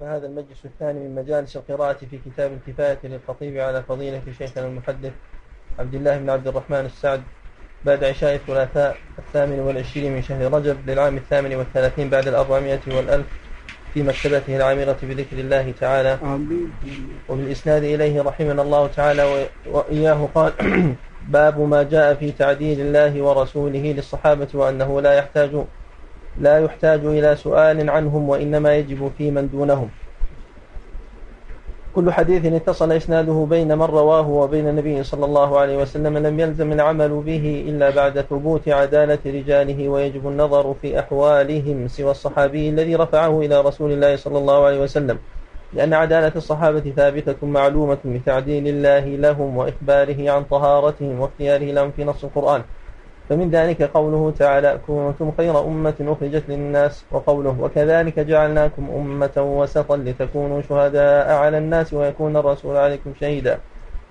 فهذا 0.00 0.26
المجلس 0.26 0.64
الثاني 0.64 0.98
من 0.98 1.14
مجالس 1.14 1.56
القراءة 1.56 1.96
في 2.10 2.18
كتاب 2.26 2.50
الكفاية 2.52 2.98
للخطيب 3.04 3.58
على 3.58 3.82
فضيلة 3.82 4.22
شيخنا 4.38 4.66
المحدث 4.66 5.12
عبد 5.78 5.94
الله 5.94 6.18
بن 6.18 6.30
عبد 6.30 6.46
الرحمن 6.48 6.84
السعد 6.86 7.22
بعد 7.86 8.04
عشاء 8.04 8.34
الثلاثاء 8.34 8.96
الثامن 9.18 9.58
والعشرين 9.60 10.14
من 10.14 10.22
شهر 10.22 10.52
رجب 10.54 10.90
للعام 10.90 11.16
الثامن 11.16 11.54
والثلاثين 11.56 12.10
بعد 12.10 12.28
الأربعمائة 12.28 12.80
والألف 12.96 13.26
في 13.94 14.02
مكتبته 14.02 14.56
العامرة 14.56 14.96
بذكر 15.02 15.38
الله 15.38 15.72
تعالى 15.80 16.18
وبالإسناد 17.28 17.82
إليه 17.84 18.22
رحمنا 18.22 18.62
الله 18.62 18.86
تعالى 18.86 19.46
وإياه 19.66 20.28
قال 20.34 20.52
باب 21.38 21.60
ما 21.60 21.82
جاء 21.82 22.14
في 22.14 22.32
تعديل 22.32 22.80
الله 22.80 23.22
ورسوله 23.22 23.78
للصحابة 23.92 24.48
وأنه 24.54 25.00
لا 25.00 25.12
يحتاج 25.14 25.50
لا 26.38 26.58
يحتاج 26.58 27.04
إلى 27.04 27.36
سؤال 27.36 27.90
عنهم 27.90 28.28
وإنما 28.28 28.76
يجب 28.76 29.10
في 29.18 29.30
من 29.30 29.48
دونهم 29.48 29.88
كل 31.94 32.12
حديث 32.12 32.46
اتصل 32.52 32.92
إسناده 32.92 33.46
بين 33.50 33.78
من 33.78 33.82
رواه 33.84 34.28
وبين 34.28 34.68
النبي 34.68 35.02
صلى 35.02 35.24
الله 35.24 35.58
عليه 35.58 35.76
وسلم 35.82 36.18
لم 36.18 36.40
يلزم 36.40 36.72
العمل 36.72 37.08
به 37.08 37.64
إلا 37.68 37.90
بعد 37.90 38.20
ثبوت 38.20 38.68
عدالة 38.68 39.18
رجاله 39.26 39.88
ويجب 39.88 40.28
النظر 40.28 40.74
في 40.82 40.98
أحوالهم 40.98 41.88
سوى 41.88 42.10
الصحابي 42.10 42.68
الذي 42.68 42.96
رفعه 42.96 43.40
إلى 43.40 43.60
رسول 43.60 43.92
الله 43.92 44.16
صلى 44.16 44.38
الله 44.38 44.64
عليه 44.64 44.80
وسلم 44.82 45.18
لأن 45.72 45.92
عدالة 45.92 46.32
الصحابة 46.36 46.92
ثابتة 46.96 47.46
معلومة 47.46 47.98
بتعديل 48.04 48.68
الله 48.68 48.98
لهم 49.16 49.56
وإخباره 49.56 50.30
عن 50.30 50.44
طهارتهم 50.44 51.20
واختياره 51.20 51.64
لهم 51.72 51.90
في 51.90 52.04
نص 52.04 52.24
القرآن 52.24 52.62
فمن 53.30 53.50
ذلك 53.50 53.82
قوله 53.82 54.32
تعالى 54.38 54.78
كنتم 54.86 55.32
خير 55.38 55.60
أمة 55.64 55.94
أخرجت 56.00 56.42
للناس 56.48 57.04
وقوله 57.10 57.56
وكذلك 57.60 58.18
جعلناكم 58.20 58.88
أمة 58.96 59.30
وسطا 59.58 59.96
لتكونوا 59.96 60.60
شهداء 60.62 61.32
على 61.32 61.58
الناس 61.58 61.92
ويكون 61.94 62.36
الرسول 62.36 62.76
عليكم 62.76 63.12
شهيدا 63.20 63.58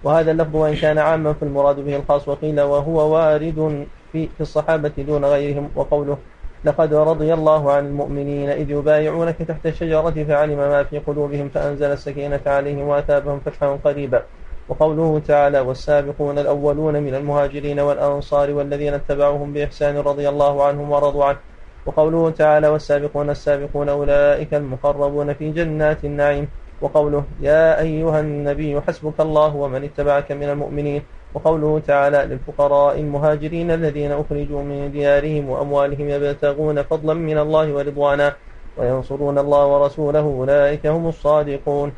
وهذا 0.04 0.32
اللفظ 0.32 0.56
وإن 0.56 0.76
كان 0.76 0.98
عاما 0.98 1.34
فالمراد 1.34 1.80
به 1.80 1.96
الخاص 1.96 2.28
وقيل 2.28 2.62
وهو 2.62 3.14
وارد 3.16 3.86
في, 4.12 4.26
في 4.28 4.42
الصحابة 4.42 4.92
دون 4.98 5.26
غيرهم 5.26 5.70
وقوله 5.76 6.18
لقد 6.66 6.94
رضي 6.94 7.34
الله 7.34 7.72
عن 7.72 7.86
المؤمنين 7.86 8.50
إذ 8.50 8.72
يبايعونك 8.72 9.36
تحت 9.48 9.66
الشجرة 9.66 10.26
فعلم 10.28 10.58
ما 10.58 10.84
في 10.84 11.00
قلوبهم 11.00 11.50
فأنزل 11.50 11.86
السكينة 11.92 12.40
عليهم 12.46 12.88
وأثابهم 12.88 13.40
فتحا 13.40 13.80
قريبا 13.84 14.24
وقوله 14.70 15.20
تعالى 15.28 15.60
والسابقون 15.60 16.40
الأولون 16.40 17.04
من 17.04 17.16
المهاجرين 17.16 17.80
والأنصار 17.80 18.54
والذين 18.54 18.94
اتبعوهم 18.94 19.54
بإحسان 19.54 19.98
رضي 19.98 20.30
الله 20.30 20.64
عنهم 20.64 20.92
ورضوا 20.92 21.26
عنه 21.26 21.38
وقوله 21.86 22.30
تعالى 22.30 22.68
والسابقون 22.68 23.30
السابقون 23.30 23.90
أولئك 23.90 24.54
المقربون 24.54 25.34
في 25.34 25.52
جنات 25.52 26.06
النعيم 26.06 26.48
وقوله 26.82 27.24
يا 27.42 27.82
أيها 27.82 28.20
النبي 28.20 28.82
حسبك 28.82 29.20
الله 29.20 29.56
ومن 29.56 29.84
اتبعك 29.84 30.32
من 30.32 30.44
المؤمنين 30.50 31.02
وقوله 31.34 31.82
تعالى 31.88 32.18
للفقراء 32.26 33.00
المهاجرين 33.00 33.72
الذين 33.72 34.12
أخرجوا 34.12 34.62
من 34.64 34.92
ديارهم 34.92 35.50
وأموالهم 35.50 36.10
يبتغون 36.10 36.82
فضلا 36.84 37.14
من 37.14 37.38
الله 37.38 37.74
ورضوانا 37.74 38.34
وينصرون 38.78 39.38
الله 39.40 39.68
ورسوله 39.68 40.20
أولئك 40.40 40.88
هم 40.88 41.08
الصادقون 41.08 41.92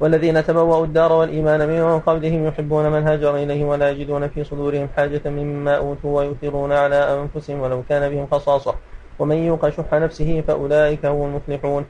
والذين 0.00 0.44
تبوأوا 0.44 0.84
الدار 0.84 1.12
والإيمان 1.12 1.68
من 1.68 2.00
قبلهم 2.00 2.46
يحبون 2.46 2.88
من 2.92 3.08
هاجر 3.08 3.36
إليه 3.36 3.64
ولا 3.64 3.90
يجدون 3.90 4.28
في 4.28 4.44
صدورهم 4.44 4.88
حاجة 4.96 5.22
مما 5.28 5.76
أوتوا 5.76 6.18
ويؤثرون 6.18 6.72
على 6.72 6.96
أنفسهم 7.34 7.60
ولو 7.60 7.82
كان 7.88 8.10
بهم 8.14 8.26
خصاصة 8.32 8.74
ومن 9.18 9.36
يوق 9.36 9.68
شح 9.68 9.92
نفسه 9.94 10.42
فأولئك 10.48 11.06
هم 11.06 11.24
المفلحون 11.26 11.84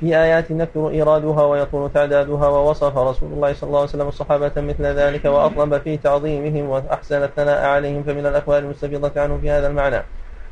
في 0.00 0.06
آيات 0.16 0.50
نكثر 0.50 0.88
إيرادها 0.90 1.44
ويطول 1.44 1.90
تعدادها 1.94 2.48
ووصف 2.48 2.98
رسول 2.98 3.32
الله 3.32 3.52
صلى 3.52 3.68
الله 3.68 3.78
عليه 3.80 3.88
وسلم 3.88 4.08
الصحابة 4.08 4.50
مثل 4.56 4.82
ذلك 4.84 5.24
وأطلب 5.24 5.78
في 5.78 5.96
تعظيمهم 5.96 6.70
وأحسن 6.70 7.22
الثناء 7.22 7.64
عليهم 7.64 8.02
فمن 8.02 8.26
الأقوال 8.26 8.58
المستفيضة 8.58 9.20
عنه 9.20 9.38
في 9.40 9.50
هذا 9.50 9.66
المعنى 9.68 10.02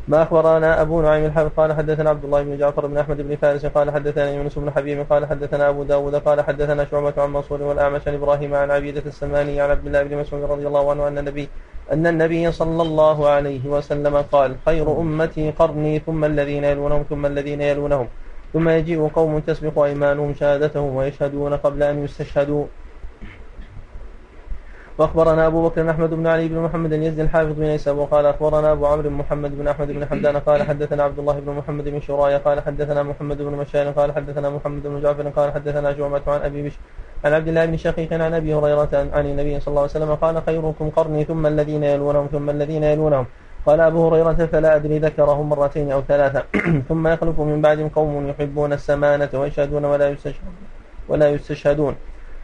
ما 0.08 0.22
أخبرنا 0.22 0.82
أبو 0.82 1.02
نعيم 1.02 1.24
الحافظ 1.24 1.50
قال 1.56 1.72
حدثنا 1.72 2.10
عبد 2.10 2.24
الله 2.24 2.42
بن 2.42 2.56
جعفر 2.58 2.86
بن 2.86 2.98
أحمد 2.98 3.20
بن 3.20 3.36
فارس 3.36 3.66
قال 3.66 3.90
حدثنا 3.90 4.30
يونس 4.30 4.58
بن 4.58 4.70
حبيب 4.70 5.06
قال 5.10 5.26
حدثنا 5.26 5.68
أبو 5.68 5.82
داود 5.82 6.14
قال 6.14 6.40
حدثنا 6.40 6.84
شعبة 6.90 7.12
عن 7.18 7.32
منصور 7.32 7.62
والأعمش 7.62 8.00
عن 8.08 8.14
إبراهيم 8.14 8.54
عن 8.54 8.70
عبيدة 8.70 9.02
السماني 9.06 9.60
عن 9.60 9.70
عبد 9.70 9.86
الله 9.86 10.02
بن 10.02 10.16
مسعود 10.16 10.42
رضي 10.42 10.66
الله 10.66 10.90
عنه 10.90 11.08
أن 11.08 11.18
النبي 11.18 11.48
أن 11.92 12.06
النبي 12.06 12.52
صلى 12.52 12.82
الله 12.82 13.28
عليه 13.28 13.66
وسلم 13.68 14.16
قال 14.16 14.56
خير 14.66 15.00
أمتي 15.00 15.50
قرني 15.50 15.98
ثم 15.98 16.24
الذين 16.24 16.64
يلونهم 16.64 17.02
ثم 17.10 17.26
الذين 17.26 17.60
يلونهم 17.60 18.08
ثم 18.52 18.68
يجيء 18.68 19.08
قوم 19.08 19.38
تسبق 19.38 19.78
أيمانهم 19.84 20.34
شهادتهم 20.34 20.96
ويشهدون 20.96 21.56
قبل 21.56 21.82
أن 21.82 22.04
يستشهدوا 22.04 22.64
واخبرنا 24.98 25.46
ابو 25.46 25.68
بكر 25.68 25.90
احمد 25.90 26.10
بن 26.10 26.26
علي 26.26 26.48
بن 26.48 26.58
محمد 26.58 26.92
يزن 26.92 27.20
الحافظ 27.20 27.52
بن 27.52 27.64
عيسى 27.64 27.90
وقال 27.90 28.26
اخبرنا 28.26 28.72
ابو 28.72 28.86
عمرو 28.86 29.02
بن 29.08 29.12
محمد 29.12 29.58
بن 29.58 29.68
احمد 29.68 29.88
بن 29.92 30.06
حمدان 30.06 30.36
قال 30.36 30.62
حدثنا 30.62 31.02
عبد 31.02 31.18
الله 31.18 31.40
بن 31.40 31.52
محمد 31.52 31.84
بن 31.88 32.00
شرايا 32.00 32.38
قال 32.38 32.60
حدثنا 32.60 33.02
محمد 33.02 33.36
بن 33.38 33.50
مشان 33.56 33.92
قال 33.92 34.12
حدثنا 34.12 34.50
محمد 34.50 34.82
بن 34.82 35.00
جعفر 35.00 35.28
قال 35.28 35.52
حدثنا 35.52 35.92
جعمة 35.92 36.20
عن 36.26 36.40
ابي 36.40 36.62
بشر 36.62 36.78
عن 37.24 37.32
عبد 37.32 37.48
الله 37.48 37.64
بن 37.66 37.76
شقيق 37.76 38.12
عن 38.12 38.34
ابي 38.34 38.54
هريره 38.54 39.08
عن 39.14 39.26
النبي 39.26 39.60
صلى 39.60 39.68
الله 39.68 39.80
عليه 39.80 39.90
وسلم 39.90 40.14
قال 40.14 40.42
خيركم 40.46 40.90
قرني 40.90 41.24
ثم 41.24 41.46
الذين 41.46 41.84
يلونهم 41.84 42.26
ثم 42.26 42.50
الذين 42.50 42.84
يلونهم 42.84 43.26
قال 43.66 43.80
أبو 43.80 44.08
هريرة 44.08 44.46
فلا 44.52 44.76
أدري 44.76 44.98
ذكرهم 44.98 45.48
مرتين 45.48 45.92
أو 45.92 46.02
ثلاثة 46.08 46.42
ثم 46.88 47.08
يخلف 47.08 47.40
من 47.40 47.60
بعدهم 47.62 47.88
قوم 47.88 48.28
يحبون 48.28 48.72
السمانة 48.72 49.28
ويشهدون 49.34 49.84
ولا 49.84 50.08
يستشهدون 50.10 50.54
ولا 51.08 51.30
يستشهدون 51.30 51.94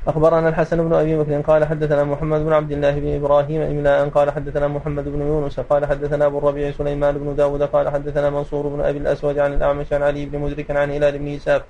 أخبرنا 0.09 0.49
الحسن 0.49 0.89
بن 0.89 0.93
أبي 0.95 1.19
بكر 1.19 1.41
قال 1.41 1.65
حدثنا 1.65 2.05
محمد 2.05 2.41
بن 2.41 2.53
عبد 2.53 2.73
الله 2.73 2.99
بن 2.99 3.15
إبراهيم 3.15 3.61
إملاء 3.63 4.09
قال 4.09 4.31
حدثنا 4.31 4.69
محمد 4.69 5.09
بن 5.09 5.21
يونس 5.23 5.61
قال 5.61 5.87
حدثنا 5.87 6.27
أبو 6.27 6.39
الربيع 6.39 6.71
سليمان 6.71 7.19
بن 7.19 7.35
داود 7.37 7.63
قال 7.63 7.89
حدثنا 7.89 8.31
منصور 8.31 8.67
بن 8.69 8.81
أبي 8.81 8.99
الأسود 8.99 9.39
عن 9.39 9.53
الأعمش 9.53 9.93
عن 9.93 10.03
علي 10.03 10.27
بن 10.27 10.39
مدرك 10.39 10.71
عن 10.71 10.91
هلال 10.91 11.19
بن 11.19 11.29
يساف 11.29 11.63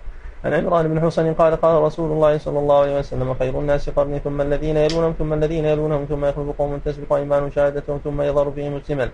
عن 0.44 0.54
عمران 0.54 0.88
بن 0.88 1.00
حسن 1.00 1.32
قال 1.34 1.56
قال 1.56 1.82
رسول 1.82 2.10
الله 2.12 2.38
صلى 2.38 2.58
الله 2.58 2.78
عليه 2.80 2.98
وسلم 2.98 3.34
خير 3.34 3.58
الناس 3.60 3.91
قرني 3.91 4.18
ثم 4.18 4.41
الذين 4.41 4.76
يلونهم 4.76 5.12
ثم 5.18 5.32
الذين 5.32 5.64
يلونهم 5.64 6.04
ثم 6.04 6.24
يخلف 6.24 6.48
قوم 6.58 6.78
تسبق 6.84 7.12
أيمان 7.12 7.50
شهادتهم 7.50 7.98
ثم 8.04 8.22
يظهر 8.22 8.50
فيهم 8.50 8.76
السمن 8.76 9.08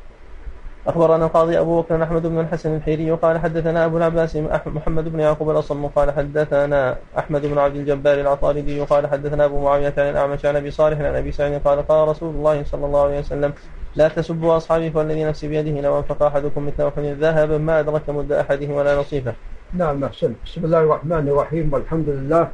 أخبرنا 0.87 1.27
القاضي 1.27 1.59
أبو 1.59 1.81
بكر 1.83 2.03
أحمد 2.03 2.27
بن 2.27 2.41
الحسن 2.41 2.77
الحيري 2.77 3.11
قال 3.11 3.39
حدثنا 3.39 3.85
أبو 3.85 3.97
العباس 3.97 4.37
محمد 4.67 5.09
بن 5.13 5.21
يعقوب 5.21 5.51
الأصم 5.51 5.87
قال 5.87 6.11
حدثنا 6.11 6.97
أحمد 7.19 7.47
بن 7.47 7.59
عبد 7.59 7.77
الجبار 7.77 8.21
العطاردي 8.21 8.81
قال 8.81 9.07
حدثنا 9.07 9.45
أبو 9.45 9.65
معاوية 9.65 9.95
عن 9.99 10.03
الأعمش 10.11 10.45
عن 10.47 10.57
أبي 10.57 10.71
صالح 10.71 10.99
عن 10.99 11.15
أبي 11.15 11.33
سعيد 11.33 11.61
قال 11.65 11.89
قال 11.89 12.09
رسول 12.09 12.35
الله 12.35 12.65
صلى 12.65 12.87
الله 12.87 13.03
عليه 13.03 13.19
وسلم 13.19 13.53
لا 13.97 14.09
تسبوا 14.09 14.57
أصحابي 14.57 14.91
فالذي 14.91 15.25
نفسي 15.25 15.49
بيده 15.49 15.81
لو 15.81 15.99
أنفق 15.99 16.23
أحدكم 16.23 16.67
مثل 16.67 16.87
أحد 16.89 17.03
ذهبا 17.21 17.59
ما 17.59 17.81
أدرك 17.81 18.11
مد 18.11 18.33
أحدهم 18.33 18.71
ولا 18.73 18.99
نصيفه 19.01 19.35
نعم 19.73 20.05
أحسن 20.05 20.35
بسم 20.47 20.65
الله 20.65 20.81
الرحمن 20.81 21.29
الرحيم 21.29 21.73
والحمد 21.73 22.09
لله 22.09 22.49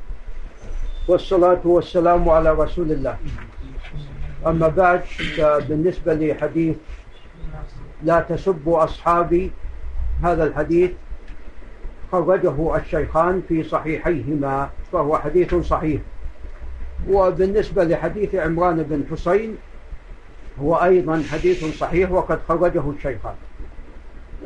والصلاة 1.09 1.61
والسلام 1.65 2.29
على 2.29 2.51
رسول 2.53 2.93
الله 2.93 3.17
أما 4.47 4.69
بعد 4.69 5.01
بالنسبة 5.69 6.15
لحديث 6.15 6.77
لا 8.05 8.21
تسبوا 8.21 8.85
أصحابي 8.85 9.51
هذا 10.25 10.45
الحديث 10.45 10.91
خرجه 12.13 12.77
الشيخان 12.77 13.43
في 13.49 13.63
صحيحيهما 13.63 14.71
فهو 14.93 15.19
حديث 15.19 15.55
صحيح 15.55 16.01
وبالنسبة 17.11 17.85
لحديث 17.85 18.35
عمران 18.35 18.83
بن 18.83 19.05
حسين 19.11 19.57
هو 20.61 20.75
أيضا 20.77 21.23
حديث 21.33 21.79
صحيح 21.79 22.11
وقد 22.11 22.39
خرجه 22.49 22.91
الشيخان 22.91 23.35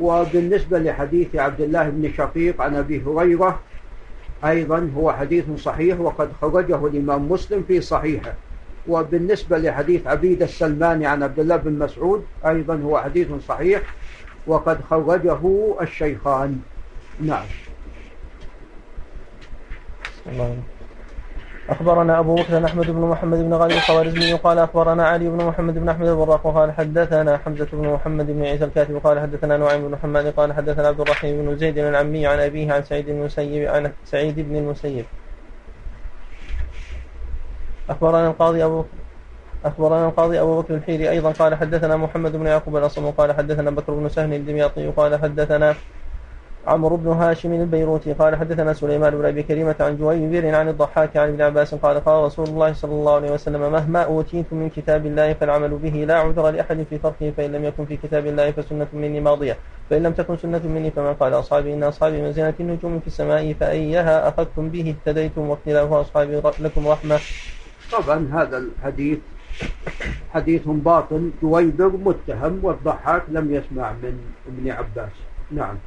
وبالنسبة 0.01 0.79
لحديث 0.79 1.35
عبد 1.35 1.61
الله 1.61 1.89
بن 1.89 2.11
شقيق 2.17 2.61
عن 2.61 2.75
أبي 2.75 3.03
هريرة 3.07 3.59
أيضا 4.45 4.91
هو 4.97 5.11
حديث 5.13 5.45
صحيح 5.63 5.99
وقد 5.99 6.29
خرجه 6.41 6.87
الإمام 6.87 7.31
مسلم 7.31 7.63
في 7.67 7.81
صحيحه 7.81 8.33
وبالنسبة 8.87 9.57
لحديث 9.57 10.07
عبيد 10.07 10.41
السلماني 10.43 11.05
عن 11.05 11.23
عبد 11.23 11.39
الله 11.39 11.55
بن 11.55 11.79
مسعود 11.79 12.25
أيضا 12.47 12.81
هو 12.85 12.99
حديث 12.99 13.27
صحيح 13.47 13.81
وقد 14.47 14.77
خرجه 14.89 15.73
الشيخان 15.81 16.59
نعم 17.21 17.45
الله. 20.31 20.55
أخبرنا 21.69 22.19
أبو 22.19 22.35
بكر 22.35 22.65
أحمد 22.65 22.85
بن 22.91 23.01
محمد 23.01 23.37
بن 23.39 23.53
غالي 23.53 23.73
الخوارزمي 23.75 24.33
قال 24.33 24.59
أخبرنا 24.59 25.07
علي 25.07 25.29
بن 25.29 25.45
محمد 25.45 25.73
بن 25.77 25.89
أحمد 25.89 26.07
الوراق 26.07 26.43
قال 26.53 26.71
حدثنا 26.71 27.37
حمزة 27.37 27.67
بن 27.73 27.89
محمد 27.93 28.27
بن 28.31 28.43
عيسى 28.45 28.65
الكاتب 28.65 28.97
قال 28.97 29.19
حدثنا 29.19 29.57
نعيم 29.57 29.87
بن 29.87 29.95
حماد 29.97 30.27
قال 30.33 30.53
حدثنا 30.53 30.87
عبد 30.87 31.01
الرحيم 31.01 31.45
بن 31.45 31.57
زيد 31.57 31.77
العمي 31.77 32.27
عن 32.27 32.39
أبيه 32.39 32.73
عن 32.73 32.83
سعيد 32.83 33.05
بن 33.05 33.11
المسيب 33.19 33.67
عن 33.67 33.91
سعيد 34.05 34.39
بن 34.39 34.55
المسيب 34.55 35.05
أخبرنا 37.89 38.27
القاضي 38.27 38.65
أبو 38.65 38.83
أخبرنا 39.65 40.05
القاضي 40.07 40.39
أبو 40.39 40.61
بكر 40.61 40.75
الحيري 40.75 41.09
أيضا 41.09 41.31
قال 41.31 41.55
حدثنا 41.55 41.97
محمد 41.97 42.31
بن 42.31 42.45
يعقوب 42.45 42.77
الأصم 42.77 43.09
قال 43.11 43.31
حدثنا 43.33 43.71
بكر 43.71 43.93
بن 43.93 44.09
سهل 44.09 44.33
الدمياطي 44.33 44.91
قال 44.91 45.19
حدثنا 45.21 45.75
عمرو 46.67 46.95
بن 46.97 47.09
هاشم 47.11 47.53
البيروتي 47.53 48.13
قال 48.13 48.35
حدثنا 48.35 48.73
سليمان 48.73 49.15
بن 49.17 49.25
أبي 49.25 49.43
كريمة 49.43 49.75
عن 49.79 49.97
جويبير 49.97 50.55
عن 50.55 50.69
الضحاك 50.69 51.17
عن 51.17 51.27
ابن 51.27 51.41
عباس 51.41 51.75
قال 51.75 52.03
قال 52.05 52.23
رسول 52.23 52.47
الله 52.47 52.73
صلى 52.73 52.91
الله 52.91 53.13
عليه 53.15 53.31
وسلم 53.31 53.71
مهما 53.71 54.01
أوتيتم 54.05 54.55
من 54.57 54.69
كتاب 54.69 55.05
الله 55.05 55.33
فالعمل 55.33 55.69
به 55.69 55.89
لا 56.07 56.15
عذر 56.17 56.49
لأحد 56.49 56.85
في 56.89 56.97
تركه 56.97 57.31
فإن 57.37 57.51
لم 57.51 57.65
يكن 57.65 57.85
في 57.85 57.97
كتاب 57.97 58.25
الله 58.25 58.51
فسنة 58.51 58.87
مني 58.93 59.19
ماضية 59.21 59.57
فإن 59.89 60.03
لم 60.03 60.13
تكن 60.13 60.37
سنة 60.37 60.61
مني 60.67 60.91
فمن 60.91 61.13
قال 61.13 61.33
أصحابي 61.33 61.73
إن 61.73 61.83
أصحابي 61.83 62.21
منزلة 62.21 62.53
النجوم 62.59 62.99
في 62.99 63.07
السماء 63.07 63.53
فأيها 63.59 64.29
أخذتم 64.29 64.69
به 64.69 64.95
اهتديتم 65.01 65.49
واختلاف 65.49 65.93
أصحابي 65.93 66.41
لكم 66.59 66.87
رحمة 66.87 67.19
طبعا 67.91 68.29
هذا 68.33 68.57
الحديث 68.57 69.17
حديث 70.33 70.61
باطل 70.67 71.31
جويبر 71.41 71.87
متهم 71.89 72.59
والضحاك 72.63 73.23
لم 73.29 73.53
يسمع 73.53 73.91
من 73.93 74.21
ابن 74.47 74.69
عباس 74.71 75.11
نعم 75.51 75.77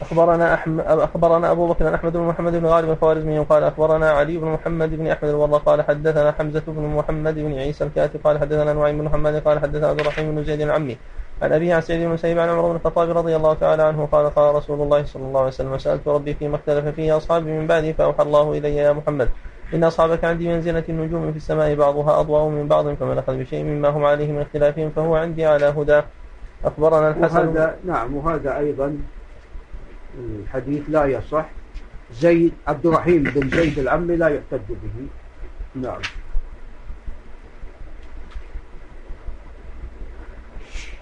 أخبرنا 0.00 0.54
أحمد 0.54 0.84
أخبرنا 0.84 1.50
أبو 1.50 1.66
بكر 1.66 1.94
أحمد 1.94 2.12
بن 2.12 2.20
محمد 2.22 2.52
بن 2.52 2.66
غالب 2.66 2.90
الخوارزمي 2.90 3.38
قال 3.38 3.62
أخبرنا 3.62 4.10
علي 4.10 4.38
بن 4.38 4.46
محمد 4.48 4.94
بن 4.94 5.06
أحمد 5.06 5.30
والله 5.30 5.58
قال 5.58 5.82
حدثنا 5.82 6.32
حمزة 6.32 6.62
بن 6.66 6.94
محمد 6.96 7.34
بن 7.34 7.52
عيسى 7.58 7.84
الكاتب 7.84 8.20
قال 8.24 8.38
حدثنا 8.38 8.72
نعيم 8.72 8.98
بن 8.98 9.04
محمد 9.04 9.34
قال 9.42 9.58
حدثنا 9.58 9.86
عبد 9.86 10.00
الرحيم 10.00 10.34
بن 10.34 10.44
زيد 10.44 10.68
عمي 10.68 10.98
عن 11.42 11.52
أبي 11.52 11.72
عن 11.72 11.80
سعيد 11.80 12.00
بن 12.00 12.06
المسيب 12.06 12.38
عن 12.38 12.48
عمر 12.48 12.68
بن 12.70 12.76
الخطاب 12.76 13.16
رضي 13.18 13.36
الله 13.36 13.54
تعالى 13.54 13.82
عنه 13.82 14.08
قال 14.12 14.34
قال 14.34 14.54
رسول 14.54 14.80
الله 14.80 15.04
صلى 15.04 15.22
الله 15.22 15.38
عليه 15.38 15.48
وسلم 15.48 15.78
سألت 15.78 16.08
ربي 16.08 16.34
فيما 16.34 16.56
اختلف 16.56 16.84
فيه 16.94 17.16
أصحابي 17.16 17.50
من 17.52 17.66
بعدي 17.66 17.92
فأوحى 17.92 18.22
الله 18.22 18.58
إلي 18.58 18.76
يا 18.76 18.92
محمد 18.92 19.28
إن 19.74 19.84
أصحابك 19.84 20.24
عندي 20.24 20.48
منزلة 20.48 20.84
النجوم 20.88 21.30
في 21.30 21.36
السماء 21.36 21.74
بعضها 21.74 22.20
أضواء 22.20 22.48
من 22.48 22.68
بعض 22.68 22.94
فمن 22.94 23.18
أخذ 23.18 23.36
بشيء 23.36 23.64
مما 23.64 23.88
هم 23.88 24.04
عليه 24.04 24.32
من 24.32 24.40
اختلافهم 24.42 24.90
فهو 24.90 25.16
عندي 25.16 25.46
على 25.46 25.64
هدى 25.66 26.02
أخبرنا 26.64 27.08
الحسن 27.10 27.46
وهذا 27.48 27.76
نعم 27.84 28.16
وهذا 28.16 28.58
أيضا 28.58 28.98
الحديث 30.18 30.82
لا 30.88 31.04
يصح 31.04 31.46
زيد 32.14 32.52
عبد 32.66 32.86
الرحيم 32.86 33.22
بن 33.22 33.50
زيد 33.50 33.78
العمي 33.78 34.16
لا 34.16 34.28
يحتج 34.28 34.60
به 34.68 35.08
نعم 35.74 36.00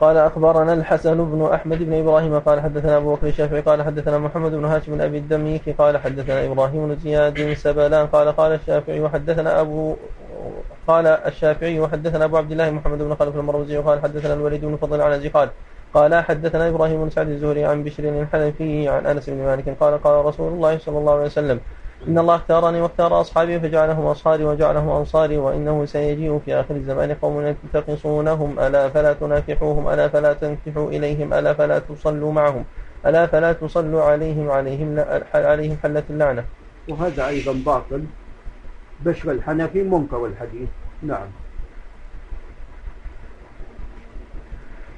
قال 0.00 0.16
أخبرنا 0.16 0.72
الحسن 0.74 1.24
بن 1.30 1.50
أحمد 1.54 1.78
بن 1.82 1.94
إبراهيم 1.94 2.38
قال 2.38 2.60
حدثنا 2.60 2.96
أبو 2.96 3.14
بكر 3.14 3.26
الشافعي 3.26 3.60
قال 3.60 3.82
حدثنا 3.82 4.18
محمد 4.18 4.50
بن 4.50 4.64
هاشم 4.64 4.92
بن 4.92 5.00
أبي 5.00 5.18
الدميك 5.18 5.76
قال 5.78 5.98
حدثنا 5.98 6.44
إبراهيم 6.44 6.88
بن 6.88 6.96
زياد 6.96 7.52
سبلان 7.52 8.06
قال 8.06 8.32
قال 8.36 8.52
الشافعي 8.52 9.00
وحدثنا 9.00 9.60
أبو 9.60 9.96
قال 10.86 11.06
الشافعي 11.06 11.80
وحدثنا 11.80 12.24
أبو 12.24 12.36
عبد 12.36 12.52
الله 12.52 12.70
محمد 12.70 12.98
بن 12.98 13.14
خلف 13.14 13.36
المروزي 13.36 13.76
قال 13.76 14.00
حدثنا 14.02 14.34
الوليد 14.34 14.64
بن 14.64 14.76
فضل 14.76 15.00
عن 15.00 15.28
قال 15.34 15.48
قال 15.94 16.14
حدثنا 16.14 16.68
إبراهيم 16.68 17.04
بن 17.04 17.10
سعد 17.10 17.28
الزهري 17.28 17.64
عن 17.64 17.84
بشر 17.84 18.04
الحنفي 18.22 18.88
عن 18.88 19.06
أنس 19.06 19.28
بن 19.30 19.36
مالك 19.44 19.76
قال 19.80 20.02
قال 20.02 20.24
رسول 20.24 20.52
الله 20.52 20.78
صلى 20.78 20.98
الله 20.98 21.12
عليه 21.14 21.24
وسلم 21.26 21.60
إن 22.08 22.18
الله 22.18 22.34
اختارني 22.34 22.80
واختار 22.80 23.20
أصحابي 23.20 23.60
فجعلهم 23.60 24.06
أصحابي 24.06 24.44
وجعلهم 24.44 24.88
أنصاري 24.90 25.36
وإنه 25.36 25.84
سيجيء 25.84 26.40
في 26.44 26.54
آخر 26.54 26.74
الزمان 26.76 27.14
قوم 27.22 27.54
تنتقصونهم 27.62 28.58
ألا 28.60 28.88
فلا 28.88 29.12
تنافحوهم 29.12 29.88
ألا 29.88 30.08
فلا 30.08 30.32
تنكحوا 30.32 30.88
إليهم 30.88 31.32
ألا 31.34 31.54
فلا 31.54 31.78
تصلوا 31.78 32.32
معهم 32.32 32.64
ألا 33.06 33.26
فلا 33.26 33.52
تصلوا 33.52 34.02
عليهم 34.02 34.50
عليهم 34.50 35.04
عليهم 35.34 35.76
حلة 35.82 36.02
اللعنة 36.10 36.44
وهذا 36.88 37.28
أيضا 37.28 37.52
باطل 37.52 38.04
بشر 39.00 39.30
الحنفي 39.30 39.82
منكر 39.82 40.26
الحديث 40.26 40.68
نعم 41.02 41.26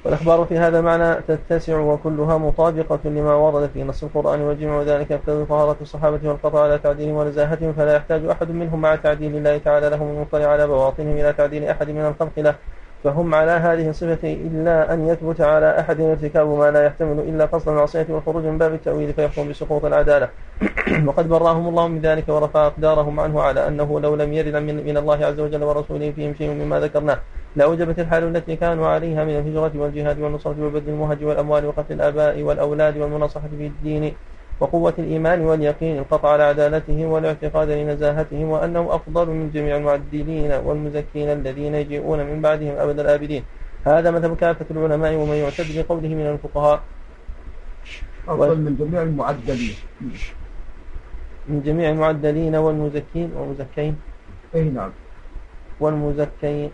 والأخبار 0.07 0.45
في 0.49 0.57
هذا 0.57 0.81
معنى 0.81 1.15
تتسع 1.21 1.77
وكلها 1.79 2.37
مطابقة 2.37 2.99
لما 3.05 3.33
ورد 3.33 3.69
في 3.73 3.83
نص 3.83 4.03
القرآن 4.03 4.41
وجمع 4.41 4.81
ذلك 4.81 5.11
ابتدوا 5.11 5.45
طهارة 5.45 5.77
الصحابة 5.81 6.19
والقطع 6.29 6.63
على 6.63 6.77
تعديلهم 6.77 7.15
ونزاهتهم 7.15 7.73
فلا 7.73 7.95
يحتاج 7.95 8.25
أحد 8.25 8.51
منهم 8.51 8.81
مع 8.81 8.95
تعديل 8.95 9.35
الله 9.35 9.57
تعالى 9.57 9.89
لهم 9.89 10.09
المطلع 10.15 10.45
على 10.47 10.67
بواطنهم 10.67 11.17
إلى 11.17 11.33
تعديل 11.33 11.63
أحد 11.63 11.89
من 11.89 12.01
الخلق 12.05 12.39
له 12.39 12.55
فهم 13.03 13.35
على 13.35 13.51
هذه 13.51 13.89
الصفة 13.89 14.33
إلا 14.33 14.93
أن 14.93 15.07
يثبت 15.07 15.41
على 15.41 15.79
أحد 15.79 16.01
ارتكاب 16.01 16.47
ما 16.47 16.71
لا 16.71 16.83
يحتمل 16.85 17.19
إلا 17.19 17.45
قصد 17.45 17.69
المعصية 17.69 18.05
والخروج 18.09 18.43
من 18.43 18.57
باب 18.57 18.73
التأويل 18.73 19.13
فيحكم 19.13 19.49
بسقوط 19.49 19.85
العدالة 19.85 20.29
وقد 21.07 21.29
براهم 21.29 21.67
الله 21.67 21.87
من 21.87 21.99
ذلك 22.01 22.23
ورفع 22.27 22.67
أقدارهم 22.67 23.19
عنه 23.19 23.41
على 23.41 23.67
أنه 23.67 23.99
لو 23.99 24.15
لم 24.15 24.33
يرد 24.33 24.55
من 24.63 24.97
الله 24.97 25.25
عز 25.25 25.39
وجل 25.39 25.63
ورسوله 25.63 26.11
فيهم 26.11 26.33
شيء 26.33 26.49
مما 26.49 26.79
ذكرناه 26.79 27.19
لأوجبت 27.55 27.99
الحال 27.99 28.23
التي 28.35 28.55
كانوا 28.55 28.87
عليها 28.87 29.23
من 29.25 29.35
الهجرة 29.37 29.71
والجهاد 29.75 30.19
والنصرة 30.19 30.55
وبذل 30.65 30.87
المهج 30.89 31.23
والأموال 31.25 31.65
وقتل 31.65 31.93
الآباء 31.93 32.41
والأولاد 32.41 32.97
والمناصحة 32.97 33.47
في 33.57 33.67
الدين 33.67 34.13
وقوة 34.59 34.93
الإيمان 34.99 35.41
واليقين 35.41 35.97
القطع 35.99 36.29
على 36.29 36.43
عدالتهم 36.43 37.07
والاعتقاد 37.11 37.69
لنزاهتهم 37.69 38.47
وأنهم 38.49 38.87
أفضل 38.87 39.29
من 39.29 39.51
جميع 39.53 39.77
المعدلين 39.77 40.51
والمزكين 40.51 41.27
الذين 41.29 41.75
يجيئون 41.75 42.19
من 42.25 42.41
بعدهم 42.41 42.75
أبد 42.77 42.99
الآبدين 42.99 43.43
هذا 43.85 44.11
مذهب 44.11 44.37
كافة 44.37 44.65
العلماء 44.71 45.13
ومن 45.13 45.35
يعتد 45.35 45.67
بقوله 45.85 46.07
من 46.09 46.27
الفقهاء 46.33 46.81
أفضل 48.27 48.57
من 48.59 48.75
جميع 48.79 49.01
المعدلين 49.01 49.75
من 51.49 51.61
جميع 51.61 51.89
المعدلين 51.89 52.55
والمزكين 52.55 53.31
والمزكين 53.35 53.95
أي 54.55 54.63
نعم 54.63 54.91
والمزكين 55.79 56.71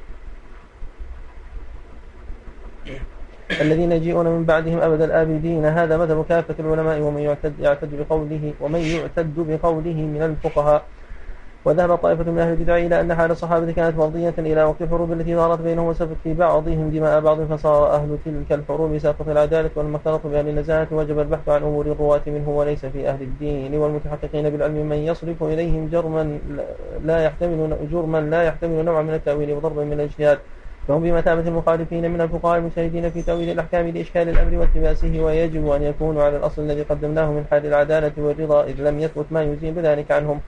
الذين 3.61 3.91
يجيئون 3.91 4.25
من 4.27 4.45
بعدهم 4.45 4.77
أبد 4.79 5.01
الآبدين 5.01 5.65
هذا 5.65 5.97
مذهب 5.97 6.25
كافة 6.25 6.55
العلماء 6.59 7.01
ومن 7.01 7.19
يعتد, 7.21 7.53
يعتد 7.59 7.89
بقوله 8.00 8.53
ومن 8.61 8.79
يعتد 8.79 9.33
بقوله 9.35 9.94
من 9.95 10.21
الفقهاء 10.21 10.81
وذهب 11.65 11.97
طائفة 11.97 12.31
من 12.31 12.39
أهل 12.39 12.51
البدع 12.51 12.77
إلى 12.77 13.01
أن 13.01 13.13
حال 13.15 13.31
الصحابة 13.31 13.71
كانت 13.71 13.97
مرضية 13.97 14.33
إلى 14.38 14.63
وقت 14.63 14.81
الحروب 14.81 15.11
التي 15.11 15.35
ظهرت 15.35 15.61
بينهم 15.61 15.88
وسفك 15.88 16.15
في 16.23 16.33
بعضهم 16.33 16.89
دماء 16.89 17.19
بعض 17.21 17.41
فصار 17.41 17.95
أهل 17.95 18.17
تلك 18.25 18.59
الحروب 18.59 18.97
ساقط 18.97 19.27
العدالة 19.29 19.69
والمكرة 19.75 20.21
بأهل 20.23 20.47
النزاهة 20.50 20.88
وجب 20.91 21.19
البحث 21.19 21.50
عن 21.50 21.63
أمور 21.63 21.85
الرواة 21.85 22.21
منه 22.27 22.50
وليس 22.50 22.85
في 22.85 23.09
أهل 23.09 23.21
الدين 23.21 23.75
والمتحققين 23.75 24.50
بالعلم 24.50 24.89
من 24.89 24.95
يصرف 24.97 25.44
إليهم 25.44 25.89
جرما 25.89 26.39
لا 27.03 27.23
يحتمل 27.23 27.75
جرما 27.91 28.21
لا 28.21 28.44
يحتمل 28.44 28.85
نوعا 28.85 29.01
من 29.01 29.13
التأويل 29.13 29.51
وضربا 29.51 29.83
من 29.83 29.94
الاجتهاد 29.94 30.39
فهم 30.88 31.00
بمثابة 31.03 31.47
المخالفين 31.47 32.12
من 32.12 32.21
الفقهاء 32.21 32.57
المجتهدين 32.59 33.09
في 33.09 33.21
تأويل 33.21 33.50
الأحكام 33.50 33.88
لإشكال 33.88 34.30
الأمر 34.30 34.56
والتباسه 34.57 35.19
ويجب 35.24 35.69
أن 35.69 35.81
يكونوا 35.83 36.24
على 36.24 36.38
الأصل 36.38 36.62
الذي 36.62 36.81
قدمناه 36.81 37.31
من 37.31 37.46
حال 37.51 37.65
العدالة 37.65 38.12
والرضا 38.17 38.63
إذ 38.63 38.81
لم 38.89 39.00
يثبت 39.00 39.25
ما 39.31 39.41
يزيل 39.43 39.74
بذلك 39.74 40.12
عنهم 40.12 40.39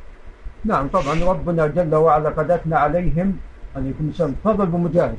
نعم 0.66 0.88
طبعا 0.88 1.24
ربنا 1.32 1.68
جل 1.68 1.96
وعلا 1.96 2.30
قد 2.30 2.52
أثنى 2.52 2.76
عليهم 2.76 3.38
عليكم 3.76 4.08
السلام 4.10 4.36
فضل 4.44 4.66
بمجاهد 4.66 5.18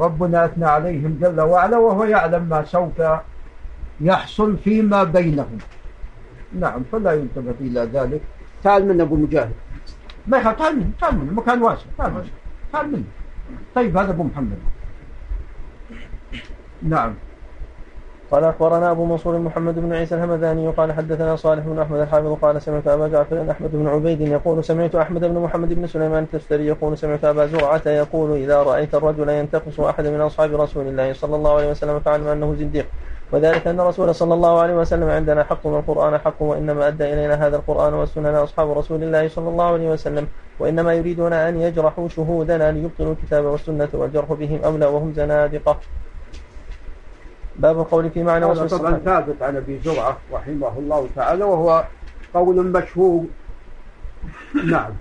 ربنا 0.00 0.44
أثنى 0.44 0.64
عليهم 0.66 1.18
جل 1.20 1.40
وعلا 1.40 1.76
وهو 1.78 2.04
يعلم 2.04 2.42
ما 2.42 2.64
سوف 2.64 3.02
يحصل 4.00 4.56
فيما 4.58 5.04
بينهم 5.04 5.58
نعم 6.58 6.82
فلا 6.92 7.12
ينتبه 7.12 7.54
إلى 7.60 7.80
ذلك 7.80 8.20
تعال 8.64 8.88
من 8.88 9.00
أبو 9.00 9.16
مجاهد 9.16 9.52
ما 10.26 10.52
تعال 10.52 10.76
منه 10.76 10.90
تعال 11.00 11.14
منه 11.18 11.32
مكان 11.32 11.62
واسع 11.62 11.86
تعال 11.98 12.12
منه 12.12 12.24
تعال 12.72 12.88
منه 12.92 13.02
طيب 13.74 13.96
هذا 13.96 14.10
أبو 14.10 14.22
محمد 14.24 14.58
نعم 16.82 17.14
قال 18.30 18.44
اخبرنا 18.44 18.90
ابو 18.90 19.04
منصور 19.06 19.38
محمد 19.38 19.74
بن 19.78 19.92
عيسى 19.92 20.14
الهمذاني 20.14 20.68
قال 20.68 20.92
حدثنا 20.92 21.36
صالح 21.36 21.64
بن 21.64 21.78
احمد 21.78 22.00
الحافظ 22.00 22.32
قال 22.42 22.62
سمعت 22.62 22.88
ابا 22.88 23.08
جعفر 23.08 23.50
احمد 23.50 23.70
بن 23.72 23.88
عبيد 23.88 24.20
يقول 24.20 24.64
سمعت 24.64 24.94
احمد 24.94 25.20
بن 25.20 25.34
محمد 25.38 25.72
بن 25.72 25.86
سليمان 25.86 26.22
التستري 26.22 26.66
يقول 26.66 26.98
سمعت 26.98 27.24
ابا 27.24 27.46
زرعه 27.46 27.82
يقول 27.86 28.36
اذا 28.36 28.62
رايت 28.62 28.94
الرجل 28.94 29.28
ينتقص 29.28 29.80
احد 29.80 30.06
من 30.06 30.20
اصحاب 30.20 30.54
رسول 30.54 30.86
الله 30.86 31.12
صلى 31.12 31.36
الله 31.36 31.54
عليه 31.56 31.70
وسلم 31.70 32.00
فاعلم 32.00 32.26
انه 32.26 32.54
زنديق 32.54 32.86
وذلك 33.32 33.66
أن 33.66 33.80
الرسول 33.80 34.14
صلى 34.14 34.34
الله 34.34 34.60
عليه 34.60 34.74
وسلم 34.74 35.08
عندنا 35.08 35.44
حق 35.44 35.66
والقرآن 35.66 36.18
حق 36.18 36.42
وإنما 36.42 36.88
أدى 36.88 37.12
إلينا 37.12 37.46
هذا 37.46 37.56
القرآن 37.56 37.94
والسنة 37.94 38.42
أصحاب 38.42 38.78
رسول 38.78 39.02
الله 39.02 39.28
صلى 39.28 39.48
الله 39.48 39.64
عليه 39.72 39.90
وسلم 39.90 40.26
وإنما 40.58 40.94
يريدون 40.94 41.32
أن 41.32 41.60
يجرحوا 41.60 42.08
شهودنا 42.08 42.72
ليبطلوا 42.72 43.12
الكتاب 43.12 43.44
والسنة 43.44 43.88
والجرح 43.92 44.32
بهم 44.32 44.60
أولى 44.64 44.86
وهم 44.86 45.12
زنادقة 45.14 45.76
باب 47.60 47.80
القول 47.80 48.10
في 48.10 48.22
معنى 48.22 48.44
وصف 48.44 48.74
طبعا 48.74 49.00
ثابت 49.04 49.42
عن 49.42 49.56
ابي 49.56 49.80
زرعه 49.84 50.16
رحمه 50.32 50.78
الله 50.78 51.08
تعالى 51.16 51.44
وهو 51.44 51.84
قول 52.34 52.66
مشهور 52.66 53.24
نعم 54.64 54.92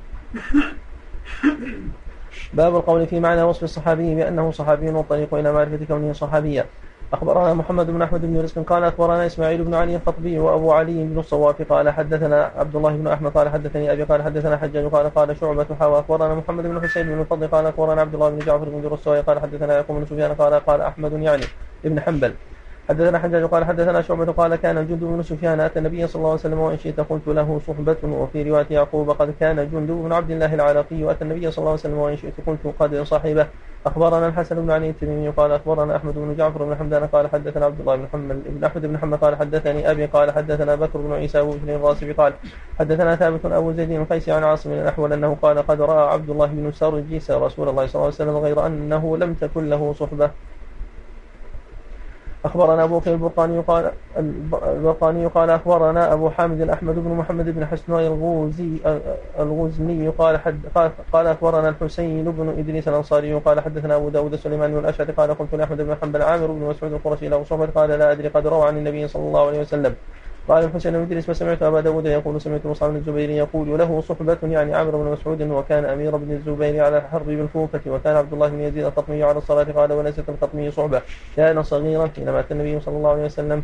باب 2.53 2.75
القول 2.75 3.07
في 3.07 3.19
معنى 3.19 3.43
وصف 3.43 3.63
الصحابي 3.63 4.15
بأنه 4.15 4.51
صحابي 4.51 4.89
والطريق 4.89 5.33
إلى 5.33 5.53
معرفة 5.53 5.85
كونه 5.87 6.13
صحابيا 6.13 6.65
أخبرنا 7.13 7.53
محمد 7.53 7.87
بن 7.87 8.01
أحمد 8.01 8.21
بن 8.21 8.41
رزق 8.41 8.59
قال 8.59 8.83
أخبرنا 8.83 9.25
إسماعيل 9.25 9.63
بن 9.63 9.73
علي 9.73 9.95
الخطبي 9.95 10.39
وأبو 10.39 10.71
علي 10.71 10.93
بن 11.03 11.19
الصواف 11.19 11.61
قال 11.71 11.89
حدثنا 11.89 12.51
عبد 12.55 12.75
الله 12.75 12.95
بن 12.97 13.07
أحمد 13.07 13.31
قال 13.31 13.49
حدثني 13.49 13.91
أبي 13.93 14.03
قال 14.03 14.23
حدثنا 14.23 14.57
حجاج 14.57 14.85
قال 14.91 15.13
قال 15.15 15.37
شعبة 15.37 15.65
حوى 15.79 15.99
أخبرنا 15.99 16.35
محمد 16.35 16.63
بن 16.63 16.87
حسين 16.87 17.05
بن 17.07 17.21
الفضل 17.21 17.47
قال 17.47 17.65
أخبرنا 17.65 18.01
عبد 18.01 18.13
الله 18.13 18.29
بن 18.29 18.39
جعفر 18.39 18.69
بن 18.69 18.81
درسوي 18.81 19.21
قال 19.21 19.39
حدثنا 19.39 19.77
يقوم 19.77 19.99
بن 19.99 20.05
سفيان 20.05 20.33
قال 20.33 20.53
قال 20.53 20.81
أحمد 20.81 21.11
يعني 21.21 21.43
ابن 21.85 21.99
حنبل 22.01 22.33
حدثنا 22.89 23.19
حجاج 23.19 23.43
قال 23.43 23.65
حدثنا 23.65 24.01
شعبة 24.01 24.25
قال 24.31 24.55
كان 24.55 24.88
جند 24.88 25.00
بن 25.03 25.22
سفيان 25.24 25.60
أتى 25.60 25.79
النبي 25.79 26.08
صلى 26.08 26.15
الله 26.19 26.29
عليه 26.29 26.39
وسلم 26.39 26.60
وإن 26.60 26.77
شئت 26.77 27.00
قلت 27.00 27.27
له 27.27 27.60
صحبة 27.67 27.98
وفي 28.03 28.50
رواية 28.50 28.65
يعقوب 28.69 29.10
قد 29.10 29.34
كان 29.39 29.55
جند 29.55 29.91
بن 29.91 30.12
عبد 30.13 30.31
الله 30.31 30.53
العراقي 30.53 31.12
أتى 31.12 31.22
النبي 31.22 31.51
صلى 31.51 31.58
الله 31.58 31.69
عليه 31.69 31.79
وسلم 31.79 31.98
وإن 31.98 32.17
شئت 32.17 32.34
قلت 32.48 32.60
قد 32.79 32.96
صاحبه 32.96 33.48
أخبرنا 33.86 34.27
الحسن 34.27 34.55
بن 34.62 34.72
علي 34.72 34.89
التميمي 34.89 35.29
قال 35.29 35.51
أخبرنا 35.51 35.96
أحمد 35.96 36.13
بن 36.15 36.36
جعفر 36.38 36.63
بن 36.63 36.75
حمدان 36.75 37.08
قال 37.08 37.27
حدثنا 37.29 37.65
عبد 37.65 37.79
الله 37.79 37.96
بن 37.96 38.03
محمد 38.03 38.43
بن 38.48 38.63
أحمد 38.63 38.86
بن 38.86 38.93
محمد 38.93 39.17
قال 39.17 39.36
حدثني 39.36 39.91
أبي 39.91 40.05
قال 40.05 40.31
حدثنا 40.31 40.75
بكر 40.75 41.00
بن 41.01 41.13
عيسى 41.13 41.39
أبو 41.39 41.51
بن 41.51 41.69
الراسب 41.69 42.12
قال 42.17 42.34
حدثنا 42.79 43.15
ثابت 43.15 43.46
أبو 43.46 43.72
زيد 43.72 43.89
بن 43.89 44.05
قيس 44.05 44.29
عن 44.29 44.43
عاصم 44.43 44.72
الأحول 44.72 45.13
أنه 45.13 45.38
قال 45.41 45.60
قد 45.67 45.81
رأى 45.81 46.10
عبد 46.13 46.29
الله 46.29 46.46
بن 46.48 46.72
سرجيس 46.72 47.31
رسول 47.31 47.69
الله 47.69 47.88
صلى 47.88 47.96
الله 47.96 48.05
عليه 48.05 48.31
وسلم 48.31 48.38
غير 48.38 48.65
أنه 48.65 49.17
لم 49.17 49.34
تكن 49.34 49.69
له 49.69 49.93
صحبة 49.93 50.29
أخبرنا 52.46 52.84
أبو 52.84 53.00
بكر 53.00 53.12
البرقاني 53.13 53.60
قال 53.60 53.91
البرقاني 54.53 55.25
قال 55.25 55.50
أخبرنا 55.50 56.13
أبو 56.13 56.29
حامد 56.29 56.62
الأحمد 56.62 56.96
بن 56.96 57.10
محمد 57.12 57.50
بن 57.50 57.65
حسن 57.65 57.93
الغوزي 57.93 58.77
الغزني 59.39 60.10
قال 60.10 60.38
حد 60.38 60.60
قال 61.13 61.27
أخبرنا 61.27 61.69
الحسين 61.69 62.31
بن 62.31 62.50
إدريس 62.58 62.88
الأنصاري 62.88 63.34
قال 63.34 63.60
حدثنا 63.60 63.96
أبو 63.96 64.10
داود 64.10 64.36
سليمان 64.36 64.72
بن 64.74 64.79
الأشعث 64.79 65.12
قال 65.12 65.36
قلت 65.38 65.55
لأحمد 65.55 65.77
بن 65.81 65.96
حنبل 66.01 66.22
عامر 66.22 66.48
بن 66.48 66.62
مسعود 66.69 66.93
القرشي 66.93 67.27
له 67.29 67.43
صحبة 67.43 67.65
قال 67.65 67.89
لا 67.89 68.12
أدري 68.12 68.27
قد 68.27 68.48
روى 68.48 68.67
عن 68.67 68.77
النبي 68.77 69.08
صلى 69.08 69.22
الله 69.24 69.48
عليه 69.48 69.60
وسلم 69.60 69.96
قال 70.48 70.63
الحسين 70.63 70.93
بن 70.93 71.01
إدريس 71.01 71.25
فسمعت 71.31 71.63
أبا 71.63 71.81
داود 71.81 72.05
يقول 72.05 72.41
سمعت 72.41 72.65
مصعب 72.65 72.89
بن 72.89 72.96
الزبير 72.96 73.29
يقول 73.29 73.77
له 73.79 74.01
صحبة 74.01 74.38
يعني 74.43 74.75
عمرو 74.75 75.03
بن 75.03 75.12
مسعود 75.12 75.41
وكان 75.41 75.86
أمير 75.86 76.15
بن 76.17 76.31
الزبير 76.31 76.84
على 76.86 76.98
الحرب 76.98 77.25
بالكوفة 77.25 77.81
وكان 77.88 78.15
عبد 78.15 78.34
الله 78.34 78.48
بن 78.50 78.60
يزيد 78.62 78.86
القطمي 78.86 79.24
على 79.24 79.38
الصلاة 79.38 79.63
قال 79.72 79.93
وليست 79.93 80.29
القطمي 80.29 80.72
صحبة 80.72 81.01
كان 81.38 81.63
صغيرا 81.63 82.10
حين 82.15 82.29
مات 82.29 82.51
النبي 82.51 82.79
صلى 82.79 82.98
الله 82.98 83.10
عليه 83.10 83.25
وسلم 83.25 83.63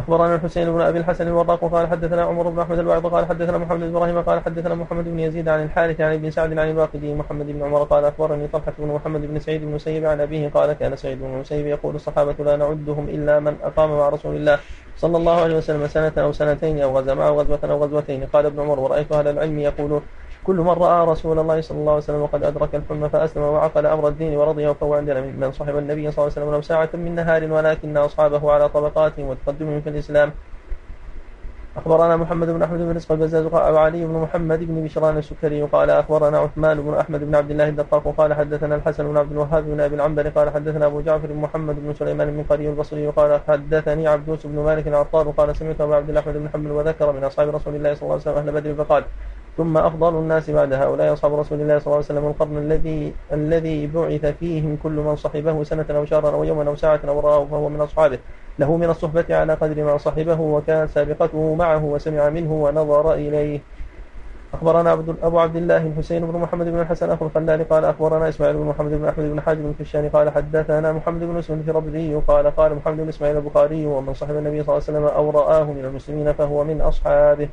اخبرنا 0.00 0.34
الحسين 0.34 0.72
بن 0.72 0.80
ابي 0.80 0.98
الحسن 0.98 1.26
الوراق 1.28 1.64
قال 1.72 1.86
حدثنا 1.86 2.22
عمر 2.22 2.48
بن 2.48 2.58
احمد 2.58 2.78
الواعظ 2.78 3.06
قال 3.06 3.26
حدثنا 3.26 3.58
محمد 3.58 3.80
بن 3.80 3.96
ابراهيم 3.96 4.20
قال 4.22 4.40
حدثنا 4.40 4.74
محمد 4.74 5.04
بن 5.04 5.18
يزيد 5.18 5.48
عن 5.48 5.62
الحارث 5.62 6.00
عن 6.00 6.12
ابن 6.14 6.30
سعد 6.30 6.58
عن 6.58 6.70
الواقدي 6.70 7.14
محمد 7.14 7.46
بن 7.46 7.62
عمر 7.62 7.82
قال 7.82 8.04
اخبرني 8.04 8.48
طلحه 8.48 8.72
بن 8.78 8.86
محمد 8.94 9.20
بن 9.26 9.38
سعيد 9.38 9.60
بن 9.60 9.68
المسيب 9.68 10.04
عن 10.04 10.20
ابيه 10.20 10.48
قال 10.48 10.72
كان 10.72 10.96
سعيد 10.96 11.18
بن 11.18 11.26
المسيب 11.34 11.66
يقول 11.66 11.94
الصحابه 11.94 12.44
لا 12.44 12.56
نعدهم 12.56 13.08
الا 13.08 13.40
من 13.40 13.54
اقام 13.62 13.98
مع 13.98 14.08
رسول 14.08 14.34
الله 14.36 14.58
صلى 14.96 15.16
الله 15.16 15.40
عليه 15.40 15.56
وسلم 15.56 15.86
سنه 15.88 16.12
او 16.18 16.32
سنتين 16.32 16.80
او 16.80 16.98
غزا 16.98 17.14
معه 17.14 17.30
غزوه 17.30 17.58
او 17.64 17.84
غزوتين 17.84 18.24
قال 18.24 18.46
ابن 18.46 18.60
عمر 18.60 18.80
ورايت 18.80 19.12
اهل 19.12 19.28
العلم 19.28 19.58
يقولون 19.58 20.02
كل 20.44 20.56
من 20.56 20.68
رأى 20.68 21.06
رسول 21.08 21.38
الله 21.38 21.60
صلى 21.60 21.78
الله 21.78 21.92
عليه 21.92 22.02
وسلم 22.02 22.20
وقد 22.22 22.44
أدرك 22.44 22.74
الحلم 22.74 23.08
فأسلم 23.08 23.42
وعقل 23.42 23.86
أمر 23.86 24.08
الدين 24.08 24.36
ورضي 24.36 24.66
وفوى 24.66 24.98
عندنا 24.98 25.20
من 25.20 25.52
صحب 25.52 25.76
النبي 25.76 26.10
صلى 26.10 26.24
الله 26.24 26.36
عليه 26.36 26.48
وسلم 26.48 26.62
ساعة 26.62 26.88
من 26.94 27.14
نهار 27.14 27.52
ولكن 27.52 27.96
أصحابه 27.96 28.52
على 28.52 28.68
طبقات 28.68 29.12
وتقدمهم 29.18 29.80
في 29.80 29.88
الإسلام 29.88 30.32
أخبرنا 31.76 32.16
محمد 32.16 32.48
بن 32.48 32.62
أحمد 32.62 32.78
بن 32.78 32.92
رزق 32.94 33.12
البزاز 33.12 33.46
قال 33.46 33.76
علي 33.76 34.04
بن 34.06 34.12
محمد 34.14 34.58
بن 34.64 34.84
بشران 34.84 35.18
السكري 35.18 35.62
قال 35.62 35.90
أخبرنا 35.90 36.38
عثمان 36.38 36.80
بن 36.80 36.94
أحمد 36.94 37.24
بن 37.24 37.34
عبد 37.34 37.50
الله 37.50 37.68
الدقاق 37.68 38.14
قال 38.18 38.34
حدثنا 38.34 38.74
الحسن 38.74 39.08
بن 39.08 39.16
عبد 39.16 39.32
الوهاب 39.32 39.64
بن 39.64 39.80
أبي 39.80 39.94
العنبر 39.94 40.28
قال 40.28 40.50
حدثنا 40.50 40.86
أبو 40.86 41.00
جعفر 41.00 41.26
بن 41.28 41.36
محمد 41.40 41.74
بن 41.84 41.94
سليمان 41.94 42.30
بن 42.36 42.42
قري 42.50 42.68
البصري 42.68 43.06
قال 43.08 43.40
حدثني 43.48 44.08
عبدوس 44.08 44.46
بن 44.46 44.58
مالك 44.64 44.88
العطار 44.88 45.30
قال 45.30 45.56
سمعت 45.56 45.80
أبو 45.80 45.94
عبد 45.94 46.10
الأحمد 46.10 46.36
بن 46.36 46.48
حنبل 46.48 46.70
وذكر 46.70 47.12
من 47.12 47.24
أصحاب 47.24 47.48
رسول 47.48 47.74
الله 47.74 47.94
صلى 47.94 48.02
الله 48.02 48.12
عليه 48.14 48.22
وسلم 48.32 48.36
أهل 48.38 48.52
بدر 48.52 48.84
فقال 48.84 49.04
ثم 49.60 49.76
أفضل 49.78 50.14
الناس 50.18 50.50
بعد 50.50 50.72
هؤلاء 50.72 51.12
أصحاب 51.12 51.34
رسول 51.38 51.60
الله 51.60 51.78
صلى 51.78 51.86
الله 51.86 51.96
عليه 51.96 52.04
وسلم 52.04 52.26
القرن 52.26 52.56
الذي 52.58 53.12
الذي 53.32 53.86
بعث 53.86 54.26
فيهم 54.26 54.76
كل 54.82 54.90
من 54.90 55.16
صحبه 55.16 55.62
سنة 55.64 55.84
أو 55.90 56.04
شهرا 56.04 56.30
أو 56.30 56.44
يوما 56.44 56.68
أو 56.68 56.76
ساعة 56.76 57.00
أو 57.08 57.20
رآه 57.20 57.44
فهو 57.44 57.68
من 57.68 57.80
أصحابه 57.80 58.18
له 58.58 58.76
من 58.76 58.90
الصحبة 58.90 59.24
على 59.30 59.54
قدر 59.54 59.84
ما 59.84 59.96
صحبه 59.98 60.40
وكانت 60.40 60.90
سابقته 60.90 61.54
معه 61.54 61.84
وسمع 61.84 62.28
منه 62.28 62.52
ونظر 62.52 63.14
إليه 63.14 63.60
أخبرنا 64.54 64.90
عبد 64.90 65.14
أبو 65.22 65.38
عبد 65.38 65.56
الله 65.56 65.86
الحسين 65.86 66.26
بن 66.26 66.38
محمد 66.38 66.66
بن 66.68 66.80
الحسن 66.80 67.10
أخو 67.10 67.26
الخلال 67.26 67.68
قال 67.68 67.84
أخبرنا 67.84 68.28
إسماعيل 68.28 68.56
بن 68.56 68.64
محمد 68.64 68.90
بن 68.90 69.04
أحمد 69.04 69.24
بن 69.32 69.40
حاجب 69.40 69.74
بن 69.94 70.08
قال 70.08 70.30
حدثنا 70.30 70.92
محمد 70.92 71.20
بن 71.20 71.40
في 71.40 71.70
الربعي 71.70 72.14
قال 72.28 72.56
قال 72.56 72.74
محمد 72.76 72.96
بن 72.96 73.08
إسماعيل 73.08 73.36
البخاري 73.36 73.86
ومن 73.86 74.14
صحب 74.14 74.30
النبي 74.36 74.62
صلى 74.64 74.76
الله 74.76 74.82
عليه 74.88 74.98
وسلم 74.98 75.04
أو 75.04 75.30
رآه 75.30 75.64
من 75.72 75.84
المسلمين 75.84 76.32
فهو 76.32 76.64
من 76.64 76.80
أصحابه 76.80 77.48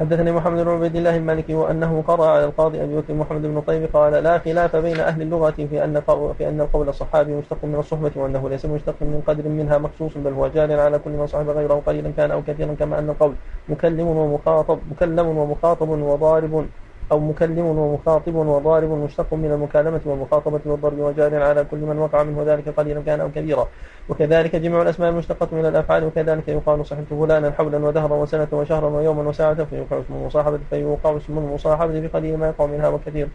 حدثني 0.00 0.32
محمد 0.32 0.60
بن 0.64 0.68
عبيد 0.68 0.96
الله 0.96 1.16
المالكي 1.16 1.54
وأنه 1.54 2.04
قرأ 2.08 2.26
على 2.26 2.44
القاضي 2.44 2.82
أبي 2.82 2.96
بكر 2.96 3.14
محمد 3.14 3.42
بن 3.42 3.60
طيب 3.60 3.88
قال 3.92 4.12
لا 4.12 4.38
خلاف 4.38 4.76
بين 4.76 5.00
أهل 5.00 5.22
اللغة 5.22 5.50
في 5.50 5.84
أن 5.84 6.00
في 6.38 6.48
أن 6.48 6.60
القول 6.60 6.88
الصحابي 6.88 7.32
مشتق 7.32 7.58
من 7.64 7.74
الصحبة 7.78 8.10
وأنه 8.16 8.48
ليس 8.48 8.64
مشتق 8.66 8.94
من 9.00 9.22
قدر 9.26 9.48
منها 9.48 9.78
مخصوص 9.78 10.12
بل 10.16 10.32
هو 10.32 10.48
جار 10.48 10.80
على 10.80 10.98
كل 10.98 11.10
من 11.10 11.26
صاحب 11.26 11.48
غيره 11.48 11.82
قليلا 11.86 12.10
كان 12.16 12.30
أو 12.30 12.42
كثيرا 12.42 12.74
كما 12.74 12.98
أن 12.98 13.10
القول 13.10 13.34
مكلم 13.68 14.06
ومخاطب 14.06 14.78
مكلم 14.90 15.26
ومخاطب 15.26 15.88
وضارب 15.88 16.66
أو 17.12 17.18
مكلم 17.18 17.66
ومخاطب 17.66 18.34
وضارب 18.34 18.90
مشتق 18.90 19.34
من 19.34 19.50
المكالمة 19.52 20.00
والمخاطبة 20.04 20.60
والضرب 20.66 20.98
وجار 20.98 21.42
على 21.42 21.64
كل 21.70 21.76
من 21.78 21.98
وقع 21.98 22.22
منه 22.22 22.42
ذلك 22.46 22.68
قليلا 22.68 23.02
كان 23.02 23.20
أو 23.20 23.28
كبيرا 23.30 23.68
وكذلك 24.08 24.56
جمع 24.56 24.82
الأسماء 24.82 25.10
المشتقة 25.10 25.48
من 25.52 25.66
الأفعال 25.66 26.04
وكذلك 26.04 26.48
يقال 26.48 26.86
صحبت 26.86 27.06
فلانا 27.20 27.50
حولا 27.50 27.78
ودهرا 27.86 28.14
وسنة 28.16 28.48
وشهرا 28.52 28.88
ويوما 28.88 29.22
وساعة 29.28 29.64
فيوقع 29.64 29.96
اسم 30.00 30.10
المصاحبة 30.14 30.58
فيوقع 30.70 31.16
اسم 31.16 31.38
المصاحبة 31.38 32.00
بقليل 32.00 32.36
ما 32.38 32.48
يقع 32.48 32.66
منها 32.66 32.88
وكثير 32.88 33.28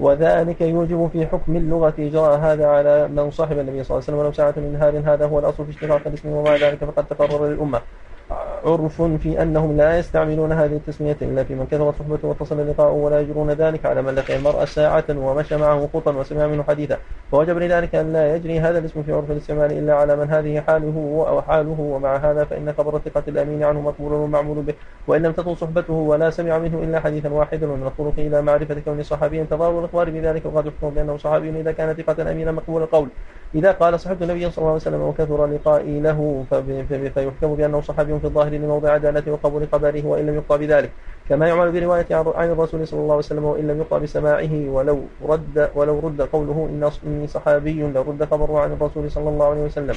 وذلك 0.00 0.60
يوجب 0.60 1.10
في 1.12 1.26
حكم 1.26 1.56
اللغة 1.56 1.94
إجراء 1.98 2.38
هذا 2.38 2.66
على 2.66 3.08
من 3.08 3.30
صاحب 3.30 3.58
النبي 3.58 3.84
صلى 3.84 3.98
الله 3.98 4.02
عليه 4.02 4.04
وسلم 4.04 4.18
ولو 4.18 4.32
ساعة 4.32 4.54
من 4.56 4.72
نهار 4.78 5.14
هذا 5.14 5.26
هو 5.26 5.38
الأصل 5.38 5.64
في 5.64 5.70
اشتقاق 5.70 6.00
الاسم 6.06 6.28
ومع 6.28 6.54
ذلك 6.56 6.84
فقد 6.84 7.04
تقرر 7.06 7.46
للأمة 7.46 7.80
عرف 8.64 9.02
في 9.02 9.42
أنهم 9.42 9.76
لا 9.76 9.98
يستعملون 9.98 10.52
هذه 10.52 10.72
التسمية 10.76 11.16
إلا 11.22 11.44
في 11.44 11.54
من 11.54 11.66
كثرت 11.70 11.94
صحبته 11.98 12.28
واتصل 12.28 12.60
اللقاء 12.60 12.92
ولا 12.92 13.20
يجرون 13.20 13.50
ذلك 13.50 13.86
على 13.86 14.02
من 14.02 14.14
لقي 14.14 14.36
المرأة 14.36 14.64
ساعة 14.64 15.04
ومشى 15.10 15.56
معه 15.56 15.88
خطا 15.94 16.12
وسمع 16.12 16.46
منه 16.46 16.62
حديثا 16.62 16.98
فوجب 17.32 17.58
لذلك 17.58 17.94
أن 17.94 18.12
لا 18.12 18.36
يجري 18.36 18.60
هذا 18.60 18.78
الاسم 18.78 19.02
في 19.02 19.12
عرف 19.12 19.30
الاستعمال 19.30 19.72
إلا 19.72 19.94
على 19.94 20.16
من 20.16 20.30
هذه 20.30 20.60
حاله 20.60 21.24
أو 21.28 21.42
حاله 21.42 21.76
ومع 21.80 22.16
هذا 22.16 22.44
فإن 22.44 22.72
خبر 22.78 22.98
ثقة 23.04 23.22
الأمين 23.28 23.64
عنه 23.64 23.80
مقبول 23.80 24.12
ومعمول 24.12 24.62
به 24.62 24.74
وإن 25.06 25.22
لم 25.22 25.32
تكن 25.32 25.54
صحبته 25.54 25.94
ولا 25.94 26.30
سمع 26.30 26.58
منه 26.58 26.78
إلا 26.82 27.00
حديثا 27.00 27.28
واحدا 27.28 27.72
ومن 27.72 27.86
الطرق 27.86 28.14
إلى 28.18 28.42
معرفة 28.42 28.76
كون 28.84 29.02
صحابيا 29.02 29.46
تضارب 29.50 29.78
الإخبار 29.78 30.10
بذلك 30.10 30.42
وقد 30.46 30.66
يحكم 30.66 30.90
بأنه 30.90 31.16
صحابي 31.16 31.50
إذا 31.60 31.72
كان 31.72 31.94
ثقة 31.96 32.32
أمينا 32.32 32.52
مقبول 32.52 32.82
القول 32.82 33.08
إذا 33.54 33.72
قال 33.72 34.00
صحبت 34.00 34.22
النبي 34.22 34.50
صلى 34.50 34.58
الله 34.58 34.68
عليه 34.70 34.80
وسلم 34.82 35.00
وكثر 35.00 35.46
لقائي 35.46 36.00
له 36.00 36.44
فيحكم 37.14 37.54
بأنه 37.54 37.80
صحابي 37.80 38.18
في 38.18 38.24
الظاهر 38.24 38.48
لموضع 38.52 38.90
عدالته 38.90 39.32
وقبول 39.32 39.68
خبره 39.72 40.06
وإن 40.06 40.26
لم 40.26 40.34
يقطع 40.34 40.56
بذلك 40.56 40.90
كما 41.28 41.48
يعمل 41.48 41.72
برواية 41.72 42.06
عن 42.10 42.50
الرسول 42.50 42.86
صلى 42.88 43.00
الله 43.00 43.12
عليه 43.12 43.24
وسلم 43.24 43.44
وإن 43.44 43.68
لم 43.68 43.78
يقطع 43.80 43.98
بسماعه 43.98 44.52
ولو 44.68 45.00
رد 45.28 45.70
ولو 45.74 45.98
رد 45.98 46.22
قوله 46.22 46.88
إني 47.06 47.26
صحابي 47.26 47.82
لرد 47.82 48.24
خبره 48.30 48.60
عن 48.60 48.72
الرسول 48.72 49.10
صلى 49.10 49.28
الله 49.28 49.46
عليه 49.48 49.62
وسلم 49.62 49.94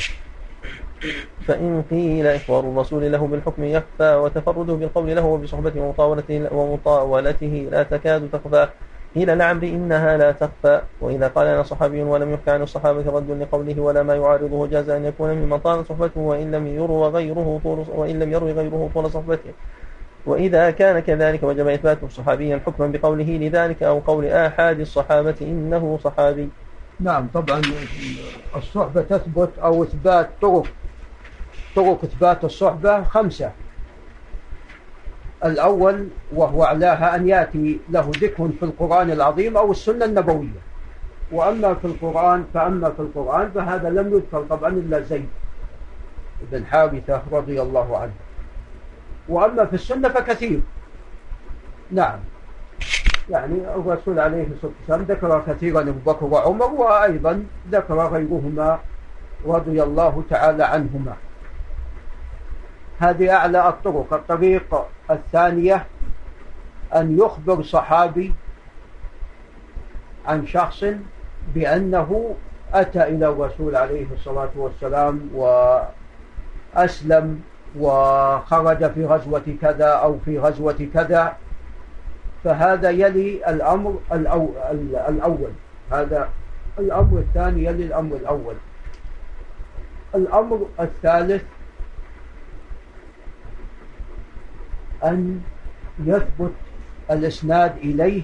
فإن 1.48 1.84
قيل 1.92 2.28
إخبار 2.28 2.60
الرسول 2.60 3.12
له 3.12 3.28
بالحكم 3.28 3.64
يخفى 3.64 4.16
وتفرده 4.16 4.74
بالقول 4.74 5.16
له 5.16 5.26
وبصحبته 5.26 5.82
ومطاولته, 5.82 6.54
ومطاولته 6.54 7.68
لا 7.72 7.84
تكاد 7.84 8.30
تخفى 8.34 8.68
قيل 9.16 9.38
لعمري 9.38 9.70
إنها 9.70 10.18
لا 10.18 10.32
تخفى 10.32 10.82
وإذا 11.02 11.28
قال 11.28 11.48
أنا 11.48 11.64
صحابي 11.64 12.02
ولم 12.02 12.34
يحكى 12.34 12.52
عن 12.52 12.62
الصحابة 12.64 13.12
رد 13.12 13.32
لقوله 13.32 13.80
ولا 13.82 14.04
ما 14.04 14.16
يعارضه 14.16 14.68
جاز 14.68 14.90
أن 14.90 15.06
يكون 15.06 15.30
ممن 15.34 15.58
طال 15.60 15.86
صحبته 15.86 16.20
وإن 16.22 16.52
لم 16.52 16.68
يروى 16.68 17.08
غيره 17.08 17.60
طول 17.64 17.86
وإن 17.88 18.20
لم 18.20 18.32
يروي 18.32 18.52
غيره 18.52 18.90
طول 18.94 19.12
صحبته 19.12 19.52
وإذا 20.26 20.72
كان 20.72 21.00
كذلك 21.00 21.44
وجب 21.44 21.68
إثباته 21.68 22.08
صحابيا 22.10 22.62
حكما 22.66 22.88
بقوله 22.88 23.38
لذلك 23.42 23.84
أو 23.84 24.00
قول 24.00 24.26
آحاد 24.26 24.80
الصحابة 24.80 25.36
إنه 25.42 26.00
صحابي 26.04 26.50
نعم 27.00 27.28
طبعا 27.34 27.62
الصحبة 28.56 29.02
تثبت 29.02 29.50
أو 29.64 29.84
إثبات 29.84 30.30
طرق 30.42 30.66
طرق 31.76 32.00
إثبات 32.04 32.44
الصحبة 32.44 33.04
خمسة 33.04 33.52
الأول 35.46 36.08
وهو 36.32 36.64
أعلاها 36.64 37.16
أن 37.16 37.30
يأتي 37.30 37.80
له 37.90 38.12
ذكر 38.20 38.50
في 38.60 38.64
القرآن 38.64 39.12
العظيم 39.12 39.58
أو 39.58 39.72
السنة 39.72 40.06
النبوية 40.06 40.60
وأما 41.32 41.74
في 41.74 41.86
القرآن 41.86 42.46
فأما 42.54 42.90
في 42.90 43.00
القرآن 43.00 43.52
فهذا 43.56 43.90
لم 43.90 44.14
يذكر 44.14 44.42
طبعا 44.50 44.70
إلا 44.70 45.00
زيد 45.00 45.30
بن 46.52 46.66
حارثة 46.66 47.22
رضي 47.32 47.62
الله 47.62 47.98
عنه 47.98 48.12
وأما 49.30 49.66
في 49.66 49.74
السنة 49.74 50.10
فكثير 50.10 50.60
نعم 51.92 52.20
يعني 53.30 53.56
الرسول 53.76 54.20
عليه 54.20 54.46
الصلاة 54.54 54.74
والسلام 54.80 55.02
ذكر 55.02 55.44
كثيرا 55.48 55.82
أبو 55.82 56.12
بكر 56.12 56.26
وعمر 56.26 56.74
وأيضا 56.74 57.44
ذكر 57.72 58.08
غيرهما 58.08 58.80
رضي 59.46 59.84
الله 59.84 60.24
تعالى 60.30 60.64
عنهما 60.64 61.14
هذه 63.00 63.32
أعلى 63.32 63.70
الطرق 63.70 64.14
الطريق 64.14 64.86
الثانية 65.12 65.86
أن 66.96 67.20
يخبر 67.20 67.64
صحابي 67.64 68.34
عن 70.28 70.48
شخص 70.48 70.84
بأنه 71.54 72.36
أتى 72.74 73.04
إلى 73.04 73.28
الرسول 73.28 73.76
عليه 73.76 74.06
الصلاة 74.14 74.50
والسلام 74.56 75.30
وأسلم 76.76 77.42
وخرج 77.80 78.92
في 78.92 79.06
غزوة 79.06 79.58
كذا 79.62 79.88
أو 79.90 80.20
في 80.26 80.40
غزوة 80.40 80.88
كذا 80.94 81.36
فهذا 82.44 82.90
يلي 82.90 83.50
الأمر 83.50 84.00
الأول 84.12 85.50
هذا 85.92 86.30
الأمر 86.80 87.18
الثاني 87.20 87.64
يلي 87.64 87.84
الأمر 87.86 88.16
الأول 88.16 88.56
الأمر 90.16 90.66
الثالث 90.80 91.42
أن 95.04 95.42
يثبت 96.00 96.52
الإسناد 97.12 97.78
إليه 97.78 98.22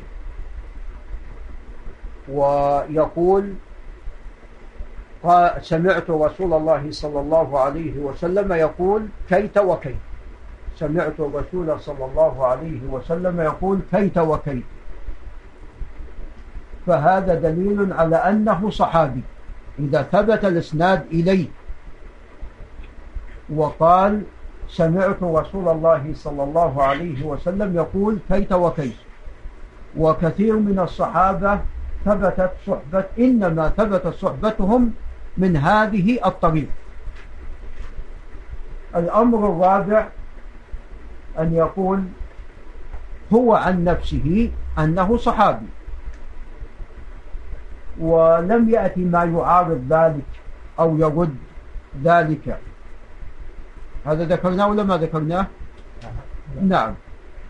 ويقول 2.30 3.54
سمعت 5.62 6.10
رسول 6.10 6.54
الله 6.54 6.88
صلى 6.92 7.20
الله 7.20 7.60
عليه 7.60 7.98
وسلم 7.98 8.54
يقول 8.54 9.06
كيت 9.30 9.58
وكيت 9.58 9.96
سمعت 10.76 11.20
رسول 11.20 11.80
صلى 11.80 12.06
الله 12.06 12.46
عليه 12.48 12.82
وسلم 12.90 13.42
يقول 13.42 13.80
كيت 13.92 14.18
وكيت 14.18 14.64
فهذا 16.88 17.34
دليل 17.36 17.94
على 17.94 18.16
أنه 18.16 18.70
صحابي 18.70 19.22
إذا 19.80 20.02
ثبت 20.02 20.46
الإسناد 20.46 21.06
إليه 21.12 21.48
وقال 23.50 24.22
سمعت 24.72 25.24
رسول 25.24 25.70
الله 25.70 26.14
صلى 26.14 26.44
الله 26.44 26.84
عليه 26.84 27.24
وسلم 27.26 27.76
يقول 27.76 28.20
كيت 28.30 28.52
وكيت 28.54 28.96
وكثير 29.98 30.56
من 30.60 30.80
الصحابة 30.80 31.60
ثبتت 32.06 32.52
صحبة 32.68 33.06
إنما 33.20 33.70
ثبتت 33.70 34.08
صحبتهم 34.14 34.94
من 35.38 35.58
هذه 35.58 36.20
الطريق 36.28 36.68
الأمر 38.96 39.38
الرابع 39.38 40.08
أن 41.40 41.54
يقول 41.54 42.04
هو 43.34 43.56
عن 43.56 43.84
نفسه 43.84 44.52
أنه 44.80 45.18
صحابي 45.18 45.66
ولم 48.00 48.70
يأتي 48.70 49.06
ما 49.06 49.24
يعارض 49.24 49.86
ذلك 49.90 50.26
أو 50.80 50.98
يرد 50.98 51.36
ذلك 52.04 52.58
هذا 54.06 54.24
ذكرناه 54.24 54.68
ولا 54.68 54.84
ما 54.84 54.98
ذكرناه 54.98 55.48
نعم 56.62 56.94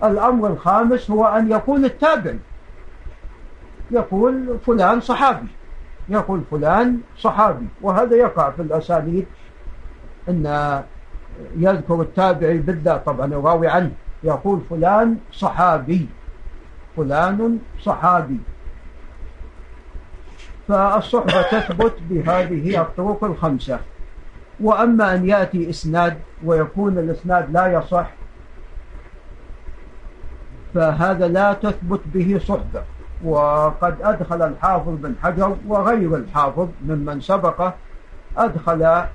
الأمر 0.04 0.48
الخامس 0.48 1.12
هو 1.12 1.26
أن 1.26 1.52
يكون 1.52 1.86
التابع 1.86 2.34
يقول 3.92 4.58
فلان 4.66 5.02
صحابي 5.02 5.48
يقول 6.10 6.42
فلان 6.52 7.00
صحابي 7.18 7.66
وهذا 7.82 8.16
يقع 8.16 8.52
في 8.52 8.62
الأساليب 8.62 9.26
أن 10.30 10.82
يذكر 11.58 12.02
التابعي 12.02 12.58
بالذات 12.58 13.06
طبعا 13.06 13.28
يراوي 13.34 13.68
عنه 13.68 13.92
يقول 14.24 14.62
فلان 14.70 15.18
صحابي 15.32 16.08
فلان 16.98 17.60
صحابي 17.84 18.40
فالصحبة 20.68 21.42
تثبت 21.42 21.94
بهذه 22.10 22.82
الطرق 22.82 23.24
الخمسة 23.24 23.80
وأما 24.64 25.16
أن 25.16 25.30
يأتي 25.30 25.70
إسناد 25.70 26.18
ويكون 26.46 26.98
الإسناد 26.98 27.52
لا 27.52 27.68
يصح 27.80 28.10
فهذا 30.74 31.28
لا 31.28 31.54
تثبت 31.54 32.02
به 32.14 32.40
صحبة 32.48 32.84
وقد 33.26 33.96
أدخل 34.02 34.42
الحافظ 34.42 34.90
بن 34.94 35.14
حجر 35.24 35.56
وغير 35.68 36.16
الحافظ 36.16 36.68
ممن 36.86 37.22
سبقه 37.22 37.74
أدخل 38.38 39.06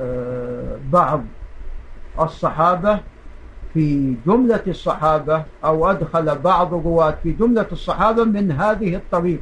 آه، 0.00 0.76
بعض 0.92 1.22
الصحابة 2.20 3.00
في 3.74 4.14
جملة 4.26 4.62
الصحابة 4.66 5.44
أو 5.64 5.90
أدخل 5.90 6.38
بعض 6.38 6.74
الرواة 6.74 7.14
في 7.22 7.32
جملة 7.32 7.66
الصحابة 7.72 8.24
من 8.24 8.52
هذه 8.52 8.94
الطريق 8.96 9.40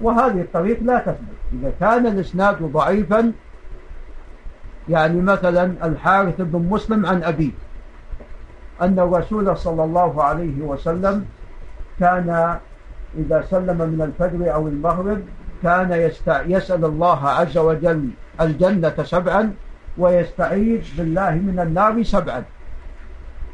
وهذه 0.00 0.40
الطريق 0.40 0.82
لا 0.82 0.98
تثبت 0.98 1.38
إذا 1.62 1.72
كان 1.80 2.06
الإسناد 2.06 2.62
ضعيفا 2.62 3.32
يعني 4.90 5.20
مثلا 5.20 5.74
الحارث 5.82 6.40
بن 6.40 6.66
مسلم 6.70 7.06
عن 7.06 7.22
أبيه 7.22 7.50
أن 8.82 8.98
الرسول 8.98 9.56
صلى 9.56 9.84
الله 9.84 10.22
عليه 10.24 10.62
وسلم 10.62 11.24
كان 12.00 12.58
إذا 13.18 13.44
سلم 13.50 13.76
من 13.78 14.00
الفجر 14.02 14.52
أو 14.54 14.68
المغرب 14.68 15.22
كان 15.62 15.92
يستع... 15.92 16.42
يسأل 16.46 16.84
الله 16.84 17.28
عز 17.28 17.58
وجل 17.58 18.08
الجنة 18.40 18.94
سبعا 19.02 19.52
ويستعيذ 19.98 20.82
بالله 20.96 21.30
من 21.30 21.60
النار 21.66 22.02
سبعا 22.02 22.42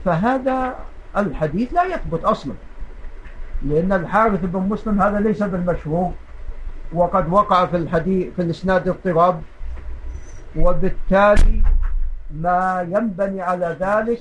فهذا 0.05 0.75
الحديث 1.17 1.75
لا 1.75 1.85
يثبت 1.85 2.25
أصلا 2.25 2.53
لأن 3.67 3.93
الحارث 3.93 4.41
بن 4.43 4.61
مسلم 4.69 5.03
هذا 5.03 5.21
ليس 5.21 5.43
بالمشهور 5.43 6.13
وقد 6.93 7.33
وقع 7.33 7.67
في 7.67 7.77
الحديث 7.77 8.29
في 8.37 8.43
الإسناد 8.43 8.89
اضطراب 8.89 9.43
وبالتالي 10.57 11.63
ما 12.35 12.87
ينبني 12.91 13.43
على 13.43 13.77
ذلك 13.81 14.21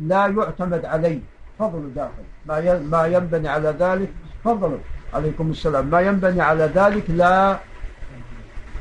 لا 0.00 0.26
يعتمد 0.26 0.84
عليه 0.84 1.18
فضل 1.58 1.92
داخل 1.94 2.10
ما 2.46 2.78
ما 2.80 3.06
ينبني 3.06 3.48
على 3.48 3.74
ذلك 3.80 4.12
فضل 4.44 4.78
عليكم 5.14 5.50
السلام 5.50 5.86
ما 5.86 6.00
ينبني 6.00 6.42
على 6.42 6.64
ذلك 6.74 7.04
لا 7.10 7.58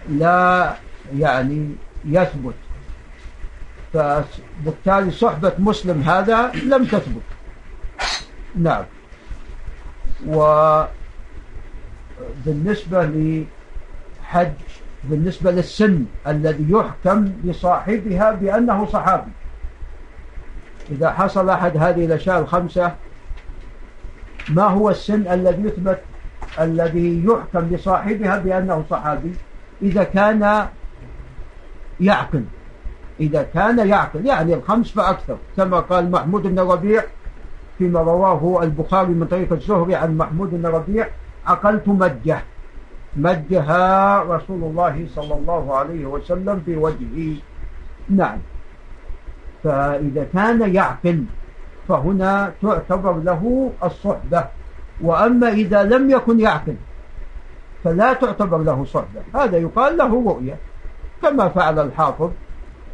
لا 0.10 0.74
يعني 1.16 1.76
يثبت 2.06 2.54
فبالتالي 3.94 5.12
صحبة 5.12 5.52
مسلم 5.60 6.02
هذا 6.02 6.52
لم 6.52 6.86
تثبت 6.86 7.24
نعم 8.56 8.84
وبالنسبة 10.28 13.04
لحج 14.16 14.52
بالنسبة 15.10 15.52
للسن 15.52 16.06
الذي 16.28 16.65
يحكم 16.70 17.32
لصاحبها 17.44 18.32
بأنه 18.32 18.86
صحابي 18.86 19.32
إذا 20.91 21.12
حصل 21.12 21.50
أحد 21.50 21.78
هذه 21.78 22.06
الأشياء 22.06 22.39
الخمسة 22.39 22.96
ما 24.50 24.63
هو 24.63 24.89
السن 24.89 25.28
الذي 25.28 25.62
يثبت 25.63 26.02
الذي 26.60 27.26
يحكم 27.26 27.68
لصاحبها 27.76 28.38
بأنه 28.39 28.86
صحابي 28.89 29.34
إذا 29.82 30.04
كان 30.04 30.65
يعقل 32.00 32.44
إذا 33.20 33.44
كان 33.54 33.88
يعقل 33.89 34.26
يعني 34.26 34.54
الخمس 34.54 34.91
فأكثر 34.91 35.38
كما 35.58 35.80
قال 35.80 36.12
محمود 36.12 36.44
بن 36.44 36.60
ربيع 36.60 37.04
فيما 37.78 38.00
رواه 38.02 38.63
البخاري 38.63 39.10
من 39.13 39.28
طريق 39.28 39.54
الزهري 39.54 39.96
عن 39.96 40.18
محمود 40.18 40.50
بن 40.52 40.65
ربيع 40.65 41.08
عقلت 41.48 41.88
مجه 41.88 42.41
مدها 43.17 44.19
رسول 44.23 44.63
الله 44.63 45.06
صلى 45.15 45.34
الله 45.34 45.75
عليه 45.78 46.06
وسلم 46.06 46.62
في 46.65 46.78
وجهه 46.78 47.36
نعم 48.10 48.39
فإذا 49.63 50.28
كان 50.34 50.75
يعقل 50.75 51.23
فهنا 51.88 52.54
تعتبر 52.62 53.17
له 53.17 53.71
الصحبة 53.84 54.43
وأما 55.01 55.49
إذا 55.49 55.84
لم 55.84 56.10
يكن 56.10 56.39
يعقل 56.39 56.75
فلا 57.84 58.13
تعتبر 58.13 58.58
له 58.58 58.86
صحبة 58.86 59.21
هذا 59.36 59.58
يقال 59.58 59.97
له 59.97 60.08
رؤية 60.13 60.58
كما 61.21 61.47
فعل 61.49 61.80
الحافظ 61.80 62.32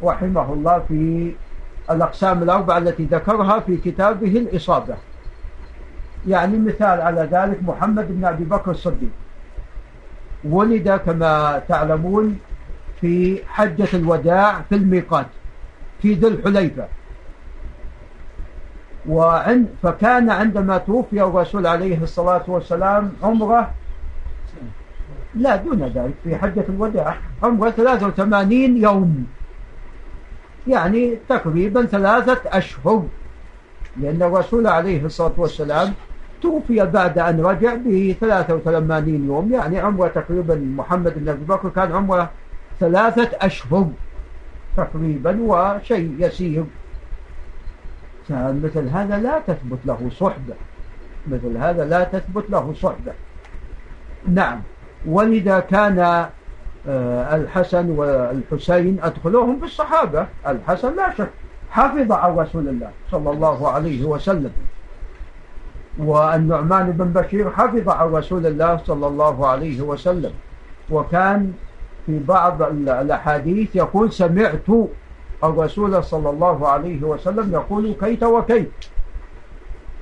رحمه 0.04 0.52
الله 0.52 0.78
في 0.88 1.32
الأقسام 1.90 2.42
الأربعة 2.42 2.78
التي 2.78 3.04
ذكرها 3.10 3.60
في 3.60 3.76
كتابه 3.76 4.28
الإصابة 4.28 4.96
يعني 6.28 6.58
مثال 6.58 7.00
على 7.00 7.28
ذلك 7.32 7.62
محمد 7.62 8.08
بن 8.08 8.24
أبي 8.24 8.44
بكر 8.44 8.70
الصديق 8.70 9.10
ولد 10.44 10.90
كما 11.06 11.62
تعلمون 11.68 12.38
في 13.00 13.38
حجة 13.48 13.88
الوداع 13.96 14.60
في 14.68 14.74
الميقات 14.74 15.26
في 16.02 16.12
ذي 16.14 16.26
الحليفة 16.28 16.88
وعند 19.08 19.66
فكان 19.82 20.30
عندما 20.30 20.78
توفي 20.78 21.22
الرسول 21.22 21.66
عليه 21.66 22.02
الصلاة 22.02 22.42
والسلام 22.48 23.12
عمره 23.22 23.70
لا 25.34 25.56
دون 25.56 25.82
ذلك 25.94 26.14
في 26.24 26.36
حجة 26.36 26.64
الوداع 26.68 27.16
عمره 27.42 27.70
83 27.70 28.52
يوم 28.76 29.26
يعني 30.68 31.16
تقريبا 31.28 31.84
ثلاثة 31.86 32.40
أشهر 32.58 33.06
لأن 34.00 34.22
الرسول 34.22 34.66
عليه 34.66 35.06
الصلاة 35.06 35.32
والسلام 35.36 35.94
توفي 36.42 36.86
بعد 36.86 37.18
أن 37.18 37.40
رجع 37.40 37.74
به 37.74 38.16
83 38.20 39.08
يوم 39.26 39.52
يعني 39.52 39.80
عمره 39.80 40.08
تقريبا 40.08 40.54
محمد 40.76 41.14
بن 41.18 41.28
أبي 41.28 41.44
بكر 41.44 41.68
كان 41.68 41.92
عمره 41.92 42.30
ثلاثة 42.80 43.30
أشهر 43.46 43.88
تقريبا 44.76 45.36
وشيء 45.42 46.16
يسير 46.18 46.64
مثل 48.30 48.88
هذا 48.88 49.18
لا 49.18 49.38
تثبت 49.46 49.78
له 49.84 50.10
صحبة 50.20 50.54
مثل 51.30 51.56
هذا 51.58 51.84
لا 51.84 52.04
تثبت 52.04 52.50
له 52.50 52.74
صحبة 52.82 53.12
نعم 54.28 54.60
ولذا 55.06 55.60
كان 55.60 56.28
آه، 56.88 57.36
الحسن 57.36 57.90
والحسين 57.90 58.98
أدخلوهم 59.02 59.58
بالصحابة 59.60 60.26
الحسن 60.46 60.96
لا 60.96 61.14
شك 61.18 61.30
حفظ 61.70 62.12
عن 62.12 62.36
رسول 62.36 62.68
الله 62.68 62.90
صلى 63.10 63.30
الله 63.30 63.68
عليه 63.68 64.04
وسلم 64.04 64.50
والنعمان 65.98 66.90
بن 66.90 67.04
بشير 67.12 67.50
حفظ 67.50 67.88
عن 67.88 68.12
رسول 68.12 68.46
الله 68.46 68.76
صلى 68.86 69.06
الله 69.06 69.46
عليه 69.46 69.80
وسلم 69.82 70.32
وكان 70.90 71.52
في 72.06 72.18
بعض 72.18 72.62
الأحاديث 72.62 73.76
يقول 73.76 74.12
سمعت 74.12 74.62
الرسول 75.44 76.04
صلى 76.04 76.30
الله 76.30 76.68
عليه 76.68 77.02
وسلم 77.02 77.52
يقول 77.52 77.92
كيت 78.00 78.22
وكيت 78.22 78.70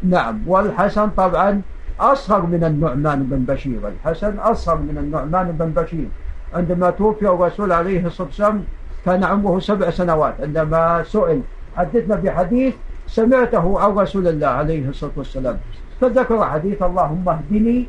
نعم 0.02 0.40
والحسن 0.46 1.10
طبعا 1.10 1.60
أصغر 2.00 2.46
من 2.46 2.64
النعمان 2.64 3.22
بن 3.22 3.54
بشير 3.54 3.80
الحسن 3.88 4.38
أصغر 4.38 4.76
من 4.78 4.98
النعمان 4.98 5.52
بن 5.52 5.82
بشير 5.82 6.08
عندما 6.54 6.90
توفي 6.90 7.28
الرسول 7.28 7.72
عليه 7.72 8.06
الصلاة 8.06 8.28
والسلام 8.28 8.64
كان 9.04 9.24
عمره 9.24 9.58
سبع 9.58 9.90
سنوات 9.90 10.34
عندما 10.40 11.04
سئل 11.06 11.40
حدثنا 11.76 12.16
بحديث 12.16 12.74
سمعته 13.06 13.80
عن 13.80 13.90
رسول 13.94 14.28
الله 14.28 14.46
عليه 14.46 14.88
الصلاة 14.88 15.12
والسلام 15.16 15.58
فذكر 16.00 16.44
حديث 16.50 16.82
اللهم 16.82 17.28
اهدني 17.28 17.86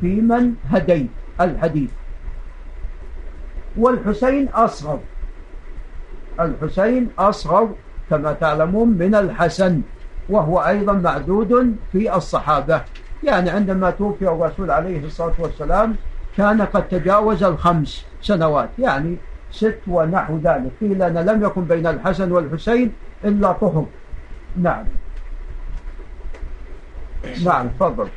فيمن 0.00 0.52
هديت 0.70 1.10
الحديث 1.40 1.90
والحسين 3.78 4.48
أصغر 4.48 4.98
الحسين 6.40 7.08
أصغر 7.18 7.68
كما 8.10 8.32
تعلمون 8.32 8.88
من 8.88 9.14
الحسن 9.14 9.80
وهو 10.28 10.58
أيضا 10.58 10.92
معدود 10.92 11.76
في 11.92 12.16
الصحابة 12.16 12.82
يعني 13.24 13.50
عندما 13.50 13.90
توفي 13.90 14.28
الرسول 14.28 14.70
عليه 14.70 15.04
الصلاة 15.04 15.34
والسلام 15.38 15.96
كان 16.36 16.62
قد 16.62 16.88
تجاوز 16.88 17.42
الخمس 17.44 18.04
سنوات 18.22 18.68
يعني 18.78 19.16
ست 19.50 19.78
ونحو 19.88 20.38
ذلك 20.38 20.70
قيل 20.80 21.02
أن 21.02 21.18
لم 21.18 21.42
يكن 21.42 21.64
بين 21.64 21.86
الحسن 21.86 22.32
والحسين 22.32 22.92
إلا 23.24 23.52
طهر 23.52 23.84
نعم 24.56 24.84
نعم 27.44 27.68
تفضل 27.80 28.08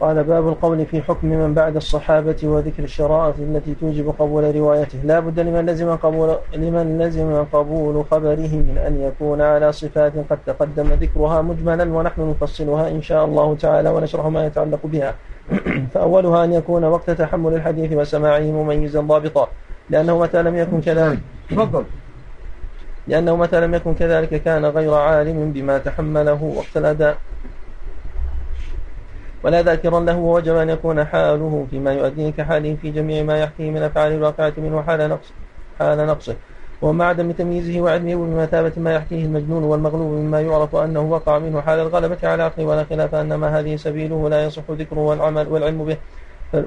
قال 0.00 0.24
باب 0.24 0.48
القول 0.48 0.86
في 0.86 1.02
حكم 1.02 1.26
من 1.28 1.54
بعد 1.54 1.76
الصحابة 1.76 2.36
وذكر 2.44 2.82
الشرائع 2.84 3.34
التي 3.38 3.74
توجب 3.74 4.08
قبول 4.18 4.56
روايته 4.56 4.98
لا 5.04 5.20
بد 5.20 5.40
لمن 5.40 5.66
لزم 5.66 5.94
قبول 5.96 6.36
لمن 6.54 6.98
لزم 6.98 7.44
قبول 7.52 8.04
خبره 8.10 8.34
من 8.50 8.78
أن 8.86 9.00
يكون 9.00 9.40
على 9.40 9.72
صفات 9.72 10.12
قد 10.30 10.38
تقدم 10.46 10.86
ذكرها 10.86 11.42
مجملا 11.42 11.84
ونحن 11.96 12.30
نفصلها 12.30 12.90
إن 12.90 13.02
شاء 13.02 13.24
الله 13.24 13.54
تعالى 13.54 13.90
ونشرح 13.90 14.26
ما 14.26 14.46
يتعلق 14.46 14.80
بها 14.84 15.14
فأولها 15.94 16.44
أن 16.44 16.52
يكون 16.52 16.84
وقت 16.84 17.10
تحمل 17.10 17.54
الحديث 17.54 17.92
وسماعه 17.92 18.40
مميزا 18.42 19.00
ضابطا 19.00 19.48
لأنه 19.90 20.18
متى 20.18 20.42
لم 20.42 20.56
يكن 20.56 20.80
كذلك 20.80 21.18
تفضل 21.50 21.84
لأنه 23.08 23.36
متى 23.36 23.60
لم 23.60 23.74
يكن 23.74 23.94
كذلك 23.94 24.42
كان 24.42 24.64
غير 24.66 24.94
عالم 24.94 25.52
بما 25.52 25.78
تحمله 25.78 26.42
وقت 26.56 26.76
الأداء 26.76 27.16
ولا 29.44 29.62
ذاكرا 29.62 30.00
له 30.00 30.16
ووجب 30.16 30.56
أن 30.56 30.70
يكون 30.70 31.04
حاله 31.04 31.66
فيما 31.70 31.92
يؤديه 31.92 32.30
كحاله 32.30 32.76
في 32.82 32.90
جميع 32.90 33.22
ما 33.22 33.38
يحكيه 33.38 33.70
من 33.70 33.82
أفعال 33.82 34.12
الواقعة 34.12 34.52
منه 34.56 34.82
حال 34.82 35.08
نقص 35.08 35.32
حال 35.78 36.06
نقصه 36.06 36.36
ومع 36.82 37.04
عدم 37.04 37.32
تمييزه 37.32 37.80
وعلمه 37.80 38.14
بمثابة 38.14 38.72
ما 38.76 38.94
يحكيه 38.94 39.24
المجنون 39.24 39.64
والمغلوب 39.64 40.12
مما 40.12 40.40
يعرف 40.40 40.76
أنه 40.76 41.00
وقع 41.00 41.38
منه 41.38 41.60
حال 41.60 41.78
الغلبة 41.78 42.28
على 42.28 42.42
عقله 42.42 42.64
ولا 42.64 42.84
خلاف 42.84 43.14
أن 43.14 43.34
ما 43.34 43.60
هذه 43.60 43.76
سبيله 43.76 44.28
لا 44.28 44.44
يصح 44.44 44.62
ذكره 44.70 44.98
والعمل 45.00 45.48
والعلم 45.48 45.84
به 45.84 45.96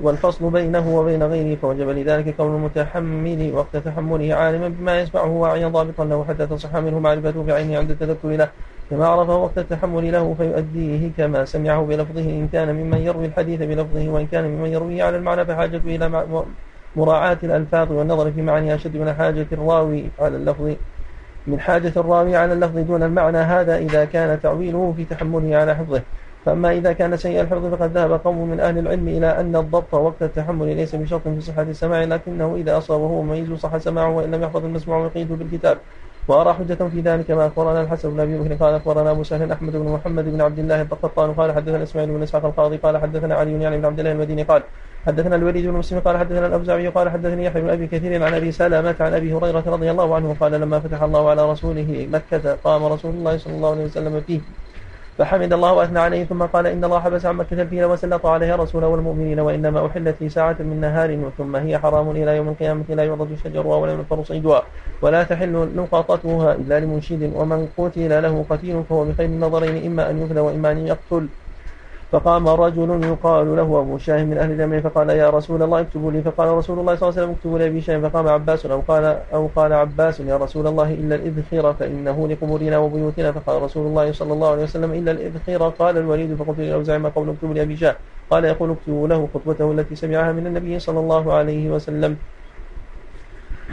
والفصل 0.02 0.50
بينه 0.50 0.96
وبين 0.96 1.24
غيره 1.24 1.58
فوجب 1.60 1.90
لذلك 1.90 2.36
كون 2.38 2.56
المتحمل 2.56 3.52
وقت 3.54 3.78
تحمله 3.78 4.36
عالما 4.36 4.68
بما 4.68 5.00
يسمعه 5.02 5.28
واعيا 5.28 5.68
ضابطا 5.68 6.06
له 6.06 6.26
حتى 6.30 6.46
تصح 6.46 6.76
منه 6.76 7.00
معرفته 7.00 7.44
بعينه 7.44 7.78
عند 7.78 7.92
التذكر 7.92 8.28
له 8.30 8.50
كما 8.90 9.08
عرفه 9.08 9.36
وقت 9.38 9.58
التحمل 9.58 10.12
له 10.12 10.34
فيؤديه 10.38 11.10
كما 11.18 11.46
سمعه 11.46 11.82
بلفظه 11.82 12.22
إن 12.22 12.48
كان 12.54 12.76
ممن 12.76 12.98
يروي 12.98 13.26
الحديث 13.26 13.62
بلفظه 13.62 14.10
وإن 14.10 14.28
كان 14.28 14.48
ممن 14.48 14.70
يرويه 14.70 15.04
على 15.04 15.18
المعنى 15.18 15.46
فحاجته 15.46 15.96
إلى 15.96 16.26
مراعاة 16.96 17.38
الألفاظ 17.44 17.92
والنظر 17.92 18.32
في 18.32 18.42
معنى 18.42 18.76
أشد 18.76 18.98
من 18.98 19.14
حاجة 19.14 19.48
الراوي 19.52 20.06
على 20.20 20.36
اللفظ 20.38 20.72
من 21.48 21.60
حاجة 21.60 21.94
الراوي 21.98 22.36
على 22.36 22.54
اللفظ 22.54 22.78
دون 22.80 23.04
المعنى 23.04 23.38
هذا 23.38 23.78
إذا 23.78 24.06
كان 24.06 24.42
تعويله 24.42 24.94
في 24.98 25.06
تحمله 25.06 25.56
على 25.56 25.76
حفظه 25.76 26.02
فأما 26.46 26.72
إذا 26.72 26.94
كان 26.94 27.18
سيء 27.18 27.42
الحفظ 27.42 27.66
فقد 27.76 27.92
ذهب 27.98 28.12
قوم 28.24 28.50
من 28.50 28.60
أهل 28.60 28.78
العلم 28.78 29.08
إلى 29.08 29.40
أن 29.40 29.56
الضبط 29.56 29.94
وقت 29.94 30.24
التحمل 30.24 30.76
ليس 30.76 30.96
بشرط 30.96 31.22
في 31.28 31.42
صحة 31.42 31.62
السماع 31.62 32.04
لكنه 32.04 32.56
إذا 32.56 32.78
أصابه 32.78 33.22
مميز 33.22 33.54
صح 33.54 33.78
سماعه 33.78 34.10
وإن 34.10 34.32
لم 34.32 34.44
يحفظ 34.44 34.66
المسموع 34.66 34.98
ويقيده 34.98 35.36
بالكتاب 35.36 35.78
وأرى 36.28 36.54
حجة 36.54 36.78
في 36.94 37.00
ذلك 37.02 37.32
ما 37.32 37.48
أخبرنا 37.48 37.82
الحسن 37.82 38.10
بن 38.14 38.20
أبي 38.20 38.38
بكر 38.38 38.54
قال 38.54 38.74
أخبرنا 38.74 39.12
أبو 39.12 39.24
سهل 39.24 39.52
أحمد 39.52 39.72
بن 39.74 39.86
محمد 39.88 40.26
بن 40.26 40.42
عبد 40.42 40.60
الله 40.60 40.82
القطان 40.82 41.34
قال 41.34 41.52
حدثنا 41.52 41.84
إسماعيل 41.84 42.12
بن 42.12 42.24
إسحاق 42.24 42.46
القاضي 42.46 42.78
قال 42.78 42.98
حدثنا 42.98 43.36
علي 43.36 43.62
يعني 43.62 43.78
بن 43.78 43.86
عبد 43.86 44.00
الله 44.00 44.12
المديني 44.12 44.44
قال 44.44 44.64
حدثنا 45.06 45.36
الوليد 45.36 45.66
بن 45.66 45.74
مسلم 45.74 46.00
قال 46.00 46.18
حدثنا 46.18 46.48
الأوزاعي 46.48 46.88
قال 46.88 47.10
حدثني 47.10 47.46
يحيى 47.46 47.62
بن 47.62 47.70
أبي 47.70 47.88
كثير 47.88 48.24
عن 48.24 48.34
أبي 48.34 48.52
سلمة 48.52 48.96
عن 49.00 49.14
أبي 49.14 49.34
هريرة 49.34 49.64
رضي 49.68 49.92
الله 49.92 50.16
عنه 50.16 50.36
قال 50.40 50.52
لما 50.52 50.80
فتح 50.80 51.02
الله 51.04 51.30
على 51.30 51.52
رسوله 51.52 52.08
مكة 52.12 52.56
قام 52.64 52.86
رسول 52.86 53.12
الله 53.12 53.38
صلى 53.38 53.54
الله 53.56 53.72
عليه 53.72 53.86
وسلم 53.86 54.22
فيه 54.28 54.40
فحمد 55.18 55.54
الله 55.54 55.74
وأثنى 55.74 56.00
عليه 56.00 56.24
ثم 56.24 56.44
قال 56.44 56.68
إن 56.68 56.84
الله 56.86 57.00
حبس 57.00 57.26
عما 57.26 57.44
كتبتين 57.44 57.84
وسلط 57.84 58.26
عليها 58.26 58.56
رسوله 58.56 58.88
والمؤمنين 58.88 59.40
وإنما 59.40 59.86
أحلت 59.88 60.16
لي 60.22 60.30
ساعة 60.30 60.56
من 60.60 60.78
نهار 60.82 61.32
ثم 61.38 61.56
هي 61.56 61.80
حرام 61.80 62.10
إلى 62.12 62.36
يوم 62.38 62.48
القيامة 62.50 62.84
لا 62.90 63.04
يعرض 63.04 63.38
شجرها 63.44 63.76
ولا 63.78 63.92
ينفر 63.94 64.24
صيدها 64.24 64.64
ولا 65.02 65.24
تحل 65.24 65.70
لقطتها 65.78 66.56
إلا 66.56 66.80
لمنشد 66.80 67.32
ومن 67.36 67.68
قتل 67.78 68.24
له 68.24 68.46
قتيل 68.50 68.84
فهو 68.90 69.06
بخير 69.06 69.26
النظرين 69.26 69.86
إما 69.86 70.10
أن 70.10 70.22
يفدى 70.22 70.40
وإما 70.40 70.72
أن 70.72 70.88
يقتل 70.88 71.28
فقام 72.12 72.48
رجل 72.48 73.04
يقال 73.04 73.56
له 73.56 73.62
أبو 73.82 73.98
شاهم 73.98 74.28
من 74.30 74.38
أهل 74.38 74.52
اليمن 74.52 74.82
فقال 74.82 75.10
يا 75.10 75.30
رسول 75.30 75.64
الله 75.64 75.80
اكتبوا 75.82 76.12
لي 76.12 76.22
فقال 76.22 76.48
رسول 76.58 76.80
الله 76.80 76.96
صلى 76.96 77.10
الله 77.10 77.14
عليه 77.14 77.22
وسلم 77.22 77.32
اكتبوا 77.32 77.60
لي 77.60 77.68
أبي 77.68 77.82
شاهم 77.82 78.10
فقام 78.10 78.28
عباس 78.28 78.66
أو 78.66 78.82
قال 78.88 79.22
أو 79.34 79.50
قال 79.56 79.74
عباس 79.74 80.20
يا 80.20 80.38
رسول 80.38 80.68
الله 80.68 80.94
إلا 80.94 81.16
الإذخر 81.16 81.74
فإنه 81.74 82.28
لقبورنا 82.28 82.78
وبيوتنا 82.78 83.32
فقال 83.32 83.62
رسول 83.62 83.88
الله 83.88 84.12
صلى 84.12 84.34
الله 84.34 84.52
عليه 84.52 84.64
وسلم 84.64 84.92
إلا 84.92 85.12
الإذخر 85.12 85.70
قال 85.70 85.98
الوليد 85.98 86.36
فقلت 86.36 86.60
له 86.60 86.84
زعم 86.84 87.08
قول 87.08 87.30
اكتبوا 87.30 87.54
لي 87.54 87.62
أبي 87.62 87.78
شاهم 87.78 87.96
قال 88.30 88.46
يقول 88.46 88.72
اكتبوا 88.72 89.08
له 89.08 89.28
خطبته 89.34 89.72
التي 89.72 89.96
سمعها 89.96 90.32
من 90.32 90.48
النبي 90.48 90.80
صلى 90.80 91.00
الله 91.00 91.34
عليه 91.34 91.72
وسلم 91.72 92.16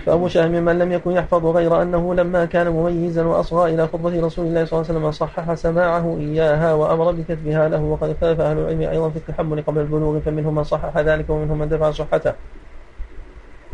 فابو 0.06 0.24
فمشاهم 0.28 0.50
من 0.52 0.78
لم 0.78 0.92
يكن 0.92 1.10
يحفظ 1.10 1.46
غير 1.46 1.82
أنه 1.82 2.14
لما 2.14 2.44
كان 2.44 2.68
مميزا 2.70 3.22
وأصغى 3.24 3.74
إلى 3.74 3.86
خطبة 3.86 4.26
رسول 4.26 4.46
الله 4.46 4.64
صلى 4.64 4.80
الله 4.80 4.88
عليه 4.90 4.98
وسلم 5.00 5.10
صحح 5.10 5.54
سماعه 5.54 6.16
إياها 6.20 6.74
وأمر 6.74 7.12
بكتبها 7.12 7.68
له 7.68 7.80
وقد 7.82 8.08
اختلف 8.10 8.40
أهل 8.40 8.58
العلم 8.58 8.80
أيضا 8.80 9.10
في 9.10 9.16
التحمل 9.16 9.62
قبل 9.62 9.80
البلوغ 9.80 10.20
فمنهم 10.20 10.54
من 10.54 10.64
صحح 10.64 10.98
ذلك 10.98 11.30
ومنهم 11.30 11.58
من 11.58 11.68
دفع 11.68 11.90
صحته 11.90 12.32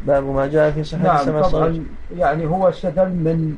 باب 0.07 0.25
ما 0.25 0.47
جاء 0.47 0.71
في 0.71 0.85
صحة 0.85 1.03
نعم 1.03 1.15
السماع 1.17 1.43
طبعا 1.43 1.85
يعني 2.17 2.47
هو 2.47 2.69
استدل 2.69 3.07
من 3.09 3.55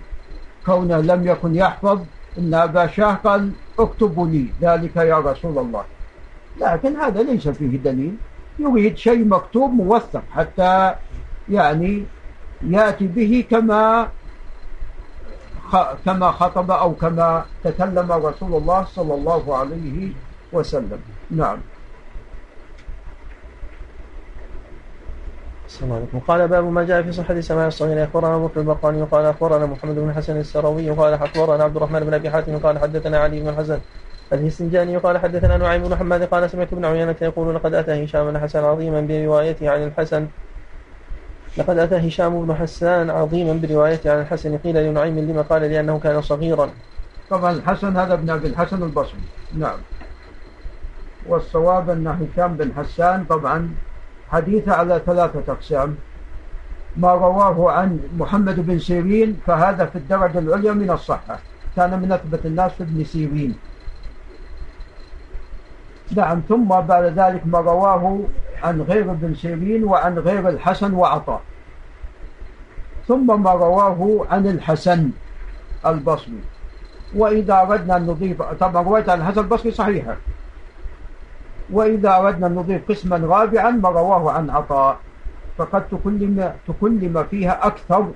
كونه 0.67 0.97
لم 1.01 1.27
يكن 1.27 1.55
يحفظ 1.57 2.01
إن 2.39 2.55
أبا 2.55 2.87
شاه 2.87 3.15
قال 3.15 3.51
اكتبوا 3.79 4.27
لي 4.27 4.47
ذلك 4.63 4.97
يا 4.97 5.19
رسول 5.19 5.59
الله 5.59 5.85
لكن 6.61 6.97
هذا 6.97 7.23
ليس 7.23 7.49
فيه 7.49 7.77
دليل 7.77 8.15
يريد 8.59 8.97
شيء 8.97 9.25
مكتوب 9.25 9.71
موثق 9.73 10.23
حتى 10.31 10.95
يعني 11.49 12.05
يأتي 12.69 13.07
به 13.09 13.45
كما 13.51 14.09
كما 16.05 16.29
خطب 16.31 16.71
أو 16.71 16.93
كما 16.95 17.45
تكلم 17.65 18.09
رسول 18.13 18.53
الله 18.55 18.81
صلى 18.85 19.15
الله 19.15 19.43
عليه 19.57 20.13
وسلم 20.53 21.01
نعم 21.31 21.59
السلام 25.67 25.93
عليكم 25.93 26.19
قال 26.19 26.49
باب 26.49 26.65
ما 26.65 26.85
جاء 26.85 27.03
في 27.03 27.13
صحة 27.13 27.41
سماع 27.41 27.67
الصغير 27.67 28.05
أخبرنا 28.05 28.35
أبو 28.37 28.51
البقاني 28.57 29.03
وقال 29.03 29.23
قال 29.27 29.35
أخبرنا 29.35 29.67
محمد 29.67 29.95
بن 29.95 30.13
حسن 30.15 30.37
السراوي 30.37 30.91
قال 30.91 31.13
أخبرنا 31.15 31.65
عبد 31.65 31.77
الرحمن 31.77 32.01
بن 32.01 32.15
أبي 32.15 32.31
حاتم 32.31 32.59
قال 32.59 32.79
حدثنا 32.79 33.19
علي 33.19 33.41
بن 33.41 33.49
الحسن 33.49 33.79
السنجاني 34.33 34.97
قال 34.97 35.19
حدثنا 35.19 35.57
نعيم 35.57 35.83
بن 35.83 35.97
حماد 35.97 36.23
قال 36.25 36.51
سمعت 36.51 36.73
ابن 36.73 36.85
عيينة 36.85 37.17
يقول 37.23 37.55
لقد 37.55 37.75
أتى 37.75 38.05
هشام 38.05 38.29
الحسن 38.29 38.65
عظيما 38.65 39.01
بروايته 39.01 39.71
عن 39.71 39.83
الحسن 39.83 40.27
لقد 41.57 41.79
أتى 41.79 42.09
هشام 42.09 42.47
بن 42.47 42.55
حسان 42.55 43.11
عظيما 43.11 43.53
بروايته 43.63 44.13
عن 44.13 44.21
الحسن 44.21 44.59
قيل 44.59 44.85
لنعيم 44.91 45.19
لما 45.19 45.43
قال 45.43 45.63
لأنه 45.63 45.99
كان 45.99 46.23
صغيرا 46.23 46.71
طبعا 47.31 47.53
الحسن 47.53 47.97
هذا 47.97 48.15
ابن 48.15 48.31
أبي 48.31 48.49
الحسن 48.49 48.83
البصري 48.83 49.21
نعم 49.55 49.79
والصواب 51.27 51.91
أن 51.91 52.07
هشام 52.07 52.57
بن 52.57 52.73
حسان 52.75 53.25
طبعا 53.25 53.75
حديثه 54.31 54.73
على 54.75 55.01
ثلاثة 55.07 55.53
أقسام 55.53 55.97
ما 56.97 57.13
رواه 57.15 57.73
عن 57.73 58.01
محمد 58.19 58.67
بن 58.67 58.79
سيرين 58.79 59.41
فهذا 59.47 59.87
في 59.87 59.97
الدرجة 59.97 60.39
العليا 60.39 60.73
من 60.73 60.91
الصحة 60.91 61.39
كان 61.77 62.01
من 62.03 62.13
أثبت 62.13 62.47
الناس 62.47 62.73
في 62.73 62.83
ابن 62.83 63.05
سيرين 63.05 63.55
نعم 66.17 66.43
ثم 66.49 66.69
بعد 66.69 67.19
ذلك 67.19 67.43
ما 67.47 67.61
رواه 67.61 68.21
عن 68.63 68.83
غير 68.83 69.11
ابن 69.11 69.35
سيرين 69.35 69.85
وعن 69.85 70.19
غير 70.19 70.49
الحسن 70.49 70.95
وعطاء 70.95 71.41
ثم 73.09 73.43
ما 73.43 73.51
رواه 73.53 74.27
عن 74.31 74.47
الحسن 74.47 75.11
البصري 75.87 76.39
وإذا 77.17 77.61
أردنا 77.61 77.97
أن 77.97 78.07
نضيف 78.07 78.43
طبعا 78.43 78.83
رواية 78.83 79.05
عن 79.11 79.21
الحسن 79.21 79.41
البصري 79.41 79.71
صحيحة 79.73 80.17
وإذا 81.71 82.17
أردنا 82.17 82.47
أن 82.47 82.55
نضيف 82.55 82.89
قسما 82.89 83.17
رابعا 83.17 83.71
ما 83.71 83.89
رواه 83.89 84.31
عن 84.33 84.51
عطاء 84.51 84.99
فقد 85.59 85.89
تكلم 85.89 86.53
تكلم 86.69 87.27
فيها 87.31 87.67
أكثر 87.67 88.11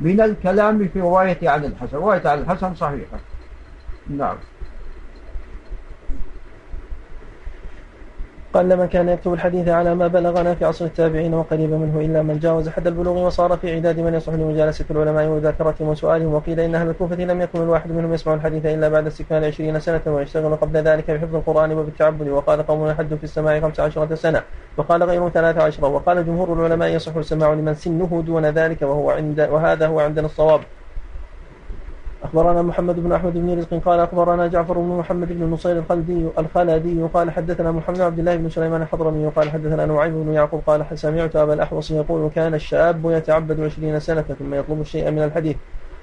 من 0.00 0.20
الكلام 0.20 0.88
في 0.92 1.00
رواية 1.00 1.48
عن 1.48 1.64
الحسن 1.64 1.96
رواية 1.96 2.28
عن 2.28 2.38
الحسن 2.38 2.74
صحيحة 2.74 3.18
نعم 4.08 4.36
قال 8.54 8.68
لما 8.68 8.86
كان 8.86 9.08
يكتب 9.08 9.32
الحديث 9.32 9.68
على 9.68 9.94
ما 9.94 10.06
بلغنا 10.06 10.54
في 10.54 10.64
عصر 10.64 10.84
التابعين 10.84 11.34
وقريبا 11.34 11.76
منه 11.76 12.00
إلا 12.06 12.22
من 12.22 12.38
جاوز 12.38 12.68
حد 12.68 12.86
البلوغ 12.86 13.26
وصار 13.26 13.56
في 13.56 13.74
عداد 13.74 14.00
من 14.00 14.14
يصح 14.14 14.32
لمجالسة 14.32 14.84
العلماء 14.90 15.26
ومذاكرتهم 15.26 15.88
وسؤالهم 15.88 16.34
وقيل 16.34 16.60
إن 16.60 16.74
أهل 16.74 16.90
الكوفة 16.90 17.16
لم 17.16 17.40
يكن 17.42 17.62
الواحد 17.62 17.92
منهم 17.92 18.14
يسمع 18.14 18.34
الحديث 18.34 18.66
إلا 18.66 18.88
بعد 18.88 19.06
استكمال 19.06 19.44
عشرين 19.44 19.80
سنة 19.80 20.00
ويشتغل 20.06 20.56
قبل 20.56 20.76
ذلك 20.76 21.10
بحفظ 21.10 21.34
القرآن 21.34 21.72
وبالتعبد 21.72 22.28
وقال 22.28 22.66
قوم 22.66 22.90
حد 22.94 23.14
في 23.14 23.24
السماع 23.24 23.60
خمس 23.60 23.80
عشرة 23.80 24.14
سنة 24.14 24.42
وقال 24.76 25.02
غيرهم 25.02 25.30
ثلاث 25.34 25.58
عشرة 25.58 25.88
وقال 25.88 26.26
جمهور 26.26 26.52
العلماء 26.52 26.88
يصح 26.94 27.16
السماع 27.16 27.52
لمن 27.52 27.74
سنه 27.74 28.22
دون 28.26 28.46
ذلك 28.46 28.82
وهو 28.82 29.10
عند 29.10 29.40
وهذا 29.40 29.86
هو 29.86 30.00
عندنا 30.00 30.26
الصواب 30.26 30.60
أخبرنا 32.24 32.62
محمد 32.62 33.00
بن 33.00 33.12
أحمد 33.12 33.32
بن 33.34 33.58
رزق 33.58 33.74
قال 33.74 34.00
أخبرنا 34.00 34.46
جعفر 34.46 34.78
بن 34.78 34.98
محمد 34.98 35.28
بن 35.32 35.44
نصير 35.50 35.78
الخلدي 35.78 36.26
الخلدي 36.38 37.02
قال 37.14 37.30
حدثنا 37.30 37.72
محمد 37.72 37.96
بن 37.96 38.02
عبد 38.04 38.18
الله 38.18 38.36
بن 38.36 38.48
سليمان 38.48 38.82
الحضرمي 38.82 39.26
قال 39.36 39.50
حدثنا 39.50 39.86
نعيم 39.86 40.24
بن 40.24 40.32
يعقوب 40.32 40.62
قال 40.66 40.86
سمعت 40.98 41.36
أبا 41.36 41.54
الأحوص 41.54 41.90
يقول 41.90 42.30
كان 42.34 42.54
الشاب 42.54 43.00
يتعبد 43.10 43.60
عشرين 43.60 44.00
سنة 44.00 44.22
ثم 44.38 44.54
يطلب 44.54 44.80
الشيء 44.80 45.10
من 45.10 45.22
الحديث 45.24 45.56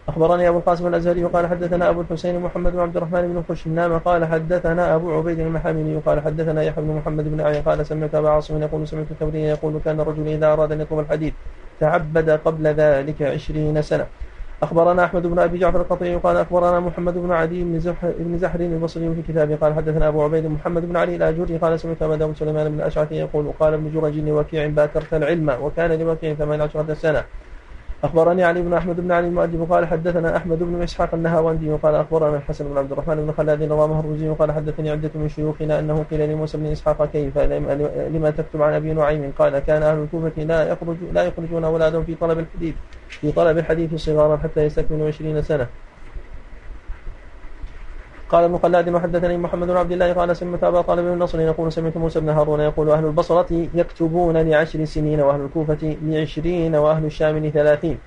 أخبرني 0.10 0.48
أبو 0.50 0.58
القاسم 0.58 0.88
الأزهري 0.88 1.24
قال 1.24 1.48
حدثنا 1.48 1.90
أبو 1.90 2.02
الحسين 2.02 2.40
محمد 2.40 2.72
بن 2.74 2.80
عبد 2.80 2.98
الرحمن 2.98 3.22
بن 3.34 3.44
خشنام 3.56 3.98
قال 3.98 4.26
حدثنا 4.26 4.96
أبو 4.96 5.14
عبيد 5.14 5.40
المحامي 5.40 6.00
قال 6.06 6.22
حدثنا 6.22 6.64
يحيى 6.64 6.84
بن 6.84 6.96
محمد 6.96 7.24
بن 7.28 7.40
أعين 7.40 7.62
قال 7.62 7.86
سمعت 7.86 8.16
أبا 8.16 8.30
عاصم 8.30 8.62
يقول 8.62 8.88
سمعت 8.88 9.12
الثوري 9.12 9.40
يقول 9.42 9.80
كان 9.86 10.00
الرجل 10.00 10.28
إذا 10.28 10.54
أراد 10.54 10.72
أن 10.72 10.82
يطلب 10.82 11.00
الحديث 11.00 11.34
تعبد 11.80 12.30
قبل 12.30 12.68
ذلك 12.68 13.22
عشرين 13.22 13.82
سنة 13.82 14.06
أخبرنا 14.64 15.06
أحمد 15.06 15.28
بن 15.28 15.40
أبي 15.40 15.58
جعفر 15.58 15.82
القطعي 15.82 16.16
قال 16.16 16.38
أخبرنا 16.38 16.80
محمد 16.80 17.14
بن 17.14 17.32
عدي 17.32 17.64
بن 17.64 17.80
زحر 17.80 18.14
بن 18.20 18.38
زحر 18.38 18.60
البصري 18.60 19.16
في 19.16 19.22
كتابه 19.32 19.56
قال 19.56 19.74
حدثنا 19.74 20.08
أبو 20.08 20.24
عبيد 20.24 20.46
محمد 20.46 20.86
بن 20.90 20.98
علي 20.98 21.16
الأجري 21.16 21.58
قال 21.58 21.80
سمعت 21.80 22.02
أبا 22.02 22.16
داود 22.16 22.36
سليمان 22.36 22.70
بن 22.72 22.76
الأشعث 22.80 23.12
يقول 23.12 23.54
قال 23.60 23.74
ابن 23.74 23.92
جرج 23.94 24.16
لوكيع 24.18 24.68
باترت 24.68 25.14
العلم 25.14 25.50
وكان 25.62 26.00
لوكيع 26.02 26.36
عشرة 26.42 26.94
سنة 26.94 27.24
أخبرني 28.06 28.44
علي 28.44 28.62
بن 28.62 28.74
أحمد 28.74 28.96
بن 29.02 29.12
علي 29.12 29.28
المؤدب 29.28 29.72
قال 29.74 29.88
حدثنا 29.88 30.38
أحمد 30.38 30.60
بن 30.60 30.82
إسحاق 30.82 31.14
النهاوندي 31.14 31.70
وقال 31.70 31.96
أخبرنا 31.96 32.38
الحسن 32.38 32.68
بن 32.70 32.78
عبد 32.78 32.92
الرحمن 32.92 33.16
بن 33.16 33.32
خلاد 33.32 33.64
رواه 33.64 34.00
الرزي 34.00 34.30
وقال 34.30 34.52
حدثني 34.52 34.90
عدة 34.92 35.12
من 35.16 35.30
شيوخنا 35.30 35.80
أنه 35.80 36.06
قيل 36.12 36.30
لموسى 36.30 36.58
بن 36.58 36.66
إسحاق 36.66 37.06
كيف 37.06 37.38
لما 37.38 38.30
تكتب 38.30 38.62
عن 38.62 38.74
أبي 38.74 38.94
نعيم 38.94 39.34
قال 39.40 39.60
كان 39.60 39.84
أهل 39.84 39.98
الكوفة 40.04 40.44
لا 40.44 40.64
يخرج 40.72 40.96
لا 41.14 41.24
يخرجون 41.24 41.64
أولادهم 41.64 42.04
في 42.04 42.16
طلب 42.16 42.40
الحديث 42.40 42.74
في 43.10 43.32
طلب 43.32 43.58
الحديث 43.58 43.96
صغارا 43.96 44.38
حتى 44.38 44.62
يستكملوا 44.64 45.08
20 45.08 45.42
سنة 45.42 45.68
قال 48.36 48.44
ابن 48.44 48.58
خلاد 48.58 48.90
وحدثني 48.90 49.38
محمد 49.38 49.68
بن 49.68 49.78
عبد 49.78 49.92
الله 49.92 50.14
قال 50.14 50.36
سمعت 50.38 50.64
ابا 50.64 50.82
طالب 50.82 51.04
بن 51.06 51.20
نصر 51.20 51.40
يقول 51.42 51.72
سمعت 51.72 51.98
موسى 51.98 52.20
بن 52.20 52.30
هارون 52.30 52.60
يقول 52.60 52.90
اهل 52.90 53.06
البصره 53.06 53.68
يكتبون 53.74 54.38
لعشر 54.38 54.86
سنين 54.86 55.20
واهل 55.22 55.42
الكوفه 55.42 55.98
لعشرين 56.06 56.76
واهل 56.76 57.06
الشام 57.06 57.38
لثلاثين 57.46 57.98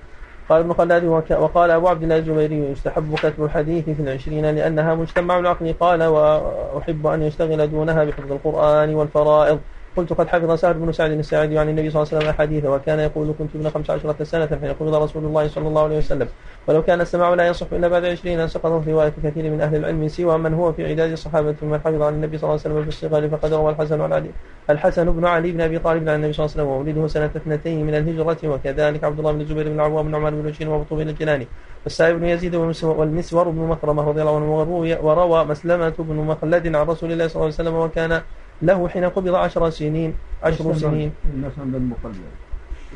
قال 0.49 0.59
ابن 0.61 0.73
خلاد 0.73 1.03
وقال 1.31 1.71
ابو 1.71 1.87
عبد 1.87 2.03
الله 2.03 2.17
الزبيري 2.17 2.59
يستحب 2.71 3.15
كتب 3.15 3.43
الحديث 3.43 3.89
في 3.89 3.99
العشرين 4.01 4.45
لانها 4.45 4.95
مجتمع 4.95 5.39
العقل 5.39 5.73
قال 5.79 6.03
واحب 6.03 7.07
ان 7.07 7.23
يشتغل 7.23 7.71
دونها 7.71 8.03
بحفظ 8.03 8.31
القران 8.31 8.95
والفرائض 8.95 9.59
قلت 9.95 10.13
قد 10.13 10.27
حفظ 10.27 10.51
سعد 10.59 10.79
بن 10.79 10.91
سعد 10.91 11.11
الساعدي 11.11 11.57
عن 11.59 11.69
النبي 11.69 11.89
صلى 11.89 12.01
الله 12.03 12.13
عليه 12.15 12.21
وسلم 12.25 12.33
حديثا 12.37 12.69
وكان 12.69 12.99
يقول 12.99 13.33
كنت 13.39 13.49
ابن 13.55 13.69
خمس 13.69 13.89
عشرة 13.89 14.23
سنة 14.23 14.47
حين 14.61 14.73
قبض 14.73 14.95
رسول 14.95 15.23
الله 15.25 15.47
صلى 15.47 15.67
الله 15.67 15.83
عليه 15.83 15.97
وسلم 15.97 16.27
ولو 16.67 16.81
كان 16.83 17.01
السماع 17.01 17.33
لا 17.33 17.47
يصح 17.47 17.67
إلا 17.71 17.87
بعد 17.87 18.05
عشرين 18.05 18.47
في 18.47 18.59
رواية 18.87 19.13
كثير 19.23 19.51
من 19.51 19.61
أهل 19.61 19.75
العلم 19.75 20.07
سوى 20.07 20.37
من 20.37 20.53
هو 20.53 20.71
في 20.73 20.87
عداد 20.89 21.11
الصحابة 21.11 21.55
من 21.61 21.79
حفظ 21.85 22.01
عن 22.01 22.13
النبي 22.13 22.37
صلى 22.37 22.49
الله 22.49 22.59
عليه 22.65 22.73
وسلم 22.75 22.83
في 22.89 22.89
الصغار 22.89 23.29
فقد 23.29 23.53
روى 23.53 23.71
الحسن 23.71 24.01
عن 24.01 24.13
علي 24.13 24.29
الحسن 24.69 25.11
بن 25.11 25.25
علي 25.25 25.51
بن 25.51 25.61
أبي 25.61 25.79
طالب 25.79 26.09
عن 26.09 26.15
النبي 26.15 26.33
صلى 26.33 26.45
الله 26.45 26.55
عليه 26.57 26.63
وسلم 26.63 26.77
وولده 26.95 27.07
سنة 27.13 27.31
اثنتين 27.35 27.85
من 27.85 27.95
الهجرة 27.95 28.37
وكذلك 28.45 29.03
عبد 29.03 29.19
الله 29.19 29.31
بن 29.31 29.41
الزبير 29.41 29.69
بن 29.69 29.79
عوام 29.79 30.07
بن 30.07 30.15
عمر 30.15 30.29
بن 30.29 30.47
وشين 30.49 30.67
وابو 30.67 30.95
بن 30.95 31.09
الجلاني 31.09 31.47
والسائب 31.83 32.19
بن 32.19 32.25
يزيد 32.25 32.55
والمسور 32.83 33.49
بن 33.49 33.61
مكرمة 33.61 34.09
رضي 34.09 34.21
الله 34.21 34.35
عنه 34.35 34.59
وروى 35.01 35.45
مسلمة 35.45 35.93
بن 35.99 36.15
مخلد 36.15 36.75
عن 36.75 36.87
رسول 36.87 37.11
الله 37.11 37.27
صلى 37.27 37.35
الله 37.35 37.45
عليه 37.45 37.53
وسلم 37.69 37.75
وكان 37.75 38.21
له 38.61 38.87
حين 38.87 39.05
قبض 39.09 39.35
عشر 39.35 39.69
سنين 39.69 40.13
عشر 40.43 40.73
سنين 40.75 41.11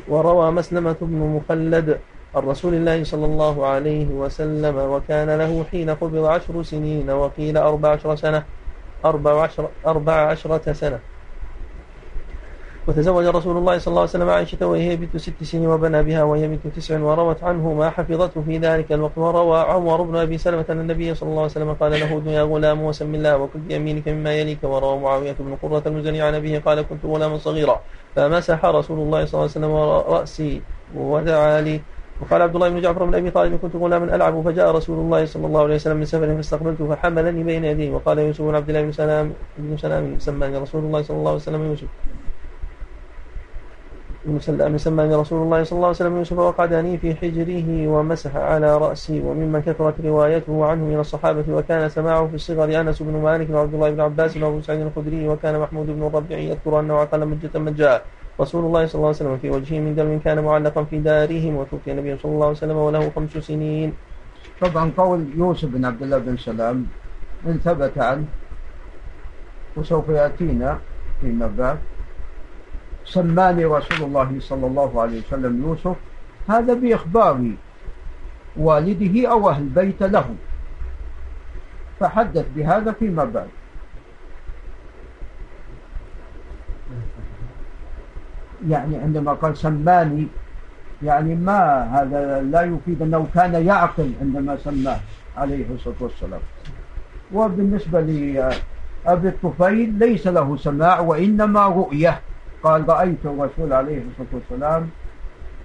وروى 0.08 0.50
مسلمة 0.50 0.96
بن 1.00 1.18
مخلد 1.40 1.98
عن 2.34 2.42
رسول 2.42 2.74
الله 2.74 3.04
صلى 3.04 3.24
الله 3.26 3.66
عليه 3.66 4.06
وسلم 4.06 4.76
وكان 4.78 5.30
له 5.38 5.64
حين 5.70 5.90
قبض 5.90 6.24
عشر 6.24 6.62
سنين 6.62 7.10
وقيل 7.10 7.56
أربع 7.56 7.88
عشر 7.88 8.16
سنة 8.16 8.44
أربع, 9.04 9.42
عشر 9.42 9.68
أربع 9.86 10.12
عشرة 10.12 10.72
سنة 10.72 10.98
وتزوج 12.84 13.24
رسول 13.26 13.56
الله 13.56 13.74
صلى 13.80 13.90
الله 13.92 14.00
عليه 14.04 14.10
وسلم 14.14 14.30
عائشة 14.30 14.60
وهي 14.66 14.96
بنت 15.00 15.16
ست 15.16 15.40
سنين 15.42 15.66
وبنى 15.72 16.02
بها 16.04 16.22
وهي 16.28 16.44
بنت 16.52 16.68
تسع 16.76 17.00
وروت 17.00 17.40
عنه 17.44 17.72
ما 17.74 17.90
حفظته 17.90 18.42
في 18.44 18.58
ذلك 18.60 18.92
الوقت 18.92 19.18
وروى 19.18 19.58
عمر 19.60 20.02
بن 20.02 20.16
أبي 20.16 20.38
سلمة 20.38 20.64
أن 20.70 20.80
النبي 20.84 21.14
صلى 21.16 21.28
الله 21.28 21.42
عليه 21.42 21.50
وسلم 21.56 21.72
قال 21.80 21.92
له 22.00 22.16
ادن 22.16 22.28
يا 22.28 22.42
غلام 22.44 22.82
وسم 22.82 23.14
الله 23.14 23.36
وكل 23.36 23.58
بيمينك 23.58 24.08
مما 24.08 24.32
يليك 24.36 24.58
وروى 24.62 25.00
معاوية 25.00 25.34
بن 25.40 25.56
قرة 25.62 25.82
المزني 25.86 26.20
عن 26.22 26.34
أبيه 26.34 26.58
قال 26.58 26.82
كنت 26.82 27.00
غلاما 27.04 27.38
صغيرا 27.38 27.80
فمسح 28.16 28.64
رسول 28.64 28.98
الله 28.98 29.20
صلى 29.26 29.34
الله 29.40 29.48
عليه 29.48 29.56
وسلم 29.58 29.74
رأسي 30.16 30.62
ودعا 30.94 31.60
لي 31.60 31.80
وقال 32.20 32.42
عبد 32.42 32.54
الله 32.54 32.68
بن 32.68 32.80
جعفر 32.80 33.04
بن 33.04 33.14
ابي 33.14 33.30
طالب 33.30 33.58
كنت 33.62 33.76
غلاما 33.76 34.14
العب 34.16 34.42
فجاء 34.44 34.70
رسول 34.76 34.98
الله 34.98 35.26
صلى 35.26 35.46
الله 35.46 35.62
عليه 35.62 35.74
وسلم 35.74 35.96
من 35.96 36.04
سفر 36.04 36.36
فاستقبلته 36.36 36.88
فحملني 36.94 37.44
بين 37.44 37.64
يديه 37.64 37.90
وقال 37.90 38.18
يوسف 38.18 38.42
بن 38.42 38.54
عبد 38.54 38.68
الله 38.68 38.82
بن 38.82 38.92
سلام 38.92 39.32
بن 39.58 39.76
سلام 39.76 40.18
سماني 40.18 40.58
رسول 40.58 40.84
الله 40.84 41.02
صلى 41.02 41.16
الله 41.16 41.30
عليه 41.32 41.40
وسلم 41.42 41.62
يوسف 41.70 41.88
مسمى 44.24 45.04
رسول 45.12 45.40
الله 45.44 45.60
صلى 45.68 45.76
الله 45.76 45.90
عليه 45.92 46.00
وسلم 46.00 46.16
يوسف 46.16 46.38
وقعدني 46.38 46.96
في 46.96 47.12
حجره 47.12 47.68
ومسح 47.92 48.32
على 48.36 48.70
رأسي 48.80 49.20
ومما 49.20 49.60
كثرت 49.60 50.00
روايته 50.00 50.64
عنه 50.66 50.84
من 50.84 51.00
الصحابة 51.04 51.44
وكان 51.48 51.88
سماعه 51.92 52.26
في 52.32 52.36
الصغر 52.40 52.64
أنس 52.80 53.02
بن 53.04 53.16
مالك 53.20 53.44
وعبد 53.52 53.74
الله 53.74 53.90
بن 53.90 54.00
عباس 54.00 54.36
وأبو 54.36 54.60
سعيد 54.64 54.80
الخدري 54.80 55.28
وكان 55.28 55.60
محمود 55.60 55.86
بن 55.86 56.02
الربيع 56.06 56.38
يذكر 56.38 56.80
أنه 56.80 57.02
أقل 57.02 57.20
مجة 57.28 57.70
جاء 57.76 58.04
رسول 58.40 58.64
الله 58.64 58.86
صلى 58.86 58.94
الله 58.98 59.08
عليه 59.12 59.20
وسلم 59.20 59.36
في 59.38 59.50
وجهه 59.50 59.80
من 59.80 59.94
دم 59.94 60.18
كان 60.24 60.44
معلقا 60.44 60.84
في 60.84 60.98
دارهم 61.04 61.56
وتوفي 61.56 61.92
النبي 61.92 62.16
صلى 62.16 62.32
الله 62.32 62.46
عليه 62.46 62.56
وسلم 62.56 62.76
وله 62.76 63.10
خمس 63.16 63.36
سنين 63.36 63.92
طبعا 64.60 64.92
قول 64.96 65.24
يوسف 65.36 65.68
بن 65.68 65.84
عبد 65.84 66.02
الله 66.02 66.18
بن 66.18 66.36
سلام 66.36 66.86
من 67.44 67.60
ثبت 67.64 67.98
عنه 67.98 68.24
وسوف 69.76 70.08
يأتينا 70.08 70.78
فيما 71.20 71.46
بعد 71.58 71.78
سماني 73.04 73.64
رسول 73.64 74.06
الله 74.08 74.36
صلى 74.40 74.66
الله 74.66 75.02
عليه 75.02 75.18
وسلم 75.20 75.62
يوسف 75.62 75.96
هذا 76.48 76.74
بإخبار 76.74 77.50
والده 78.56 79.30
أو 79.30 79.48
أهل 79.50 79.62
البيت 79.62 80.02
له 80.02 80.24
فحدث 82.00 82.46
بهذا 82.56 82.92
فيما 82.92 83.24
بعد 83.24 83.48
يعني 88.68 88.96
عندما 88.96 89.32
قال 89.32 89.56
سماني 89.56 90.26
يعني 91.02 91.34
ما 91.34 91.82
هذا 92.00 92.42
لا 92.42 92.62
يفيد 92.62 93.02
أنه 93.02 93.26
كان 93.34 93.66
يعقل 93.66 94.12
عندما 94.20 94.56
سماه 94.56 94.98
عليه 95.36 95.64
الصلاة 95.74 95.96
والسلام 96.00 96.40
وبالنسبة 97.32 98.00
لأبي 98.00 99.28
الطفيل 99.28 99.94
ليس 99.98 100.26
له 100.26 100.56
سماع 100.56 101.00
وإنما 101.00 101.66
رؤية 101.66 102.18
قال 102.64 102.88
رأيت 102.88 103.18
الرسول 103.24 103.72
عليه 103.72 103.98
الصلاة 103.98 104.28
والسلام 104.40 104.90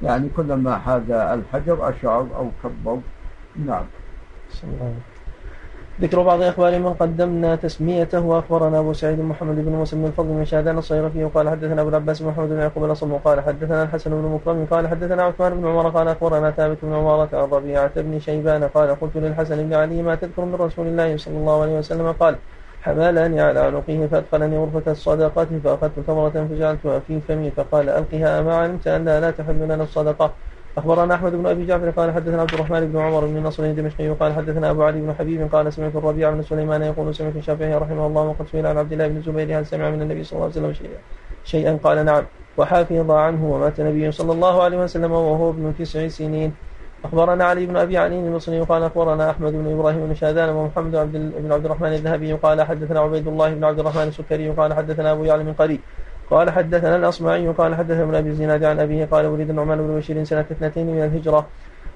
يعني 0.01 0.29
كلما 0.37 0.75
هذا 0.85 1.33
الحجر 1.33 1.89
أشعر 1.89 2.27
أو 2.35 2.49
كبر 2.63 2.97
نعم 3.65 3.85
ذكر 6.01 6.21
بعض 6.23 6.41
أخبار 6.41 6.79
من 6.79 6.93
قدمنا 6.93 7.55
تسميته 7.55 8.19
وأخبرنا 8.25 8.79
أبو 8.79 8.93
سعيد 8.93 9.19
محمد 9.19 9.55
بن 9.55 9.71
موسى 9.71 9.95
بن 9.95 10.11
فضل 10.17 10.27
من 10.29 10.45
شهدان 10.45 10.77
الصيرفي 10.77 11.23
وقال 11.23 11.49
حدثنا 11.49 11.81
أبو 11.81 11.89
العباس 11.89 12.21
بن 12.21 12.29
محمد 12.29 12.49
بن 12.49 12.57
يعقوب 12.59 12.85
الأصم 12.85 13.11
وقال 13.11 13.41
حدثنا 13.41 13.83
الحسن 13.83 14.09
بن 14.09 14.31
مكرم 14.41 14.65
قال 14.71 14.87
حدثنا 14.87 15.23
عثمان 15.23 15.61
بن 15.61 15.67
عمر 15.67 15.89
قال 15.89 16.07
أخبرنا 16.07 16.51
ثابت 16.51 16.77
بن 16.83 16.93
عمر 16.93 17.25
قال 17.25 17.51
ربيعة 17.53 17.91
بن 18.01 18.19
شيبان 18.19 18.63
قال 18.63 18.95
قلت 18.99 19.11
للحسن 19.17 19.67
بن 19.67 19.73
علي 19.73 20.03
ما 20.03 20.15
تذكر 20.15 20.45
من 20.45 20.55
رسول 20.55 20.87
الله 20.87 21.17
صلى 21.17 21.37
الله 21.37 21.61
عليه 21.61 21.77
وسلم 21.79 22.11
قال 22.11 22.35
حملني 22.81 23.19
يعني 23.37 23.41
على 23.41 23.59
عنقه 23.59 24.07
فأدخلني 24.11 24.57
غرفة 24.57 24.91
الصدقات 24.91 25.47
فأخذت 25.63 25.99
ثمرة 26.07 26.47
فجعلتها 26.51 26.99
في 26.99 27.19
فمي 27.27 27.51
فقال 27.51 27.89
ألقها 27.89 28.39
أما 28.39 28.55
علمت 28.55 28.87
أنها 28.87 29.19
لا 29.19 29.31
تحل 29.31 29.53
لنا 29.59 29.83
الصدقة 29.83 30.31
أخبرنا 30.77 31.15
أحمد 31.15 31.31
بن 31.31 31.47
أبي 31.47 31.65
جعفر 31.65 31.89
قال 31.89 32.13
حدثنا 32.13 32.41
عبد 32.41 32.53
الرحمن 32.53 32.87
بن 32.91 32.99
عمر 32.99 33.25
بن 33.25 33.43
نصر 33.43 33.63
الدمشقي 33.63 34.09
قال 34.09 34.33
حدثنا 34.33 34.69
أبو 34.69 34.83
علي 34.83 35.01
بن 35.01 35.13
حبيب 35.13 35.55
قال 35.55 35.73
سمعت 35.73 35.95
الربيع 35.95 36.29
بن 36.31 36.41
سليمان 36.41 36.81
يقول 36.83 37.15
سمعت 37.15 37.35
الشافعي 37.35 37.75
رحمه 37.75 38.07
الله 38.07 38.21
وقد 38.21 38.47
سئل 38.47 38.65
عن 38.67 38.77
عبد 38.77 38.91
الله 38.93 39.07
بن 39.07 39.17
الزبير 39.17 39.59
هل 39.59 39.65
سمع 39.65 39.89
من 39.89 40.01
النبي 40.01 40.23
صلى 40.23 40.33
الله 40.37 40.43
عليه 40.47 40.59
وسلم 40.61 40.73
شيئا 40.73 40.89
شيئا 41.45 41.79
قال 41.83 42.05
نعم 42.05 42.23
وحافظ 42.57 43.11
عنه 43.11 43.45
ومات 43.45 43.79
النبي 43.79 44.11
صلى 44.11 44.31
الله 44.31 44.63
عليه 44.63 44.77
وسلم 44.81 45.11
وهو 45.11 45.49
ابن 45.49 45.73
تسع 45.79 46.07
سنين 46.07 46.53
أخبرنا 47.05 47.45
علي 47.45 47.65
بن 47.65 47.77
أبي 47.77 47.97
علي 47.97 48.19
المصري 48.19 48.61
قال 48.61 48.83
أخبرنا 48.83 49.29
أحمد 49.31 49.51
بن 49.51 49.71
إبراهيم 49.73 50.07
بن 50.07 50.15
شاذان 50.15 50.49
ومحمد 50.49 50.91
بن 51.13 51.51
عبد 51.51 51.65
الرحمن 51.65 51.93
الذهبي 51.93 52.33
قال 52.33 52.61
حدثنا 52.61 52.99
عبيد 52.99 53.27
الله 53.27 53.53
بن 53.53 53.63
عبد 53.63 53.79
الرحمن 53.79 54.07
السكري 54.07 54.49
قال 54.49 54.73
حدثنا 54.73 55.11
أبو 55.11 55.23
يعلم 55.23 55.45
من 55.45 55.53
قريب 55.53 55.79
قال 56.29 56.49
حدثنا 56.49 56.95
الأصمعي 56.95 57.47
قال 57.47 57.75
حدثنا 57.75 58.03
ابن 58.03 58.15
أبي 58.15 58.29
الزناد 58.29 58.63
عن 58.63 58.79
أبيه 58.79 59.05
قال 59.05 59.25
ولد 59.25 59.49
النعمان 59.49 59.77
بن 59.77 59.97
بشير 59.97 60.23
سنة 60.23 60.45
اثنتين 60.51 60.87
من 60.87 61.03
الهجرة 61.03 61.47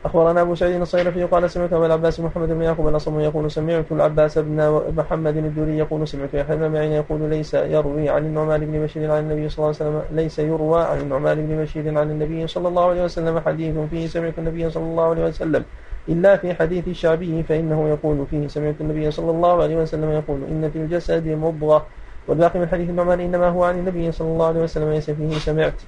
أخبرنا 0.05 0.41
أبو 0.41 0.55
سعيد 0.55 0.81
الصيرفي 0.81 1.23
قال 1.23 1.49
سمعت 1.51 1.73
أبا 1.73 1.85
العباس 1.85 2.19
محمد 2.19 2.47
بن 2.49 2.61
يعقوب 2.61 2.87
الاصم 2.87 3.19
يقول 3.19 3.51
سمعت 3.51 3.91
العباس 3.91 4.37
بن 4.37 4.81
محمد 4.97 5.37
الدوري 5.37 5.77
يقول 5.77 6.07
سمعت 6.07 6.33
يحيى 6.33 6.55
بن 6.57 6.71
معين 6.71 6.91
يقول 6.91 7.29
ليس 7.29 7.53
يروي 7.53 8.09
عن 8.09 8.25
النعمان 8.25 8.65
بن 8.71 8.83
بشير 8.83 9.11
عن 9.11 9.23
النبي 9.31 9.49
صلى 9.49 9.63
الله 9.65 9.67
عليه 9.67 9.85
وسلم 9.91 10.03
ليس 10.15 10.39
يروى 10.39 10.81
عن 10.83 10.99
النعمان 11.01 11.47
بن 11.47 11.63
بشير 11.63 11.87
عن 11.99 12.11
النبي 12.11 12.47
صلى 12.47 12.67
الله 12.67 12.89
عليه 12.89 13.03
وسلم 13.03 13.39
حديث 13.39 13.75
فيه 13.91 14.07
سمعت 14.07 14.39
النبي 14.39 14.69
صلى 14.69 14.83
الله 14.83 15.03
عليه 15.09 15.25
وسلم 15.25 15.63
إلا 16.09 16.37
في 16.37 16.53
حديث 16.53 16.87
الشعبي 16.87 17.43
فإنه 17.43 17.89
يقول 17.89 18.25
فيه 18.31 18.47
سمعت 18.47 18.75
النبي 18.81 19.11
صلى 19.11 19.31
الله 19.31 19.63
عليه 19.63 19.75
وسلم 19.77 20.11
يقول 20.11 20.43
إن 20.51 20.71
في 20.71 20.77
الجسد 20.77 21.27
مضغة 21.27 21.85
والباقي 22.27 22.59
من 22.59 22.67
حديث 22.67 22.89
النعمان 22.89 23.19
إنما 23.19 23.49
هو 23.49 23.63
عن 23.63 23.79
النبي 23.79 24.11
صلى 24.11 24.27
الله 24.27 24.47
عليه 24.47 24.61
وسلم 24.63 24.89
ليس 24.91 25.11
فيه 25.11 25.31
سمعت 25.37 25.81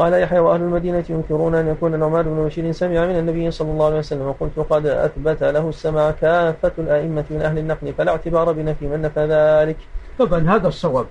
قال 0.00 0.12
يحيى 0.12 0.38
وأهل 0.40 0.60
المدينة 0.60 1.04
ينكرون 1.10 1.54
أن 1.54 1.68
يكون 1.68 2.00
نعمان 2.00 2.24
بن 2.24 2.44
بشير 2.46 2.72
سمع 2.72 3.06
من 3.06 3.18
النبي 3.18 3.50
صلى 3.50 3.70
الله 3.70 3.86
عليه 3.86 3.98
وسلم 3.98 4.22
وقلت 4.26 4.58
قد 4.70 4.86
أثبت 4.86 5.42
له 5.42 5.68
السمع 5.68 6.10
كافة 6.10 6.72
الأئمة 6.78 7.24
من 7.30 7.42
أهل 7.42 7.58
النقل 7.58 7.94
فلا 7.98 8.10
اعتبار 8.10 8.54
في 8.54 8.86
من 8.86 9.02
نفى 9.02 9.20
ذلك 9.26 9.76
طبعا 10.18 10.38
هذا 10.56 10.68
الصواب 10.68 11.06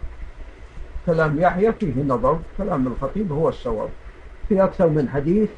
كلام 1.06 1.40
يحيى 1.42 1.74
فيه 1.74 2.02
نظر 2.04 2.40
كلام 2.58 2.88
الخطيب 2.88 3.32
هو 3.32 3.50
الصواب 3.50 3.90
في 4.50 4.64
أكثر 4.64 4.88
من 4.88 5.10
حديث 5.10 5.50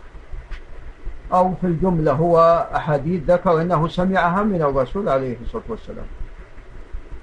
أو 1.33 1.53
في 1.61 1.67
الجملة 1.67 2.11
هو 2.11 2.67
أحاديث 2.75 3.21
ذكر 3.27 3.61
أنه 3.61 3.87
سمعها 3.87 4.43
من 4.43 4.61
الرسول 4.61 5.09
عليه 5.09 5.37
الصلاة 5.41 5.63
والسلام 5.69 6.05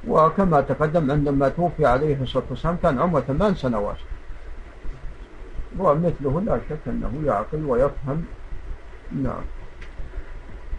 وكما 0.08 0.60
تقدم 0.60 1.10
عندما 1.10 1.48
توفي 1.48 1.86
عليه 1.86 2.22
الصلاة 2.22 2.44
والسلام 2.50 2.76
كان 2.82 3.00
عمره 3.00 3.20
ثمان 3.20 3.54
سنوات 3.54 3.96
ومثله 5.78 6.40
لا 6.44 6.60
شك 6.68 6.78
أنه 6.86 7.12
يعقل 7.26 7.64
ويفهم 7.66 8.24
نعم 9.12 9.40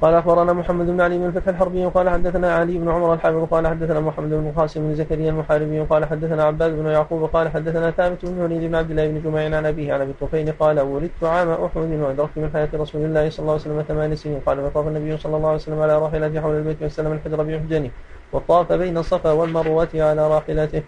قال 0.02 0.14
اخبرنا 0.14 0.54
محمد 0.54 0.88
بن 0.88 1.02
علي 1.02 1.18
بن 1.18 1.26
الفتح 1.26 1.48
الحربي 1.48 1.86
قال 1.86 2.10
حدثنا 2.10 2.56
علي 2.56 2.78
بن 2.78 2.90
عمر 2.90 3.14
الحافظ 3.14 3.44
قال 3.52 3.68
حدثنا 3.68 4.00
محمد 4.00 4.30
بن 4.30 4.52
قاسم 4.58 4.82
بن 4.82 4.96
زكريا 4.96 5.30
المحاربي 5.30 5.80
قال 5.82 6.06
حدثنا 6.06 6.44
عباد 6.44 6.76
بن 6.78 6.86
يعقوب 6.86 7.24
قال 7.24 7.50
حدثنا 7.50 7.92
ثابت 7.92 8.26
بن 8.26 8.42
وليد 8.42 8.62
بن 8.62 8.76
عبد 8.76 8.90
الله 8.90 9.08
بن 9.08 9.22
جميع 9.24 9.58
عن 9.58 9.66
ابيه 9.66 9.94
عن 9.94 10.02
ابي 10.02 10.12
الطفيل 10.12 10.52
قال 10.60 10.80
ولدت 10.80 11.24
عام 11.24 11.50
احد 11.50 11.78
وادركت 11.78 12.38
من 12.38 12.50
حياه 12.54 12.70
رسول 12.74 13.06
الله 13.06 13.30
صلى 13.30 13.40
الله 13.44 13.52
عليه 13.54 13.62
وسلم 13.62 13.82
ثمان 13.82 14.16
سنين 14.16 14.40
قال 14.46 14.58
فطاف 14.70 14.88
النبي 14.88 15.18
صلى 15.18 15.36
الله 15.38 15.48
عليه 15.48 15.56
وسلم 15.58 15.82
على 15.82 15.98
راحلته 16.00 16.42
حول 16.42 16.56
البيت 16.56 16.82
وسلم 16.84 17.12
الحجر 17.12 17.44
بحجنه 17.44 17.90
وطاف 18.34 18.72
بين 18.72 18.98
الصفا 18.98 19.32
والمروه 19.32 19.88
على 19.96 20.28
راحلته 20.32 20.84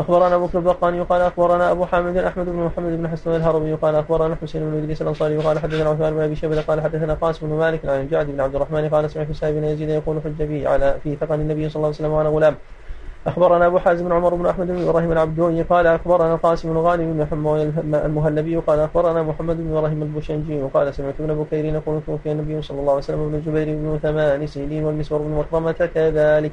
أخبرنا 0.00 0.34
أبو 0.34 0.48
البقاني 0.54 1.00
قال 1.00 1.20
أخبرنا 1.22 1.70
أبو 1.70 1.86
حامد 1.86 2.16
أحمد 2.16 2.46
بن 2.46 2.58
محمد 2.64 2.98
بن 2.98 3.08
حسن 3.08 3.36
الهرمي 3.36 3.74
قال 3.74 3.94
أخبرنا 3.94 4.36
حسين 4.42 4.70
بن 4.70 4.78
إدريس 4.78 5.02
الأنصاري 5.02 5.38
قال 5.38 5.58
حدثنا 5.58 5.90
عثمان 5.90 6.12
بن 6.14 6.22
أبي 6.22 6.36
شبل 6.36 6.60
قال 6.62 6.80
حدثنا 6.80 7.14
قاسم 7.14 7.46
بن 7.48 7.54
مالك 7.54 7.80
عن 7.86 8.00
الجعد 8.00 8.26
بن 8.26 8.40
عبد 8.40 8.54
الرحمن 8.54 8.88
قال 8.88 9.10
سمعت 9.10 9.32
سعيد 9.32 9.54
بن 9.54 9.64
يزيد 9.64 9.88
يقول 9.88 10.18
حج 10.24 10.42
بي 10.42 10.66
على 10.66 10.96
في 11.02 11.16
ثقن 11.16 11.34
النبي 11.40 11.68
صلى 11.68 11.76
الله 11.76 11.86
عليه 11.86 11.96
وسلم 11.96 12.10
وأنا 12.10 12.28
غلام 12.28 12.54
أخبرنا 13.26 13.66
أبو 13.66 13.78
حازم 13.78 14.04
بن 14.04 14.12
عمر 14.12 14.34
بن 14.34 14.46
أحمد 14.46 14.66
بن 14.66 14.88
إبراهيم 14.88 15.12
العبدوني 15.12 15.62
قال 15.62 15.86
أخبرنا 15.86 16.34
قاسم 16.34 16.72
بن 16.72 16.78
غانم 16.78 17.12
بن 17.18 17.26
حموي 17.26 17.62
المهلبي 18.02 18.56
قال 18.56 18.80
أخبرنا 18.80 19.22
محمد 19.22 19.56
بن 19.56 19.76
إبراهيم 19.76 20.02
البوشنجي 20.02 20.62
وقال 20.62 20.94
سمعت 20.94 21.14
ابن 21.20 21.34
بكير 21.34 21.64
يقول 21.64 22.00
توفي 22.06 22.32
النبي 22.32 22.62
صلى 22.62 22.80
الله 22.80 22.92
عليه 22.92 23.02
وسلم 23.02 23.28
بن 23.28 23.34
الزبير 23.34 23.66
بن 23.66 23.98
ثمان 24.02 24.46
سنين 24.46 24.84
والمسور 24.84 25.18
بن 25.18 25.30
مكرمة 25.38 25.72
كذلك 25.72 26.52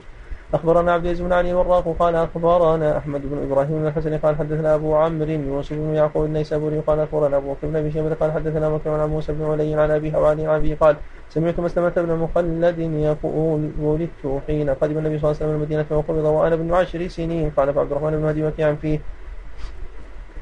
أخبرنا 0.55 0.91
عبد 0.93 1.05
العزيز 1.05 1.21
بن 1.23 1.33
علي 1.33 1.51
الوراق 1.51 1.95
قال 1.99 2.15
أخبرنا 2.15 2.97
أحمد 2.97 3.21
بن 3.29 3.37
إبراهيم 3.51 3.79
بن 3.79 3.87
الحسن 3.87 4.17
قال 4.17 4.35
حدثنا 4.35 4.75
أبو 4.75 4.95
عمرو 4.95 5.29
يوسف 5.29 5.73
بن 5.73 5.95
يعقوب 5.95 6.25
النيسابوري 6.25 6.79
قال 6.87 6.99
أخبرنا 6.99 7.37
أبو 7.37 7.53
بكر 7.53 7.67
بن 7.67 7.75
أبي 7.75 7.91
شيبة 7.91 8.13
قال 8.13 8.31
حدثنا 8.31 8.69
مكرم 8.69 8.93
عن 8.93 9.09
موسى 9.09 9.33
بن 9.33 9.45
علي 9.51 9.73
عن 9.75 9.91
أبي 9.91 10.11
وعن 10.15 10.39
أبي 10.45 10.73
قال 10.73 10.95
سمعت 11.29 11.59
مسلمة 11.59 11.89
بن 11.95 12.11
مخلد 12.23 12.79
يقول 12.79 13.71
ولدت 13.81 14.23
حين 14.47 14.69
قدم 14.69 14.97
النبي 14.97 15.19
صلى 15.19 15.25
الله 15.31 15.37
عليه 15.37 15.43
وسلم 15.43 15.55
المدينة 15.55 15.85
وقبض 15.89 16.23
وأنا 16.25 16.53
ابن 16.55 16.73
عشر 16.73 17.07
سنين 17.07 17.49
قال 17.57 17.73
فعبد 17.73 17.91
الرحمن 17.91 18.11
بن 18.17 18.25
هدي 18.25 18.43
وكيعا 18.43 18.73
فيه 18.81 18.99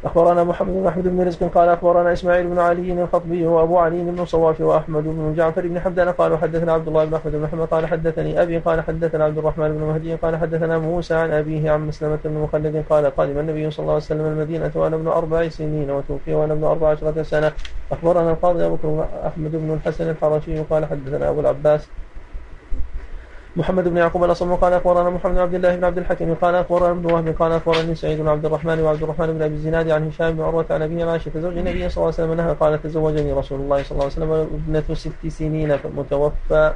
أخبرنا 0.06 0.44
محمد 0.44 0.74
بن 0.74 0.88
أحمد 0.88 1.08
بن 1.08 1.22
رزق 1.28 1.44
قال 1.44 1.70
أخبرنا 1.70 2.13
إسماعيل 2.13 2.48
بن 2.48 2.60
علي 2.60 3.04
الخطبي 3.04 3.46
وأبو 3.46 3.78
علي 3.78 4.04
بن 4.04 4.26
صواف 4.26 4.62
وأحمد 4.62 5.04
بن 5.04 5.34
جعفر 5.38 5.68
بن 5.68 5.80
حمدان 5.80 6.10
قالوا 6.12 6.38
حدثنا 6.38 6.74
عبد 6.74 6.88
الله 6.88 7.06
بن 7.06 7.13
أحمد 7.13 7.32
بن 7.32 7.42
محمد 7.44 7.68
قال 7.68 7.88
حدثني 7.88 8.42
أبي 8.42 8.58
قال 8.58 8.82
حدثنا 8.82 9.24
عبد 9.26 9.38
الرحمن 9.38 9.72
بن 9.78 9.84
مهدي 9.84 10.16
قال 10.16 10.36
حدثنا 10.36 10.78
موسى 10.80 11.13
عن 11.16 11.32
أبيه 11.32 11.72
عن 11.72 11.88
مسلمة 11.88 12.20
بن 12.26 12.38
مخلد 12.39 12.84
قال 12.89 13.06
قدم 13.18 13.39
النبي 13.39 13.72
صلى 13.72 13.84
الله 13.84 13.94
عليه 13.94 14.04
وسلم 14.04 14.26
المدينة 14.26 14.72
وأنا 14.76 14.96
ابن 14.96 15.08
أربع 15.08 15.50
سنين 15.50 15.92
وتوفي 15.92 16.34
وأنا 16.34 16.54
ابن 16.54 16.63
أربع 16.63 16.89
عشرة 16.89 17.24
سنة 17.24 17.52
أخبرنا 17.92 18.32
القاضي 18.32 18.66
أبو 18.66 18.76
بكر 18.76 19.08
أحمد 19.28 19.52
بن 19.52 19.74
الحسن 19.74 20.10
الحرشي 20.10 20.60
قال 20.62 20.86
حدثنا 20.86 21.30
أبو 21.30 21.39
العباس 21.39 21.88
محمد 23.56 23.88
بن 23.88 23.98
يعقوب 23.98 24.24
الأصم 24.24 24.56
قال 24.56 24.74
أخبرنا 24.74 25.10
محمد 25.10 25.32
بن 25.34 25.39
عبد 25.39 25.56
الله 25.56 25.76
بن 25.76 25.84
عبد 25.84 25.98
الحكيم 25.98 26.34
قال 26.34 26.56
أخبرنا 26.56 26.89
ابن 26.92 27.12
وهب 27.12 27.30
قال 27.39 27.52
أخبرني 27.52 27.96
سعيد 27.96 28.20
بن 28.22 28.28
عبد 28.28 28.46
الرحمن 28.46 28.80
وعبد 28.80 29.04
الرحمن 29.04 29.28
بن 29.34 29.42
أبي 29.42 29.54
الزناد 29.54 29.89
عن 29.89 30.08
هشام 30.08 30.32
بن 30.32 30.42
عروة 30.42 30.66
عن 30.70 30.82
أبي 30.82 31.04
عائشة 31.04 31.30
تزوج 31.30 31.58
النبي 31.58 31.89
صلى 31.89 31.98
الله 32.02 32.13
عليه 32.16 32.24
وسلم 32.24 32.32
أنها 32.32 32.54
قال 32.54 32.84
تزوجني 32.84 33.34
رسول 33.34 33.60
الله 33.60 33.84
صلى 33.84 33.92
الله 33.92 34.04
عليه 34.04 34.13
وسلم 34.13 34.32
ابنة 34.32 34.96
ست 34.96 35.28
سنين 35.28 35.78
متوفى 35.98 36.74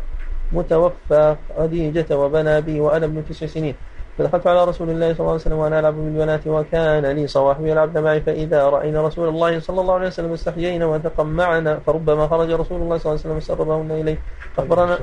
متوفى 0.52 1.36
خديجة 1.58 2.18
وبنى 2.18 2.62
بي 2.62 2.80
وأنا 2.80 3.06
ابن 3.06 3.24
تسع 3.30 3.46
سنين 3.48 3.76
فدخلت 4.18 4.48
على 4.48 4.66
رسول 4.66 4.90
الله 4.90 5.12
صلى 5.14 5.20
الله 5.20 5.32
عليه 5.32 5.42
وسلم 5.42 5.58
وأنا 5.58 5.80
ألعب 5.80 5.94
بالبنات 5.94 6.48
وكان 6.48 7.06
لي 7.06 7.28
صواحب 7.28 7.66
يلعبن 7.66 8.02
معي 8.04 8.22
فإذا 8.22 8.70
رأينا 8.70 9.02
رسول 9.08 9.30
الله 9.30 9.60
صلى 9.60 9.82
الله 9.82 9.94
عليه 9.94 10.08
وسلم 10.08 10.34
استحيينا 10.34 10.86
وتقمعنا 10.86 11.80
فربما 11.86 12.28
خرج 12.28 12.52
رسول 12.52 12.82
الله 12.82 12.98
صلى 12.98 13.12
الله 13.12 13.22
عليه 13.26 13.36
وسلم 13.40 13.40
سربهن 13.40 13.92
إليه 13.92 14.18
أخبرنا 14.58 15.00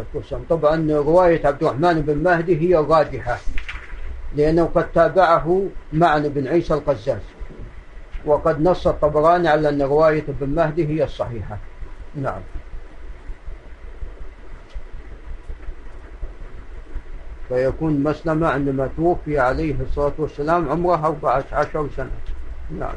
طبعا 0.51 0.93
رواية 0.93 1.47
عبد 1.47 1.63
الرحمن 1.63 2.01
بن 2.01 2.19
مهدي 2.19 2.61
هي 2.61 2.79
الراجحة 2.81 3.39
لأنه 4.37 4.65
قد 4.75 4.93
تابعه 4.93 5.63
معن 5.93 6.29
بن 6.29 6.49
عيسى 6.49 6.75
القزاز 6.75 7.23
وقد 8.27 8.61
نص 8.63 8.87
الطبراني 8.87 9.49
على 9.49 9.69
أن 9.69 9.83
رواية 9.83 10.25
ابن 10.29 10.49
مهدي 10.51 10.87
هي 10.89 11.05
الصحيحة 11.05 11.59
نعم 12.15 12.41
فيكون 17.49 18.03
مسلمة 18.03 18.49
عندما 18.49 18.89
توفي 18.97 19.39
عليه 19.39 19.75
الصلاة 19.81 20.13
والسلام 20.19 20.69
عمره 20.69 21.07
14 21.07 21.89
سنة 21.97 22.11
نعم 22.71 22.97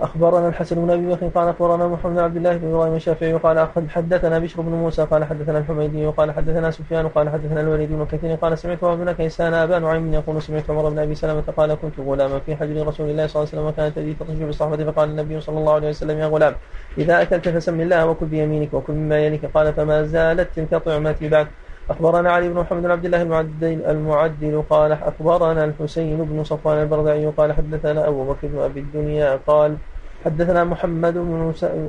أخبرنا 0.00 0.48
الحسن 0.48 0.76
بن 0.76 0.90
أبي 0.90 1.06
بكر 1.10 1.28
قال 1.28 1.48
أخبرنا 1.48 1.88
محمد 1.88 2.12
بن 2.12 2.18
عبد 2.18 2.36
الله 2.36 2.56
بن 2.56 2.68
إبراهيم 2.68 2.94
الشافعي 2.94 3.32
قال 3.32 3.68
حدثنا 3.90 4.38
بشر 4.38 4.60
بن 4.62 4.72
موسى 4.72 5.04
قال 5.04 5.24
حدثنا 5.24 5.58
الحميدي 5.58 6.06
وقال 6.06 6.32
حدثنا 6.32 6.70
سفيان 6.70 7.08
قال 7.08 7.28
حدثنا 7.28 7.60
الوليد 7.60 7.92
بن 7.92 8.06
كثير 8.12 8.34
قال 8.36 8.58
سمعت 8.58 8.84
ابن 8.84 9.12
كيسان 9.12 9.54
أبا 9.54 9.78
نعيم 9.78 10.14
يقول 10.14 10.42
سمعت 10.42 10.70
عمر 10.70 10.88
بن 10.88 10.98
أبي 10.98 11.14
سلمة 11.14 11.42
قال 11.56 11.74
كنت 11.74 12.00
غلاما 12.06 12.38
في 12.38 12.56
حجر 12.56 12.86
رسول 12.86 13.10
الله 13.10 13.26
صلى 13.26 13.42
الله 13.42 13.50
عليه 13.52 13.60
وسلم 13.62 13.66
وكانت 13.66 13.96
يدي 13.96 14.14
تطش 14.14 14.30
بصحبته 14.36 14.90
فقال 14.92 15.10
النبي 15.10 15.40
صلى 15.40 15.58
الله 15.58 15.74
عليه 15.74 15.88
وسلم 15.88 16.18
يا 16.18 16.26
غلام 16.26 16.54
إذا 16.98 17.22
أكلت 17.22 17.48
فسم 17.48 17.80
الله 17.80 18.06
وكل 18.06 18.26
بيمينك 18.26 18.74
وكل 18.74 18.92
مما 18.92 19.18
يليك 19.18 19.46
قال 19.46 19.72
فما 19.72 20.02
زالت 20.04 20.48
تلك 20.56 20.74
طعمتي 20.82 21.28
بعد 21.28 21.46
أخبرنا 21.90 22.30
علي 22.32 22.48
بن 22.48 22.60
محمد 22.60 22.82
بن 22.82 22.90
عبد 22.90 23.04
الله 23.04 23.22
المعدل, 23.22 23.82
المعدل 23.88 24.62
قال 24.70 24.92
أخبرنا 24.92 25.64
الحسين 25.64 26.24
بن 26.24 26.44
صفوان 26.44 26.78
البردعي 26.82 27.26
قال 27.26 27.52
حدثنا 27.52 28.08
أبو 28.08 28.24
بكر 28.32 28.46
بن 28.48 28.58
أبي 28.58 28.80
الدنيا 28.80 29.40
قال 29.46 29.76
حدثنا 30.24 30.64
محمد 30.64 31.14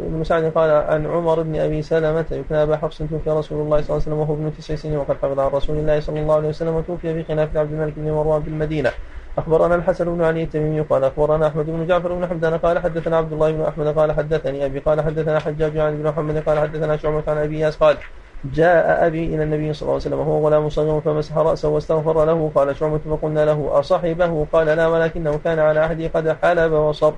بن 0.10 0.22
سعد 0.24 0.44
قال 0.52 0.70
عن 0.70 1.06
عمر 1.06 1.42
بن 1.44 1.56
ابي 1.60 1.82
سلمه 1.82 2.26
يكنى 2.32 2.64
ابا 2.64 2.78
حفص 2.78 2.98
توفي 2.98 3.30
رسول 3.30 3.62
الله 3.62 3.82
صلى 3.82 3.88
الله 3.88 3.94
عليه 3.94 4.04
وسلم 4.04 4.18
وهو 4.20 4.34
ابن 4.34 4.52
تسع 4.58 4.76
سنين 4.76 4.98
وقد 4.98 5.16
حفظ 5.24 5.40
عن 5.40 5.48
رسول 5.52 5.78
الله 5.78 6.00
صلى 6.00 6.20
الله 6.20 6.34
عليه 6.36 6.50
وسلم 6.50 6.74
وتوفي 6.76 7.14
في 7.14 7.24
خلافه 7.24 7.60
عبد 7.60 7.74
الملك 7.74 7.94
بن 7.98 8.12
مروان 8.12 8.42
بالمدينه 8.42 8.92
أخبرنا 9.38 9.76
الحسن 9.76 10.14
بن 10.16 10.24
علي 10.24 10.44
التميمي 10.44 10.82
قال 10.82 11.04
أخبرنا 11.04 11.48
أحمد 11.48 11.66
بن 11.66 11.88
جعفر 11.88 12.14
بن 12.14 12.28
حمدان 12.28 12.58
قال 12.58 12.80
حدثنا 12.80 13.18
عبد 13.18 13.34
الله 13.34 13.52
بن 13.52 13.62
أحمد 13.62 13.88
قال 13.88 14.12
حدثني 14.12 14.66
أبي 14.66 14.80
قال 14.80 15.02
حدثنا 15.02 15.40
حجاج 15.40 15.78
عن 15.78 15.98
بن 15.98 16.10
محمد 16.10 16.38
قال 16.38 16.60
حدثنا 16.60 16.98
شعبة 16.98 17.24
عن 17.28 17.38
أبي 17.38 17.60
ياس 17.60 17.76
قال 17.78 17.98
جاء 18.54 19.08
أبي 19.08 19.26
إلى 19.36 19.44
النبي 19.44 19.74
صلى 19.74 19.82
الله 19.82 19.94
عليه 19.94 20.02
وسلم 20.08 20.20
وهو 20.20 20.48
غلام 20.48 20.70
صغير 20.70 21.02
فمسح 21.02 21.38
رأسه 21.38 21.70
واستغفر 21.70 22.26
له 22.26 22.52
قال 22.56 22.76
شعبة 22.76 22.98
فقلنا 23.12 23.46
له 23.46 23.80
أصحبه 23.80 24.48
قال 24.54 24.68
لا 24.68 24.88
ولكنه 24.88 25.40
كان 25.44 25.60
على 25.60 25.80
عهدي 25.80 26.08
قد 26.08 26.36
حلب 26.44 26.72
وصر 26.72 27.12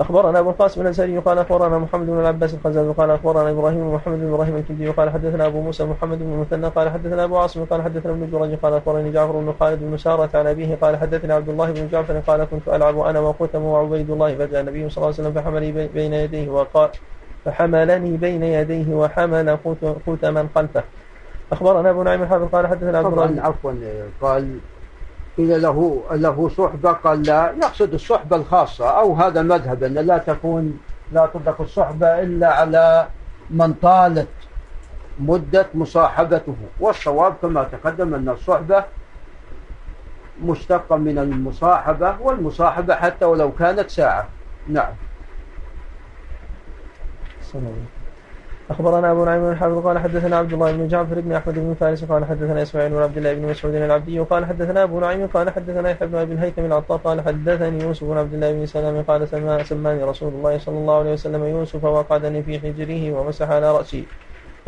أخبرنا 0.00 0.38
أبو 0.38 0.50
القاسم 0.50 0.80
الأنساني 0.80 1.18
قال 1.18 1.38
أخبرنا 1.38 1.78
محمد 1.78 2.06
بن 2.06 2.20
العباس 2.20 2.54
الخزاز 2.54 2.88
قال 2.90 3.10
أخبرنا 3.10 3.50
إبراهيم 3.50 3.78
بن 3.88 3.94
محمد 3.94 4.18
بن 4.20 4.34
إبراهيم 4.34 4.56
الكندي 4.56 4.88
قال 4.90 5.10
حدثنا 5.10 5.46
أبو 5.46 5.60
موسى 5.60 5.84
محمد 5.84 6.18
بن 6.18 6.32
المثنى 6.32 6.68
قال 6.68 6.88
حدثنا 6.90 7.24
أبو 7.24 7.38
عاصم 7.38 7.64
قال 7.64 7.82
حدثنا 7.82 8.12
ابن 8.12 8.30
جرج 8.32 8.54
قال 8.62 8.74
أخبرني 8.74 9.10
جعفر 9.12 9.32
بن 9.32 9.54
خالد 9.60 9.78
بن 9.80 9.96
سارة 9.96 10.30
عن 10.34 10.46
أبيه 10.46 10.74
قال 10.80 10.96
حدثني 10.96 11.32
عبد 11.32 11.48
الله 11.48 11.72
بن 11.72 11.88
جعفر 11.92 12.18
قال 12.18 12.44
كنت 12.44 12.68
ألعب 12.68 12.98
أنا 12.98 13.20
وقتم 13.20 13.62
وعبيد 13.64 14.10
الله 14.10 14.34
فجاء 14.34 14.60
النبي 14.60 14.88
صلى 14.90 14.96
الله 14.96 15.14
عليه 15.18 15.28
وسلم 15.28 15.32
فحملني 15.32 15.88
بين 15.94 16.12
يديه 16.14 16.48
وقال 16.48 16.88
فحملني 17.44 18.16
بين 18.16 18.42
يديه 18.42 18.94
وحمل 18.94 19.58
قتما 20.06 20.48
خلفه 20.54 20.82
أخبرنا 21.52 21.90
أبو 21.90 22.02
نعيم 22.02 22.22
الحافظ 22.22 22.48
قال 22.52 22.66
حدثنا 22.66 22.98
عبد 22.98 23.18
الله 23.18 23.42
عفوا 23.42 23.72
قال 24.22 24.58
قيل 25.38 25.62
له 25.62 26.02
له 26.10 26.48
صحبة 26.48 26.92
قال 26.92 27.22
لا 27.22 27.54
يقصد 27.62 27.94
الصحبة 27.94 28.36
الخاصة 28.36 28.86
أو 28.90 29.14
هذا 29.14 29.42
مذهب 29.42 29.84
أن 29.84 29.94
لا 29.94 30.18
تكون 30.18 30.80
لا 31.12 31.26
تطلق 31.26 31.60
الصحبة 31.60 32.20
إلا 32.22 32.48
على 32.52 33.06
من 33.50 33.72
طالت 33.72 34.28
مدة 35.20 35.66
مصاحبته 35.74 36.56
والصواب 36.80 37.34
كما 37.42 37.62
تقدم 37.64 38.14
أن 38.14 38.28
الصحبة 38.28 38.84
مشتقة 40.42 40.96
من 40.96 41.18
المصاحبة 41.18 42.16
والمصاحبة 42.20 42.94
حتى 42.94 43.24
ولو 43.24 43.52
كانت 43.52 43.90
ساعة 43.90 44.28
نعم 44.68 44.92
سلام. 47.42 47.84
اخبرنا 48.72 49.10
ابو 49.12 49.24
نعيم 49.24 49.42
بن 49.48 49.56
حافظ 49.56 49.78
قال 49.86 49.98
حدثنا 49.98 50.36
عبد 50.36 50.52
الله 50.52 50.72
بن 50.72 50.88
جعفر 50.88 51.20
بن 51.20 51.32
احمد 51.32 51.54
بن 51.54 51.74
فارس 51.80 52.04
قال 52.04 52.24
حدثنا 52.24 52.62
اسماعيل 52.62 52.90
بن 52.90 52.98
عبد 53.02 53.16
الله 53.16 53.34
بن 53.34 53.48
مسعود 53.50 53.74
العبدي 53.74 54.20
قال 54.20 54.44
حدثنا 54.44 54.82
ابو 54.82 55.00
نعيم 55.00 55.26
قال 55.26 55.50
حدثنا 55.50 55.90
يحيى 55.90 56.08
بن 56.08 56.16
ابي 56.18 56.32
الهيثم 56.32 56.64
العطار 56.64 56.98
قال 57.04 57.20
حدثني 57.20 57.84
يوسف 57.84 58.04
بن 58.04 58.16
عبد 58.18 58.34
الله 58.34 58.52
بن 58.52 58.66
سلام 58.66 59.02
قال 59.02 59.28
سما 59.28 59.62
سماني 59.62 60.04
رسول 60.04 60.32
الله 60.32 60.58
صلى 60.58 60.78
الله 60.78 60.98
عليه 60.98 61.12
وسلم 61.12 61.44
يوسف 61.44 61.84
وقعدني 61.84 62.42
في 62.42 62.60
حجره 62.60 63.12
ومسح 63.20 63.50
على 63.50 63.72
راسي 63.76 64.04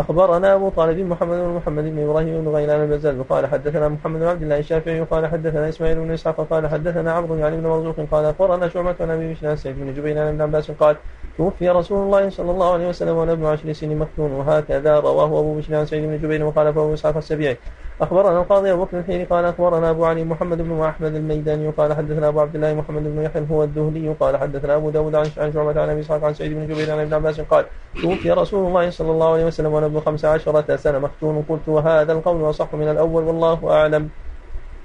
أخبرنا 0.00 0.54
أبو 0.54 0.68
طالب 0.68 0.98
محمد 0.98 1.38
بن 1.38 1.48
محمد 1.56 1.84
بن 1.84 2.02
إبراهيم 2.04 2.44
بن 2.44 2.48
غيلان 2.48 2.80
البزال 2.82 3.28
قال 3.28 3.46
حدثنا 3.46 3.88
محمد 3.88 4.20
بن 4.20 4.26
عبد 4.26 4.42
الله 4.42 4.58
الشافعي 4.58 5.00
قال 5.00 5.26
حدثنا 5.26 5.68
إسماعيل 5.68 5.96
بن 5.96 6.10
إسحاق 6.10 6.48
قال 6.50 6.68
حدثنا 6.68 7.12
عمرو 7.12 7.44
علي 7.44 7.56
بن 7.56 7.66
مرزوق 7.66 7.96
قال 8.10 8.24
أخبرنا 8.24 8.68
شعبة 8.68 8.94
عن 9.00 9.10
أبي 9.10 9.32
بشر 9.34 9.54
سعيد 9.54 9.76
بن 9.80 9.94
جبير 9.94 10.18
عن 10.18 10.26
ابن 10.28 10.40
عباس 10.40 10.70
قال 10.70 10.96
توفي 11.40 11.68
رسول 11.68 11.98
الله 12.06 12.30
صلى 12.30 12.50
الله 12.50 12.72
عليه 12.72 12.88
وسلم 12.88 13.16
وأنا 13.16 13.32
ابن 13.32 13.44
عشر 13.46 13.72
سنين 13.72 13.98
مكتون 13.98 14.32
وهكذا 14.32 15.00
رواه 15.00 15.24
أبو 15.26 15.54
بشر 15.58 15.74
عن 15.76 15.86
سعيد 15.86 16.04
بن 16.04 16.18
جبير 16.18 16.44
وخالفه 16.44 16.80
أبو 16.84 16.94
إسحاق 16.94 17.16
السبيعي 17.16 17.56
أخبرنا 18.00 18.40
القاضي 18.40 18.72
أبو 18.72 18.84
بكر 18.84 18.98
الحيري 18.98 19.24
قال 19.24 19.44
أخبرنا 19.44 19.90
أبو 19.90 20.04
علي 20.04 20.24
محمد 20.24 20.58
بن 20.62 20.80
أحمد 20.80 21.14
الميداني 21.14 21.68
قال 21.68 21.92
حدثنا 21.96 22.28
أبو 22.28 22.40
عبد 22.40 22.54
الله 22.54 22.74
محمد 22.74 23.02
بن 23.04 23.22
يحيى 23.22 23.46
هو 23.50 23.64
الذهلي 23.64 24.08
قال 24.20 24.36
حدثنا 24.36 24.74
أبو 24.76 24.90
داود 24.90 25.14
عن 25.14 25.24
شعبة 25.54 25.82
عن 25.82 25.88
أبي 25.88 26.00
إسحاق 26.00 26.24
عن 26.24 26.34
سعيد 26.34 26.52
بن 26.52 26.66
جبير 26.68 26.92
عن 26.92 26.98
ابن 26.98 27.14
عباس 27.14 27.40
قال 27.40 27.64
توفي 28.02 28.30
رسول 28.30 28.68
الله 28.68 28.90
صلى 28.90 29.10
الله 29.10 29.32
عليه 29.32 29.44
وسلم 29.44 29.72
وأنا 29.72 29.86
ابن 29.86 30.00
خمس 30.00 30.24
عشرة 30.24 30.76
سنة 30.76 30.98
مختون 30.98 31.44
قلت 31.48 31.68
وهذا 31.68 32.12
القول 32.12 32.50
أصح 32.50 32.74
من 32.74 32.88
الأول 32.88 33.24
والله 33.24 33.70
أعلم 33.70 34.08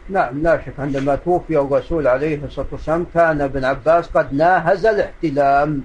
نعم 0.10 0.42
لا 0.42 0.58
شك 0.62 0.80
عندما 0.80 1.16
توفي 1.16 1.58
الرسول 1.60 2.08
عليه 2.08 2.46
الصلاة 2.46 2.68
والسلام 2.72 3.06
كان 3.14 3.42
ابن 3.42 3.66
عباس 3.66 4.08
قد 4.10 4.34
ناهز 4.34 4.86
الاحتلام 4.86 5.82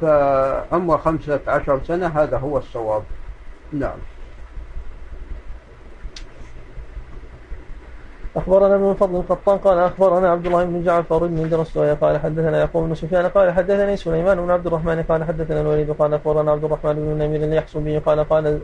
فعمر 0.00 0.96
خمسة 0.98 1.40
عشر 1.48 1.80
سنة 1.84 2.06
هذا 2.06 2.36
هو 2.38 2.58
الصواب 2.58 3.02
نعم 3.72 3.98
أخبرنا 8.36 8.76
من 8.78 8.94
فضل 8.94 9.16
القطان 9.16 9.58
قال 9.58 9.78
أخبرنا 9.78 10.30
عبد 10.30 10.46
الله 10.46 10.64
بن 10.64 10.82
جعفر 10.82 11.26
بن 11.26 11.48
درس 11.48 11.78
قال 11.78 12.18
حدثنا 12.20 12.60
يقوم 12.60 12.88
بن 12.88 12.94
سفيان 12.94 13.28
قال 13.28 13.50
حدثني 13.52 13.96
سليمان 13.96 14.40
بن 14.44 14.50
عبد 14.50 14.66
الرحمن 14.66 15.02
قال 15.02 15.24
حدثنا 15.24 15.60
الوليد 15.60 15.90
قال 15.90 16.14
أخبرنا 16.14 16.52
عبد 16.52 16.64
الرحمن 16.64 16.92
بن 16.94 17.22
نمير 17.22 17.42
يحصل 17.52 17.80
به 17.80 17.98
قال 17.98 18.28
قال 18.28 18.60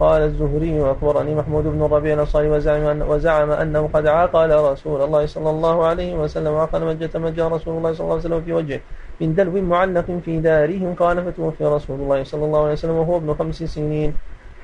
قال 0.00 0.22
الزهري 0.22 0.80
وأخبرني 0.80 1.34
محمود 1.34 1.64
بن 1.64 1.82
الربيع 1.84 2.14
الأنصاري 2.14 2.50
وزعم, 2.50 2.80
أن 2.86 3.02
وزعم 3.02 3.50
أنه 3.50 3.88
قد 3.92 4.06
عاقل 4.06 4.60
رسول 4.72 5.02
الله 5.02 5.26
صلى 5.26 5.50
الله 5.50 5.86
عليه 5.86 6.14
وسلم 6.16 6.54
عقل 6.54 6.84
مجة 6.84 7.10
مجة 7.18 7.48
رسول 7.48 7.76
الله 7.76 7.92
صلى 7.92 8.00
الله 8.04 8.16
عليه 8.16 8.24
وسلم 8.24 8.40
في 8.42 8.52
وجهه 8.52 8.80
من 9.20 9.34
دلو 9.34 9.62
معلق 9.62 10.06
في 10.24 10.38
دارهم 10.40 10.94
قال 10.94 11.24
فتوفي 11.32 11.64
رسول 11.64 12.00
الله 12.00 12.24
صلى 12.24 12.44
الله 12.44 12.60
عليه 12.62 12.72
وسلم 12.72 12.96
وهو 12.96 13.16
ابن 13.16 13.34
خمس 13.34 13.62
سنين 13.62 14.14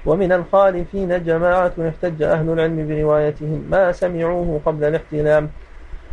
ومن 0.07 0.32
الخالفين 0.32 1.24
جماعة 1.24 1.72
احتج 1.89 2.22
أهل 2.22 2.51
العلم 2.51 2.89
بروايتهم 2.89 3.64
ما 3.70 3.93
سمعوه 3.93 4.61
قبل 4.66 4.84
الاحتلام 4.84 5.51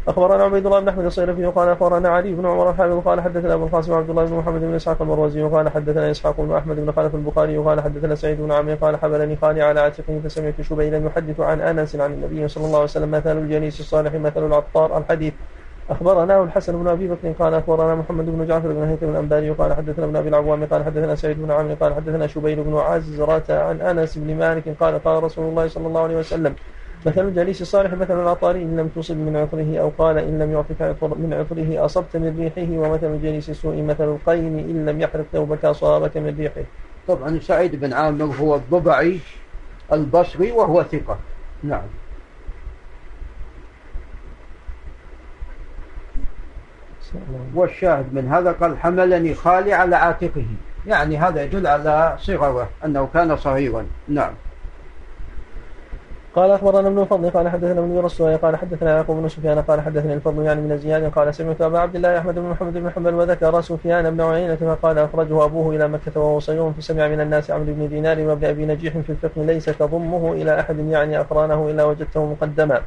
اخبرنا 0.07 0.43
عبيد 0.43 0.65
الله 0.65 0.79
بن 0.79 0.87
احمد 0.89 1.05
الصيرفي 1.05 1.45
وقال 1.45 1.69
اخبرنا 1.69 2.09
علي 2.09 2.33
بن 2.33 2.45
عمر 2.45 2.69
الحافظ 2.69 2.99
قال 3.05 3.21
حدثنا 3.21 3.53
ابو 3.53 3.63
القاسم 3.65 3.93
عبد 3.93 4.09
الله 4.09 4.25
بن 4.25 4.33
محمد 4.35 4.61
بن 4.61 4.73
اسحاق 4.73 5.01
المروزي 5.01 5.41
وقال 5.43 5.69
حدثنا 5.69 6.11
اسحاق 6.11 6.35
بن 6.37 6.55
احمد 6.55 6.75
بن 6.75 6.91
خالف 6.91 7.15
البخاري 7.15 7.57
وقال 7.57 7.81
حدثنا 7.81 8.15
سعيد 8.15 8.41
بن 8.41 8.51
عمرو 8.51 8.75
قال 8.81 8.97
حملني 8.97 9.35
خالي 9.35 9.61
على 9.61 9.79
عاتقه 9.79 10.21
فسمعت 10.23 10.61
شبيلا 10.61 10.97
يحدث 11.05 11.39
عن 11.39 11.61
انس 11.61 11.95
عن 11.95 12.13
النبي 12.13 12.47
صلى 12.47 12.63
الله 12.65 12.75
عليه 12.75 12.83
وسلم 12.83 13.11
مثل 13.11 13.37
الجليس 13.37 13.79
الصالح 13.79 14.13
مثل 14.13 14.47
العطار 14.47 14.97
الحديث 14.97 15.33
أخبرناه 15.89 16.43
الحسن 16.43 16.83
بن 16.83 16.87
أبي 16.87 17.07
بكر 17.07 17.31
قال 17.39 17.53
أخبرنا 17.53 17.95
محمد 17.95 18.25
بن 18.25 18.45
جعفر 18.47 18.67
بن 18.67 18.83
هيثم 18.83 19.09
الأنباري 19.09 19.49
قال 19.49 19.73
حدثنا 19.73 20.05
ابن 20.05 20.15
أبي 20.15 20.29
العوام 20.29 20.65
قال 20.65 20.83
حدثنا 20.83 21.15
سعيد 21.15 21.41
بن 21.41 21.51
عامر 21.51 21.73
قال 21.73 21.93
حدثنا 21.95 22.27
شبيل 22.27 22.63
بن 22.63 22.77
عزرة 22.77 23.43
عن 23.49 23.81
أنس 23.81 24.17
بن 24.17 24.35
مالك 24.37 24.75
قال 24.79 25.03
قال 25.03 25.23
رسول 25.23 25.45
الله 25.49 25.67
صلى 25.67 25.87
الله 25.87 26.01
عليه 26.01 26.15
وسلم 26.17 26.55
مثل 27.05 27.27
الجليس 27.27 27.61
الصالح 27.61 27.93
مثل 27.93 28.19
العطاري 28.23 28.63
إن 28.63 28.77
لم 28.79 28.87
تصب 28.95 29.17
من 29.17 29.35
عطره 29.37 29.79
أو 29.81 29.89
قال 29.97 30.17
إن 30.17 30.39
لم 30.39 30.51
يعطك 30.51 30.81
عطر 30.81 31.17
من 31.17 31.33
عطره 31.33 31.85
أصبت 31.85 32.17
من 32.17 32.37
ريحه 32.39 32.71
ومثل 32.71 33.13
الجليس 33.13 33.49
السوء 33.49 33.81
مثل 33.81 34.03
القين 34.03 34.59
إن 34.59 34.85
لم 34.85 35.01
يحرق 35.01 35.25
ثوبك 35.33 35.65
أصابك 35.65 36.17
من 36.17 36.35
ريحه 36.37 36.61
طبعا 37.07 37.39
سعيد 37.39 37.75
بن 37.75 37.93
عامر 37.93 38.25
هو 38.25 38.55
الضبعي 38.55 39.19
البصري 39.93 40.51
وهو 40.51 40.83
ثقة 40.83 41.17
نعم 41.63 41.87
والشاهد 47.55 48.13
من 48.13 48.27
هذا 48.27 48.51
قال 48.51 48.77
حملني 48.77 49.33
خالي 49.33 49.73
على 49.73 49.95
عاتقه 49.95 50.45
يعني 50.87 51.17
هذا 51.17 51.43
يدل 51.43 51.67
على 51.67 52.15
صغره 52.19 52.69
أنه 52.85 53.09
كان 53.13 53.37
صغيرا 53.37 53.85
نعم 54.07 54.33
قال 56.35 56.51
اخبرنا 56.51 56.87
ابن 56.87 56.99
الفضل 56.99 57.29
قال 57.29 57.49
حدثنا 57.49 57.79
ابن 57.79 57.97
الرسول 57.97 58.37
قال 58.37 58.55
حدثنا 58.55 58.95
يعقوب 58.95 59.17
بن 59.21 59.27
سفيان 59.27 59.61
قال 59.61 59.81
حدثني 59.81 60.13
الفضل 60.13 60.43
يعني 60.43 60.61
من 60.61 60.77
زياد 60.77 61.11
قال 61.11 61.35
سمعت 61.35 61.61
ابا 61.61 61.79
عبد 61.79 61.95
الله 61.95 62.17
احمد 62.17 62.35
بن 62.35 62.41
محمد 62.49 62.73
بن 62.73 62.89
حنبل 62.89 63.13
وذكر 63.13 63.61
سفيان 63.61 64.11
بن 64.17 64.21
عيينه 64.21 64.55
فقال 64.55 64.97
اخرجه 64.99 65.45
ابوه 65.45 65.75
الى 65.75 65.87
مكه 65.87 66.11
وهو 66.21 66.39
صيوم 66.39 66.73
فسمع 66.73 67.07
من 67.07 67.21
الناس 67.21 67.51
عمرو 67.51 67.73
بن 67.73 67.89
دينار 67.89 68.19
وابن 68.19 68.45
ابي 68.45 68.65
نجيح 68.65 68.93
في 68.97 69.09
الفقه 69.09 69.41
ليس 69.43 69.65
تضمه 69.65 70.33
الى 70.33 70.59
احد 70.59 70.79
يعني 70.79 71.19
اقرانه 71.19 71.69
الا 71.69 71.83
وجدته 71.83 72.25
مقدما 72.25 72.81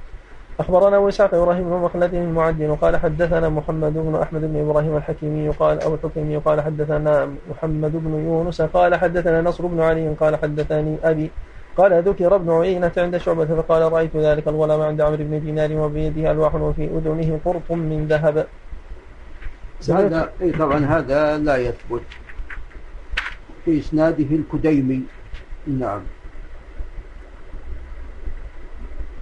أخبرنا 0.61 0.97
أبو 0.97 1.09
إسحاق 1.09 1.35
إبراهيم 1.35 1.65
بن 1.65 1.77
مخلد 1.77 2.15
المعدن 2.15 2.75
قال 2.75 2.97
حدثنا 2.97 3.49
محمد 3.49 3.95
بن 3.95 4.15
أحمد 4.23 4.41
بن 4.41 4.61
إبراهيم 4.71 4.97
الحكيمي 4.97 5.49
قال 5.49 5.83
أو 5.83 5.95
الحكيمي 5.95 6.37
قال 6.37 6.61
حدثنا 6.61 7.29
محمد 7.51 7.93
بن 7.93 8.13
يونس 8.29 8.63
قال 8.63 8.95
حدثنا 8.95 9.43
نصر 9.43 9.67
بن 9.67 9.81
علي 9.81 10.09
قال 10.09 10.37
حدثني 10.37 10.97
أبي 11.05 11.31
قال 11.77 12.03
ذكر 12.03 12.35
ابن 12.37 12.51
عيينة 12.51 12.93
عند 12.97 13.17
شعبة 13.17 13.45
فقال 13.47 13.93
رأيت 13.93 14.17
ذلك 14.17 14.49
الغلام 14.49 14.81
عند 14.81 15.01
عمرو 15.01 15.17
بن 15.17 15.41
دينار 15.41 15.73
وبيده 15.73 16.31
ألواح 16.33 16.55
وفي 16.55 16.85
أذنه 16.85 17.41
قرط 17.45 17.73
من 17.73 18.07
ذهب 18.09 18.47
هذا 19.91 20.31
أي 20.43 20.53
طبعا 20.53 20.79
هذا 20.85 21.39
لا 21.39 21.57
يثبت 21.57 22.03
في 23.65 23.79
إسناده 23.81 24.37
الكديمي 24.37 25.03
نعم 25.67 26.01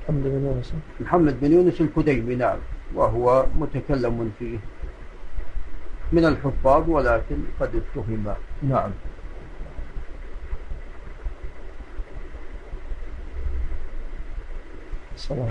محمد 0.08 0.22
بن 0.32 0.42
يونس 0.44 0.74
محمد 1.00 1.40
بن 1.40 1.52
يونس 1.52 1.80
الكديمي 1.80 2.34
نعم 2.34 2.58
وهو 2.94 3.46
متكلم 3.58 4.32
فيه 4.38 4.58
من 6.12 6.24
الحفاظ 6.24 6.88
ولكن 6.90 7.36
قد 7.60 7.70
اتهم 7.82 8.34
نعم 8.62 8.90
السلام 15.16 15.48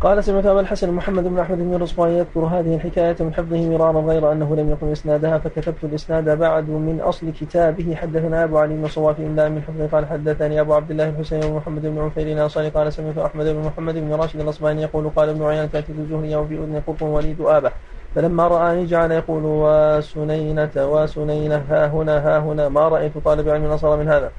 قال 0.00 0.24
سمعت 0.24 0.46
أبا 0.46 0.60
الحسن 0.60 0.92
محمد 0.92 1.24
بن 1.24 1.38
أحمد 1.38 1.58
بن 1.58 1.74
رصبان 1.82 2.10
يذكر 2.10 2.40
هذه 2.40 2.74
الحكاية 2.74 3.16
من 3.20 3.34
حفظه 3.34 3.68
مرارا 3.70 4.00
غير 4.00 4.32
أنه 4.32 4.56
لم 4.56 4.70
يقم 4.70 4.86
إسنادها 4.92 5.38
فكتبت 5.38 5.84
الإسناد 5.84 6.38
بعد 6.38 6.68
من 6.68 7.00
أصل 7.00 7.30
كتابه 7.40 7.94
حدثنا 7.94 8.44
أبو 8.44 8.58
علي 8.58 8.74
بن 8.74 8.88
صوافي 8.88 9.22
إلا 9.26 9.48
من 9.48 9.62
حفظه 9.62 9.86
قال 9.86 10.06
حدثني 10.06 10.60
أبو 10.60 10.74
عبد 10.74 10.90
الله 10.90 11.08
الحسين 11.08 11.40
بن 11.40 11.52
محمد 11.52 11.82
بن 11.82 11.98
عفير 11.98 12.26
الأنصاري 12.32 12.68
قال 12.68 12.92
سمعت 12.92 13.18
أحمد 13.18 13.46
بن 13.46 13.64
محمد 13.66 13.94
بن 13.94 14.12
راشد 14.12 14.40
الأصبهاني 14.40 14.82
يقول 14.82 15.10
قال 15.16 15.28
ابن 15.28 15.42
عيان 15.42 15.68
كاتب 15.68 15.98
الزهري 15.98 16.36
وفي 16.36 16.54
أذن 16.54 16.82
قط 16.86 17.02
وليد 17.02 17.40
آبه 17.40 17.72
فلما 18.14 18.48
رآني 18.48 18.86
جعل 18.86 19.12
يقول 19.12 19.42
وسنينة 19.44 20.70
وسنينة 20.76 21.64
ها 21.70 21.86
هنا 21.86 22.16
ها 22.18 22.38
هنا 22.38 22.68
ما 22.68 22.88
رأيت 22.88 23.12
طالب 23.24 23.48
علم 23.48 23.64
نصر 23.64 23.96
من 23.96 24.08
هذا 24.08 24.30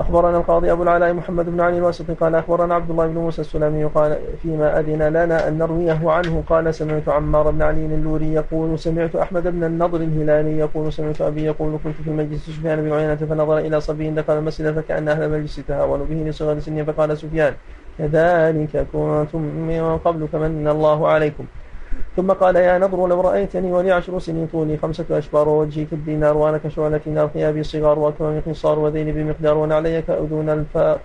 أخبرنا 0.00 0.36
القاضي 0.38 0.72
أبو 0.72 0.82
العلاء 0.82 1.12
محمد 1.12 1.44
بن 1.46 1.60
علي 1.60 1.78
الواسطي 1.78 2.14
قال 2.14 2.34
أخبرنا 2.34 2.74
عبد 2.74 2.90
الله 2.90 3.06
بن 3.06 3.14
موسى 3.14 3.40
السلمي 3.40 3.84
قال 3.84 4.16
فيما 4.42 4.80
أذن 4.80 5.02
لنا 5.02 5.48
أن 5.48 5.58
نرويه 5.58 6.00
عنه 6.10 6.42
قال 6.48 6.74
سمعت 6.74 7.08
عمار 7.08 7.50
بن 7.50 7.62
علي 7.62 7.86
اللوري 7.86 8.32
يقول 8.32 8.78
سمعت 8.78 9.16
أحمد 9.16 9.42
بن 9.46 9.64
النضر 9.64 9.98
الهلالي 10.00 10.58
يقول 10.58 10.92
سمعت 10.92 11.20
أبي 11.20 11.44
يقول 11.44 11.78
كنت 11.84 11.94
في 12.04 12.08
المجلس 12.10 12.46
سفيان 12.46 12.80
بن 12.82 12.92
عيينة 12.92 13.14
فنظر 13.16 13.58
إلى 13.58 13.80
صبي 13.80 14.10
دخل 14.10 14.38
المسجد 14.38 14.72
فكأن 14.80 15.08
أهل 15.08 15.22
المجلس 15.22 15.60
تهاونوا 15.68 16.06
به 16.06 16.14
لصغر 16.14 16.58
سنه 16.58 16.84
فقال 16.84 17.18
سفيان 17.18 17.54
كذلك 17.98 18.86
كنتم 18.92 19.40
من 19.42 19.98
قبل 20.04 20.28
فمن 20.28 20.68
الله 20.68 21.08
عليكم 21.08 21.44
ثم 22.16 22.30
قال 22.32 22.56
يا 22.56 22.78
نضر 22.78 23.06
لو 23.08 23.20
رأيتني 23.20 23.72
ولي 23.72 23.92
عشر 23.92 24.18
سنين 24.18 24.46
طولي 24.46 24.76
خمسة 24.76 25.04
أشبار 25.10 25.48
ووجهي 25.48 25.84
كالدينار 25.84 26.36
وأنا 26.36 26.58
كشعلة 26.58 27.00
نار 27.06 27.28
ثيابي 27.28 27.62
صغار 27.62 27.98
وأكمامي 27.98 28.40
قصار 28.40 28.78
وذيلي 28.78 29.12
بمقدار 29.12 29.58
ونعلي 29.58 30.02
كأذون 30.02 30.48
الفا 30.50 30.98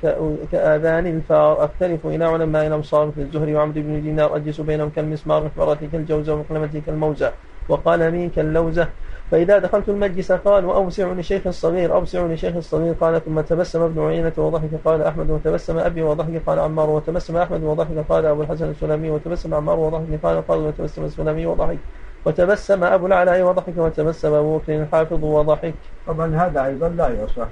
كآذان 0.52 1.08
الفار 1.08 1.66
أختلف 1.66 2.06
إلى 2.06 2.26
علماء 2.26 2.68
الأمصار 2.68 3.12
في 3.12 3.22
الزهري 3.22 3.56
وعمد 3.56 3.74
بن 3.80 4.02
دينار 4.02 4.36
أجلس 4.36 4.62
بينهم 4.62 4.90
كالمسمار 4.90 5.44
محبرتي 5.44 5.88
كالجوزة 5.92 6.34
ومقلمتي 6.34 6.82
كالموزة 6.82 7.32
وقلمي 7.70 8.30
كاللوزة 8.36 8.88
فإذا 9.32 9.58
دخلت 9.60 9.90
المجلس 9.90 10.32
قال 10.32 10.66
وأوسعني 10.66 11.24
شيخ 11.24 11.48
الصغير 11.48 11.94
أوسعني 11.96 12.38
شيخ 12.38 12.56
الصغير 12.56 12.94
قال 12.94 13.26
ثم 13.26 13.42
تبسم 13.42 13.82
ابن 13.82 14.06
عيينة 14.08 14.32
وضحك 14.38 14.70
قال 14.86 15.02
أحمد 15.02 15.30
وتبسم 15.32 15.78
أبي 15.78 16.02
وضحك 16.04 16.42
قال 16.48 16.60
عمار 16.60 16.90
وتبسم 16.90 17.38
أحمد 17.38 17.64
وضحك 17.64 18.06
قال 18.10 18.26
أبو 18.26 18.42
الحسن 18.42 18.70
السلمي 18.70 19.10
وتبسم 19.10 19.54
عمار 19.54 19.80
وضحك 19.80 20.20
قال 20.24 20.48
قال 20.48 20.60
وتبسم 20.60 21.06
السلمي 21.06 21.46
وضحك 21.46 21.78
وتبسم 22.26 22.84
أبو 22.84 23.06
العلاء 23.08 23.42
وضحك 23.44 23.78
وتبسم 23.78 24.34
أبو 24.34 24.58
بكر 24.58 24.82
الحافظ 24.82 25.24
وضحك 25.24 25.74
طبعا 26.08 26.36
هذا 26.36 26.66
أيضا 26.66 26.90
لا 26.90 27.24
يصح 27.24 27.48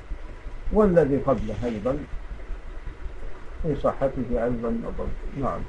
والذي 0.73 1.17
قبله 1.17 1.55
أيضا 1.65 1.97
في 3.63 3.75
صحته 3.75 4.31
أيضا 4.43 4.77
نعم 5.37 5.59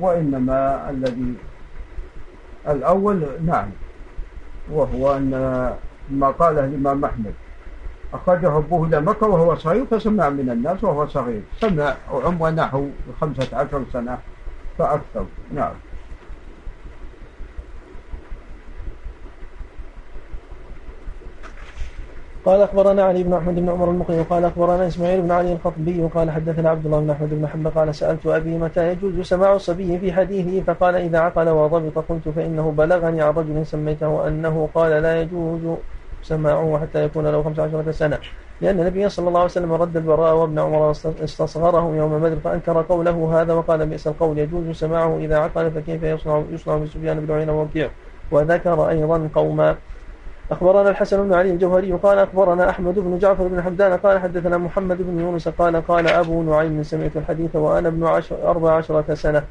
وإنما 0.00 0.90
الذي 0.90 1.34
الأول 2.68 3.26
نعم 3.44 3.70
وهو 4.70 5.16
أن 5.16 5.30
ما 6.10 6.30
قاله 6.30 6.64
الإمام 6.64 7.04
أحمد 7.04 7.34
أخرجه 8.14 8.56
أبوه 8.58 8.88
إلى 8.88 9.00
مكة 9.00 9.26
وهو 9.26 9.56
صغير 9.56 9.86
فسمع 9.86 10.28
من 10.28 10.50
الناس 10.50 10.84
وهو 10.84 11.06
صغير 11.08 11.42
سمع 11.60 11.94
وعمره 12.12 12.50
نحو 12.50 12.88
خمسة 13.20 13.48
عشر 13.56 13.84
سنة 13.92 14.18
فأكثر 14.78 15.24
نعم 15.54 15.74
قال 22.44 22.60
أخبرنا 22.62 23.02
علي 23.02 23.22
بن 23.22 23.34
أحمد 23.34 23.54
بن 23.54 23.68
عمر 23.68 23.90
المقري 23.90 24.20
وقال 24.20 24.44
أخبرنا 24.44 24.86
إسماعيل 24.86 25.22
بن 25.22 25.30
علي 25.30 25.52
القطبي 25.52 26.02
وقال 26.02 26.30
حدثنا 26.30 26.70
عبد 26.70 26.86
الله 26.86 27.00
بن 27.00 27.10
أحمد 27.10 27.30
بن 27.34 27.48
حنبل 27.48 27.70
قال 27.70 27.94
سألت 27.94 28.26
أبي 28.26 28.58
متى 28.58 28.88
يجوز 28.92 29.20
سماع 29.20 29.54
الصبي 29.54 29.98
في 29.98 30.12
حديثه 30.12 30.60
فقال 30.72 30.94
إذا 30.94 31.18
عقل 31.18 31.48
وضبط 31.48 31.98
قلت 32.08 32.28
فإنه 32.36 32.70
بلغني 32.70 33.22
عن 33.22 33.32
رجل 33.34 33.66
سميته 33.66 34.28
أنه 34.28 34.68
قال 34.74 34.90
لا 35.02 35.20
يجوز 35.20 35.60
سماعه 36.22 36.78
حتى 36.82 37.04
يكون 37.04 37.26
له 37.26 37.42
15 37.42 37.90
سنة 37.90 38.18
لأن 38.60 38.80
النبي 38.80 39.08
صلى 39.08 39.28
الله 39.28 39.40
عليه 39.40 39.50
وسلم 39.50 39.72
رد 39.72 39.96
البراء 39.96 40.34
وابن 40.36 40.58
عمر 40.58 40.90
استصغره 41.24 41.96
يوم 41.96 42.20
بدر 42.20 42.36
فأنكر 42.36 42.82
قوله 42.88 43.40
هذا 43.42 43.52
وقال 43.52 43.86
بئس 43.86 44.06
القول 44.06 44.38
يجوز 44.38 44.70
سماعه 44.70 45.18
إذا 45.18 45.36
عقل 45.38 45.70
فكيف 45.70 46.02
يصنع 46.02 46.42
يصنع 46.52 46.76
بسفيان 46.76 47.20
بن 47.26 47.34
عيينة 47.34 47.60
ووكيع 47.60 47.90
وذكر 48.30 48.88
أيضا 48.88 49.28
قوما 49.34 49.76
أخبرنا 50.52 50.90
الحسن 50.90 51.28
بن 51.28 51.34
علي 51.34 51.50
الجوهري 51.50 51.92
قال 51.92 52.18
أخبرنا 52.18 52.70
أحمد 52.70 52.94
بن 52.98 53.18
جعفر 53.18 53.48
بن 53.48 53.62
حمدان 53.62 53.96
قال 53.96 54.18
حدثنا 54.18 54.58
محمد 54.58 55.02
بن 55.02 55.20
يونس 55.20 55.48
قال 55.48 55.86
قال 55.88 56.08
أبو 56.08 56.42
نعيم 56.42 56.82
سمعت 56.82 57.16
الحديث 57.16 57.56
وأنا 57.56 57.88
ابن 57.88 58.04
عشر 58.04 58.50
أربع 58.50 58.72
عشرة 58.76 59.14
سنة 59.14 59.42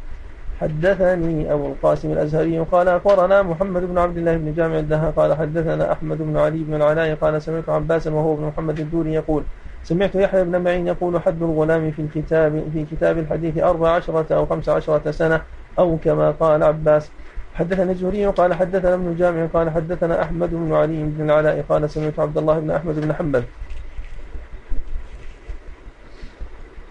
حدثني 0.62 1.54
أبو 1.54 1.68
القاسم 1.68 2.12
الأزهري 2.12 2.60
قال 2.60 2.88
أخبرنا 2.88 3.42
محمد 3.42 3.82
بن 3.84 3.98
عبد 3.98 4.18
الله 4.18 4.38
بن 4.38 4.54
جامع 4.54 4.80
الدهاء 4.80 5.12
قال 5.12 5.34
حدثنا 5.38 5.92
أحمد 5.92 6.18
بن 6.18 6.38
علي 6.38 6.58
بن 6.64 6.74
العلاء 6.74 7.16
قال 7.16 7.42
سمعت 7.42 7.70
عباسا 7.70 8.10
وهو 8.12 8.36
بن 8.36 8.44
محمد 8.46 8.80
الدوري 8.80 9.14
يقول 9.14 9.44
سمعت 9.84 10.16
يحيى 10.16 10.44
بن 10.44 10.62
معين 10.62 10.88
يقول 10.88 11.22
حد 11.22 11.42
الغلام 11.44 11.92
في 11.92 12.02
الكتاب 12.02 12.64
في 12.74 12.86
كتاب 12.92 13.18
الحديث 13.18 13.58
أربع 13.58 13.90
عشرة 13.90 14.36
أو 14.36 14.46
خمس 14.46 14.70
عشرة 14.70 15.12
سنة 15.12 15.42
أو 15.80 15.98
كما 16.04 16.32
قال 16.32 16.64
عباس 16.64 17.10
حدثنا 17.54 17.92
الزهري 17.92 18.26
قال 18.26 18.54
حدثنا 18.54 18.94
ابن 18.94 19.16
جامع 19.20 19.46
قال 19.54 19.70
حدثنا 19.70 20.22
أحمد 20.24 20.50
بن 20.52 20.74
علي 20.74 21.04
بن 21.04 21.30
العلاء 21.32 21.66
قال 21.70 21.90
سمعت 21.90 22.20
عبد 22.20 22.38
الله 22.38 22.60
بن 22.60 22.72
أحمد 22.72 23.00
بن 23.02 23.14
حنبل 23.14 23.44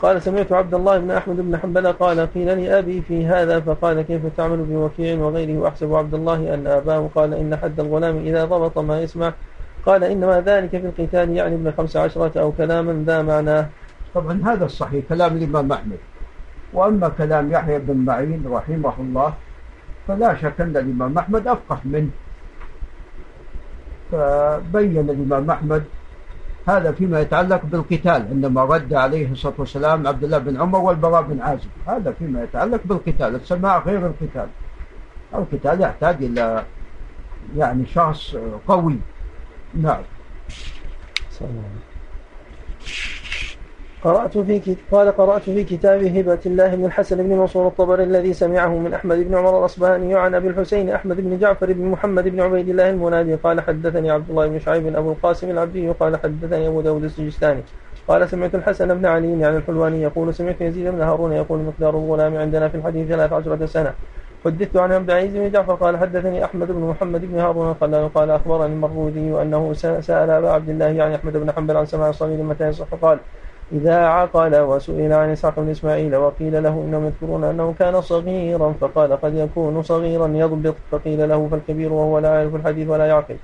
قال 0.03 0.23
سمعت 0.23 0.53
عبد 0.53 0.75
الله 0.75 0.99
بن 0.99 1.11
أحمد 1.11 1.37
بن 1.37 1.57
حنبل 1.59 1.93
قال 1.93 2.21
قيل 2.35 2.59
لي 2.59 2.79
أبي 2.79 3.01
في 3.03 3.27
هذا 3.27 3.61
فقال 3.61 4.03
كيف 4.03 4.23
تعمل 4.37 4.57
بوكيع 4.63 5.17
وغيره 5.19 5.59
وأحسب 5.59 5.95
عبد 5.95 6.15
الله 6.15 6.55
أن 6.55 6.67
أباه 6.67 7.09
قال 7.15 7.35
إن 7.35 7.57
حد 7.57 7.81
الغلام 7.81 8.17
إذا 8.17 8.45
ضبط 8.45 8.79
ما 8.79 9.01
يسمع 9.01 9.33
قال 9.87 10.05
إنما 10.05 10.41
ذلك 10.41 10.71
في 10.71 10.77
القتال 10.87 11.37
يعني 11.37 11.55
ابن 11.55 11.73
خمس 11.79 11.97
عشرة 11.97 12.41
أو 12.41 12.53
كلاما 12.53 13.05
ذا 13.07 13.23
معناه 13.23 13.67
طبعا 14.15 14.41
هذا 14.45 14.65
الصحيح 14.65 15.05
كلام 15.09 15.37
الإمام 15.37 15.73
أحمد 15.73 15.99
وأما 16.73 17.09
كلام 17.09 17.51
يحيى 17.53 17.79
بن 17.79 17.95
معين 17.97 18.45
رحمه 18.51 18.93
الله 19.01 19.33
فلا 20.19 20.37
شك 20.37 20.61
أن 20.61 20.71
الإمام 20.77 21.19
أحمد 21.19 21.49
أفقه 21.49 21.79
منه 21.85 22.11
فبين 24.13 25.11
الإمام 25.11 25.51
أحمد 25.51 25.85
هذا 26.69 26.93
فيما 26.93 27.21
يتعلق 27.21 27.61
بالقتال 27.65 28.27
عندما 28.31 28.65
رد 28.65 28.95
عليه 28.95 29.33
الصلاة 29.33 29.55
والسلام 29.59 30.07
عبد 30.07 30.25
الله 30.25 30.39
بن 30.39 30.61
عمر 30.61 30.79
والبراء 30.79 31.23
بن 31.23 31.41
عازب 31.41 31.69
هذا 31.87 32.13
فيما 32.19 32.43
يتعلق 32.43 32.81
بالقتال 32.85 33.35
السماع 33.35 33.79
غير 33.79 34.07
القتال 34.07 34.47
القتال 35.35 35.81
يحتاج 35.81 36.17
إلى 36.25 36.65
يعني 37.57 37.87
شخص 37.87 38.37
قوي 38.69 38.97
نعم 39.75 40.03
صلى 41.31 41.49
الله 41.49 41.63
عليه 41.63 42.83
وسلم 42.83 43.20
قرأت 44.05 44.39
في 44.39 44.77
قال 44.93 45.17
قرأت 45.17 45.43
في 45.43 45.65
كتاب 45.65 46.05
هبة 46.05 46.39
الله 46.47 46.75
بن 46.75 46.85
الحسن 46.85 47.17
بن 47.29 47.37
منصور 47.39 47.67
الطبري 47.67 48.03
الذي 48.05 48.33
سمعه 48.33 48.69
من 48.79 48.95
أحمد 48.95 49.19
بن 49.29 49.35
عمر 49.35 49.59
الأصبهاني 49.61 50.15
عن 50.15 50.35
أبي 50.35 50.49
الحسين 50.49 50.91
أحمد 50.91 51.17
بن 51.21 51.39
جعفر 51.39 51.73
بن 51.73 51.85
محمد 51.91 52.29
بن 52.29 52.41
عبيد 52.41 52.69
الله 52.69 52.91
المنادي 52.91 53.35
قال 53.35 53.61
حدثني 53.61 54.11
عبد 54.11 54.31
الله 54.31 54.47
بن 54.47 54.59
شعيب 54.59 54.87
أبو 54.97 55.11
القاسم 55.13 55.51
العبدي 55.51 55.91
قال 55.91 56.17
حدثني 56.17 56.69
أبو 56.69 56.81
داود 56.81 57.05
السجستاني 57.05 57.61
قال 58.09 58.29
سمعت 58.29 58.55
الحسن 58.55 58.95
بن 58.99 59.07
علي 59.07 59.29
عن 59.33 59.41
يعني 59.41 59.57
الحلواني 59.57 60.03
يقول 60.03 60.35
سمعت 60.35 60.61
يزيد 60.61 60.87
بن 60.87 61.01
هارون 61.01 61.33
يقول 61.33 61.59
مقدار 61.59 61.97
الغلام 61.99 62.37
عندنا 62.37 62.69
في 62.69 62.75
الحديث 62.77 63.09
ثلاث 63.09 63.33
عشرة 63.33 63.67
سنة 63.67 63.95
حدثت 64.45 64.77
عن 64.77 64.93
عبد 64.93 65.11
العزيز 65.11 65.37
بن 65.37 65.51
جعفر 65.51 65.75
قال 65.75 65.97
حدثني 65.99 66.45
احمد 66.45 66.67
بن 66.73 66.81
محمد 66.81 67.25
بن 67.25 67.39
هارون 67.39 67.73
قال 67.75 68.13
قال 68.15 68.31
اخبرني 68.31 68.73
المروذي 68.73 69.43
انه 69.43 69.73
سال 70.01 70.31
ابا 70.31 70.51
عبد 70.51 70.69
الله 70.71 70.87
يعني 70.87 71.17
احمد 71.17 71.33
بن 71.33 71.53
حنبل 71.53 71.77
عن 71.77 71.87
سماع 71.87 72.09
الصغير 72.09 72.43
متى 72.43 72.69
يصح 72.69 72.87
قال 73.03 73.19
إذا 73.73 73.95
عقل 74.07 74.57
وسئل 74.61 75.13
عن 75.13 75.29
إسحاق 75.31 75.55
بن 75.61 75.69
إسماعيل 75.71 76.17
وقيل 76.17 76.63
له 76.63 76.69
إنهم 76.73 77.05
يذكرون 77.07 77.45
أنه 77.45 77.75
كان 77.79 78.01
صغيرا 78.01 78.73
فقال 78.81 79.21
قد 79.21 79.35
يكون 79.35 79.83
صغيرا 79.83 80.27
يضبط 80.27 80.75
فقيل 80.91 81.29
له 81.29 81.49
فالكبير 81.51 81.93
وهو 81.93 82.19
لا 82.19 82.35
يعرف 82.35 82.55
الحديث 82.55 82.89
ولا 82.89 83.07
يعقل 83.07 83.37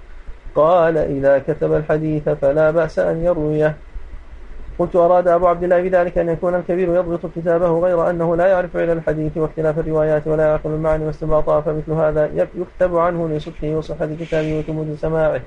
قال 0.55 0.99
إذا 0.99 1.39
كتب 1.39 1.73
الحديث 1.73 2.29
فلا 2.29 2.71
بأس 2.71 2.99
أن 2.99 3.25
يرويه 3.25 3.77
قلت 4.79 4.97
أراد 4.97 5.29
أبو 5.29 5.47
عبد 5.47 5.63
الله 5.63 5.83
بذلك 5.83 6.19
أن 6.19 6.29
يكون 6.29 6.55
الكبير 6.55 6.95
يضبط 6.97 7.21
كتابه 7.37 7.81
غير 7.81 8.11
أنه 8.11 8.37
لا 8.37 8.47
يعرف 8.47 8.77
علم 8.77 8.93
الحديث 8.99 9.37
واختلاف 9.37 9.79
الروايات 9.79 10.27
ولا 10.27 10.47
يعقل 10.49 10.71
المعاني 10.71 11.05
واستباطها 11.07 11.61
فمثل 11.61 11.93
هذا 11.93 12.31
يكتب 12.55 12.97
عنه 12.99 13.29
لصدقه 13.29 13.77
وصحة 13.77 14.07
كتابه 14.21 14.59
وتمود 14.59 14.97
سماعه 15.01 15.41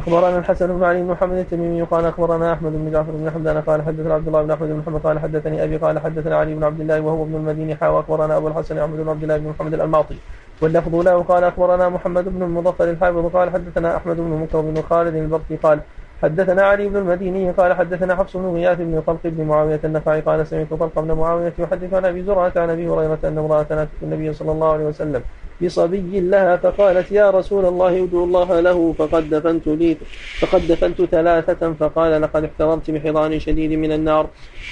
أخبرنا 0.00 0.38
الحسن 0.38 0.66
بن 0.76 0.84
علي 0.84 1.00
بن 1.02 1.08
محمد 1.10 1.36
التميمي 1.36 1.82
قال 1.82 2.04
أخبرنا 2.04 2.52
أحمد 2.52 2.72
بن 2.72 2.90
جعفر 2.92 3.12
بن 3.12 3.30
حمدان 3.30 3.60
قال 3.60 3.82
حدثنا 3.82 4.14
عبد 4.14 4.26
الله 4.26 4.42
بن 4.42 4.50
أحمد 4.50 4.68
بن 4.68 4.78
محمد 4.78 5.00
قال 5.00 5.18
حدثني 5.18 5.64
أبي 5.64 5.76
قال 5.76 5.98
حدثنا 5.98 6.36
علي 6.36 6.54
بن 6.54 6.64
عبد 6.64 6.80
الله 6.80 7.00
وهو 7.00 7.22
ابن 7.22 7.34
المديني 7.36 7.74
حا 7.76 7.88
وأخبرنا 7.88 8.36
أبو 8.36 8.48
الحسن 8.48 8.78
أحمد 8.78 8.96
بن 9.00 9.08
عبد 9.08 9.22
الله 9.22 9.36
بن 9.38 9.48
محمد 9.48 9.74
الألماطي 9.74 10.16
واللفظ 10.62 10.94
له 10.94 11.22
قال 11.22 11.44
أخبرنا 11.44 11.88
محمد 11.88 12.24
بن 12.28 12.42
المظفر 12.42 12.90
الحافظ 12.90 13.26
قال 13.36 13.50
حدثنا 13.50 13.96
أحمد 13.96 14.16
بن 14.16 14.30
مكرم 14.42 14.74
بن 14.74 14.82
خالد 14.82 15.14
البرقي 15.14 15.56
قال 15.62 15.80
حدثنا 16.22 16.62
علي 16.62 16.88
بن 16.88 16.96
المديني 16.96 17.50
قال 17.50 17.72
حدثنا 17.72 18.16
حفص 18.16 18.36
بن 18.36 18.46
غياث 18.54 18.78
بن 18.78 19.00
طلق 19.06 19.18
بن 19.24 19.44
معاوية 19.46 19.80
النفعي 19.84 20.20
قال 20.20 20.46
سمعت 20.46 20.70
طلق 20.70 21.00
بن 21.00 21.12
معاوية 21.12 21.52
يحدث 21.58 21.94
عن 21.94 22.04
أبي 22.04 22.22
زرعة 22.22 22.52
عن 22.56 22.70
أبي 22.70 22.88
هريرة 22.88 23.18
أن 23.24 23.38
امرأة 23.38 23.88
النبي 24.02 24.32
صلى 24.32 24.52
الله 24.52 24.72
عليه 24.72 24.84
وسلم 24.84 25.22
بصبي 25.62 26.20
لها 26.20 26.56
فقالت 26.56 27.12
يا 27.12 27.30
رسول 27.30 27.64
الله 27.66 28.04
ادعو 28.04 28.24
الله 28.24 28.60
له 28.60 28.94
فقد 28.98 29.30
دفنت 29.30 29.66
لي 29.68 29.96
فقد 30.40 30.68
دفنت 30.68 31.02
ثلاثة 31.02 31.72
فقال 31.72 32.22
لقد 32.22 32.44
احترمت 32.44 32.90
بحضان 32.90 33.38
شديد 33.40 33.72
من 33.72 33.92
النار 33.92 34.26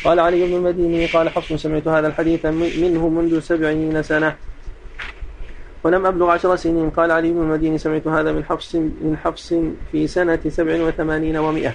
قال 0.05 0.21
علي 0.21 0.47
بن 0.47 0.55
المديني 0.57 1.07
قال 1.07 1.29
حفص 1.29 1.63
سمعت 1.63 1.89
هذا 1.89 2.07
الحديث 2.07 2.47
منه 2.83 3.09
منذ 3.09 3.41
سبعين 3.41 4.03
سنة 4.03 4.37
ولم 5.85 6.07
أبلغ 6.07 6.31
عشر 6.31 6.57
سنين 6.57 6.91
قال 6.91 7.11
علي 7.11 7.33
بن 7.33 7.39
المديني 7.41 7.79
سمعت 7.79 8.07
هذا 8.07 8.33
من 8.33 8.45
حفص 8.45 8.75
من 8.75 9.17
حفص 9.25 9.55
في 9.93 10.07
سنة 10.07 10.41
سبع 10.49 10.83
وثمانين 10.85 11.37
ومائة 11.37 11.73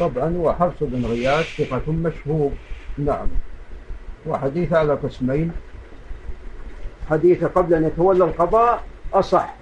طبعا 0.00 0.34
وحفص 0.38 0.76
بن 0.80 1.06
غياث 1.06 1.44
ثقة 1.44 1.92
مشهور 1.92 2.50
نعم 2.98 3.28
وحديث 4.26 4.72
على 4.72 4.94
قسمين 4.94 5.50
حديث 7.10 7.44
قبل 7.44 7.74
أن 7.74 7.84
يتولى 7.84 8.24
القضاء 8.24 8.82
أصح 9.14 9.54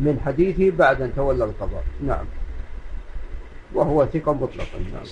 من 0.00 0.20
حديثه 0.26 0.76
بعد 0.76 1.02
أن 1.02 1.12
تولى 1.16 1.44
القضاء 1.44 1.82
نعم 2.06 2.24
وهو 3.74 4.06
ثقة 4.06 4.32
مطلقا 4.32 4.78
نعم 4.92 5.02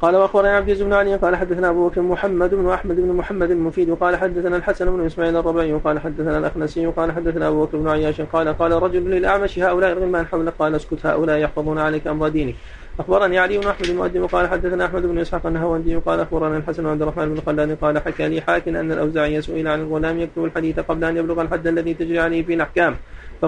قال 0.00 0.16
واخبرنا 0.16 0.56
عبد 0.56 0.82
بن 0.82 0.92
علي 0.92 1.16
قال 1.16 1.36
حدثنا 1.36 1.70
ابو 1.70 1.88
بكر 1.88 2.00
محمد 2.00 2.54
بن 2.54 2.68
احمد 2.68 2.96
بن 2.96 3.12
محمد 3.12 3.50
المفيد 3.50 3.90
وقال 3.90 4.16
حدثنا 4.16 4.56
الحسن 4.56 4.96
بن 4.96 5.06
اسماعيل 5.06 5.36
الربعي 5.36 5.72
وقال 5.72 5.98
حدثنا 6.00 6.38
الاخنسي 6.38 6.86
وقال 6.86 7.12
حدثنا 7.12 7.48
ابو 7.48 7.64
بكر 7.64 7.78
بن 7.78 7.88
عياش 7.88 8.20
قال 8.20 8.58
قال 8.58 8.72
رجل 8.82 9.10
للاعمش 9.10 9.58
هؤلاء 9.58 9.92
الغلمان 9.92 10.26
حولك 10.26 10.52
قال 10.58 10.74
اسكت 10.74 11.06
هؤلاء 11.06 11.38
يحفظون 11.38 11.78
عليك 11.78 12.06
امر 12.06 12.28
دينك 12.28 12.54
اخبرني 13.00 13.38
علي 13.38 13.58
بن 13.58 13.66
احمد 13.66 13.86
المؤدب 13.88 14.24
قال 14.24 14.48
حدثنا 14.48 14.86
احمد 14.86 15.02
بن 15.02 15.18
اسحاق 15.18 15.46
النهوندي 15.46 15.96
قال 15.96 16.20
اخبرنا 16.20 16.56
الحسن 16.56 16.86
عبد 16.86 17.02
الرحمن 17.02 17.34
بن 17.34 17.40
خلاد 17.46 17.76
قال 17.80 17.98
حكى 17.98 18.28
لي 18.28 18.40
حاكم 18.40 18.76
ان 18.76 18.92
الاوزاعي 18.92 19.42
سئل 19.42 19.68
عن 19.68 19.80
الغلام 19.80 20.18
يكتب 20.20 20.44
الحديث 20.44 20.78
قبل 20.80 21.04
ان 21.04 21.16
يبلغ 21.16 21.42
الحد 21.42 21.66
الذي 21.66 21.94
تجري 21.94 22.18
عليه 22.18 22.42
في 22.44 22.54
الاحكام 22.54 22.96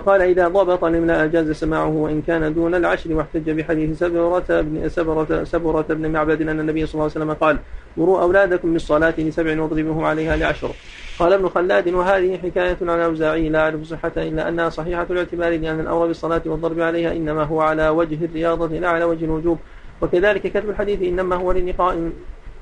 فقال 0.01 0.23
إذا 0.23 0.49
ضبط 0.49 0.85
الإملاء 0.85 1.27
جاز 1.27 1.51
سماعه 1.51 1.89
وإن 1.89 2.23
كان 2.23 2.55
دون 2.55 2.75
العشر 2.75 3.13
واحتج 3.13 3.51
بحديث 3.51 3.99
سبرة 3.99 4.45
بن 4.61 4.89
سبرة 4.89 5.45
سبرة 5.45 5.83
بن 5.89 6.11
معبد 6.11 6.41
أن 6.43 6.61
النبي 6.61 6.87
صلى 6.87 6.95
الله 6.95 7.03
عليه 7.05 7.13
وسلم 7.13 7.33
قال 7.33 7.59
مروا 7.97 8.21
أولادكم 8.23 8.73
بالصلاة 8.73 9.15
لسبع 9.19 9.63
واضربوه 9.63 10.07
عليها 10.07 10.37
لعشر 10.37 10.71
قال 11.19 11.33
ابن 11.33 11.49
خلاد 11.49 11.89
وهذه 11.89 12.39
حكاية 12.43 12.77
عن 12.83 13.01
أوزاعي 13.01 13.49
لا 13.49 13.61
أعرف 13.61 13.83
صحتها 13.83 14.23
إلا 14.23 14.49
أنها 14.49 14.69
صحيحة 14.69 15.07
الاعتبار 15.11 15.51
لأن 15.59 15.81
الأمر 15.81 16.07
بالصلاة 16.07 16.43
والضرب 16.47 16.81
عليها 16.81 17.13
إنما 17.13 17.43
هو 17.45 17.61
على 17.61 17.89
وجه 17.89 18.25
الرياضة 18.25 18.79
لا 18.79 18.89
على 18.89 19.05
وجه 19.05 19.25
الوجوب 19.25 19.59
وكذلك 20.01 20.43
كتب 20.47 20.71
الحديث 20.71 21.03
إنما 21.03 21.37
هو 21.37 21.53
للنقاء 21.53 22.11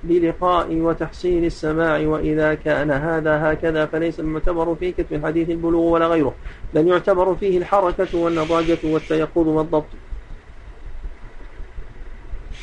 للقاء 0.08 0.74
وتحصيل 0.76 1.44
السماع 1.44 1.98
وإذا 2.00 2.54
كان 2.54 2.90
هذا 2.90 3.52
هكذا 3.52 3.86
فليس 3.86 4.20
المعتبر 4.20 4.74
في 4.74 4.92
كتب 4.92 5.12
الحديث 5.12 5.50
البلوغ 5.50 5.82
ولا 5.82 6.06
غيره 6.08 6.34
بل 6.74 6.88
يعتبر 6.88 7.34
فيه 7.34 7.58
الحركة 7.58 8.18
والنضاجة 8.18 8.78
والتيقظ 8.84 9.48
والضبط 9.48 9.84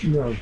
نعم 0.04 0.34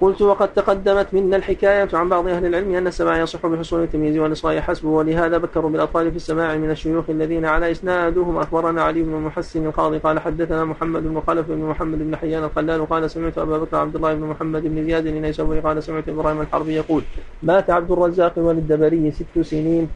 قلت 0.00 0.22
وقد 0.22 0.48
تقدمت 0.54 1.14
منا 1.14 1.36
الحكاية 1.36 1.88
عن 1.92 2.08
بعض 2.08 2.28
أهل 2.28 2.46
العلم 2.46 2.74
أن 2.74 2.86
السماع 2.86 3.18
يصح 3.20 3.46
بحصول 3.46 3.82
التمييز 3.82 4.18
والإصغاء 4.18 4.60
حسبه 4.60 4.88
ولهذا 4.88 5.38
بكروا 5.38 5.70
بالأطفال 5.70 6.10
في 6.10 6.16
السماع 6.16 6.56
من 6.56 6.70
الشيوخ 6.70 7.04
الذين 7.10 7.44
على 7.44 7.70
إسنادهم 7.70 8.36
أخبرنا 8.38 8.82
علي 8.82 9.02
بن 9.02 9.10
محسن 9.12 9.66
القاضي 9.66 9.98
قال 9.98 10.18
حدثنا 10.20 10.64
محمد 10.64 11.02
بن 11.02 11.20
خلف 11.26 11.46
بن 11.48 11.58
محمد 11.58 11.98
بن 11.98 12.16
حيان 12.16 12.44
الخلال 12.44 12.88
قال 12.88 13.10
سمعت 13.10 13.38
أبا 13.38 13.58
بكر 13.58 13.76
عبد 13.76 13.96
الله 13.96 14.14
بن 14.14 14.20
محمد 14.24 14.62
بن 14.62 14.84
زياد 14.84 15.06
النيسابوري 15.06 15.60
قال 15.60 15.82
سمعت 15.82 16.08
إبراهيم 16.08 16.40
الحربي 16.40 16.72
يقول 16.74 17.02
مات 17.42 17.70
عبد 17.70 17.90
الرزاق 17.90 18.32
وللدبري 18.36 19.10
ست 19.10 19.40
سنين 19.40 19.88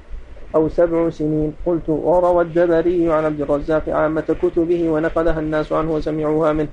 أو 0.55 0.68
سبع 0.68 1.11
سنين 1.11 1.53
قلت 1.66 1.88
وروى 1.88 2.44
الدبري 2.44 3.12
عن 3.12 3.24
عبد 3.24 3.40
الرزاق 3.40 3.82
عامة 3.88 4.34
كتبه 4.42 4.88
ونقلها 4.90 5.40
الناس 5.40 5.72
عنه 5.72 5.90
وسمعوها 5.92 6.53
منه 6.53 6.68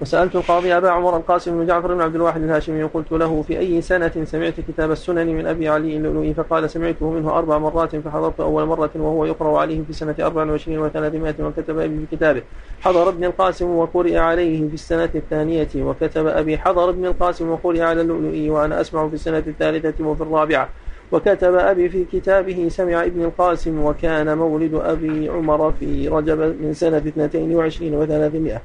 وسألت 0.00 0.36
القاضي 0.36 0.76
أبا 0.76 0.90
عمر 0.90 1.16
القاسم 1.16 1.58
بن 1.60 1.66
جعفر 1.66 1.94
بن 1.94 2.00
عبد 2.00 2.14
الواحد 2.14 2.42
الهاشمي 2.42 2.82
قلت 2.82 3.12
له 3.12 3.42
في 3.46 3.58
أي 3.58 3.80
سنة 3.82 4.12
سمعت 4.24 4.54
كتاب 4.68 4.90
السنن 4.90 5.26
من 5.26 5.46
أبي 5.46 5.68
علي 5.68 5.96
اللؤلؤي 5.96 6.34
فقال 6.34 6.70
سمعته 6.70 7.10
منه 7.10 7.38
أربع 7.38 7.58
مرات 7.58 7.96
فحضرت 7.96 8.40
أول 8.40 8.64
مرة 8.66 8.90
وهو 8.94 9.24
يقرأ 9.24 9.58
عليه 9.60 9.82
في 9.86 9.92
سنة 9.92 10.14
24 10.20 10.90
و300 10.90 11.40
وكتب 11.40 11.78
أبي 11.78 11.98
في 11.98 12.06
كتابه 12.16 12.42
حضر 12.80 13.08
ابن 13.08 13.24
القاسم 13.24 13.76
وقرئ 13.76 14.16
عليه 14.16 14.68
في 14.68 14.74
السنة 14.74 15.10
الثانية 15.14 15.68
وكتب 15.76 16.26
أبي 16.26 16.58
حضر 16.58 16.88
ابن 16.90 17.06
القاسم 17.06 17.50
وقرئ 17.50 17.80
على 17.80 18.00
اللؤلؤي 18.00 18.50
وأنا 18.50 18.80
أسمع 18.80 19.08
في 19.08 19.14
السنة 19.14 19.42
الثالثة 19.46 20.04
وفي 20.04 20.20
الرابعة 20.20 20.68
وكتب 21.12 21.54
أبي 21.54 21.88
في 21.88 22.04
كتابه 22.12 22.66
سمع 22.70 23.04
ابن 23.04 23.24
القاسم 23.24 23.84
وكان 23.84 24.38
مولد 24.38 24.74
أبي 24.74 25.28
عمر 25.28 25.72
في 25.80 26.08
رجب 26.08 26.40
من 26.62 26.74
سنة 26.74 26.96
22 26.98 28.02
و300 28.06 28.58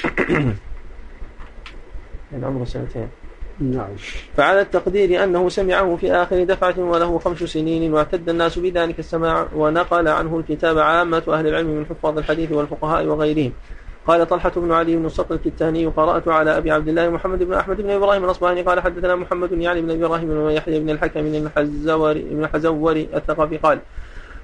من 0.28 0.40
نعم، 2.32 2.44
عمره 2.44 2.64
سنتين 2.64 3.08
نعم 3.60 3.88
فعلى 4.36 4.60
التقدير 4.60 5.24
أنه 5.24 5.48
سمعه 5.48 5.96
في 5.96 6.12
آخر 6.12 6.44
دفعة 6.44 6.74
وله 6.78 7.18
خمس 7.18 7.42
سنين 7.42 7.94
واعتد 7.94 8.28
الناس 8.28 8.58
بذلك 8.58 8.98
السماع 8.98 9.46
ونقل 9.54 10.08
عنه 10.08 10.38
الكتاب 10.48 10.78
عامة 10.78 11.22
أهل 11.28 11.46
العلم 11.46 11.66
من 11.66 11.86
حفاظ 11.86 12.18
الحديث 12.18 12.52
والفقهاء 12.52 13.04
وغيرهم 13.04 13.52
قال 14.06 14.28
طلحة 14.28 14.52
بن 14.56 14.72
علي 14.72 14.96
بن 14.96 15.06
الصقر 15.06 15.34
الكتاني 15.34 15.86
قرأت 15.86 16.28
على 16.28 16.56
أبي 16.58 16.70
عبد 16.70 16.88
الله 16.88 17.10
محمد 17.10 17.42
بن 17.42 17.52
أحمد 17.54 17.76
بن 17.80 17.90
إبراهيم 17.90 18.24
الأصبهاني 18.24 18.62
قال 18.62 18.80
حدثنا 18.80 19.14
محمد 19.16 19.52
يعني 19.52 19.82
بن 19.82 20.04
إبراهيم 20.04 20.28
بن 20.28 20.50
يحيى 20.50 20.80
بن 20.80 20.90
الحكم 20.90 21.22
بن 21.22 21.46
الحزوري, 21.46 22.20
بن 22.30 22.44
الحزوري 22.44 23.08
الثقفي 23.14 23.56
قال 23.56 23.78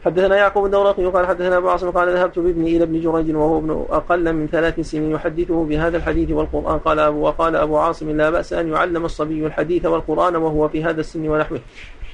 حدثنا 0.06 0.36
يعقوب 0.36 0.64
الدورقي 0.66 1.04
قال 1.06 1.26
حدثنا 1.26 1.56
ابو 1.56 1.68
عاصم 1.68 1.90
قال 1.90 2.08
ذهبت 2.12 2.38
بابني 2.38 2.76
الى 2.76 2.84
ابن 2.84 2.92
جريج 3.00 3.36
وهو 3.36 3.58
ابن 3.58 3.84
اقل 3.90 4.32
من 4.32 4.46
ثلاث 4.48 4.80
سنين 4.80 5.10
يحدثه 5.10 5.64
بهذا 5.64 5.96
الحديث 5.96 6.30
والقران 6.30 6.78
قال 6.78 6.98
ابو 6.98 7.18
وقال 7.20 7.56
ابو 7.56 7.78
عاصم 7.78 8.10
لا 8.16 8.30
باس 8.30 8.52
ان 8.52 8.72
يعلم 8.72 9.04
الصبي 9.04 9.46
الحديث 9.46 9.86
والقران 9.86 10.36
وهو 10.36 10.68
في 10.68 10.84
هذا 10.84 11.00
السن 11.00 11.28
ونحوه 11.28 11.60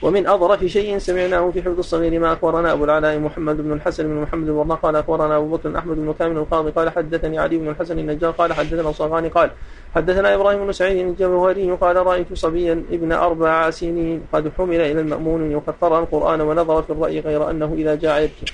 ومن 0.02 0.26
أظرف 0.26 0.64
شيء 0.64 0.98
سمعناه 0.98 1.50
في 1.50 1.62
حفظ 1.62 1.78
الصغير 1.78 2.20
ما 2.20 2.32
أخبرنا 2.32 2.72
أبو 2.72 2.84
العلاء 2.84 3.18
محمد 3.18 3.56
بن 3.60 3.72
الحسن 3.72 4.02
بن 4.04 4.14
محمد 4.22 4.46
بن 4.50 4.72
قال 4.72 4.96
أخبرنا 4.96 5.36
أبو 5.36 5.56
بكر 5.56 5.78
أحمد 5.78 5.96
بن 5.96 6.14
كامل 6.18 6.36
القاضي 6.38 6.70
قال 6.70 6.90
حدثني 6.90 7.38
علي 7.38 7.56
بن 7.58 7.68
الحسن 7.68 7.98
النجار 7.98 8.30
قال 8.30 8.52
حدثنا 8.52 8.90
الصغاني 8.90 9.28
قال 9.28 9.50
حدثنا 9.94 10.34
إبراهيم 10.34 10.64
بن 10.66 10.72
سعيد 10.72 11.06
الجوهري 11.06 11.70
قال 11.72 11.96
رأيت 11.96 12.32
صبيا 12.34 12.72
ابن 12.92 13.12
أربع 13.12 13.70
سنين 13.70 14.20
قد 14.32 14.52
حمل 14.58 14.80
إلى 14.80 15.00
المأمون 15.00 15.54
وقد 15.54 15.74
قرأ 15.80 15.98
القرآن 16.00 16.40
ونظر 16.40 16.82
في 16.82 16.90
الرأي 16.90 17.20
غير 17.20 17.50
أنه 17.50 17.74
إذا 17.78 17.94
جاء 17.94 18.22
يبكي 18.22 18.44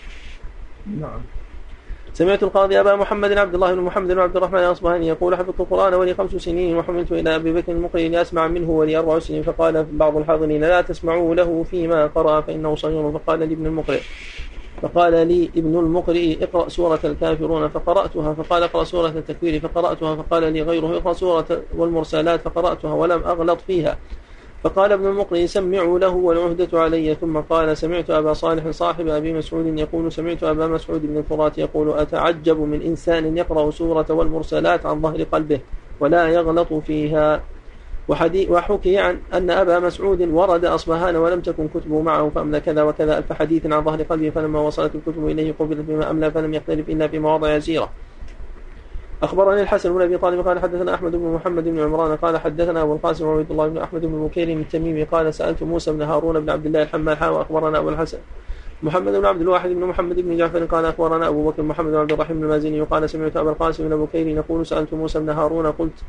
نعم 1.01 1.21
سمعت 2.19 2.43
القاضي 2.43 2.81
أبا 2.81 2.95
محمد 2.97 3.33
عبد 3.39 3.55
الله 3.55 3.75
بن 3.75 3.81
محمد 3.81 4.13
بن 4.13 4.19
عبد 4.19 4.37
الرحمن 4.37 4.59
الأصبهاني 4.59 5.07
يقول 5.09 5.37
حفظت 5.37 5.61
القرآن 5.61 5.95
ولي 5.95 6.15
خمس 6.15 6.35
سنين 6.37 6.77
وحملت 6.77 7.13
إلى 7.13 7.37
أبي 7.37 7.53
بكر 7.53 7.73
المقري 7.73 8.09
لأسمع 8.09 8.49
منه 8.49 8.71
ولي 8.71 8.97
أربع 8.97 9.19
سنين 9.19 9.43
فقال 9.43 9.87
بعض 9.93 10.17
الحاضرين 10.17 10.61
لا 10.61 10.81
تسمعوا 10.83 11.35
له 11.35 11.63
فيما 11.71 12.07
قرأ 12.07 12.41
فإنه 12.41 12.75
صغير 12.75 13.13
فقال 13.13 13.41
لابن 13.41 13.67
المقرئ 13.67 14.01
فقال 14.83 15.13
لي 15.29 15.51
ابن 15.57 15.79
المقرئ 15.79 16.45
اقرأ 16.45 16.69
سورة 16.69 17.01
الكافرون 17.05 17.69
فقرأتها 17.69 18.35
فقال 18.35 18.63
اقرأ 18.63 18.85
سورة 18.85 19.09
التكوير 19.09 19.61
فقرأتها 19.61 20.17
فقال 20.17 20.53
لي 20.53 20.63
غيره 20.63 20.97
اقرأ 20.97 21.13
سورة 21.13 21.63
والمرسلات 21.77 22.41
فقرأتها 22.41 22.93
ولم 22.95 23.23
أغلط 23.25 23.61
فيها 23.67 23.99
فقال 24.65 24.93
ابن 24.93 25.07
المقري 25.07 25.47
سمعوا 25.47 25.99
له 25.99 26.09
والعهدة 26.15 26.81
علي 26.81 27.15
ثم 27.15 27.37
قال 27.41 27.77
سمعت 27.77 28.11
أبا 28.11 28.33
صالح 28.33 28.71
صاحب 28.71 29.09
أبي 29.09 29.33
مسعود 29.33 29.79
يقول 29.79 30.13
سمعت 30.13 30.43
أبا 30.43 30.67
مسعود 30.67 31.07
بن 31.07 31.19
الفرات 31.19 31.59
يقول 31.59 31.99
أتعجب 31.99 32.61
من 32.61 32.83
إنسان 32.83 33.37
يقرأ 33.37 33.71
سورة 33.71 34.07
والمرسلات 34.11 34.87
عن 34.87 35.03
ظهر 35.03 35.23
قلبه 35.23 35.61
ولا 36.01 36.29
يغلط 36.29 36.73
فيها 36.73 37.43
وحكي 38.49 38.99
عن 38.99 39.21
أن 39.35 39.51
أبا 39.51 39.79
مسعود 39.79 40.23
ورد 40.23 40.65
أصبهان 40.65 41.17
ولم 41.17 41.41
تكن 41.41 41.69
كتبه 41.69 42.01
معه 42.03 42.31
فأملى 42.35 42.61
كذا 42.61 42.83
وكذا 42.83 43.19
ألف 43.19 43.33
حديث 43.33 43.67
عن 43.67 43.85
ظهر 43.85 44.03
قلبه 44.03 44.31
فلما 44.31 44.61
وصلت 44.61 44.95
الكتب 44.95 45.27
إليه 45.29 45.55
قبلت 45.59 45.81
بما 45.81 46.11
أملى 46.11 46.31
فلم 46.31 46.55
يختلف 46.55 46.89
إلا 46.89 47.09
في 47.09 47.19
مواضع 47.19 47.55
يسيرة 47.57 47.89
أخبرني 49.23 49.61
الحسن 49.61 49.93
بن 49.95 50.03
أبي 50.03 50.19
طالب 50.19 50.49
قال 50.49 50.59
حدثنا 50.59 50.95
أحمد 50.95 51.13
بن 51.13 51.27
محمد 51.35 51.65
بن 51.65 51.81
عمران 51.81 52.17
قال 52.17 52.39
حدثنا 52.39 52.83
أبو 52.83 52.93
القاسم 52.95 53.27
وعبيد 53.27 53.51
الله 53.51 53.69
بن 53.69 53.79
أحمد 53.79 54.01
بن 54.01 54.27
بكير 54.27 54.49
التميمي 54.49 55.05
قال 55.05 55.35
سألت 55.35 55.63
موسى 55.63 55.93
بن 55.93 56.03
هارون 56.03 56.41
بن 56.41 56.51
عبد 56.51 56.67
الله 56.67 56.83
الحمال 56.83 57.17
حاوى 57.17 57.37
وأخبرنا 57.39 57.79
أبو 57.79 57.89
الحسن 57.89 58.19
محمد 58.83 59.13
بن 59.13 59.25
عبد 59.27 59.41
الواحد 59.41 59.69
بن 59.71 59.81
محمد 59.85 60.21
بن 60.21 60.37
جعفر 60.37 60.65
قال 60.65 60.85
أخبرنا 60.85 61.29
أبو 61.29 61.51
بكر 61.51 61.63
محمد 61.63 61.91
بن 61.91 61.97
عبد 61.99 62.13
الرحيم 62.13 62.43
المازني 62.43 62.81
قال 62.81 63.11
سمعت 63.11 63.37
أبا 63.37 63.51
القاسم 63.51 63.89
بن 63.89 63.97
بكير 63.97 64.27
يقول 64.27 64.67
سألت 64.67 64.95
موسى 64.95 65.19
بن 65.21 65.31
هارون 65.31 65.67
قلت 65.73 66.01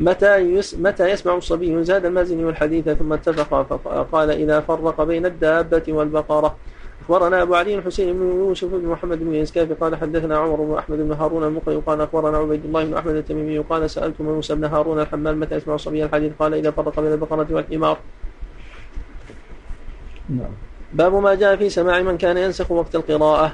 متى 0.00 0.38
يس 0.38 0.74
متى 0.74 1.10
يسمع 1.10 1.34
الصبي 1.34 1.84
زاد 1.84 2.04
المازني 2.06 2.48
الحديث 2.48 2.88
ثم 2.88 3.12
اتفق 3.12 3.62
فقال 3.62 4.30
إذا 4.30 4.60
فرق 4.60 5.02
بين 5.04 5.26
الدابة 5.26 5.82
والبقرة 5.88 6.56
اخبرنا 7.02 7.42
ابو 7.42 7.54
علي 7.54 7.82
حسين 7.82 8.12
بن 8.18 8.22
يوسف 8.26 8.68
بن 8.72 8.86
محمد 8.88 9.18
بن 9.18 9.34
يزكاف 9.34 9.72
قال 9.82 9.96
حدثنا 9.96 10.36
عمر 10.38 10.56
بن 10.60 10.74
احمد 10.78 10.98
بن 10.98 11.12
هارون 11.12 11.44
المقري 11.44 11.76
قال 11.86 12.00
اخبرنا 12.00 12.38
عبيد 12.38 12.64
الله 12.64 12.84
بن 12.84 12.94
احمد 12.94 13.14
التميمي 13.14 13.58
قال 13.58 13.90
سالت 13.90 14.20
موسى 14.20 14.54
بن 14.54 14.64
هارون 14.64 15.00
الحمال 15.00 15.38
متى 15.40 15.56
اسمع 15.56 15.76
صبي 15.76 16.04
الحديث 16.04 16.32
قال 16.38 16.54
اذا 16.54 16.70
فرق 16.70 17.00
بين 17.00 17.12
البقره 17.12 17.46
والحمار. 17.50 17.98
نعم. 20.28 20.52
باب 20.92 21.14
ما 21.14 21.34
جاء 21.34 21.56
في 21.56 21.68
سماع 21.68 22.02
من 22.02 22.16
كان 22.18 22.36
ينسخ 22.36 22.70
وقت 22.70 22.94
القراءه. 22.96 23.52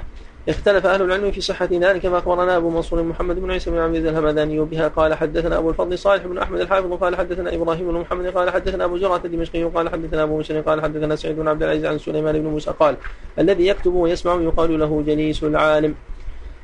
اختلف 0.49 0.85
أهل 0.85 1.01
العلم 1.01 1.31
في 1.31 1.41
صحة 1.41 1.69
ذلك 1.71 2.01
فأخبرنا 2.07 2.57
أبو 2.57 2.69
منصور 2.69 3.03
محمد 3.03 3.35
بن 3.39 3.51
عيسى 3.51 3.71
بن 3.71 3.77
عبد 3.77 3.95
الهمذاني 4.05 4.59
بها 4.59 4.87
قال 4.87 5.13
حدثنا 5.13 5.57
أبو 5.57 5.69
الفضل 5.69 5.97
صالح 5.97 6.25
بن 6.27 6.37
أحمد 6.37 6.59
الحافظ 6.61 6.93
قال 6.93 7.15
حدثنا 7.15 7.55
إبراهيم 7.55 7.87
بن 7.87 7.93
محمد 7.99 8.27
قال 8.27 8.49
حدثنا 8.49 8.85
أبو 8.85 8.97
جرعة 8.97 9.21
الدمشقي 9.25 9.63
قال 9.63 9.89
حدثنا 9.89 10.23
أبو 10.23 10.39
مسلم 10.39 10.61
قال 10.61 10.81
حدثنا 10.81 11.15
سعيد 11.15 11.35
بن 11.35 11.47
عبد 11.47 11.63
العزيز 11.63 11.85
عن 11.85 11.97
سليمان 11.97 12.39
بن 12.41 12.47
موسى 12.47 12.71
قال 12.79 12.97
الذي 13.39 13.67
يكتب 13.67 13.93
ويسمع 13.93 14.41
يقال 14.41 14.79
له 14.79 15.03
جليس 15.07 15.43
العالم 15.43 15.95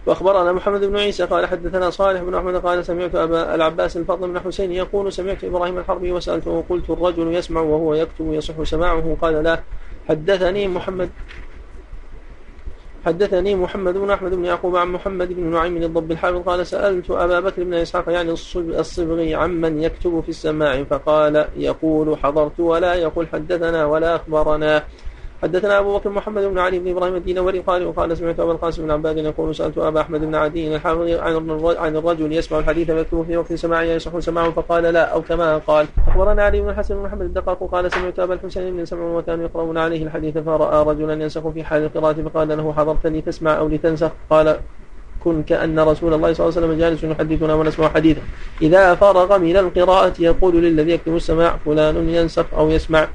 واخبرنا 0.06 0.52
محمد 0.52 0.84
بن 0.84 0.98
عيسى 0.98 1.26
قال 1.26 1.46
حدثنا 1.46 1.90
صالح 1.90 2.22
بن 2.22 2.36
احمد 2.36 2.56
قال 2.56 2.86
سمعت 2.86 3.16
ابا 3.16 3.56
العباس 3.56 3.98
الفضل 3.98 4.28
بن 4.32 4.40
حسين 4.40 4.72
يقول 4.72 5.14
سمعت 5.14 5.44
ابراهيم 5.44 5.78
الحربي 5.78 6.12
وسالته 6.12 6.52
وقلت 6.52 6.90
الرجل 6.90 7.34
يسمع 7.34 7.62
وهو 7.62 7.94
يكتب 7.94 8.34
يصح 8.34 8.64
سماعه 8.64 9.18
قال 9.22 9.44
لا 9.44 9.60
حدثني 10.10 10.68
محمد 10.68 11.10
حدثني 13.06 13.56
محمد 13.56 13.94
بن 13.94 14.12
أحمد 14.12 14.34
بن 14.34 14.46
يعقوب 14.46 14.76
عن 14.76 14.88
محمد 14.88 15.34
بن 15.34 15.44
نعيم 15.44 15.78
الضب 15.78 16.12
الحافظ 16.12 16.42
قال 16.44 16.68
سألت 16.68 17.12
أبا 17.12 17.40
بكر 17.40 17.64
بن 17.64 17.74
إسحاق 17.74 18.10
يعني 18.12 18.32
الصبغي 18.56 19.36
عمن 19.36 19.82
يكتب 19.84 20.22
في 20.22 20.30
السماع 20.30 20.84
فقال 20.84 21.48
يقول 21.58 22.18
حضرت 22.24 22.60
ولا 22.60 22.94
يقول 22.94 23.28
حدثنا 23.28 23.86
ولا 23.86 24.16
أخبرنا 24.16 24.84
حدثنا 25.44 25.80
ابو 25.80 25.98
بكر 25.98 26.10
محمد 26.10 26.44
بن 26.44 26.60
علي 26.60 26.80
بن 26.80 26.92
ابراهيم 26.92 27.16
الدين 27.16 27.40
وري 27.40 27.60
قال 27.60 27.86
وقال 27.86 28.18
سمعت 28.18 28.40
ابا 28.40 28.52
القاسم 28.52 28.84
بن 28.84 28.92
عباد 28.92 29.18
يقول 29.18 29.56
سالت 29.56 29.78
ابا 29.78 30.02
احمد 30.02 30.22
بن 30.22 30.36
عدي 30.36 30.76
الحافظ 30.76 31.08
عن 31.78 31.96
الرجل 31.96 32.34
يسمع 32.34 32.60
الحديث 32.60 32.90
مكتوب 32.90 33.26
في 33.26 33.38
وقت 33.38 33.54
سماعه 33.54 33.82
يصح 33.82 34.20
سماعه 34.20 34.52
فقال 34.52 34.84
لا 34.84 35.04
او 35.04 35.22
كما 35.22 35.58
قال 35.58 35.88
اخبرنا 36.08 36.44
علي 36.44 36.62
بن 36.62 36.70
الحسن 36.70 36.96
بن 36.96 37.04
محمد 37.06 37.22
الدقاق 37.22 37.70
قال 37.72 37.92
سمعت 37.92 38.20
ابا 38.20 38.34
الحسين 38.34 38.78
بن 38.78 38.86
سمع 38.86 39.04
وكانوا 39.18 39.44
يقرؤون 39.46 39.78
عليه 39.78 40.04
الحديث 40.04 40.38
فراى 40.38 40.86
رجلا 40.96 41.14
ينسخ 41.24 41.48
في 41.50 41.64
حال 41.64 41.84
القراءه 41.84 42.14
فقال 42.14 42.48
له 42.58 42.74
حضرت 42.74 43.08
لتسمع 43.08 43.58
او 43.58 43.68
لتنسخ 43.68 44.12
قال 44.30 44.60
كن 45.20 45.44
كأن 45.44 45.80
رسول 45.80 46.14
الله 46.14 46.34
صلى 46.34 46.48
الله 46.48 46.58
عليه 46.58 46.66
وسلم 46.68 46.80
جالس 46.80 47.04
يحدثنا 47.04 47.54
ونسمع 47.54 47.90
حديثا 47.90 48.22
إذا 48.62 48.96
فرغ 48.96 49.38
من 49.38 49.58
القراءة 49.58 50.14
يقول 50.20 50.56
للذي 50.64 50.92
يكتب 50.92 51.16
السماع 51.16 51.56
فلان 51.66 52.10
ينسخ 52.10 52.46
أو 52.58 52.70
يسمع 52.70 53.08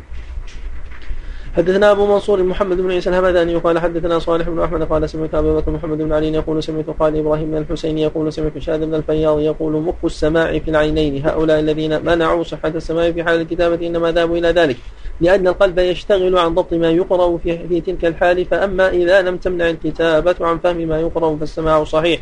حدثنا 1.57 1.90
ابو 1.90 2.07
منصور 2.07 2.42
محمد 2.42 2.76
بن 2.76 2.90
عيسى 2.90 3.11
الهمداني 3.11 3.55
قال 3.57 3.78
حدثنا 3.78 4.18
صالح 4.18 4.48
بن 4.48 4.62
احمد 4.62 4.82
قال 4.82 5.11
سمعت 5.11 5.34
ابا 5.34 5.55
بكر 5.61 5.70
محمد 5.70 5.98
بن 5.98 6.12
علي 6.12 6.28
يقول 6.32 6.62
سمعت 6.62 6.84
قال 7.01 7.18
ابراهيم 7.18 7.51
بن 7.51 7.57
الحسين 7.57 7.98
يقول 7.98 8.32
سمعت 8.32 8.59
شاذ 8.59 8.86
بن 8.86 8.94
الفياض 8.94 9.40
يقول 9.40 9.72
مخ 9.72 9.94
السماع 10.05 10.59
في 10.59 10.70
العينين 10.70 11.26
هؤلاء 11.26 11.59
الذين 11.61 12.05
منعوا 12.05 12.42
صحه 12.44 12.68
السماع 12.68 13.12
في 13.12 13.24
حال 13.24 13.40
الكتابه 13.40 13.86
انما 13.86 14.12
ذهبوا 14.12 14.38
الى 14.38 14.48
ذلك 14.48 14.76
لأن 15.20 15.48
القلب 15.48 15.78
يشتغل 15.78 16.38
عن 16.38 16.55
ضبط 16.55 16.72
ما 16.74 16.90
يقرأ 16.90 17.38
في, 17.38 17.68
في 17.68 17.80
تلك 17.80 18.05
الحال 18.05 18.44
فأما 18.44 18.88
إذا 18.88 19.22
لم 19.22 19.36
تمنع 19.36 19.70
الكتابة 19.70 20.34
عن 20.40 20.59
فهم 20.59 20.76
ما 20.76 21.01
يقرأ 21.01 21.36
فالسماع 21.36 21.84
صحيح 21.84 22.20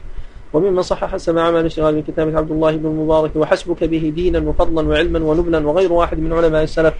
وممن 0.52 0.82
صحح 0.82 1.14
السماع 1.14 1.50
مع 1.50 1.60
الاشتغال 1.60 2.00
بكتابة 2.00 2.38
عبد 2.38 2.50
الله 2.50 2.76
بن 2.76 2.86
المبارك 2.86 3.36
وحسبك 3.36 3.84
به 3.84 4.12
دينا 4.16 4.38
وفضلا 4.38 4.88
وعلما 4.88 5.18
ونبلا 5.18 5.58
وغير 5.66 5.92
واحد 5.92 6.18
من 6.18 6.32
علماء 6.32 6.62
السلف 6.62 6.94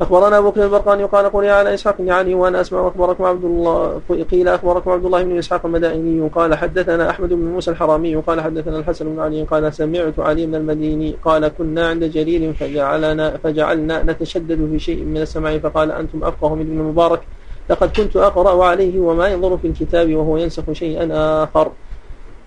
أخبرنا 0.00 0.38
أبو 0.38 0.50
بكر 0.50 0.64
البرقاني 0.64 1.04
قال 1.04 1.44
يا 1.44 1.52
على 1.52 1.74
إسحاق 1.74 1.96
يعني 2.00 2.34
وأنا 2.34 2.60
أسمع 2.60 2.80
واخبركم 2.80 3.24
عبد 3.24 3.44
الله 3.44 4.00
قيل 4.30 4.48
أخبركم 4.48 4.90
عبد 4.90 5.04
الله 5.04 5.22
بن 5.24 5.38
إسحاق 5.38 5.66
المدائني 5.66 6.28
قال 6.28 6.54
حدثنا 6.54 7.10
أحمد 7.10 7.28
بن 7.28 7.44
موسى 7.44 7.70
الحرامي 7.70 8.16
قال 8.16 8.40
حدثنا 8.40 8.78
الحسن 8.78 9.06
بن 9.14 9.20
علي 9.20 9.42
قال 9.42 9.74
سمعت 9.74 10.18
علي 10.18 10.46
بن 10.46 10.54
المديني 10.54 11.16
قال 11.24 11.48
كنا 11.48 11.88
عند 11.88 12.04
جرير 12.04 12.52
فجعلنا 12.52 13.36
فجعلنا 13.44 14.02
نتشدد 14.02 14.68
في 14.72 14.78
شيء 14.78 15.04
من 15.04 15.16
السماء 15.22 15.58
فقال 15.58 15.92
أنتم 15.92 16.24
أفقه 16.24 16.54
من 16.54 16.60
ابن 16.60 16.80
المبارك 16.80 17.20
لقد 17.70 17.90
كنت 17.96 18.16
أقرأ 18.16 18.64
عليه 18.64 19.00
وما 19.00 19.26
ينظر 19.28 19.56
في 19.56 19.66
الكتاب 19.68 20.14
وهو 20.14 20.36
ينسخ 20.36 20.72
شيئا 20.72 21.08
آخر 21.44 21.70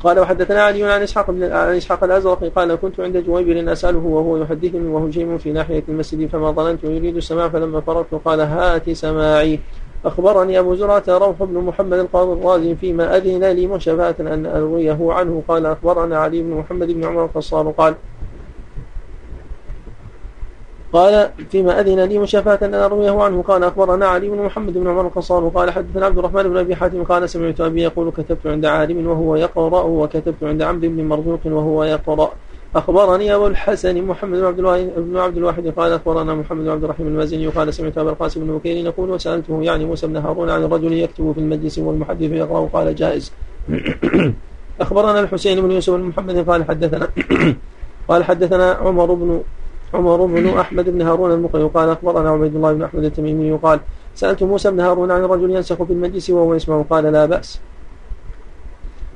قال 0.04 0.20
وحدثنا 0.20 0.64
علي 0.64 0.84
عن 0.84 1.02
اسحاق 1.02 1.32
بن 1.32 1.44
عن 1.44 1.76
اسحاق 1.76 2.04
الازرق 2.04 2.44
قال 2.56 2.76
كنت 2.76 3.00
عند 3.00 3.18
جويبر 3.18 3.72
اساله 3.74 4.00
وهو 4.06 4.38
يحدثني 4.38 4.88
وهجيم 4.88 5.38
في 5.38 5.52
ناحيه 5.52 5.84
المسجد 5.90 6.30
فما 6.30 6.52
ظننت 6.52 6.84
يريد 6.84 7.16
السماع 7.16 7.50
فلما 7.50 7.82
فرغت 7.82 8.16
قال 8.26 8.42
هات 8.42 8.90
سماعي 8.90 9.60
أخبرني 10.06 10.60
أبو 10.60 10.76
زرعة 10.76 11.04
روح 11.08 11.44
بن 11.44 11.54
محمد 11.58 11.94
القاضي 12.00 12.42
الرازي 12.42 12.76
فيما 12.76 13.18
أذن 13.18 13.44
لي 13.44 13.68
مشفاة 13.68 14.16
أن 14.20 14.46
أرويه 14.46 14.98
عنه 15.14 15.44
قال 15.48 15.66
أخبرنا 15.66 16.18
علي 16.18 16.42
بن 16.44 16.50
محمد 16.52 16.88
بن 16.92 17.06
عمر 17.06 17.26
القصار 17.26 17.70
قال 17.70 17.96
قال 20.94 21.30
فيما 21.52 21.80
أذن 21.82 22.00
لي 22.00 22.18
مشافاة 22.20 22.60
أن 22.62 22.74
أرويه 22.74 23.24
عنه 23.24 23.42
قال 23.42 23.64
أخبرنا 23.64 24.08
علي 24.08 24.30
بن 24.30 24.42
محمد 24.44 24.74
بن 24.74 24.88
عمر 24.88 25.02
القصار 25.08 25.48
قال 25.48 25.72
حدثنا 25.72 26.06
عبد 26.06 26.18
الرحمن 26.18 26.44
بن 26.44 26.58
أبي 26.58 26.76
حاتم 26.76 27.04
قال 27.04 27.30
سمعت 27.30 27.62
أبي 27.62 27.82
يقول 27.84 28.12
كتبت 28.12 28.48
عند 28.48 28.66
عالم 28.66 29.08
وهو 29.08 29.36
يقرأ 29.36 29.84
وكتبت 29.84 30.44
عند 30.44 30.62
عبد 30.62 30.86
بن 30.86 31.08
مرزوق 31.08 31.40
وهو 31.46 31.84
يقرأ 31.84 32.32
أخبرني 32.76 33.36
أبو 33.36 33.48
الحسن 33.48 34.02
محمد 34.04 34.38
بن 34.98 35.18
عبد 35.18 35.38
الواحد 35.38 35.68
قال 35.68 35.92
أخبرنا 35.94 36.36
محمد 36.36 36.64
بن 36.66 36.70
عبد 36.72 36.84
الرحيم 36.84 37.08
المازني 37.08 37.48
قال 37.48 37.74
سمعت 37.74 37.98
أبا 37.98 38.10
القاسم 38.10 38.46
بن 38.46 38.58
بكير 38.58 38.86
يقول 38.86 39.10
وسألته 39.10 39.62
يعني 39.64 39.86
موسى 39.86 40.08
بن 40.08 40.18
هارون 40.18 40.50
عن 40.50 40.64
الرجل 40.64 40.94
يكتب 40.94 41.32
في 41.32 41.38
المجلس 41.40 41.78
والمحدث 41.80 42.32
يقرأ 42.32 42.70
قال 42.74 42.96
جائز 42.96 43.34
أخبرنا 44.82 45.20
الحسين 45.20 45.62
بن 45.62 45.72
يوسف 45.72 45.94
بن 45.94 46.02
محمد 46.04 46.50
قال 46.50 46.64
حدثنا 46.66 47.08
قال 48.08 48.24
حدثنا 48.24 48.72
عمر 48.72 49.14
بن 49.14 49.40
عمر 49.94 50.26
بن 50.26 50.58
أحمد 50.60 50.90
بن 50.90 51.02
هارون 51.02 51.32
المقري 51.32 51.64
قال 51.64 51.90
أخبرنا 51.90 52.30
عبيد 52.30 52.56
الله 52.56 52.74
بن 52.74 52.84
أحمد 52.84 53.04
التميمي 53.04 53.54
قال 53.58 53.80
سألت 54.16 54.44
موسى 54.44 54.72
بن 54.72 54.80
هارون 54.80 55.12
عن 55.12 55.22
رجل 55.22 55.50
ينسخ 55.52 55.84
في 55.84 55.94
المجلس 55.94 56.30
وهو 56.30 56.56
يسمع 56.56 56.82
قال 56.90 57.04
لا 57.04 57.26
بأس 57.26 57.60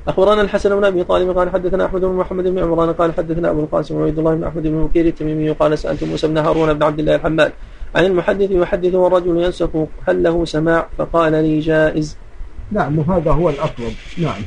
أخبرنا 0.08 0.40
الحسن 0.42 0.76
بن 0.76 0.84
أبي 0.84 1.04
طالب 1.04 1.38
قال 1.38 1.50
حدثنا 1.50 1.86
أحمد 1.86 2.00
بن 2.00 2.16
محمد 2.16 2.44
بن 2.44 2.58
عمران 2.58 2.92
قال 2.92 3.14
حدثنا 3.14 3.50
أبو 3.50 3.60
القاسم 3.60 3.96
وعبيد 3.96 4.18
الله 4.18 4.34
بن 4.34 4.44
أحمد 4.44 4.62
بن 4.62 4.74
مكير 4.84 5.06
التميمي 5.06 5.50
قال 5.50 5.78
سألت 5.78 6.04
موسى 6.04 6.26
بن 6.26 6.38
هارون 6.38 6.72
بن 6.72 6.82
عبد 6.82 6.98
الله 6.98 7.14
الحمال 7.14 7.52
عن 7.94 8.04
المحدث 8.04 8.50
يحدث 8.50 8.94
والرجل 8.94 9.42
ينسخ 9.42 9.70
هل 10.08 10.22
له 10.22 10.44
سماع 10.44 10.86
فقال 10.98 11.32
لي 11.32 11.60
جائز 11.60 12.16
نعم 12.70 12.98
وهذا 12.98 13.30
هو 13.30 13.50
الأفضل 13.50 13.92
نعم 14.18 14.42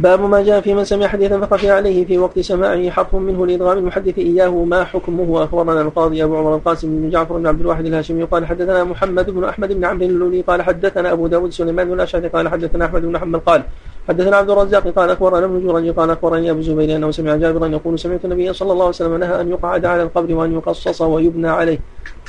باب 0.00 0.20
ما 0.20 0.42
جاء 0.42 0.60
في 0.60 0.74
من 0.74 0.84
سمع 0.84 1.06
حديثا 1.06 1.40
فخفي 1.40 1.70
عليه 1.70 2.04
في 2.04 2.18
وقت 2.18 2.38
سماعه 2.40 2.90
حرف 2.90 3.14
منه 3.14 3.46
لإدغام 3.46 3.78
المحدث 3.78 4.18
إياه 4.18 4.48
ما 4.64 4.84
حكمه 4.84 5.44
أخبرنا 5.44 5.80
القاضي 5.80 6.24
أبو 6.24 6.36
عمر 6.36 6.54
القاسم 6.54 7.00
بن 7.00 7.10
جعفر 7.10 7.36
بن 7.38 7.46
عبد 7.46 7.60
الواحد 7.60 7.86
الهاشمي 7.86 8.22
قال 8.24 8.46
حدثنا 8.46 8.84
محمد 8.84 9.30
بن 9.30 9.44
أحمد 9.44 9.72
بن 9.72 9.84
عمرو 9.84 10.06
اللولي 10.06 10.40
قال 10.40 10.62
حدثنا 10.62 11.12
أبو 11.12 11.26
داود 11.26 11.50
سليمان 11.52 11.88
بن 11.88 11.92
الأشعث 11.94 12.24
قال 12.26 12.48
حدثنا 12.48 12.84
أحمد 12.84 13.02
بن 13.02 13.18
حنبل 13.18 13.38
قال 13.38 13.62
حدثنا 14.08 14.36
عبد 14.36 14.50
الرزاق 14.50 14.88
قال 14.88 15.10
أخبرنا 15.10 15.46
ابن 15.46 15.66
جرج 15.66 15.94
قال 15.94 16.10
أخبرني 16.10 16.50
أبو 16.50 16.60
زبير 16.60 16.96
أنه 16.96 17.10
سمع 17.10 17.36
جابرا 17.36 17.66
يقول 17.66 17.98
سمعت 17.98 18.24
النبي 18.24 18.52
صلى 18.52 18.72
الله 18.72 18.84
عليه 18.84 18.94
وسلم 18.94 19.16
نهى 19.16 19.40
أن 19.40 19.50
يقعد 19.50 19.84
على 19.84 20.02
القبر 20.02 20.34
وأن 20.34 20.52
يقصص 20.52 21.00
ويبنى 21.02 21.48
عليه 21.48 21.78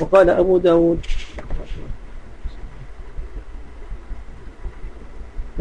وقال 0.02 0.30
أبو 0.30 0.58
داود 0.58 1.00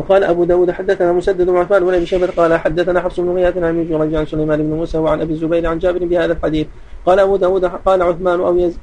وقال 0.01 0.25
أبو 0.25 0.45
داود 0.45 0.71
حدثنا 0.71 1.13
مسدد 1.13 1.47
بن 1.47 1.57
عثمان 1.57 1.85
بن 1.85 1.95
أبي 1.95 2.27
قال 2.27 2.55
حدثنا 2.55 3.01
حفص 3.01 3.21
بن 3.21 3.31
غياث 3.31 3.57
عن 3.59 3.89
جريج 3.89 4.15
عن 4.15 4.27
سليمان 4.27 4.63
بن 4.71 4.77
موسى 4.77 4.99
وعن 4.99 5.21
أبي 5.21 5.33
الزبير 5.33 5.67
عن 5.67 5.79
جابر 5.79 6.05
بهذا 6.05 6.33
الحديث 6.33 6.67
قال 7.07 7.19
أبو 7.21 7.37
داود 7.37 7.65
قال 7.65 8.03
عثمان 8.03 8.41
أو 8.41 8.59
يز 8.59 8.77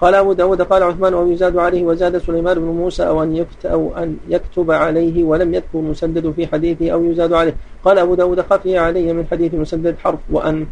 قال 0.00 0.14
أبو 0.14 0.32
داود 0.32 0.62
قال 0.62 0.82
عثمان 0.82 1.14
أو 1.14 1.32
يزاد 1.32 1.56
عليه 1.56 1.84
وزاد 1.84 2.18
سليمان 2.18 2.58
بن 2.58 2.64
موسى 2.66 3.02
أو 3.06 3.22
أن 3.22 3.36
يكت 3.36 3.66
أو 3.66 3.96
أن 3.96 4.16
يكتب 4.28 4.70
عليه 4.70 5.24
ولم 5.24 5.54
يذكر 5.54 5.78
مسدد 5.78 6.30
في 6.36 6.46
حديثه 6.46 6.90
أو 6.90 7.04
يزاد 7.04 7.32
عليه 7.32 7.56
قال 7.84 7.98
أبو 7.98 8.14
داود 8.14 8.40
خفي 8.40 8.78
علي 8.78 9.12
من 9.12 9.26
حديث 9.30 9.54
مسدد 9.54 9.94
حرف 9.98 10.18
وأن 10.30 10.66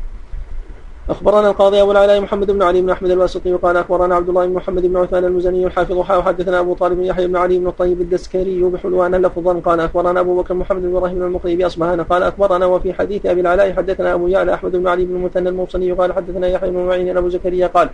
أخبرنا 1.10 1.50
القاضي 1.50 1.82
أبو 1.82 1.92
العلاء 1.92 2.20
محمد 2.20 2.50
بن 2.50 2.62
علي 2.62 2.82
بن 2.82 2.90
أحمد 2.90 3.10
الواسطي 3.10 3.52
وقال 3.52 3.76
أخبرنا 3.76 4.14
عبد 4.14 4.28
الله 4.28 4.46
بن 4.46 4.54
محمد 4.54 4.86
بن 4.86 4.96
عثمان 4.96 5.24
المزني 5.24 5.66
الحافظ 5.66 6.00
حاء 6.00 6.18
وحدثنا 6.18 6.60
أبو 6.60 6.74
طالب 6.74 6.96
بن 6.96 7.04
يحيى 7.04 7.26
بن 7.26 7.36
علي 7.36 7.58
بن 7.58 7.66
الطيب 7.66 8.00
الدسكري 8.00 8.62
بحلوان 8.62 9.14
لفظا 9.14 9.54
قال 9.60 9.80
أخبرنا 9.80 10.20
أبو 10.20 10.42
بكر 10.42 10.54
محمد 10.54 10.82
بن 10.82 10.96
إبراهيم 10.96 11.22
المقري 11.22 11.56
بأصبهان 11.56 12.00
قال 12.00 12.22
أخبرنا 12.22 12.66
وفي 12.66 12.92
حديث 12.92 13.26
أبي 13.26 13.40
العلاء 13.40 13.72
حدثنا 13.72 14.14
أبو 14.14 14.28
يعلى 14.28 14.54
أحمد 14.54 14.72
بن 14.72 14.88
علي 14.88 15.04
بن 15.04 15.14
المثنى 15.16 15.48
الموصلي 15.48 15.92
قال 15.92 16.12
حدثنا 16.12 16.46
يحيى 16.48 16.70
بن 16.70 16.78
معين 16.78 17.16
أبو 17.16 17.28
زكريا 17.28 17.66
قال 17.66 17.90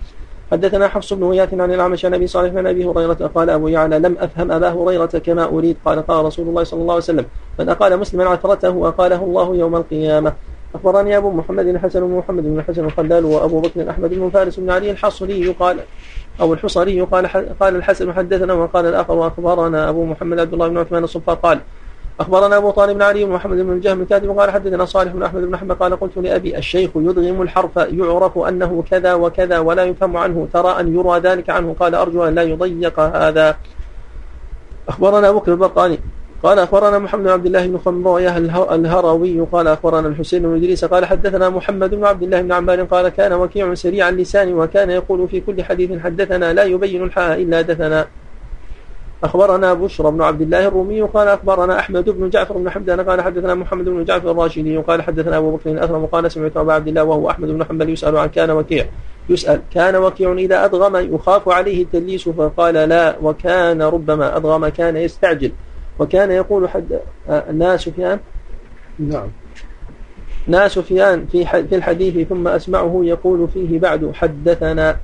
حدثنا 0.52 0.88
حفص 0.88 1.12
بن 1.12 1.22
هيات 1.24 1.54
عن 1.54 1.74
الأعمش 1.74 2.04
عن 2.04 2.14
أبي 2.14 2.26
صالح 2.26 2.54
عن 2.56 2.66
أبي 2.66 2.84
هريرة 2.84 3.30
قال 3.34 3.50
أبو 3.50 3.68
يعلى 3.68 3.98
لم 3.98 4.16
أفهم 4.20 4.52
أبا 4.52 4.68
هريرة 4.70 5.06
كما 5.06 5.44
أريد 5.44 5.76
قال 5.84 6.06
قال 6.06 6.24
رسول 6.24 6.48
الله 6.48 6.62
صلى 6.64 6.80
الله 6.80 6.94
عليه 6.94 7.04
وسلم 7.04 7.24
من 7.58 7.68
أقال 7.68 7.96
مسلما 7.98 8.24
عثرته 8.28 8.88
أقاله 8.88 9.24
الله 9.24 9.56
يوم 9.56 9.76
القيامة 9.76 10.32
أخبرني 10.74 11.16
أبو 11.16 11.30
محمد 11.30 11.66
الحسن 11.66 12.00
بن 12.00 12.18
محمد 12.18 12.42
بن 12.44 12.58
الحسن 12.58 12.84
الخلال 12.84 13.24
وأبو 13.24 13.60
بكر 13.60 13.90
أحمد 13.90 14.10
بن 14.14 14.30
فارس 14.30 14.60
بن 14.60 14.70
علي 14.70 14.90
الحصري 14.90 15.48
قال 15.48 15.78
أو 16.40 16.52
الحصري 16.52 17.00
قال 17.00 17.26
قال 17.60 17.76
الحسن 17.76 18.12
حدثنا 18.12 18.52
وقال 18.52 18.86
الآخر 18.86 19.12
وأخبرنا 19.14 19.88
أبو 19.88 20.04
محمد 20.04 20.38
عبد 20.40 20.52
الله 20.52 20.68
بن 20.68 20.78
عثمان 20.78 21.04
الصفار 21.04 21.34
قال 21.36 21.60
أخبرنا 22.20 22.56
أبو 22.56 22.70
طالب 22.70 22.94
بن 22.96 23.02
علي 23.02 23.24
بن 23.24 23.36
بن 23.38 23.72
الجهم 23.72 24.02
الكاتب 24.02 24.38
قال 24.38 24.50
حدثنا 24.50 24.84
صالح 24.84 25.12
بن 25.12 25.22
أحمد 25.22 25.42
بن 25.42 25.54
أحمد 25.54 25.72
قال 25.76 26.00
قلت 26.00 26.16
لأبي 26.18 26.58
الشيخ 26.58 26.90
يدغم 26.96 27.42
الحرف 27.42 27.76
يعرف 27.76 28.38
أنه 28.38 28.84
كذا 28.90 29.14
وكذا 29.14 29.58
ولا 29.58 29.84
يفهم 29.84 30.16
عنه 30.16 30.48
ترى 30.52 30.80
أن 30.80 30.94
يرى 30.96 31.18
ذلك 31.20 31.50
عنه 31.50 31.76
قال 31.80 31.94
أرجو 31.94 32.24
أن 32.24 32.34
لا 32.34 32.42
يضيق 32.42 33.00
هذا 33.00 33.56
أخبرنا 34.88 35.28
أبو 35.28 35.38
بكر 35.38 35.54
قال 36.43 36.59
أخبرنا 36.59 36.99
محمد 36.99 37.22
بن 37.22 37.28
عبد 37.30 37.47
الله 37.47 37.66
بن 37.66 37.78
خمراية 37.78 38.36
الهروي 38.74 39.40
قال 39.40 39.68
أخبرنا 39.68 40.09
الحسين 40.09 40.43
بن 40.43 40.57
إدريس 40.57 40.84
قال 40.84 41.05
حدثنا 41.05 41.49
محمد 41.49 41.90
بن 41.95 42.05
عبد 42.05 42.22
الله 42.22 42.40
بن 42.43 42.53
عمار 42.53 42.82
قال 42.82 43.09
كان 43.09 43.32
وكيع 43.32 43.74
سريع 43.74 44.09
اللسان 44.09 44.55
وكان 44.55 44.90
يقول 44.90 45.28
في 45.28 45.40
كل 45.40 45.62
حديث 45.64 46.01
حدثنا 46.03 46.53
لا 46.53 46.64
يبين 46.64 47.03
الحاء 47.03 47.43
إلا 47.43 47.61
دثنا 47.62 48.07
أخبرنا 49.24 49.74
بشرى 49.74 50.11
بن 50.11 50.22
عبد 50.22 50.40
الله 50.40 50.66
الرومي 50.68 51.03
قال 51.03 51.28
أخبرنا 51.28 51.78
أحمد 51.78 52.11
بن 52.11 52.30
جعفر 52.30 52.59
بن 52.59 52.70
حمدان 52.70 53.01
قال 53.01 53.20
حدثنا 53.20 53.55
محمد 53.55 53.84
بن 53.84 54.05
جعفر 54.05 54.30
الراشدي 54.30 54.76
قال 54.78 55.03
حدثنا 55.03 55.38
أبو 55.38 55.57
بكر 55.57 55.70
الأثرم 55.70 56.07
قال 56.07 56.32
سمعت 56.32 56.57
أبا 56.57 56.72
عبد 56.72 56.88
الله 56.88 57.05
وهو 57.05 57.30
أحمد 57.30 57.49
بن 57.49 57.64
حنبل 57.64 57.88
يسأل 57.90 58.16
عن 58.16 58.28
كان 58.28 58.51
وكيع 58.51 58.84
يسأل 59.28 59.61
كان 59.74 59.97
وكيع 59.97 60.32
إذا 60.32 60.64
أدغم 60.64 61.14
يخاف 61.14 61.49
عليه 61.49 61.82
التليس 61.82 62.28
فقال 62.28 62.74
لا 62.74 63.16
وكان 63.22 63.82
ربما 63.82 64.36
أدغم 64.36 64.68
كان 64.68 64.97
يستعجل 64.97 65.53
وكان 65.99 66.30
يقول 66.30 66.68
حد 66.68 67.01
آه، 67.28 67.53
نا 67.53 67.76
سفيان 67.76 68.18
نعم 68.99 69.28
نا 70.47 70.68
سفيان 70.68 71.26
في 71.32 71.45
في 71.47 71.74
الحديث 71.76 72.26
ثم 72.28 72.49
أسمعه 72.49 73.01
يقول 73.05 73.49
فيه 73.49 73.78
بعد 73.78 74.11
حدثنا 74.14 74.97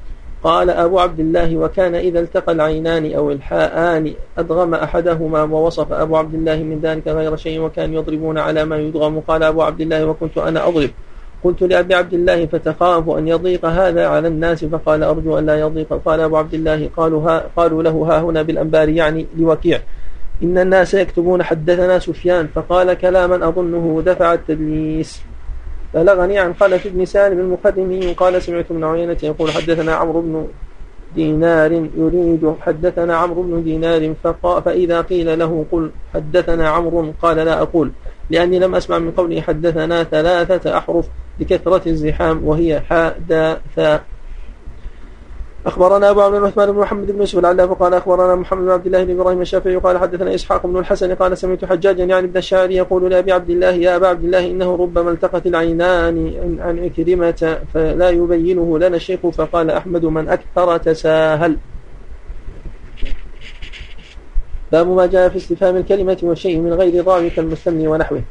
قال 0.42 0.70
أبو 0.70 0.98
عبد 1.00 1.20
الله 1.20 1.56
وكان 1.56 1.94
إذا 1.94 2.20
التقى 2.20 2.52
العينان 2.52 3.12
أو 3.12 3.30
الحاءان 3.30 4.12
أدغم 4.38 4.74
أحدهما 4.74 5.42
ووصف 5.42 5.92
أبو 5.92 6.16
عبد 6.16 6.34
الله 6.34 6.56
من 6.56 6.80
ذلك 6.82 7.08
غير 7.08 7.36
شيء 7.36 7.60
وكان 7.60 7.94
يضربون 7.94 8.38
على 8.38 8.64
ما 8.64 8.76
يدغم 8.76 9.20
قال 9.20 9.42
أبو 9.42 9.62
عبد 9.62 9.80
الله 9.80 10.06
وكنت 10.06 10.38
أنا 10.38 10.68
أضرب 10.68 10.90
قلت 11.44 11.62
لأبي 11.62 11.94
عبد 11.94 12.14
الله 12.14 12.46
فتخاف 12.46 13.10
أن 13.10 13.28
يضيق 13.28 13.64
هذا 13.66 14.06
على 14.08 14.28
الناس 14.28 14.64
فقال 14.64 15.02
أرجو 15.02 15.38
أن 15.38 15.46
لا 15.46 15.60
يضيق 15.60 16.00
قال 16.04 16.20
أبو 16.20 16.36
عبد 16.36 16.54
الله 16.54 16.90
قالوا, 16.96 17.22
ها 17.30 17.44
قالوا 17.56 17.82
له 17.82 17.90
ها 17.90 18.20
هنا 18.20 18.42
بالأنبار 18.42 18.88
يعني 18.88 19.26
لوكيع 19.38 19.80
إن 20.42 20.58
الناس 20.58 20.94
يكتبون 20.94 21.42
حدثنا 21.42 21.98
سفيان 21.98 22.48
فقال 22.54 22.94
كلاما 22.94 23.48
أظنه 23.48 24.02
دفع 24.06 24.32
التدليس 24.34 25.22
بلغني 25.94 26.38
عن 26.38 26.54
خلف 26.54 26.86
بن 26.88 27.04
سالم 27.04 27.38
المقدمي 27.40 28.12
قال 28.12 28.42
سمعت 28.42 28.72
من 28.72 28.84
عينة 28.84 29.16
يقول 29.22 29.50
حدثنا 29.50 29.94
عمرو 29.94 30.20
بن 30.20 30.46
دينار 31.14 31.72
يريد 31.72 32.52
حدثنا 32.60 33.16
عمرو 33.16 33.42
بن 33.42 33.64
دينار 33.64 34.14
فقال 34.24 34.62
فإذا 34.62 35.00
قيل 35.00 35.38
له 35.38 35.64
قل 35.72 35.90
حدثنا 36.14 36.68
عمرو 36.68 37.12
قال 37.22 37.36
لا 37.36 37.62
أقول 37.62 37.90
لأني 38.30 38.58
لم 38.58 38.74
أسمع 38.74 38.98
من 38.98 39.10
قوله 39.10 39.40
حدثنا 39.40 40.04
ثلاثة 40.04 40.78
أحرف 40.78 41.08
لكثرة 41.40 41.88
الزحام 41.88 42.40
وهي 42.44 42.80
حا 42.80 43.12
داء 43.28 43.60
ثاء 43.76 44.02
اخبرنا 45.68 46.10
ابو 46.10 46.20
عبد 46.22 46.34
الرحمن 46.34 46.66
بن 46.66 46.78
محمد 46.80 47.10
بن 47.10 47.18
يوسف 47.20 47.38
العلاف 47.38 47.70
قال 47.70 47.94
اخبرنا 47.94 48.34
محمد 48.34 48.64
بن 48.64 48.70
عبد 48.70 48.86
الله 48.86 49.04
بن 49.04 49.20
ابراهيم 49.20 49.40
الشافعي 49.40 49.76
قال 49.76 49.98
حدثنا 49.98 50.34
اسحاق 50.34 50.66
بن 50.66 50.78
الحسن 50.78 51.14
قال 51.14 51.38
سمعت 51.38 51.64
حجاجا 51.64 52.04
يعني 52.04 52.26
ابن 52.26 52.36
الشاعر 52.38 52.70
يقول 52.70 53.10
لابي 53.10 53.32
عبد 53.32 53.50
الله 53.50 53.70
يا 53.70 53.96
ابا 53.96 54.06
عبد 54.08 54.24
الله 54.24 54.46
انه 54.50 54.76
ربما 54.76 55.10
التقت 55.10 55.46
العينان 55.46 56.16
عن 56.60 56.78
عكرمه 56.78 57.56
فلا 57.74 58.10
يبينه 58.10 58.78
لنا 58.78 58.96
الشيخ 58.96 59.20
فقال 59.26 59.70
احمد 59.70 60.04
من 60.04 60.28
اكثر 60.28 60.76
تساهل 60.76 61.56
باب 64.72 64.86
ما 64.88 65.06
جاء 65.06 65.28
في 65.28 65.36
استفهام 65.36 65.76
الكلمه 65.76 66.18
والشيء 66.22 66.58
من 66.60 66.72
غير 66.72 67.02
ضابط 67.02 67.38
المستمن 67.38 67.86
ونحوه 67.88 68.22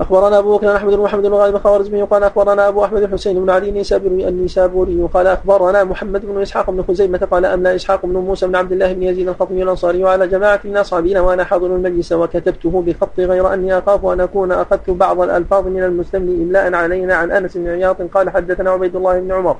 أخبرنا 0.00 0.38
أبو 0.38 0.56
بكر 0.56 0.76
أحمد 0.76 0.94
بن 0.94 1.02
محمد 1.02 1.22
بن 1.22 1.34
غالب 1.34 1.56
الخوارزمي 1.56 2.02
قال 2.02 2.22
أخبرنا 2.24 2.68
أبو 2.68 2.84
أحمد 2.84 3.02
الحسين 3.02 3.42
بن 3.44 3.50
علي 3.50 3.68
النيسابوري 3.68 4.28
النيسابوري 4.28 5.08
قال 5.14 5.26
أخبرنا 5.26 5.84
محمد 5.84 6.26
بن 6.26 6.42
إسحاق 6.42 6.70
بن 6.70 6.82
خزيمة 6.88 7.18
قال 7.30 7.42
لا 7.42 7.74
إسحاق 7.74 8.06
بن 8.06 8.12
موسى 8.16 8.46
بن 8.46 8.56
عبد 8.56 8.72
الله 8.72 8.92
بن 8.92 9.02
يزيد 9.02 9.28
الخطمي 9.28 9.62
الأنصاري 9.62 10.04
وعلى 10.04 10.28
جماعة 10.28 10.60
من 10.64 10.76
أصحابنا 10.76 11.20
وأنا 11.20 11.44
حاضر 11.44 11.66
المجلس 11.66 12.12
وكتبته 12.12 12.82
بخطي 12.86 13.24
غير 13.24 13.52
أني 13.54 13.78
أخاف 13.78 14.06
أن 14.06 14.20
أكون 14.20 14.52
أخذت 14.52 14.90
بعض 14.90 15.20
الألفاظ 15.20 15.66
من 15.66 15.82
المسلم 15.82 16.22
إملاء 16.42 16.74
علينا 16.74 17.14
عن 17.14 17.30
أنس 17.30 17.56
بن 17.56 17.68
عياط 17.68 17.96
قال 18.14 18.30
حدثنا 18.30 18.70
عبيد 18.70 18.96
الله 18.96 19.20
بن 19.20 19.32
عمر 19.32 19.56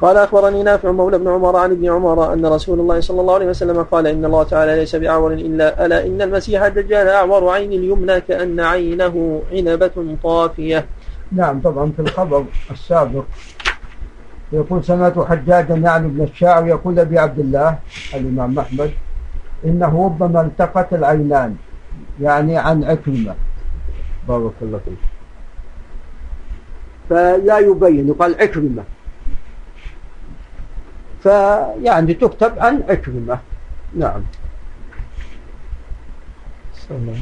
قال 0.00 0.16
أخبرني 0.16 0.62
نافع 0.62 0.90
مولى 0.92 1.18
بن 1.18 1.28
عمر 1.28 1.56
عن 1.56 1.70
ابن 1.70 1.90
عمر 1.90 2.32
أن 2.32 2.46
رسول 2.46 2.80
الله 2.80 3.00
صلى 3.00 3.20
الله 3.20 3.34
عليه 3.34 3.46
وسلم 3.46 3.82
قال 3.82 4.06
إن 4.06 4.24
الله 4.24 4.42
تعالى 4.42 4.76
ليس 4.76 4.96
بأعور 4.96 5.32
إلا 5.32 5.86
ألا 5.86 6.06
إن 6.06 6.22
المسيح 6.22 6.62
الدجال 6.62 7.08
أعور 7.08 7.48
عين 7.48 7.72
اليمنى 7.72 8.20
كأن 8.20 8.60
عينه 8.60 9.42
عنبة 9.52 10.16
طافية 10.22 10.86
نعم 11.32 11.60
طبعا 11.60 11.90
في 11.96 12.02
الخبر 12.02 12.44
السابق 12.70 13.22
يقول 14.52 14.84
سمعت 14.84 15.18
حجاجا 15.18 15.74
يعني 15.74 16.06
ابن 16.06 16.22
الشاعر 16.22 16.66
يقول 16.66 16.98
أبي 16.98 17.18
عبد 17.18 17.38
الله 17.38 17.78
الإمام 18.14 18.58
أحمد 18.58 18.90
إنه 19.64 20.04
ربما 20.04 20.40
التقت 20.40 20.92
العينان 20.94 21.56
يعني 22.20 22.58
عن 22.58 22.84
عكرمة 22.84 23.34
بارك 24.28 24.52
الله 24.62 24.80
فيك 24.84 24.98
فلا 27.10 27.58
يبين 27.58 28.08
يقال 28.08 28.42
عكرمة 28.42 28.82
فيعني 31.26 32.14
تكتب 32.14 32.52
عن 32.62 32.82
عكرمة 32.88 33.36
نعم 33.98 34.22
سلام. 36.86 37.14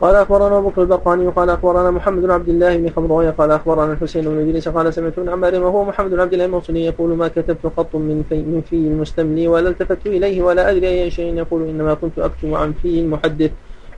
قال 0.00 0.14
اخبرنا 0.14 0.58
ابو 0.58 0.68
بكر 0.68 0.82
البرقاني 0.82 1.28
قال 1.28 1.50
اخبرنا 1.50 1.90
محمد 1.90 2.22
بن 2.22 2.30
عبد 2.30 2.48
الله 2.48 2.76
بن 2.76 2.90
خمرويه 2.96 3.30
قال 3.30 3.50
اخبرنا 3.50 3.92
الحسين 3.92 4.24
بن 4.24 4.38
ادريس 4.48 4.68
قال 4.68 4.94
سمعت 4.94 5.20
بن 5.20 5.28
عمار 5.28 5.54
وهو 5.60 5.84
محمد 5.84 6.10
بن 6.10 6.20
عبد 6.20 6.32
الله 6.32 6.44
الموصلي 6.44 6.84
يقول 6.84 7.16
ما 7.16 7.28
كتبت 7.28 7.66
قط 7.76 7.94
من 7.96 8.24
في 8.28 8.36
من 8.42 8.60
في 8.70 8.72
المستملي 8.76 9.48
ولا 9.48 9.68
التفت 9.68 10.06
اليه 10.06 10.42
ولا 10.42 10.70
ادري 10.70 10.88
اي 10.88 11.10
شيء 11.10 11.34
يقول 11.34 11.68
انما 11.68 11.94
كنت 11.94 12.18
أكتب 12.18 12.54
عن 12.54 12.72
فيه 12.82 13.00
المحدث 13.00 13.50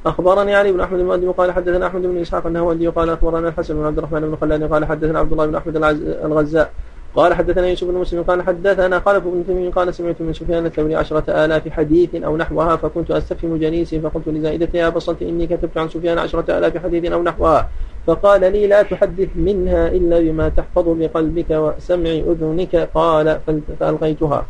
اخبرني 0.07 0.55
علي 0.55 0.73
بن 0.73 0.81
احمد 0.81 1.01
المؤدي 1.01 1.27
قال 1.29 1.53
حدثنا 1.53 1.87
احمد 1.87 2.03
بن 2.03 2.21
اسحاق 2.21 2.47
الذي 2.47 2.89
قال 2.89 3.11
اخبرنا 3.11 3.49
الحسن 3.49 3.75
بن 3.77 3.85
عبد 3.87 3.99
الرحمن 3.99 4.21
بن 4.21 4.37
خلاني 4.41 4.65
قال 4.65 4.85
حدثنا 4.85 5.19
عبد 5.19 5.33
الله 5.33 5.47
بن 5.47 5.55
احمد 5.55 5.77
الغزاء 6.25 6.71
قال 7.17 7.35
حدثنا 7.35 7.67
يوسف 7.67 7.85
بن 7.87 7.95
مسلم 7.95 8.23
قال 8.23 8.43
حدثنا 8.43 9.01
خلف 9.01 9.25
بن 9.25 9.45
تميم 9.49 9.71
قال 9.71 9.95
سمعت 9.95 10.21
من 10.21 10.33
سفيان 10.33 10.67
الثوري 10.67 10.97
عشرة 10.97 11.25
آلاف 11.45 11.69
حديث 11.69 12.15
أو 12.15 12.37
نحوها 12.37 12.77
فكنت 12.77 13.11
أستفهم 13.11 13.57
جنيسي 13.57 14.01
فقلت 14.01 14.29
لزائدة 14.29 14.69
يا 14.79 14.89
بصلت 14.89 15.23
إني 15.23 15.47
كتبت 15.47 15.79
عن 15.79 15.89
سفيان 15.89 16.19
عشرة 16.19 16.59
آلاف 16.59 16.77
حديث 16.85 17.13
أو 17.13 17.23
نحوها 17.23 17.69
فقال 18.07 18.41
لي 18.41 18.67
لا 18.67 18.83
تحدث 18.83 19.29
منها 19.37 19.89
إلا 19.89 20.21
بما 20.21 20.49
تحفظ 20.49 20.89
بقلبك 20.89 21.51
وسمع 21.51 22.11
أذنك 22.11 22.89
قال 22.95 23.39
فألقيتها 23.81 24.47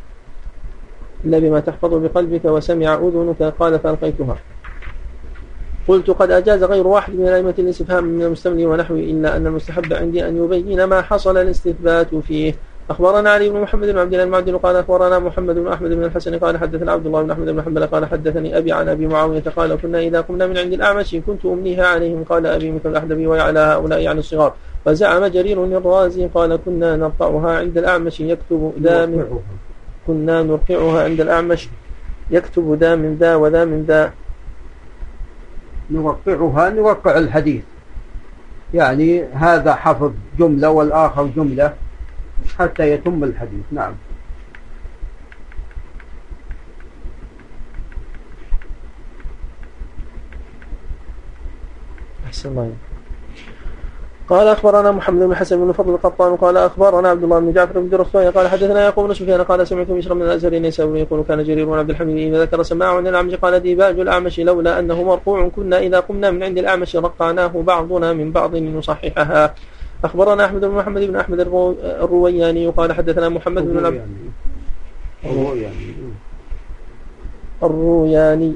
إلا 1.24 1.38
بما 1.38 1.61
تحفظ 1.61 1.94
بقلبك 1.94 2.44
وسمع 2.44 2.94
أذنك 2.94 3.42
قال 3.59 3.78
فألقيتها 3.78 4.36
قلت 5.89 6.11
قد 6.11 6.30
أجاز 6.30 6.64
غير 6.64 6.87
واحد 6.87 7.14
من 7.14 7.28
الأئمة 7.28 7.55
الاستفهام 7.59 8.05
من 8.05 8.22
المستملي 8.22 8.66
ونحوه 8.66 8.99
إلا 8.99 9.37
أن 9.37 9.47
المستحب 9.47 9.93
عندي 9.93 10.28
أن 10.28 10.45
يبين 10.45 10.84
ما 10.84 11.03
حصل 11.03 11.37
الاستثبات 11.39 12.14
فيه 12.14 12.55
أخبرنا 12.91 13.30
علي 13.30 13.49
بن 13.49 13.61
محمد 13.61 13.89
بن 13.89 13.99
عبد 13.99 14.12
الله 14.12 14.24
المعدن 14.24 14.57
قال 14.57 14.76
أخبرنا 14.76 15.18
محمد 15.18 15.55
بن 15.55 15.68
أحمد 15.68 15.91
بن 15.91 16.05
الحسن 16.05 16.39
قال 16.39 16.59
حدثنا 16.59 16.93
عبد 16.93 17.07
الله 17.07 17.22
بن 17.22 17.30
أحمد 17.30 17.47
بن 17.47 17.62
حنبل 17.62 17.87
قال 17.87 18.07
حدثني 18.07 18.59
أبي 18.59 18.72
عن 18.72 18.89
أبي 18.89 19.07
معاوية 19.07 19.43
قال 19.57 19.78
كنا 19.82 19.99
إذا 20.01 20.20
قمنا 20.20 20.47
من 20.47 20.59
عند 20.59 20.72
الأعمش 20.72 21.16
كنت 21.26 21.45
أمليها 21.47 21.87
عليهم 21.87 22.24
قال 22.24 22.47
أبي 22.47 22.70
مثل 22.72 22.91
الأحدبي 22.91 23.26
وعلى 23.26 23.59
هؤلاء 23.61 24.01
يعني 24.01 24.18
الصغار 24.18 24.55
فزعم 24.84 25.26
جرير 25.26 25.64
الرازي 25.64 26.26
قال 26.34 26.57
كنا 26.64 26.97
نرقعها 26.97 27.59
عند 27.59 27.78
الأعمش 27.78 28.20
يكتب 28.20 28.72
ذا 28.82 29.07
من 29.07 29.39
كنا 30.07 30.43
نرقعها 30.43 31.05
عند 31.05 31.20
الأعمش 31.20 31.68
يكتب 32.30 32.76
ذا 32.80 32.95
من 32.95 33.16
ذا 33.16 33.34
وذا 33.34 33.64
من 33.64 33.84
ذا 33.89 34.12
نوقعها 35.91 36.70
نوقع 36.70 37.18
الحديث 37.18 37.62
يعني 38.74 39.24
هذا 39.24 39.74
حفظ 39.74 40.12
جملة 40.39 40.70
والآخر 40.70 41.26
جملة 41.26 41.74
حتى 42.59 42.91
يتم 42.91 43.24
الحديث 43.24 43.64
نعم 43.72 43.93
أحسن 52.28 52.49
الله 52.49 52.72
قال 54.29 54.49
اخبرنا 54.49 54.91
محمد 54.91 55.22
بن 55.27 55.35
حسن 55.35 55.61
بن 55.66 55.72
فضل 55.72 55.91
القطان 55.95 56.37
قال 56.37 56.57
اخبرنا 56.57 57.09
عبد 57.09 57.22
الله 57.22 57.41
بن 57.41 57.53
جعفر 57.53 57.81
بن 57.81 57.95
الرخوي 57.95 58.29
قال 58.29 58.49
حدثنا 58.49 58.81
يعقوب 58.81 59.07
بن 59.09 59.14
سفيان 59.14 59.43
قال 59.43 59.66
سمعت 59.66 59.87
بشر 59.91 60.14
من 60.14 60.22
الازهرين 60.22 60.64
يسالون 60.64 60.97
يقول 60.97 61.24
كان 61.29 61.45
جرير 61.45 61.66
بن 61.66 61.79
عبد 61.79 61.91
الحميد 61.91 62.16
اذا 62.35 62.43
ذكر 62.43 62.62
سماع 62.62 62.97
عن 62.97 63.07
الاعمش 63.07 63.35
قال 63.35 63.61
ديباج 63.61 64.01
الاعمش 64.01 64.41
لولا 64.41 64.79
انه 64.79 65.03
مرفوع 65.03 65.49
كنا 65.49 65.79
اذا 65.79 66.01
قمنا 66.01 66.31
من 66.31 66.43
عند 66.43 66.59
الاعمش 66.59 66.97
رقعناه 66.97 67.47
بعضنا 67.47 68.12
من 68.12 68.33
بعض 68.33 68.55
لنصححها 68.55 69.55
اخبرنا 70.05 70.45
احمد 70.45 70.61
بن 70.61 70.74
محمد 70.74 71.01
بن 71.01 71.16
احمد 71.16 71.41
الروياني 71.41 72.68
قال 72.68 72.93
حدثنا 72.93 73.29
محمد 73.29 73.62
بن 73.70 73.97
الروياني 75.29 75.95
الروياني 77.62 78.53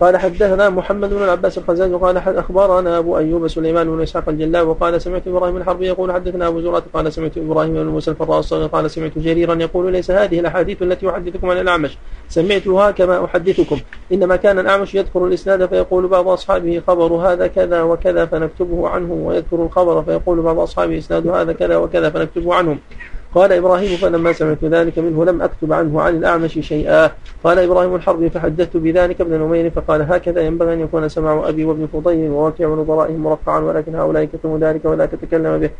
قال 0.00 0.16
حدثنا 0.16 0.70
محمد 0.70 1.10
بن 1.14 1.22
العباس 1.22 1.58
الخزاج 1.58 1.92
وقال 1.92 2.16
اخبرنا 2.16 2.98
ابو 2.98 3.18
ايوب 3.18 3.48
سليمان 3.48 3.90
بن 3.96 4.02
اسحاق 4.02 4.28
الجلاء 4.28 4.64
وقال 4.64 5.02
سمعت 5.02 5.28
ابراهيم 5.28 5.56
الحربي 5.56 5.86
يقول 5.86 6.12
حدثنا 6.12 6.46
ابو 6.48 6.60
زرعه 6.60 6.82
قال 6.94 7.12
سمعت 7.12 7.38
ابراهيم 7.38 7.72
بن 7.74 7.86
موسى 7.86 8.10
الفراء 8.10 8.42
قال 8.68 8.90
سمعت 8.90 9.12
جريرا 9.18 9.54
يقول 9.54 9.92
ليس 9.92 10.10
هذه 10.10 10.40
الاحاديث 10.40 10.82
التي 10.82 11.10
احدثكم 11.10 11.50
عن 11.50 11.60
الاعمش 11.60 11.98
سمعتها 12.28 12.90
كما 12.90 13.24
احدثكم 13.24 13.78
انما 14.12 14.36
كان 14.36 14.58
الاعمش 14.58 14.94
يذكر 14.94 15.26
الاسناد 15.26 15.66
فيقول 15.66 16.06
بعض 16.08 16.28
اصحابه 16.28 16.82
خبر 16.86 17.12
هذا 17.14 17.46
كذا 17.46 17.82
وكذا 17.82 18.26
فنكتبه 18.26 18.88
عنه 18.88 19.12
ويذكر 19.12 19.56
الخبر 19.56 20.02
فيقول 20.02 20.42
بعض 20.42 20.58
اصحابه 20.58 20.98
اسناد 20.98 21.26
هذا 21.28 21.52
كذا 21.52 21.76
وكذا 21.76 22.10
فنكتبه 22.10 22.54
عنهم 22.54 22.78
قال 23.38 23.52
إبراهيم 23.52 23.96
فلما 23.96 24.32
سمعت 24.32 24.64
ذلك 24.64 24.98
منه 24.98 25.24
لم 25.24 25.42
أكتب 25.42 25.72
عنه 25.72 26.00
عن 26.02 26.16
الأعمش 26.16 26.52
شيئا 26.58 27.10
قال 27.44 27.58
إبراهيم 27.58 27.94
الحربي 27.94 28.30
فحدثت 28.30 28.76
بذلك 28.76 29.20
ابن 29.20 29.38
نمير 29.40 29.70
فقال 29.70 30.12
هكذا 30.12 30.40
ينبغي 30.40 30.74
أن 30.74 30.80
يكون 30.80 31.08
سماع 31.08 31.48
أبي 31.48 31.64
وابن 31.64 31.88
فضيل 31.92 32.30
وواقع 32.30 32.66
نظرائهم 32.66 33.20
مرفعا 33.22 33.58
ولكن 33.60 33.94
هؤلاء 33.94 34.24
كتموا 34.24 34.58
ذلك 34.58 34.84
ولا 34.84 35.06
تتكلم 35.06 35.58
به 35.58 35.70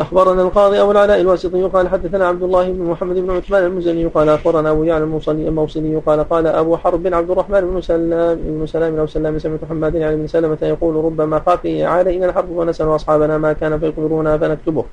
أخبرنا 0.00 0.42
القاضي 0.42 0.80
أبو 0.80 0.90
العلاء 0.90 1.20
الواسطي 1.20 1.56
يقال 1.58 1.88
حدثنا 1.88 2.26
عبد 2.26 2.42
الله 2.42 2.72
بن 2.72 2.82
محمد 2.90 3.16
بن 3.16 3.30
عثمان 3.30 3.64
المزني 3.64 4.06
قال 4.06 4.28
أخبرنا 4.28 4.70
أبو 4.70 4.84
يعلى 4.84 5.04
الموصلي 5.04 5.48
الموصلي 5.48 5.96
قال 6.06 6.28
قال 6.28 6.46
أبو 6.46 6.76
حرب 6.76 7.02
بن 7.02 7.14
عبد 7.14 7.30
الرحمن 7.30 7.60
بن 7.60 7.80
سلام 7.80 8.38
بن 8.42 8.66
سلام 8.66 8.98
أو 8.98 9.06
سلام 9.06 9.38
سمعت 9.38 9.60
حماد 9.68 9.94
يعني 9.94 10.16
بن 10.16 10.26
سلمة 10.26 10.58
يقول 10.62 11.04
ربما 11.04 11.42
خافي 11.46 11.84
علينا 11.84 12.26
الحرب 12.26 12.50
ونسأل 12.50 12.94
أصحابنا 12.94 13.38
ما 13.38 13.52
كان 13.52 13.78
فيخبرونا 13.78 14.38
فنكتبه 14.38 14.84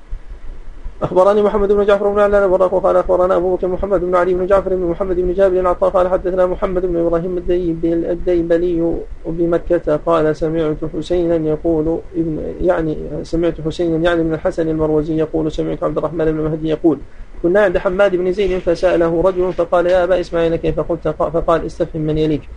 أخبرني 1.02 1.42
محمد 1.42 1.72
بن 1.72 1.84
جعفر 1.84 2.08
بن 2.08 2.18
علان 2.18 2.42
الوراق 2.44 2.82
قال 2.82 2.96
أخبرنا 2.96 3.36
أبو 3.36 3.56
بكر 3.56 3.68
محمد 3.68 4.00
بن 4.00 4.14
علي 4.14 4.34
بن 4.34 4.46
جعفر 4.46 4.74
بن 4.76 4.82
محمد 4.82 5.16
بن 5.16 5.32
جابر 5.32 5.60
بن 5.60 5.66
عطاء 5.66 5.90
قال 5.90 6.08
حدثنا 6.08 6.46
محمد 6.46 6.86
بن 6.86 6.96
إبراهيم 6.96 7.38
الديبلي 7.86 8.96
بمكة 9.26 9.96
قال 10.06 10.36
سمعت 10.36 10.76
حسينا 10.98 11.36
يقول 11.50 11.98
ابن 12.16 12.54
يعني 12.60 12.96
سمعت 13.22 13.54
حسينا 13.66 13.96
يعني 13.96 14.22
من 14.24 14.34
الحسن 14.34 14.68
المروزي 14.68 15.16
يقول 15.18 15.52
سمعت 15.52 15.82
عبد 15.82 15.98
الرحمن 15.98 16.24
بن 16.24 16.34
مهدي 16.40 16.68
يقول 16.68 16.98
كنا 17.42 17.60
عند 17.62 17.78
حماد 17.78 18.16
بن 18.16 18.32
زيد 18.32 18.58
فسأله 18.58 19.20
رجل 19.22 19.52
فقال 19.52 19.86
يا 19.86 20.04
أبا 20.04 20.20
إسماعيل 20.20 20.56
كيف 20.56 20.80
قلت 20.80 21.08
فقال 21.08 21.66
استفهم 21.66 22.02
من 22.02 22.18
يليك 22.18 22.48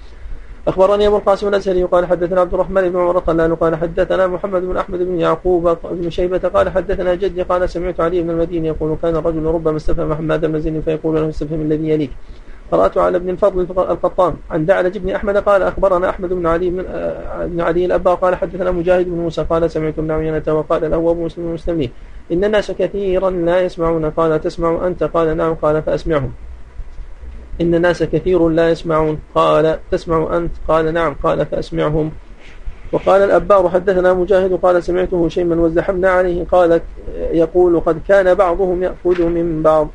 أخبرني 0.68 1.08
أبو 1.08 1.18
القاسم 1.18 1.48
الأزهري 1.48 1.84
قال 1.84 2.06
حدثنا 2.06 2.42
عبد 2.42 2.54
الرحمن 2.54 2.90
بن 2.90 3.00
عمر 3.00 3.20
قال 3.20 3.56
قال 3.60 3.76
حدثنا 3.76 4.28
محمد 4.28 4.62
بن 4.62 4.78
أحمد 4.78 5.00
بن 5.00 5.20
يعقوب 5.20 5.78
بن 5.92 6.10
شيبة 6.10 6.38
قال 6.38 6.70
حدثنا 6.70 7.16
جدي 7.16 7.42
قال 7.42 7.70
سمعت 7.70 8.00
علي 8.00 8.22
بن 8.22 8.30
المديني 8.30 8.68
يقول 8.68 8.98
كان 9.02 9.16
الرجل 9.16 9.44
ربما 9.46 9.78
استفهم 9.78 10.14
حماد 10.14 10.46
بن 10.46 10.60
زين 10.60 10.82
فيقول 10.82 11.16
له 11.16 11.30
استفهم 11.30 11.62
الذي 11.62 11.90
يليك 11.90 12.10
قرأت 12.72 12.98
على 12.98 13.18
ابن 13.18 13.30
الفضل 13.30 13.62
القطان 13.62 14.36
عن 14.52 14.66
دعلج 14.66 14.98
بن 14.98 15.10
أحمد 15.10 15.38
قال 15.38 15.62
أخبرنا 15.64 16.10
أحمد 16.10 16.30
بن 16.34 16.48
علي 16.48 16.70
بن, 16.70 16.84
بن 17.48 17.62
علي 17.62 17.86
الأبا 17.86 18.14
قال 18.14 18.36
حدثنا 18.36 18.72
مجاهد 18.72 19.06
بن 19.06 19.18
موسى 19.18 19.44
قال 19.44 19.72
سمعت 19.72 20.00
ابن 20.00 20.12
عيينة 20.12 20.44
وقال 20.48 20.90
له 20.92 20.98
أبو 20.98 21.26
مسلم 21.26 21.48
المسلمين 21.48 21.92
إن 22.32 22.44
الناس 22.44 22.72
كثيرا 22.72 23.30
لا 23.30 23.62
يسمعون 23.62 24.10
قال 24.10 24.42
تسمع 24.42 24.88
أنت 24.88 25.04
قال 25.04 25.38
نعم 25.38 25.54
قال 25.54 25.82
فأسمعهم 25.84 26.32
إن 27.62 27.76
الناس 27.76 28.04
كثير 28.04 28.50
لا 28.50 28.70
يسمعون 28.70 29.18
قال 29.36 29.80
تسمع 29.92 30.38
أنت 30.38 30.52
قال 30.68 30.94
نعم 30.94 31.16
قال 31.24 31.46
فأسمعهم 31.46 32.12
وقال 32.92 33.22
الأبار 33.22 33.70
حدثنا 33.70 34.14
مجاهد 34.14 34.54
قال 34.54 34.84
سمعته 34.84 35.30
شيما 35.30 35.56
وازدحمنا 35.56 36.10
عليه 36.10 36.44
قال 36.52 36.82
يقول 37.32 37.80
قد 37.80 38.00
كان 38.08 38.34
بعضهم 38.34 38.84
يأخذ 38.84 39.24
من 39.26 39.62
بعض 39.64 39.88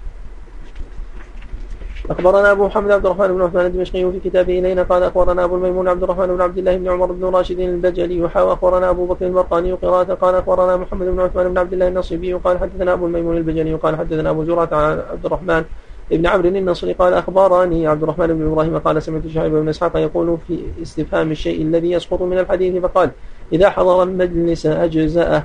أخبرنا 2.10 2.52
أبو 2.52 2.66
محمد 2.66 2.90
عبد 2.90 3.06
الرحمن 3.06 3.28
بن 3.34 3.42
عثمان 3.42 3.66
الدمشقي 3.66 4.12
في 4.12 4.20
كتابه 4.30 4.58
إلينا 4.58 4.82
قال 4.82 5.02
أخبرنا 5.02 5.44
أبو 5.44 5.56
الميمون 5.56 5.88
عبد 5.88 6.02
الرحمن 6.02 6.26
بن 6.26 6.40
عبد 6.40 6.58
الله 6.58 6.76
بن 6.76 6.88
عمر 6.88 7.12
بن 7.12 7.24
راشد 7.24 7.60
البجلي 7.60 8.22
وحاوى 8.22 8.52
أخبرنا 8.52 8.90
أبو 8.90 9.06
بكر 9.06 9.26
المرقاني 9.26 9.72
قراءة 9.72 10.14
قال 10.14 10.34
أخبرنا 10.34 10.76
محمد 10.76 11.06
بن 11.06 11.20
عثمان 11.20 11.48
بن 11.48 11.58
عبد 11.58 11.72
الله 11.72 11.88
النصيبي 11.88 12.34
وقال 12.34 12.58
حدثنا 12.58 12.92
أبو 12.92 13.06
الميمون 13.06 13.36
البجلي 13.36 13.74
وقال 13.74 13.96
حدثنا 13.98 14.30
أبو 14.30 14.44
زرعة 14.44 14.68
عن 14.72 15.02
عبد 15.12 15.26
الرحمن 15.26 15.64
ابن 16.12 16.26
عمرو 16.26 16.48
المنصوري 16.48 16.92
قال 16.92 17.12
أخبرني 17.14 17.86
عبد 17.86 18.02
الرحمن 18.02 18.26
بن 18.26 18.46
إبراهيم 18.52 18.78
قال 18.78 19.02
سمعت 19.02 19.22
شعيب 19.34 19.52
بن 19.52 19.68
إسحاق 19.68 19.96
يقول 19.96 20.38
في 20.48 20.58
استفهام 20.82 21.30
الشيء 21.30 21.62
الذي 21.62 21.90
يسقط 21.90 22.22
من 22.22 22.38
الحديث 22.38 22.82
فقال 22.82 23.10
إذا 23.52 23.70
حضر 23.70 24.02
المجلس 24.02 24.66
أجزأه 24.66 25.44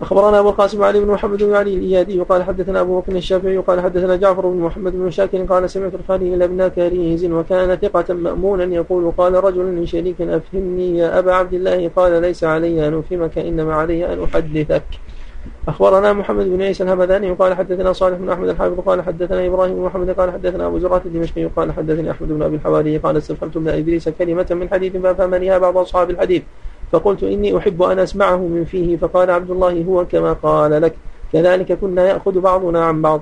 أخبرنا 0.00 0.38
أبو 0.40 0.48
القاسم 0.50 0.82
علي 0.82 1.00
بن 1.00 1.06
محمد 1.12 1.42
بن 1.42 1.54
علي 1.54 1.74
الإيادي 1.74 2.20
قال 2.20 2.42
حدثنا 2.42 2.80
أبو 2.80 3.00
بكر 3.00 3.12
الشافعي 3.16 3.58
قال 3.58 3.80
حدثنا 3.80 4.16
جعفر 4.16 4.46
بن 4.46 4.58
محمد 4.60 4.92
بن 4.92 5.10
شاكر 5.10 5.42
قال 5.44 5.70
سمعت 5.70 5.94
الخليل 5.94 6.42
ابن 6.42 6.68
كريز 6.68 7.24
وكان 7.24 7.76
ثقة 7.82 8.14
مأمونا 8.14 8.64
يقول 8.64 9.12
قال 9.18 9.44
رجل 9.44 9.82
لشريك 9.82 10.20
أفهمني 10.20 10.98
يا 10.98 11.18
أبا 11.18 11.34
عبد 11.34 11.54
الله 11.54 11.90
قال 11.96 12.22
ليس 12.22 12.44
علي 12.44 12.88
أن 12.88 12.94
أفهمك 12.98 13.38
إنما 13.38 13.74
علي 13.74 14.12
أن 14.12 14.22
أحدثك 14.22 14.84
أخبرنا 15.68 16.12
محمد 16.12 16.46
بن 16.48 16.62
عيسى 16.62 16.82
الهمداني 16.84 17.32
قال 17.32 17.54
حدثنا 17.54 17.92
صالح 17.92 18.16
بن 18.18 18.30
أحمد 18.30 18.48
الحافظ 18.48 18.80
قال 18.80 19.02
حدثنا 19.02 19.46
إبراهيم 19.46 19.74
بن 19.74 19.80
محمد 19.82 20.10
قال 20.10 20.32
حدثنا 20.32 20.66
أبو 20.66 20.78
زرعة 20.78 21.02
الدمشقي 21.06 21.44
قال 21.44 21.72
حدثني 21.72 22.10
أحمد 22.10 22.28
بن 22.28 22.42
أبي 22.42 22.56
الحواري 22.56 22.98
قال 22.98 23.16
استفهمت 23.16 23.56
ابن 23.56 23.68
إدريس 23.68 24.08
كلمة 24.08 24.46
من 24.50 24.68
حديث 24.68 24.96
فافهمنيها 24.96 25.58
بعض 25.58 25.76
أصحاب 25.78 26.10
الحديث 26.10 26.42
فقلت 26.92 27.22
إني 27.22 27.58
أحب 27.58 27.82
أن 27.82 27.98
أسمعه 27.98 28.36
من 28.36 28.64
فيه 28.64 28.96
فقال 28.96 29.30
عبد 29.30 29.50
الله 29.50 29.84
هو 29.88 30.04
كما 30.06 30.32
قال 30.32 30.82
لك 30.82 30.94
كذلك 31.32 31.72
كنا 31.80 32.08
يأخذ 32.08 32.40
بعضنا 32.40 32.84
عن 32.84 33.02
بعض 33.02 33.20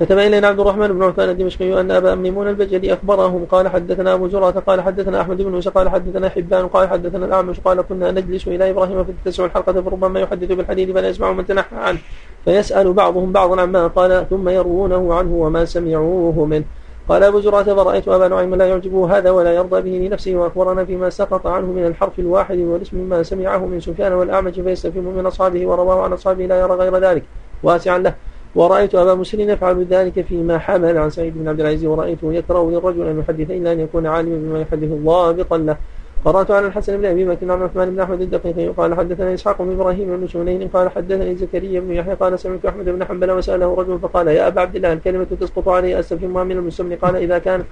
كتب 0.00 0.18
إلينا 0.18 0.46
عبد 0.46 0.60
الرحمن 0.60 0.88
بن 0.88 1.02
عثمان 1.02 1.28
الدمشقي 1.28 1.80
أن 1.80 1.90
أبا 1.90 2.14
ميمون 2.14 2.48
البجلي 2.48 2.92
أخبرهم 2.92 3.44
قال 3.44 3.68
حدثنا 3.68 4.14
أبو 4.14 4.28
زرعة 4.28 4.60
قال 4.60 4.80
حدثنا 4.80 5.20
أحمد 5.20 5.42
بن 5.42 5.50
موسى 5.50 5.70
قال 5.70 5.88
حدثنا 5.88 6.28
حبان 6.28 6.66
قال 6.68 6.88
حدثنا 6.88 7.26
الأعمش 7.26 7.60
قال 7.60 7.82
كنا 7.82 8.10
نجلس 8.10 8.48
إلى 8.48 8.70
إبراهيم 8.70 9.04
فتتسع 9.04 9.44
الحلقة 9.44 9.72
فربما 9.82 10.20
يحدث 10.20 10.52
بالحديث 10.52 10.90
فلا 10.90 11.08
يسمع 11.08 11.32
من 11.32 11.46
تنحى 11.46 11.76
عنه 11.76 11.98
فيسأل 12.44 12.92
بعضهم 12.92 13.32
بعضا 13.32 13.60
عما 13.62 13.86
قال 13.86 14.26
ثم 14.30 14.48
يروونه 14.48 15.14
عنه 15.14 15.32
وما 15.34 15.64
سمعوه 15.64 16.44
منه 16.46 16.64
قال 17.08 17.22
أبو 17.22 17.40
زرعة 17.40 17.64
فرأيت 17.64 18.08
أبا 18.08 18.28
نعيم 18.28 18.54
لا 18.54 18.68
يعجبه 18.68 19.18
هذا 19.18 19.30
ولا 19.30 19.52
يرضى 19.54 19.82
به 19.82 20.06
لنفسه 20.06 20.34
وأخبرنا 20.36 20.84
فيما 20.84 21.10
سقط 21.10 21.46
عنه 21.46 21.66
من 21.66 21.86
الحرف 21.86 22.18
الواحد 22.18 22.58
والاسم 22.58 22.96
ما 22.98 23.22
سمعه 23.22 23.66
من 23.66 23.80
سفيان 23.80 24.12
والأعمش 24.12 24.54
فيستفهم 24.54 25.14
من 25.16 25.26
أصحابه 25.26 25.66
ورواه 25.66 26.02
عن 26.02 26.12
أصحابه 26.12 26.46
لا 26.46 26.60
يرى 26.60 26.74
غير 26.74 26.98
ذلك 26.98 27.22
واسعا 27.62 27.98
له 27.98 28.14
ورأيت 28.54 28.94
أبا 28.94 29.14
مسلم 29.14 29.40
يفعل 29.50 29.84
ذلك 29.84 30.20
فيما 30.20 30.58
حمل 30.58 30.98
عن 30.98 31.10
سعيد 31.10 31.34
بن 31.38 31.48
عبد 31.48 31.60
العزيز 31.60 31.84
ورأيته 31.86 32.32
يكره 32.32 32.70
للرجل 32.70 33.02
أن 33.02 33.18
يحدث 33.20 33.50
إلا 33.50 33.72
أن 33.72 33.80
يكون 33.80 34.06
عالما 34.06 34.36
بما 34.50 34.60
يحدث 34.60 34.88
ضابطا 35.04 35.58
له 35.58 35.76
قرأت 36.24 36.50
على 36.50 36.66
الحسن 36.66 36.96
بن 36.96 37.04
أبي 37.06 37.24
بكر 37.24 37.52
عن 37.52 37.62
عثمان 37.62 37.90
بن 37.90 38.00
أحمد 38.00 38.20
الدقيقي 38.20 38.68
قال 38.68 38.94
حدثنا 38.94 39.34
إسحاق 39.34 39.62
بن 39.62 39.72
إبراهيم 39.72 40.16
بن 40.20 40.26
شملين 40.26 40.68
قال 40.68 40.90
حدثني 40.90 41.36
زكريا 41.36 41.80
بن 41.80 41.92
يحيى 41.92 42.14
قال 42.14 42.38
سمعت 42.38 42.66
أحمد 42.66 42.84
بن 42.84 43.04
حنبل 43.04 43.30
وسأله 43.30 43.74
رجل 43.74 43.98
فقال 43.98 44.26
يا 44.28 44.46
أبا 44.48 44.60
عبد 44.60 44.76
الله 44.76 44.92
الكلمة 44.92 45.26
تسقط 45.40 45.68
علي 45.68 46.00
أستفهمها 46.00 46.44
من 46.44 46.56
المسلم 46.56 46.98
قال 47.02 47.16
إذا 47.16 47.38
كانت 47.38 47.66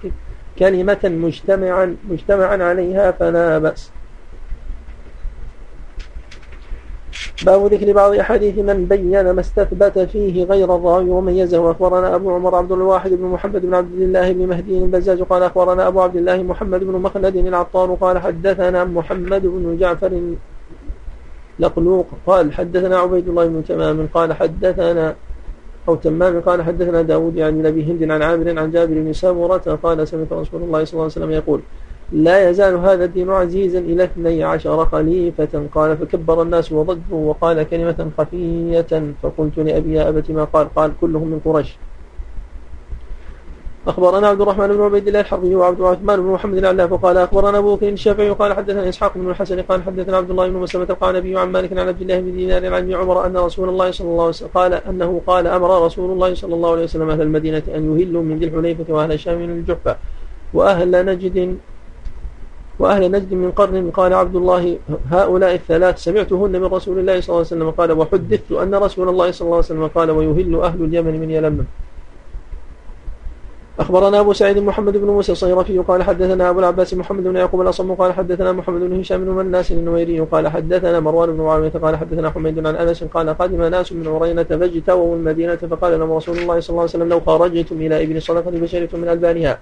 كلمة 0.58 0.98
مجتمعا 1.04 1.96
مجتمعا 2.10 2.56
عليها 2.64 3.10
فلا 3.10 3.58
بأس 3.58 3.90
باب 7.46 7.66
ذكر 7.74 7.92
بعض 7.92 8.12
أحاديث 8.14 8.58
من 8.58 8.84
بين 8.90 9.30
ما 9.30 9.40
استثبت 9.40 9.98
فيه 9.98 10.44
غير 10.44 10.76
الراوي 10.76 11.10
وميزه 11.10 11.70
أخبرنا 11.70 12.14
أبو 12.14 12.34
عمر 12.34 12.54
عبد 12.54 12.72
الواحد 12.72 13.10
بن 13.10 13.24
محمد 13.24 13.66
بن 13.66 13.74
عبد 13.74 14.00
الله 14.02 14.32
بن 14.32 14.46
مهدي 14.46 14.78
البزاز 14.78 15.22
قال 15.22 15.42
أخبرنا 15.42 15.86
أبو 15.88 16.00
عبد 16.02 16.16
الله 16.16 16.42
محمد 16.42 16.80
بن 16.84 16.92
مخلد 16.92 17.36
العطار 17.36 17.94
قال 17.94 18.18
حدثنا 18.18 18.84
محمد 18.84 19.46
بن 19.46 19.76
جعفر 19.80 20.20
لقلوق 21.58 22.06
قال 22.26 22.52
حدثنا 22.52 22.98
عبيد 22.98 23.28
الله 23.28 23.46
بن 23.46 23.62
تمام 23.68 24.08
قال 24.14 24.32
حدثنا 24.32 25.14
أو 25.88 25.94
تمام 25.94 26.40
قال 26.40 26.62
حدثنا 26.62 27.02
داود 27.02 27.32
عن 27.32 27.38
يعني 27.38 27.68
أبي 27.68 27.84
هند 27.84 28.10
عن 28.10 28.22
عامر 28.22 28.58
عن 28.58 28.70
جابر 28.70 28.94
بن 28.94 29.12
سامورة 29.12 29.78
قال 29.82 30.08
سمعت 30.08 30.32
رسول 30.32 30.62
الله 30.62 30.84
صلى 30.84 30.92
الله 30.92 31.02
عليه 31.04 31.12
وسلم 31.12 31.30
يقول 31.30 31.60
لا 32.12 32.50
يزال 32.50 32.74
هذا 32.76 33.04
الدين 33.04 33.30
عزيزا 33.30 33.78
إلى 33.78 34.04
اثني 34.04 34.44
عشر 34.44 34.86
خليفة 34.86 35.66
قال 35.74 35.96
فكبر 35.96 36.42
الناس 36.42 36.72
وضجوا 36.72 37.28
وقال 37.28 37.62
كلمة 37.62 38.10
خفية 38.18 39.12
فقلت 39.22 39.58
لأبي 39.58 39.92
يا 39.94 40.08
أبت 40.08 40.30
ما 40.30 40.44
قال 40.44 40.74
قال 40.74 40.92
كلهم 41.00 41.28
من 41.28 41.40
قريش 41.44 41.76
أخبرنا 43.86 44.28
عبد 44.28 44.40
الرحمن 44.40 44.66
بن 44.68 44.80
عبيد 44.82 45.08
الله 45.08 45.20
الحربي 45.20 45.54
وعبد 45.54 45.80
الرحمن 45.80 46.16
بن 46.16 46.22
محمد 46.32 46.58
العلاف 46.58 46.90
فقال 46.90 47.18
أخبرنا 47.18 47.58
أبو 47.58 47.76
بكر 47.76 47.88
الشافعي 47.88 48.30
وقال 48.30 48.52
حدثنا 48.52 48.88
إسحاق 48.88 49.12
بن 49.18 49.30
الحسن 49.30 49.62
قال 49.62 49.82
حدثنا 49.82 50.16
عبد 50.16 50.30
الله 50.30 50.48
بن 50.48 50.56
مسلمة 50.56 50.84
قال 50.84 51.14
نبي 51.14 51.38
عن 51.38 51.52
مالك 51.52 51.72
عن 51.78 51.88
عبد 51.88 52.00
الله 52.02 52.20
بن 52.20 52.32
دينار 52.32 52.74
عن 52.74 52.94
عمر 52.94 53.26
أن 53.26 53.36
رسول 53.36 53.68
الله 53.68 53.90
صلى 53.90 54.06
الله 54.08 54.22
عليه 54.22 54.32
وسلم 54.32 54.48
قال 54.54 54.74
أنه 54.74 55.20
قال 55.26 55.46
أمر 55.46 55.84
رسول 55.86 56.10
الله 56.10 56.34
صلى 56.34 56.54
الله 56.54 56.70
عليه 56.70 56.82
وسلم 56.84 57.10
أهل 57.10 57.20
المدينة 57.22 57.62
أن 57.74 57.98
يهلوا 57.98 58.22
من 58.22 58.38
ذي 58.38 58.44
الحليفة 58.46 58.94
وأهل 58.94 59.12
الشام 59.12 59.38
من 59.38 59.50
الجحفة 59.50 59.96
وأهل 60.54 61.06
نجد 61.06 61.58
وأهل 62.82 63.10
نجد 63.12 63.32
من 63.34 63.50
قرن 63.50 63.90
قال 63.90 64.14
عبد 64.14 64.36
الله 64.36 64.78
هؤلاء 65.10 65.54
الثلاث 65.54 65.98
سمعتهن 66.04 66.52
من 66.52 66.64
رسول 66.64 66.98
الله 66.98 67.20
صلى 67.20 67.28
الله 67.28 67.38
عليه 67.46 67.46
وسلم 67.56 67.70
قال 67.70 67.92
وحدثت 67.92 68.52
أن 68.52 68.74
رسول 68.74 69.08
الله 69.08 69.30
صلى 69.30 69.46
الله 69.46 69.56
عليه 69.56 69.66
وسلم 69.66 69.86
قال 69.86 70.10
ويهل 70.10 70.54
أهل 70.60 70.84
اليمن 70.84 71.20
من 71.20 71.30
يلمم 71.30 71.64
أخبرنا 73.78 74.20
أبو 74.20 74.32
سعيد 74.32 74.58
محمد 74.58 74.96
بن 74.96 75.06
موسى 75.06 75.32
الصيرفي 75.32 75.78
قال 75.78 76.02
حدثنا 76.02 76.50
أبو 76.50 76.58
العباس 76.58 76.94
محمد 76.94 77.24
بن 77.24 77.36
يعقوب 77.36 77.60
الأصم 77.60 77.94
قال 77.94 78.12
حدثنا 78.12 78.52
محمد 78.52 78.80
بن 78.80 79.00
هشام 79.00 79.24
بن 79.24 79.30
مناس 79.30 79.72
النويري 79.72 80.20
قال 80.20 80.48
حدثنا 80.48 81.00
مروان 81.00 81.32
بن 81.36 81.40
معاوية 81.42 81.72
قال 81.82 81.96
حدثنا 81.96 82.30
حميد 82.30 82.66
عن 82.66 82.76
أنس 82.76 83.04
قال 83.04 83.30
قدم 83.38 83.62
ناس 83.62 83.92
من 83.92 84.08
عرينة 84.08 84.42
فاجتووا 84.42 85.16
المدينة 85.16 85.56
فقال 85.56 85.98
لهم 85.98 86.12
رسول 86.12 86.38
الله 86.38 86.60
صلى 86.60 86.70
الله 86.70 86.80
عليه 86.80 86.90
وسلم 86.90 87.08
لو 87.08 87.20
خرجتم 87.20 87.76
إلى 87.76 88.02
ابن 88.02 88.16
الصدقة 88.16 88.50
فشربتم 88.66 89.00
من 89.00 89.08
ألبانها 89.08 89.58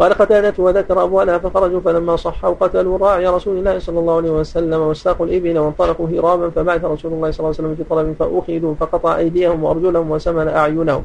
قال 0.00 0.12
قتادة 0.14 0.54
وذكر 0.58 1.02
أبوالها 1.02 1.38
فخرجوا 1.38 1.80
فلما 1.80 2.16
صحوا 2.16 2.54
قتلوا 2.60 2.98
راعي 2.98 3.26
رسول 3.26 3.56
الله 3.58 3.78
صلى 3.78 3.98
الله 3.98 4.16
عليه 4.16 4.30
وسلم 4.30 4.80
واستاقوا 4.80 5.26
الإبل 5.26 5.58
وانطلقوا 5.58 6.08
هرابا 6.08 6.50
فبعث 6.50 6.84
رسول 6.84 7.12
الله 7.12 7.30
صلى 7.30 7.40
الله 7.46 7.56
عليه 7.58 7.68
وسلم 7.68 7.74
في 7.74 7.84
طلب 7.84 8.16
فأخذوا 8.18 8.74
فقطع 8.80 9.16
أيديهم 9.16 9.64
وأرجلهم 9.64 10.10
وسمن 10.10 10.48
أعينهم 10.48 11.04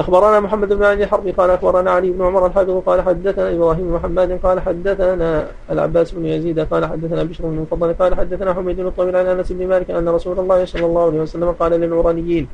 أخبرنا 0.00 0.40
محمد 0.40 0.72
بن 0.72 0.84
علي 0.84 1.06
حرب 1.06 1.28
قال 1.28 1.50
أخبرنا 1.50 1.90
علي 1.90 2.10
بن 2.10 2.24
عمر 2.24 2.46
الحافظ 2.46 2.82
قال 2.86 3.00
حدثنا 3.00 3.50
إبراهيم 3.54 3.88
بن 3.88 3.94
محمد 3.94 4.40
قال 4.42 4.60
حدثنا 4.60 5.46
العباس 5.70 6.12
بن 6.12 6.26
يزيد 6.26 6.60
قال 6.60 6.84
حدثنا 6.86 7.22
بشر 7.22 7.44
بن 7.46 7.58
الفضل 7.58 7.92
قال 7.94 8.14
حدثنا 8.14 8.54
حميد 8.54 8.76
بن 8.76 8.86
الطويل 8.86 9.16
عن 9.16 9.26
أنس 9.26 9.52
بن 9.52 9.66
مالك 9.66 9.90
أن 9.90 10.08
رسول 10.08 10.38
الله 10.38 10.64
صلى 10.64 10.86
الله 10.86 11.02
عليه 11.06 11.20
وسلم 11.20 11.52
قال 11.52 11.72
للعرانيين 11.72 12.48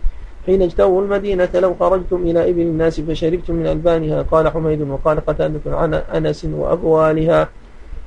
حين 0.48 0.62
اجتووا 0.62 1.02
المدينة 1.02 1.48
لو 1.54 1.74
خرجتم 1.80 2.16
إلى 2.16 2.50
إبل 2.50 2.60
الناس 2.60 3.00
فشربتم 3.00 3.54
من 3.54 3.66
ألبانها 3.66 4.22
قال 4.22 4.48
حميد 4.48 4.80
وقال 4.90 5.26
قتادة 5.26 5.60
عن 5.76 5.94
أنس 5.94 6.44
وأقوالها 6.44 7.48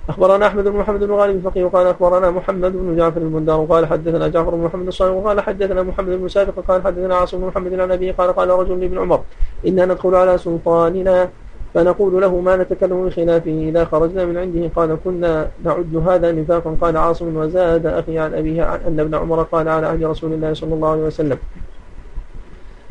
أخبرنا 0.10 0.48
أحمد 0.48 0.64
بن 0.64 0.78
محمد 0.80 1.00
بن 1.00 1.14
غالب 1.14 1.36
الفقيه 1.36 1.64
وقال 1.64 1.88
أخبرنا 1.88 2.32
محمد 2.32 2.72
بن 2.72 2.96
جعفر 2.98 3.22
البندار 3.22 3.60
وقال 3.60 3.86
حدثنا 3.88 4.28
جعفر 4.28 4.56
بن 4.56 4.64
محمد 4.64 4.88
الصالح 4.88 5.14
وقال 5.16 5.42
حدثنا 5.42 5.84
محمد 5.84 6.10
بن 6.10 6.28
سابق 6.28 6.54
قال 6.68 6.84
حدثنا 6.84 7.16
عاصم 7.16 7.38
بن 7.40 7.48
محمد 7.48 7.80
عن 7.80 7.92
أبيه 7.92 8.12
قال 8.12 8.36
قال 8.36 8.50
رجل 8.50 8.80
لابن 8.80 8.98
عمر 8.98 9.22
إنا 9.68 9.86
ندخل 9.86 10.16
على 10.16 10.38
سلطاننا 10.38 11.30
فنقول 11.74 12.22
له 12.22 12.40
ما 12.42 12.56
نتكلم 12.58 13.06
بخلافه 13.06 13.52
إذا 13.70 13.86
خرجنا 13.86 14.26
من 14.26 14.38
عنده 14.38 14.70
قال 14.76 14.98
كنا 15.06 15.48
نعد 15.64 16.04
هذا 16.08 16.32
نفاقا 16.32 16.78
قال 16.82 16.98
عاصم 16.98 17.38
وزاد 17.38 17.86
أخي 17.86 18.20
عن 18.20 18.34
أبيه 18.34 18.64
عن 18.64 18.80
أن 18.88 19.00
ابن 19.00 19.16
عمر 19.16 19.44
قال 19.44 19.70
على 19.70 19.88
عهد 19.88 20.04
رسول 20.04 20.34
الله 20.34 20.54
صلى 20.54 20.74
الله 20.74 20.90
عليه 20.92 21.02
وسلم 21.04 21.38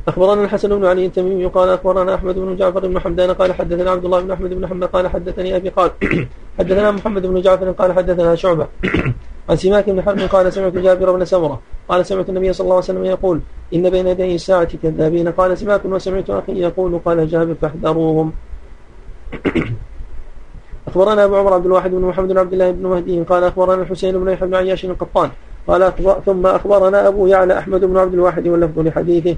أخبرنا 0.08 0.44
الحسن 0.44 0.68
بن 0.68 0.84
علي 0.86 1.06
التميمي 1.06 1.46
قال 1.46 1.68
أخبرنا 1.68 2.14
أحمد 2.14 2.34
بن 2.34 2.56
جعفر 2.56 2.86
بن 2.88 2.98
حمدان 2.98 3.30
قال 3.32 3.52
حدثنا 3.54 3.90
عبد 3.90 4.04
الله 4.04 4.20
بن 4.20 4.30
أحمد 4.30 4.50
بن 4.54 4.66
حنبل 4.66 4.86
قال 4.86 5.08
حدثني 5.08 5.56
أبي 5.56 5.68
قال 5.68 5.90
حدثنا 6.58 6.90
محمد 6.90 7.26
بن 7.26 7.40
جعفر 7.40 7.70
قال 7.70 7.92
حدثنا 7.92 8.34
شعبة 8.34 8.66
عن 9.50 9.56
سماك 9.56 9.90
بن 9.90 10.02
حرب 10.02 10.18
قال 10.18 10.52
سمعت 10.52 10.72
جابر 10.72 11.12
بن 11.12 11.24
سمرة 11.24 11.60
قال 11.88 12.06
سمعت 12.06 12.28
النبي 12.28 12.52
صلى 12.52 12.64
الله 12.64 12.74
عليه 12.76 12.84
وسلم 12.84 13.04
يقول 13.04 13.40
إن 13.74 13.90
بين 13.90 14.06
يدي 14.06 14.34
الساعة 14.34 14.64
كذابين 14.82 15.28
قال 15.28 15.58
سماك 15.58 15.84
وسمعت 15.84 16.30
أخي 16.30 16.52
يقول 16.60 17.00
قال 17.04 17.28
جابر 17.28 17.54
فاحذروهم 17.62 18.32
أخبرنا 20.88 21.24
أبو 21.24 21.36
عمر 21.36 21.52
عبد 21.54 21.66
الواحد 21.66 21.90
بن 21.90 22.00
محمد 22.00 22.28
بن 22.28 22.38
عبد 22.38 22.52
الله 22.52 22.70
بن 22.70 22.82
مهدي 22.86 23.22
قال 23.22 23.44
أخبرنا 23.44 23.82
الحسين 23.82 24.24
بن 24.24 24.30
يحيى 24.32 24.48
بن 24.48 24.54
عياش 24.54 24.84
القطان 24.84 25.30
قال 25.66 25.92
ثم 26.26 26.46
أخبرنا 26.46 27.08
أبو 27.08 27.26
يعلى 27.26 27.58
أحمد 27.58 27.84
بن 27.84 27.96
عبد 27.96 28.14
الواحد 28.14 28.48
واللفظ 28.48 28.78
لحديثه 28.78 29.36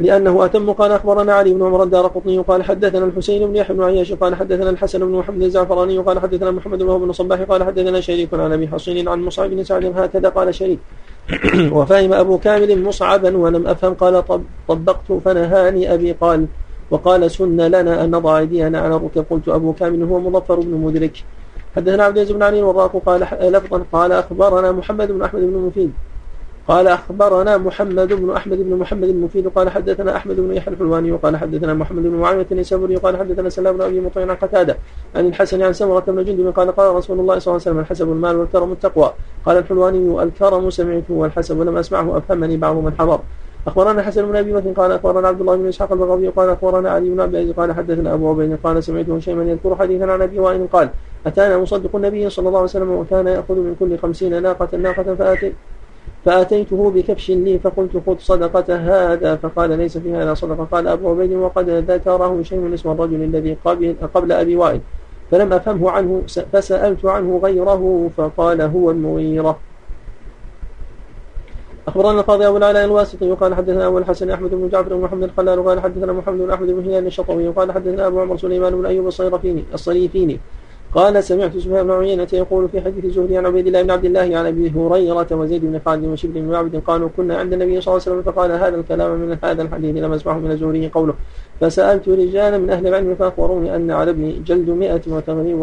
لأنه 0.00 0.44
أتم 0.44 0.72
قال 0.72 0.92
أخبرنا 0.92 1.34
علي 1.34 1.54
بن 1.54 1.62
عمر 1.62 1.82
الدار 1.82 2.06
قطني 2.06 2.38
قال 2.38 2.62
حدثنا 2.62 3.04
الحسين 3.04 3.46
بن 3.48 3.56
يحيى 3.56 3.76
بن 3.76 3.82
عياش 3.82 4.12
قال 4.12 4.34
حدثنا 4.34 4.70
الحسن 4.70 4.98
بن 4.98 5.18
محمد 5.18 5.42
الزعفراني 5.42 5.98
قال 5.98 6.18
حدثنا 6.18 6.50
محمد 6.50 6.78
بن 6.78 6.98
بن 6.98 7.12
صباح 7.12 7.40
قال 7.40 7.64
حدثنا 7.64 8.00
شريك 8.00 8.28
عن 8.34 8.52
أبي 8.52 8.68
حصين 8.68 9.08
عن 9.08 9.20
مصعب 9.24 9.50
بن 9.50 9.64
سعد 9.64 9.84
هكذا 9.98 10.28
قال 10.28 10.54
شريك 10.54 10.78
وفهم 11.76 12.12
أبو 12.12 12.38
كامل 12.38 12.82
مصعبا 12.82 13.36
ولم 13.36 13.66
أفهم 13.66 13.94
قال 13.94 14.22
طبقت 14.68 15.12
فنهاني 15.24 15.94
أبي 15.94 16.12
قال 16.12 16.46
وقال 16.90 17.30
سن 17.30 17.56
لنا 17.60 18.04
أن 18.04 18.10
نضع 18.10 18.38
أيدينا 18.38 18.80
على 18.80 18.96
الركب 18.96 19.24
قلت 19.30 19.48
أبو 19.48 19.72
كامل 19.72 20.02
هو 20.02 20.18
مظفر 20.20 20.60
بن 20.60 20.76
مدرك 20.84 21.24
حدثنا 21.76 22.04
عبد 22.04 22.16
العزيز 22.16 22.36
بن 22.36 22.42
علي 22.42 22.58
الوراق 22.58 22.96
قال 23.06 23.20
لفظا 23.52 23.84
قال 23.92 24.12
أخبرنا 24.12 24.72
محمد 24.72 25.12
بن 25.12 25.22
أحمد 25.22 25.40
بن 25.42 25.56
مفيد 25.58 25.92
قال 26.68 26.88
أخبرنا 26.88 27.56
محمد 27.56 28.12
بن 28.12 28.30
أحمد 28.30 28.58
بن 28.58 28.76
محمد 28.76 29.08
المفيد 29.08 29.48
قال 29.48 29.70
حدثنا 29.70 30.16
أحمد 30.16 30.36
بن 30.36 30.54
يحيى 30.56 30.74
الحلواني 30.74 31.12
وقال 31.12 31.36
حدثنا 31.36 31.74
محمد 31.74 32.02
بن 32.02 32.16
معاوية 32.16 32.46
النسابوري 32.52 32.96
قال 32.96 33.16
حدثنا 33.16 33.48
سلام 33.48 33.76
بن 33.76 33.82
أبي 33.82 34.00
مطيع 34.00 34.22
عن 34.22 34.36
قتادة 34.36 34.76
عن 35.16 35.26
الحسن 35.26 35.62
عن 35.62 35.72
سمرة 35.72 36.00
بن 36.00 36.24
جندب 36.24 36.46
قال 36.56 36.72
قال 36.76 36.94
رسول 36.94 37.20
الله 37.20 37.38
صلى 37.38 37.52
الله 37.52 37.60
عليه 37.66 37.70
وسلم 37.70 37.78
الحسب 37.78 38.08
المال 38.08 38.36
والكرم 38.36 38.72
التقوى 38.72 39.12
قال 39.46 39.56
الحلواني 39.58 40.22
الكرم 40.22 40.70
سمعته 40.70 41.14
والحسب 41.14 41.60
لم 41.60 41.76
أسمعه 41.76 42.18
أفهمني 42.18 42.56
بعض 42.56 42.76
من 42.76 42.92
حضر 42.98 43.20
اخبرنا 43.66 44.02
حسن 44.02 44.26
بن 44.26 44.36
ابي 44.36 44.52
مثل 44.52 44.74
قال 44.74 44.92
اخبرنا 44.92 45.28
عبد 45.28 45.40
الله 45.40 45.56
بن 45.56 45.68
اسحاق 45.68 45.92
البغوي 45.92 46.28
قال 46.28 46.48
اخبرنا 46.50 46.90
علي 46.90 47.10
بن 47.10 47.20
أبي 47.20 47.52
قال 47.52 47.72
حدثنا 47.72 48.14
ابو 48.14 48.30
عبيد 48.30 48.58
قال 48.64 48.84
سمعت 48.84 49.08
هشيما 49.10 49.42
يذكر 49.44 49.76
حديثا 49.76 50.04
عن 50.04 50.22
ابي 50.22 50.38
وائل 50.38 50.66
قال 50.72 50.88
اتانا 51.26 51.58
مصدق 51.58 51.96
النبي 51.96 52.30
صلى 52.30 52.48
الله 52.48 52.58
عليه 52.58 52.68
وسلم 52.68 52.90
وكان 52.90 53.26
ياخذ 53.26 53.54
من 53.54 53.76
كل 53.80 53.98
خمسين 53.98 54.42
ناقه 54.42 54.76
ناقه 54.76 55.14
فاتي 55.14 55.52
فأتيته 56.24 56.90
بكبش 56.90 57.30
لي 57.30 57.58
فقلت 57.58 57.96
خذ 58.06 58.16
صدقة 58.18 58.76
هذا 58.76 59.36
فقال 59.36 59.78
ليس 59.78 59.98
في 59.98 60.14
هذا 60.14 60.34
صدقة 60.34 60.64
قال 60.72 60.88
أبو 60.88 61.10
عبيد 61.10 61.32
وقد 61.32 61.70
ذكره 61.70 62.42
شيء 62.42 62.74
اسم 62.74 62.90
الرجل 62.90 63.22
الذي 63.22 63.56
قبل, 63.64 63.96
قبل 64.14 64.32
أبي 64.32 64.56
وائل 64.56 64.80
فلم 65.30 65.52
أفهمه 65.52 65.90
عنه 65.90 66.22
فسألت 66.52 67.04
عنه 67.04 67.40
غيره 67.44 68.10
فقال 68.16 68.60
هو 68.62 68.90
المغيرة 68.90 69.58
أخبرنا 71.88 72.20
القاضي 72.20 72.46
أبو 72.48 72.56
العلاء 72.56 72.84
الواسطي 72.84 73.32
قال 73.32 73.54
حدثنا 73.54 73.86
أبو 73.86 73.98
الحسن 73.98 74.30
أحمد 74.30 74.50
بن 74.50 74.68
جعفر 74.68 74.96
بن 74.96 75.02
محمد 75.04 75.22
الخلال 75.22 75.64
قال 75.64 75.80
حدثنا 75.80 76.12
محمد 76.12 76.38
بن 76.38 76.50
أحمد 76.50 76.70
بن 76.70 76.84
هلال 76.84 77.06
الشطوي 77.06 77.48
قال 77.48 77.72
حدثنا 77.72 78.06
أبو 78.06 78.20
عمر 78.20 78.36
سليمان 78.36 78.76
بن 78.78 78.86
أيوب 78.86 79.06
الصيرفيني 79.06 79.64
الصريفيني 79.74 80.40
قال 80.94 81.24
سمعت 81.24 81.56
سفيان 81.56 81.84
بن 81.86 81.90
عيينة 81.90 82.28
يقول 82.32 82.68
في 82.68 82.80
حديث 82.80 83.06
زهري 83.14 83.38
عن 83.38 83.46
عبيد 83.46 83.66
الله 83.66 83.82
بن 83.82 83.90
عبد 83.90 84.04
الله 84.04 84.20
عن 84.20 84.30
يعني 84.32 84.48
أبي 84.48 84.70
هريرة 84.76 85.26
وزيد 85.32 85.64
بن 85.64 85.80
خالد 85.86 86.04
وشبل 86.04 86.32
بن 86.40 86.44
معبد 86.52 86.76
قالوا 86.76 87.08
كنا 87.16 87.36
عند 87.38 87.52
النبي 87.52 87.80
صلى 87.80 87.92
الله 87.92 88.02
عليه 88.06 88.12
وسلم 88.18 88.22
فقال 88.32 88.52
هذا 88.52 88.76
الكلام 88.76 89.10
من 89.10 89.36
هذا 89.44 89.62
الحديث 89.62 89.96
لم 89.96 90.12
أسمعه 90.12 90.38
من 90.38 90.50
الزهري 90.50 90.88
قوله 90.88 91.14
فسألت 91.60 92.08
رجالا 92.08 92.58
من 92.58 92.70
أهل 92.70 92.86
العلم 92.86 93.14
فأخبروني 93.14 93.76
أن 93.76 93.90
على 93.90 94.10
ابن 94.10 94.32
جلد 94.46 94.70
مئة 94.70 95.00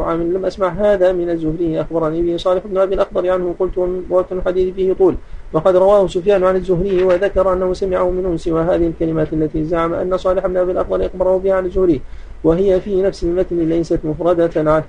عام 0.04 0.22
لم 0.34 0.46
أسمع 0.46 0.70
هذا 0.70 1.12
من 1.12 1.30
الزهري 1.30 1.82
أخبرني 1.82 2.22
به 2.22 2.38
صالح 2.38 2.64
بن 2.68 2.78
أبي 2.78 2.96
الأخضر 2.96 3.30
عنه 3.30 3.56
قلت 3.60 3.74
وقت 4.10 4.32
الحديث 4.32 4.74
فيه 4.76 4.94
طول 4.94 5.16
وقد 5.54 5.76
رواه 5.76 6.08
سفيان 6.08 6.44
عن 6.44 6.56
الزهري 6.56 7.04
وذكر 7.04 7.54
أنه 7.54 7.74
سمعه 7.74 8.10
منه 8.12 8.38
سوى 8.38 8.62
هذه 8.62 8.88
الكلمات 8.88 9.34
التي 9.34 9.64
زعم 9.64 9.94
أن 9.94 10.18
صالح 10.18 10.48
بن 10.48 10.58
أبي 10.58 10.72
الأخضر 10.72 11.06
أخبره 11.06 11.38
بها 11.44 11.54
عن 11.54 11.66
الزهري 11.66 12.02
وهي 12.44 12.82
في 12.82 13.02
نفس 13.02 13.24
المتن 13.24 13.70
ليست 13.70 14.00
مفردة 14.04 14.50
عنه 14.56 14.84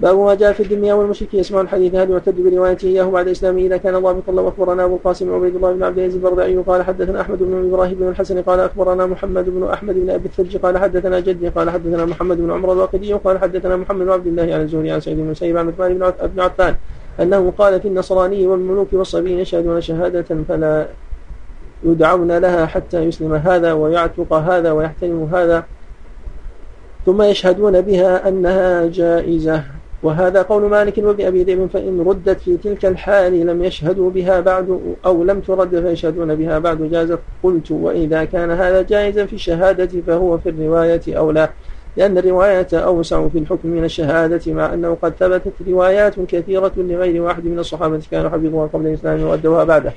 باب 0.00 0.18
ما 0.18 0.34
جاء 0.34 0.52
في 0.52 0.62
الدنيا 0.62 0.94
والمشرك 0.94 1.34
يسمع 1.34 1.60
الحديث 1.60 1.94
هل 1.94 2.10
يعتد 2.10 2.40
بروايته 2.40 2.86
اياه 2.86 3.04
بعد 3.10 3.28
اسلامه 3.28 3.60
اذا 3.60 3.76
كان 3.76 3.94
الله 3.94 4.12
بكم 4.12 4.38
اخبرنا 4.38 4.84
ابو 4.84 4.94
القاسم 4.96 5.34
عبيد 5.34 5.56
الله 5.56 5.72
بن 5.72 5.82
عبد 5.82 5.98
العزيز 5.98 6.14
البردعي 6.16 6.56
قال 6.58 6.82
حدثنا 6.84 7.20
احمد 7.20 7.38
بن 7.38 7.70
ابراهيم 7.74 7.94
بن 7.94 8.08
الحسن 8.08 8.42
قال 8.42 8.60
اخبرنا 8.60 9.06
محمد 9.06 9.48
بن 9.50 9.64
احمد 9.68 9.94
بن 9.94 10.10
ابي 10.10 10.26
الثلج 10.26 10.56
قال 10.56 10.78
حدثنا 10.78 11.20
جدي 11.20 11.48
قال 11.48 11.70
حدثنا 11.70 12.04
محمد 12.04 12.36
بن 12.36 12.50
عمر 12.50 12.72
الواقدي 12.72 13.12
قال 13.12 13.38
حدثنا 13.38 13.76
محمد 13.76 14.04
بن 14.06 14.12
عبد 14.12 14.26
الله 14.26 14.42
عن 14.42 14.60
الزهري 14.60 14.90
عن 14.90 15.00
سعيد 15.00 15.16
بن 15.16 15.30
مسيب 15.30 15.56
عن 15.56 15.68
عثمان 15.68 16.12
بن 16.34 16.40
عفان 16.42 16.74
انه 17.20 17.52
قال 17.58 17.80
في 17.80 17.88
النصراني 17.88 18.46
والملوك 18.46 18.88
والصبي 18.92 19.32
يشهدون 19.40 19.80
شهاده 19.80 20.36
فلا 20.48 20.86
يدعون 21.84 22.38
لها 22.38 22.66
حتى 22.66 23.04
يسلم 23.04 23.34
هذا 23.34 23.72
ويعتق 23.72 24.32
هذا 24.32 24.72
ويحترم 24.72 25.28
هذا 25.32 25.64
ثم 27.06 27.22
يشهدون 27.22 27.80
بها 27.80 28.28
انها 28.28 28.86
جائزه 28.86 29.62
وهذا 30.02 30.42
قول 30.42 30.62
مالك 30.62 30.98
وابن 30.98 31.24
أبي 31.26 31.42
ذئب 31.42 31.66
فإن 31.66 32.00
ردت 32.06 32.40
في 32.40 32.56
تلك 32.56 32.86
الحال 32.86 33.46
لم 33.46 33.64
يشهدوا 33.64 34.10
بها 34.10 34.40
بعد 34.40 34.80
أو 35.06 35.24
لم 35.24 35.40
ترد 35.40 35.80
فيشهدون 35.80 36.34
بها 36.34 36.58
بعد 36.58 36.82
جازت 36.90 37.18
قلت 37.42 37.70
وإذا 37.70 38.24
كان 38.24 38.50
هذا 38.50 38.82
جائزا 38.82 39.26
في 39.26 39.32
الشهادة 39.32 39.88
فهو 40.06 40.38
في 40.38 40.48
الرواية 40.50 41.00
أولى 41.08 41.48
لأن 41.96 42.18
الرواية 42.18 42.66
أوسع 42.72 43.28
في 43.28 43.38
الحكم 43.38 43.68
من 43.68 43.84
الشهادة 43.84 44.52
مع 44.52 44.74
أنه 44.74 44.96
قد 45.02 45.12
ثبتت 45.20 45.52
روايات 45.68 46.20
كثيرة 46.20 46.72
لغير 46.76 47.22
واحد 47.22 47.44
من 47.44 47.58
الصحابة 47.58 48.00
كانوا 48.10 48.30
حفظوها 48.30 48.66
قبل 48.66 48.86
الإسلام 48.86 49.22
وأدوها 49.22 49.64
بعده 49.64 49.92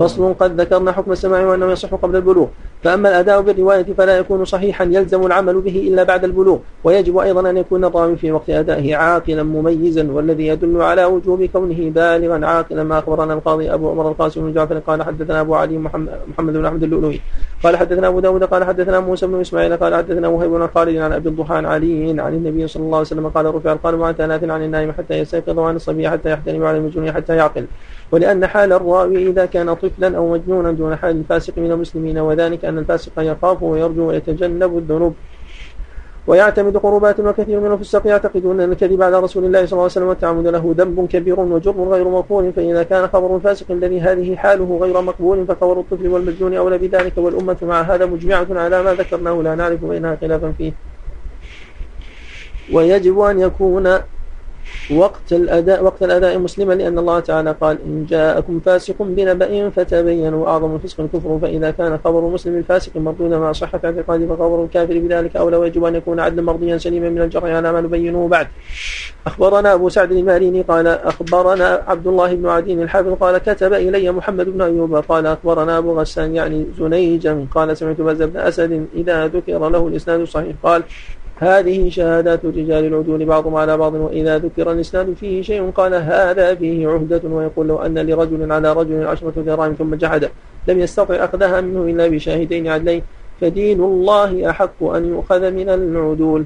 فصل 0.00 0.34
قد 0.34 0.60
ذكرنا 0.60 0.92
حكم 0.92 1.12
السماع 1.12 1.42
وأنه 1.46 1.72
يصح 1.72 1.94
قبل 1.94 2.16
البلوغ 2.16 2.46
فأما 2.82 3.08
الأداء 3.08 3.40
بالرواية 3.42 3.82
فلا 3.98 4.18
يكون 4.18 4.44
صحيحا 4.44 4.84
يلزم 4.84 5.26
العمل 5.26 5.60
به 5.60 5.88
إلا 5.88 6.02
بعد 6.02 6.24
البلوغ 6.24 6.58
ويجب 6.84 7.18
أيضا 7.18 7.50
أن 7.50 7.56
يكون 7.56 7.84
الراوي 7.84 8.16
في 8.16 8.32
وقت 8.32 8.50
أدائه 8.50 8.96
عاقلا 8.96 9.42
مميزا 9.42 10.08
والذي 10.12 10.46
يدل 10.46 10.82
على 10.82 11.04
وجوب 11.04 11.44
كونه 11.44 11.90
بالغا 11.90 12.46
عاقلا 12.46 12.84
ما 12.84 12.98
أخبرنا 12.98 13.34
القاضي 13.34 13.74
أبو 13.74 13.90
عمر 13.90 14.08
القاسم 14.10 14.40
بن 14.40 14.52
جعفر 14.52 14.78
قال 14.78 15.02
حدثنا 15.02 15.40
أبو 15.40 15.54
علي 15.54 15.78
محمد 15.78 16.52
بن 16.52 16.66
أحمد 16.66 16.82
اللؤلؤي 16.82 17.20
قال 17.62 17.76
حدثنا 17.76 18.06
أبو 18.06 18.20
داود 18.20 18.44
قال 18.44 18.64
حدثنا 18.64 19.00
موسى 19.00 19.26
بن 19.26 19.40
إسماعيل 19.40 19.76
قال 19.76 19.94
حدثنا 19.94 20.28
وهيب 20.28 20.50
بن 20.50 20.68
خالد 20.74 20.96
عن 20.96 21.12
أبي 21.12 21.28
الضحى 21.28 21.54
علي 21.54 22.20
عن 22.20 22.34
النبي 22.34 22.66
صلى 22.68 22.82
الله 22.82 22.98
عليه 22.98 23.06
وسلم 23.06 23.28
قال 23.28 23.54
رفع 23.54 23.72
القلم 23.72 24.02
عن 24.02 24.12
ثلاث 24.14 24.44
عن 24.44 24.62
النائم 24.64 24.92
حتى 24.92 25.14
يستيقظ 25.18 25.58
وعن 25.58 25.76
الصبي 25.76 26.10
حتى 26.10 26.30
يحتلم 26.30 26.62
وعن 26.62 26.76
المجنون 26.76 27.12
حتى 27.12 27.36
يعقل 27.36 27.64
ولأن 28.12 28.46
حال 28.46 28.72
الراوي 28.72 29.28
إذا 29.28 29.46
كان 29.46 29.74
طفلا 29.74 30.16
أو 30.16 30.32
مجنونا 30.32 30.72
دون 30.72 30.96
حال 30.96 31.16
الفاسق 31.16 31.58
من 31.58 31.72
المسلمين 31.72 32.18
وذلك 32.18 32.64
أن 32.64 32.78
الفاسق 32.78 33.12
يخاف 33.18 33.62
ويرجو 33.62 34.08
ويتجنب 34.08 34.78
الذنوب 34.78 35.14
ويعتمد 36.26 36.76
قربات 36.76 37.20
وكثير 37.20 37.60
من 37.60 37.72
الفساق 37.72 38.06
يعتقدون 38.06 38.60
ان 38.60 38.72
الكذب 38.72 39.02
على 39.02 39.20
رسول 39.20 39.44
الله 39.44 39.58
صلى 39.58 39.72
الله 39.72 39.82
عليه 39.82 39.92
وسلم 39.92 40.06
والتعمد 40.06 40.46
له 40.46 40.74
ذنب 40.78 41.08
كبير 41.08 41.40
وجر 41.40 41.70
غير 41.88 42.08
مغفور 42.08 42.52
فاذا 42.56 42.82
كان 42.82 43.08
خبر 43.08 43.36
الفاسق 43.36 43.70
الذي 43.70 44.00
هذه 44.00 44.36
حاله 44.36 44.78
غير 44.82 45.00
مقبول 45.02 45.46
فخبر 45.46 45.80
الطفل 45.80 46.06
والمجنون 46.08 46.54
اولى 46.54 46.78
بذلك 46.78 47.12
والامه 47.16 47.56
مع 47.62 47.80
هذا 47.82 48.06
مجمعه 48.06 48.46
على 48.50 48.82
ما 48.82 48.94
ذكرناه 48.94 49.42
لا 49.42 49.54
نعرف 49.54 49.84
بينها 49.84 50.16
خلافا 50.20 50.52
فيه 50.58 50.72
ويجب 52.72 53.20
ان 53.20 53.40
يكون 53.40 53.98
وقت 54.90 55.32
الأداء 55.32 55.84
وقت 55.84 56.02
الأداء 56.02 56.38
مسلما 56.38 56.72
لأن 56.72 56.98
الله 56.98 57.20
تعالى 57.20 57.56
قال 57.60 57.78
إن 57.86 58.06
جاءكم 58.10 58.60
فاسق 58.60 58.94
بنبأ 59.00 59.70
فتبينوا 59.70 60.48
أعظم 60.48 60.74
الفسق 60.74 61.00
الكفر 61.00 61.38
فإذا 61.42 61.70
كان 61.70 61.98
خبر 62.04 62.20
مسلم 62.20 62.58
الفاسق 62.58 62.96
مردودا 62.96 63.38
مع 63.38 63.52
صحة 63.52 63.80
اعتقاده 63.84 64.26
فخبر 64.26 64.64
الكافر 64.64 64.98
بذلك 64.98 65.36
أولى 65.36 65.56
ويجب 65.56 65.84
أن 65.84 65.94
يكون 65.94 66.20
عدلا 66.20 66.42
مرضيا 66.42 66.78
سليما 66.78 67.08
من 67.08 67.20
الجرح 67.22 67.44
على 67.44 67.72
ما 67.72 67.80
نبينه 67.80 68.28
بعد 68.28 68.48
أخبرنا 69.26 69.74
أبو 69.74 69.88
سعد 69.88 70.12
الماريني 70.12 70.62
قال 70.62 70.86
أخبرنا 70.86 71.82
عبد 71.86 72.06
الله 72.06 72.34
بن 72.34 72.46
عدين 72.46 72.82
الحافظ 72.82 73.12
قال 73.20 73.38
كتب 73.38 73.72
إلي 73.72 74.10
محمد 74.12 74.48
بن 74.48 74.62
أيوب 74.62 74.94
قال 74.94 75.26
أخبرنا 75.26 75.78
أبو 75.78 75.98
غسان 76.00 76.34
يعني 76.34 76.66
زنيجا 76.78 77.46
قال 77.54 77.76
سمعت 77.76 78.00
بزر 78.00 78.26
بن 78.26 78.40
أسد 78.40 78.86
إذا 78.94 79.26
ذكر 79.26 79.68
له 79.68 79.86
الإسناد 79.88 80.20
الصحيح 80.20 80.54
قال 80.62 80.82
هذه 81.36 81.88
شهادات 81.88 82.44
رجال 82.44 82.84
العدول 82.86 83.24
بعضهم 83.24 83.54
على 83.54 83.76
بعض 83.76 83.94
وإذا 83.94 84.38
ذكر 84.38 84.72
الإسناد 84.72 85.14
فيه 85.20 85.42
شيء 85.42 85.70
قال 85.70 85.94
هذا 85.94 86.54
فيه 86.54 86.88
عهدة 86.88 87.20
ويقول 87.24 87.66
لو 87.68 87.76
أن 87.78 87.98
لرجل 87.98 88.52
على 88.52 88.72
رجل 88.72 89.06
عشرة 89.06 89.42
دراهم 89.46 89.72
ثم 89.74 89.94
جحده 89.94 90.30
لم 90.68 90.80
يستطع 90.80 91.14
أخذها 91.24 91.60
منه 91.60 91.84
إلا 91.90 92.08
بشاهدين 92.08 92.68
عدلين 92.68 93.02
فدين 93.40 93.80
الله 93.80 94.50
أحق 94.50 94.82
أن 94.84 95.04
يؤخذ 95.08 95.50
من 95.50 95.68
العدول 95.68 96.44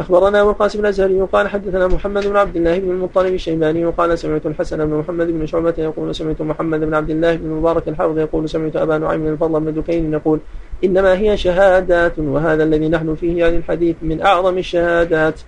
أخبرنا 0.00 0.40
أبو 0.40 0.50
القاسم 0.50 0.80
الأزهري 0.80 1.20
قال 1.32 1.48
حدثنا 1.48 1.86
محمد 1.86 2.26
بن 2.26 2.36
عبد 2.36 2.56
الله 2.56 2.78
بن 2.78 2.90
المطلب 2.90 3.34
الشيباني 3.34 3.86
قال 3.86 4.18
سمعت 4.18 4.46
الحسن 4.46 4.86
بن 4.86 4.94
محمد 4.94 5.26
بن 5.26 5.46
شعبة 5.46 5.74
يقول 5.78 6.14
سمعت 6.14 6.42
محمد 6.42 6.80
بن 6.80 6.94
عبد 6.94 7.10
الله 7.10 7.36
بن 7.36 7.50
مبارك 7.50 7.88
الحافظ 7.88 8.18
يقول 8.18 8.48
سمعت 8.48 8.76
أبا 8.76 8.98
نعيم 8.98 9.26
الفضل 9.26 9.60
بن 9.60 9.74
دكين 9.74 10.12
يقول 10.12 10.38
إنما 10.84 11.18
هي 11.18 11.36
شهادات 11.36 12.12
وهذا 12.18 12.64
الذي 12.64 12.88
نحن 12.88 13.14
فيه 13.14 13.28
عن 13.30 13.36
يعني 13.38 13.56
الحديث 13.56 13.96
من 14.02 14.22
أعظم 14.22 14.58
الشهادات 14.58 15.40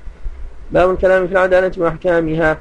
باب 0.70 0.90
الكلام 0.90 1.26
في 1.26 1.32
العدالة 1.32 1.72
وأحكامها 1.82 2.58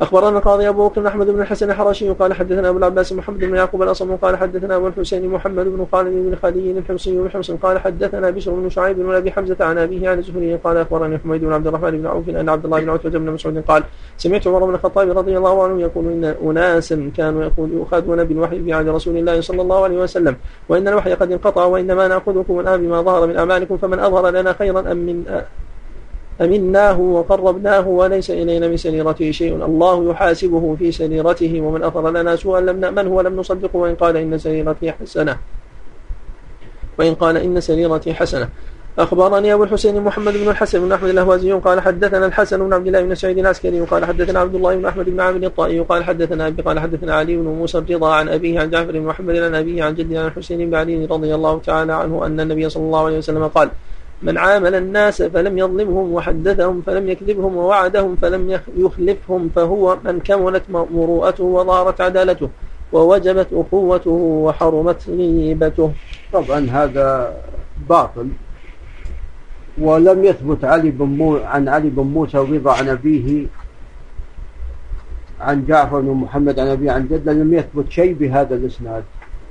أخبرنا 0.00 0.38
القاضي 0.38 0.68
أبو 0.68 0.88
بكر 0.88 1.08
أحمد 1.08 1.26
بن 1.30 1.40
الحسن 1.40 1.70
الحرشي 1.70 2.10
قال 2.10 2.32
حدثنا 2.32 2.68
أبو 2.68 2.78
العباس 2.78 3.12
محمد 3.12 3.38
بن 3.38 3.56
يعقوب 3.56 3.82
الأصم 3.82 4.16
قال 4.16 4.36
حدثنا 4.36 4.76
أبو 4.76 4.86
الحسين 4.88 5.28
محمد 5.28 5.64
بن 5.64 5.86
خالد 5.92 6.08
بن 6.08 6.36
خالي 6.42 6.70
الحمصي 6.78 7.18
بن 7.18 7.30
حمص 7.30 7.50
قال 7.50 7.78
حدثنا 7.78 8.30
بشر 8.30 8.50
بن 8.50 8.68
شعيب 8.68 8.96
بن 8.96 9.14
أبي 9.14 9.32
حمزة 9.32 9.56
عن 9.60 9.78
أبيه 9.78 10.08
عن 10.10 10.18
الزهري 10.18 10.56
قال 10.56 10.76
أخبرني 10.76 11.18
حميد 11.18 11.40
بن 11.44 11.52
عبد 11.52 11.66
الرحمن 11.66 11.90
بن 11.90 12.06
عوف 12.06 12.28
أن 12.28 12.48
عبد 12.48 12.64
الله 12.64 12.80
بن 12.80 12.90
عتبة 12.90 13.18
بن 13.18 13.30
مسعود 13.30 13.58
قال 13.68 13.84
سمعت 14.16 14.46
عمر 14.46 14.64
بن 14.64 14.74
الخطاب 14.74 15.18
رضي 15.18 15.38
الله 15.38 15.62
عنه 15.64 15.80
يقول 15.80 16.06
إن 16.12 16.24
أناسا 16.50 17.10
كانوا 17.16 17.44
يقول 17.44 17.72
يؤخذون 17.72 18.24
بالوحي 18.24 18.62
في 18.62 18.72
عهد 18.72 18.88
رسول 18.88 19.16
الله 19.16 19.40
صلى 19.40 19.62
الله 19.62 19.84
عليه 19.84 19.98
وسلم 20.02 20.36
وإن 20.68 20.88
الوحي 20.88 21.12
قد 21.14 21.32
انقطع 21.32 21.64
وإنما 21.64 22.08
نأخذكم 22.08 22.60
الآن 22.60 22.82
بما 22.86 23.02
ظهر 23.02 23.26
من 23.26 23.36
أعمالكم 23.36 23.76
فمن 23.76 23.98
أظهر 23.98 24.30
لنا 24.30 24.52
خيرا 24.52 24.92
أم 24.92 24.96
من 24.96 25.42
أمناه 26.40 27.00
وقربناه 27.00 27.88
وليس 27.88 28.28
إلينا 28.30 28.68
من 28.68 28.76
سريرته 28.76 29.30
شيء 29.30 29.56
الله 29.64 29.94
يحاسبه 30.12 30.76
في 30.78 30.92
سريرته 30.92 31.52
ومن 31.64 31.80
أثر 31.82 32.10
لنا 32.10 32.36
سوءا 32.36 32.60
لم 32.60 32.76
نأمنه 32.80 33.10
ولم 33.10 33.36
نصدقه 33.36 33.76
وإن 33.76 33.94
قال 33.94 34.16
إن 34.16 34.38
سريرتي 34.38 34.92
حسنة 34.92 35.36
وإن 36.98 37.14
قال 37.14 37.36
إن 37.36 37.60
سريرتي 37.60 38.14
حسنة 38.14 38.48
أخبرني 38.98 39.52
أبو 39.54 39.64
الحسين 39.64 40.04
محمد 40.04 40.32
بن 40.36 40.48
الحسن 40.48 40.80
بن 40.80 40.92
أحمد 40.92 41.08
الأهوازي 41.08 41.52
قال 41.52 41.80
حدثنا 41.80 42.26
الحسن 42.26 42.60
بن 42.68 42.72
عبد 42.72 42.86
الله 42.86 43.02
بن 43.02 43.14
سعيد 43.14 43.38
العسكري 43.38 43.80
قال 43.80 44.04
حدثنا 44.04 44.40
عبد 44.40 44.54
الله 44.54 44.76
بن 44.76 44.86
أحمد 44.86 45.04
بن 45.04 45.20
عامر 45.20 45.46
الطائي 45.46 45.80
قال 45.80 46.04
حدثنا 46.04 46.46
أبي 46.46 46.62
قال 46.62 46.78
حدثنا 46.80 47.14
علي 47.14 47.36
بن 47.36 47.42
موسى 47.44 47.78
الرضا 47.78 48.12
عن 48.14 48.28
أبيه 48.28 48.60
عن 48.60 48.70
جعفر 48.70 48.92
بن 48.92 49.00
محمد 49.00 49.36
عن 49.36 49.54
أبيه 49.54 49.84
عن 49.84 49.94
جده 49.94 50.20
عن 50.20 50.26
الحسين 50.26 50.70
بن 50.70 50.74
علي 50.76 51.04
رضي 51.04 51.34
الله 51.34 51.58
تعالى 51.60 51.92
عنه 51.92 52.26
أن 52.26 52.40
النبي 52.40 52.68
صلى 52.68 52.82
الله 52.82 53.04
عليه 53.06 53.18
وسلم 53.18 53.46
قال 53.46 53.70
من 54.22 54.38
عامل 54.38 54.74
الناس 54.74 55.22
فلم 55.22 55.58
يظلمهم 55.58 56.12
وحدثهم 56.12 56.82
فلم 56.86 57.08
يكذبهم 57.08 57.56
ووعدهم 57.56 58.16
فلم 58.16 58.60
يخلفهم 58.76 59.48
فهو 59.56 59.98
من 60.04 60.20
كملت 60.20 60.62
مروءته 60.70 61.44
وظهرت 61.44 62.00
عدالته 62.00 62.48
ووجبت 62.92 63.46
أخوته 63.52 64.10
وحرمت 64.10 65.02
غيبته 65.08 65.92
طبعا 66.32 66.66
هذا 66.70 67.36
باطل 67.88 68.28
ولم 69.78 70.24
يثبت 70.24 70.64
علي 70.64 70.90
بن 70.90 71.04
مو 71.04 71.36
عن 71.36 71.68
علي 71.68 71.90
بن 71.90 72.02
موسى 72.02 72.38
رضا 72.38 72.72
عن 72.72 72.88
أبيه 72.88 73.46
عن 75.40 75.66
جعفر 75.66 76.00
بن 76.00 76.10
محمد 76.10 76.58
عن 76.60 76.66
أبيه 76.66 76.90
عن 76.92 77.08
جده 77.08 77.32
لم 77.32 77.54
يثبت 77.54 77.90
شيء 77.90 78.12
بهذا 78.12 78.54
الإسناد 78.54 79.02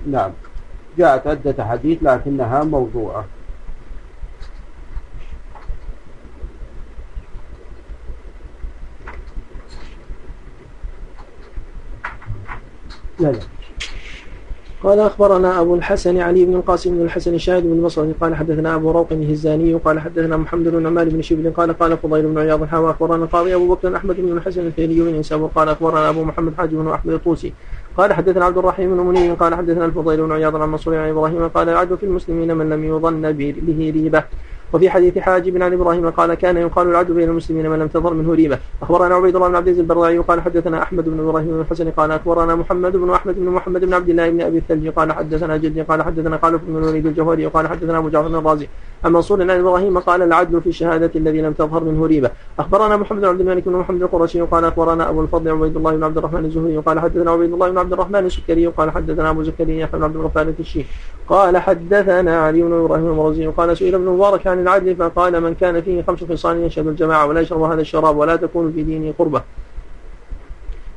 نعم 0.08 0.32
جاءت 0.98 1.28
عدة 1.28 1.56
أحاديث 1.64 1.98
لكنها 2.02 2.64
موضوعة 2.64 3.26
لا 13.20 13.28
لا 13.28 13.40
قال 14.84 15.00
أخبرنا 15.00 15.62
أبو 15.62 15.76
الحسن 15.76 16.18
علي 16.18 16.46
بن 16.46 16.56
القاسم 16.56 16.96
بن 16.98 17.02
الحسن 17.06 17.34
الشاهد 17.34 17.64
بن 17.64 17.72
البصري 17.74 18.14
قال 18.22 18.36
حدثنا 18.36 18.76
أبو 18.76 18.92
روق 18.92 19.08
الهزاني 19.12 19.74
قال 19.76 20.00
حدثنا 20.00 20.38
محمد 20.38 20.68
بن 20.68 20.88
عمال 20.88 21.10
بن 21.10 21.22
شبل 21.22 21.52
قال 21.52 21.78
قال 21.80 21.98
فضيل 21.98 22.26
بن 22.28 22.38
عياض 22.38 22.64
حاوى 22.64 22.90
أخبرنا 22.92 23.24
القاضي 23.24 23.56
أبو 23.56 23.76
بكر 23.76 23.96
أحمد 23.96 24.16
بن 24.20 24.38
الحسن 24.38 24.62
الفيلي 24.68 25.02
بن 25.02 25.16
إنساب 25.16 25.50
قال 25.56 25.70
أخبرنا 25.70 26.10
أبو 26.10 26.24
محمد 26.24 26.54
حاج 26.58 26.70
بن 26.70 26.88
أحمد 26.90 27.14
الطوسي 27.14 27.54
قال 27.98 28.14
حدثنا 28.14 28.46
عبد 28.46 28.58
الرحيم 28.58 28.98
بن 28.98 29.04
منير 29.06 29.34
قال 29.34 29.56
حدثنا 29.56 29.86
الفضيل 29.86 30.22
بن 30.22 30.32
عياض 30.32 30.56
عن 30.56 30.70
منصور 30.70 30.96
عن 30.96 31.10
إبراهيم 31.10 31.48
قال 31.48 31.70
العدل 31.70 31.98
في 31.98 32.06
المسلمين 32.06 32.56
من 32.56 32.70
لم 32.70 32.84
يظن 32.84 33.32
به 33.32 33.56
ريبة 33.94 34.24
وفي 34.76 34.90
حديث 34.90 35.18
حاجب 35.18 35.62
عن 35.64 35.74
ابراهيم 35.74 36.10
قال 36.10 36.34
كان 36.34 36.58
يقال 36.58 36.88
العدل 36.90 37.14
بين 37.14 37.30
المسلمين 37.30 37.70
من 37.70 37.80
لم 37.80 37.88
تظهر 37.88 38.14
منه 38.14 38.34
ريبه 38.34 38.60
اخبرنا 38.82 39.16
عبيد 39.16 39.36
الله 39.36 39.48
بن 39.48 39.56
عبد 39.56 39.68
العزيز 39.68 39.80
البرعي 39.80 40.18
قال 40.18 40.42
حدثنا 40.42 40.84
احمد 40.84 41.10
بن 41.10 41.20
ابراهيم 41.20 41.48
بن 41.48 41.62
الحسن 41.62 41.92
قال 41.92 42.12
اخبرنا 42.12 42.56
محمد 42.56 42.98
بن 42.98 43.10
احمد 43.10 43.36
بن 43.36 43.46
محمد 43.46 43.86
بن 43.86 43.94
عبد 43.94 44.10
الله 44.10 44.30
بن 44.30 44.42
ابي 44.42 44.58
الثلج 44.58 44.88
قال 44.88 45.12
حدثنا 45.12 45.58
جدي 45.58 45.82
قال 45.82 46.02
حدثنا 46.02 46.36
قال 46.38 46.58
بن 46.58 46.78
الوليد 46.78 47.06
الجوهري 47.06 47.46
قال 47.46 47.68
حدثنا 47.68 47.98
ابو 47.98 48.10
جعفر 48.10 48.28
الرازي 48.28 48.68
عن 49.06 49.14
منصور 49.14 49.42
عن 49.42 49.50
إبراهيم 49.50 50.00
قال 50.00 50.22
العدل 50.22 50.62
في 50.62 50.72
شهادة 50.72 51.12
الذي 51.16 51.42
لم 51.42 51.54
تظهر 51.54 51.84
منه 51.84 52.06
ريبة 52.06 52.32
أخبرنا 52.60 52.98
محمد 52.98 53.20
بن 53.22 53.26
عبد 53.28 53.40
الملك 53.42 53.64
بن 53.66 53.72
محمد 53.76 54.02
القرشي 54.02 54.42
قال 54.42 54.66
أخبرنا 54.66 55.10
أبو 55.10 55.22
الفضل 55.22 55.52
عبيد 55.52 55.76
الله 55.78 55.96
بن 55.96 56.04
عبد 56.04 56.18
الرحمن 56.18 56.46
الزهري 56.46 56.78
قال 56.78 57.00
حدثنا 57.00 57.32
عبيد 57.32 57.54
الله 57.54 57.70
بن 57.70 57.78
عبد 57.78 57.94
الرحمن 57.94 58.26
السكري 58.26 58.68
قال 58.68 58.92
حدثنا 58.92 59.30
أبو 59.30 59.44
زكريا 59.44 59.90
بن 59.94 60.04
عبد 60.04 60.16
الغفار 60.16 60.48
الفشي 60.48 60.86
قال 61.30 61.58
حدثنا 61.58 62.40
علي 62.46 62.62
بن 62.62 62.74
إبراهيم 62.74 63.06
المرزي 63.08 63.48
قال 63.48 63.78
سئل 63.78 63.96
ابن 63.96 64.06
مبارك 64.06 64.48
عن 64.48 64.60
العدل 64.60 64.96
فقال 64.96 65.42
من 65.42 65.54
كان 65.56 65.82
فيه 65.82 66.02
خمس 66.02 66.24
خصال 66.24 66.58
يشهد 66.64 66.88
الجماعة 66.88 67.26
ولا 67.26 67.42
يشرب 67.42 67.62
هذا 67.62 67.82
الشراب 67.82 68.18
ولا 68.18 68.36
تكون 68.36 68.72
في 68.72 68.84
دينه 68.84 69.14
قربة 69.20 69.42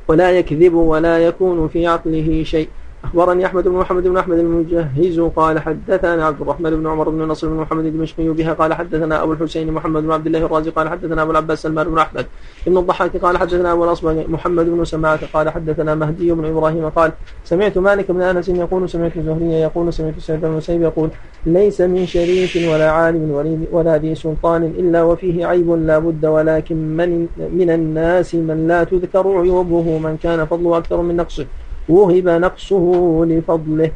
ولا 0.07 0.31
يكذب 0.31 0.73
ولا 0.73 1.19
يكون 1.19 1.67
في 1.67 1.87
عقله 1.87 2.41
شيء 2.45 2.67
أخبرني 3.03 3.45
أحمد 3.45 3.63
بن 3.63 3.75
محمد 3.79 4.03
بن 4.07 4.17
أحمد 4.17 4.37
المجهز 4.37 5.19
قال 5.19 5.59
حدثنا 5.59 6.25
عبد 6.25 6.41
الرحمن 6.41 6.69
بن 6.69 6.87
عمر 6.87 7.09
بن 7.09 7.17
نصر 7.21 7.47
بن 7.47 7.55
محمد 7.55 7.85
الدمشقي 7.85 8.29
بها 8.29 8.53
قال 8.53 8.73
حدثنا 8.73 9.23
أبو 9.23 9.33
الحسين 9.33 9.71
محمد 9.71 10.03
بن 10.03 10.11
عبد 10.11 10.25
الله 10.25 10.45
الرازي 10.45 10.69
قال 10.69 10.89
حدثنا 10.89 11.21
أبو 11.21 11.31
العباس 11.31 11.61
سلمان 11.61 11.89
بن 11.89 11.97
أحمد 11.97 12.25
بن 12.67 12.77
الضحاك 12.77 13.17
قال 13.17 13.37
حدثنا 13.37 13.71
أبو 13.71 13.83
الأصبع 13.85 14.13
محمد 14.27 14.65
بن 14.65 14.85
سماعة 14.85 15.19
قال 15.33 15.49
حدثنا 15.49 15.95
مهدي 15.95 16.31
بن 16.31 16.45
إبراهيم 16.45 16.89
قال 16.89 17.11
سمعت 17.45 17.77
مالك 17.77 18.11
بن 18.11 18.21
أنس 18.21 18.49
يقول 18.49 18.89
سمعت 18.89 19.17
الزهري 19.17 19.45
يقول 19.51 19.93
سمعت 19.93 20.19
سعيد 20.19 20.41
بن 20.41 20.47
المسيب 20.47 20.81
يقول 20.81 21.09
ليس 21.45 21.81
من 21.81 22.05
شريف 22.05 22.55
ولا 22.71 22.91
عالم 22.91 23.59
ولا 23.71 23.97
ذي 23.97 24.15
سلطان 24.15 24.63
إلا 24.63 25.03
وفيه 25.03 25.45
عيب 25.45 25.71
لا 25.71 25.99
بد 25.99 26.25
ولكن 26.25 26.75
من, 26.97 27.27
من 27.39 27.69
الناس 27.69 28.35
من 28.35 28.67
لا 28.67 28.83
تذكر 28.83 29.27
عيوبه 29.27 29.97
من 29.99 30.17
كان 30.23 30.45
فضله 30.45 30.77
أكثر 30.77 31.01
من 31.01 31.15
نقصه 31.17 31.45
وهب 31.89 32.27
نقصه 32.27 32.81
لفضله 33.29 33.91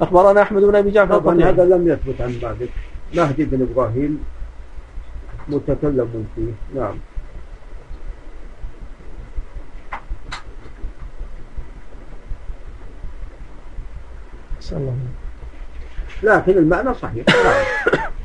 أخبرنا 0.00 0.42
أحمد 0.42 0.62
بن 0.62 0.76
أبي 0.76 0.90
جعفر 0.90 1.18
طبعا 1.18 1.44
هذا 1.44 1.64
لم 1.64 1.88
يثبت 1.88 2.20
عن 2.20 2.28
مالك 2.42 2.70
مهدي 3.14 3.44
بن 3.44 3.68
إبراهيم 3.72 4.22
متكلم 5.48 6.24
فيه 6.36 6.80
نعم 6.80 6.96
الله 14.72 14.96
لكن 16.22 16.52
المعنى 16.52 16.94
صحيح 16.94 17.24
نعم 17.28 18.10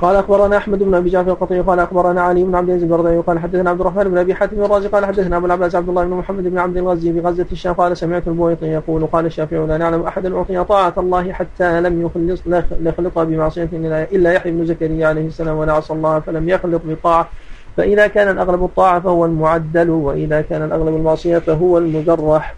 قال 0.00 0.16
اخبرنا 0.16 0.56
احمد 0.56 0.78
بن 0.82 0.94
ابي 0.94 1.10
جعفر 1.10 1.30
القطعي 1.30 1.60
قال 1.60 1.78
اخبرنا 1.78 2.20
علي 2.22 2.44
بن 2.44 2.54
عبد 2.54 2.68
العزيز 2.68 2.84
البردعي 2.90 3.18
قال 3.18 3.38
حدثنا 3.38 3.70
عبد 3.70 3.80
الرحمن 3.80 4.04
بن 4.04 4.18
ابي 4.18 4.34
حاتم 4.34 4.64
الرازي 4.64 4.88
قال 4.88 5.06
حدثنا 5.06 5.36
ابو 5.36 5.46
العباس 5.46 5.74
عبد 5.74 5.88
الله 5.88 6.04
بن 6.04 6.10
محمد 6.10 6.42
بن 6.42 6.58
عبد 6.58 6.76
الغزي 6.76 7.12
بغزه 7.12 7.46
الشام 7.52 7.72
قال 7.72 7.96
سمعت 7.96 8.28
البويطي 8.28 8.66
يقول 8.66 9.06
قال 9.06 9.26
الشافعي 9.26 9.66
لا 9.66 9.78
نعلم 9.78 10.02
احدا 10.02 10.36
اعطي 10.36 10.64
طاعه 10.64 10.94
الله 10.98 11.32
حتى 11.32 11.80
لم 11.80 12.02
يخلص 12.02 12.40
يخلطها 12.80 13.24
بمعصيه 13.24 13.68
الا 14.12 14.32
يحيى 14.32 14.52
بن 14.52 14.66
زكريا 14.66 15.06
عليه 15.06 15.26
السلام 15.26 15.56
ولا 15.56 15.72
عصى 15.72 15.92
الله 15.92 16.20
فلم 16.20 16.48
يخلط 16.48 16.82
بطاعه 16.84 17.28
فإذا 17.76 18.06
كان 18.06 18.28
الأغلب 18.30 18.64
الطاعة 18.64 19.00
فهو 19.00 19.24
المعدل 19.24 19.90
وإذا 19.90 20.40
كان 20.40 20.62
الأغلب 20.62 20.88
المعصية 20.96 21.38
فهو 21.38 21.78
المجرح 21.78 22.54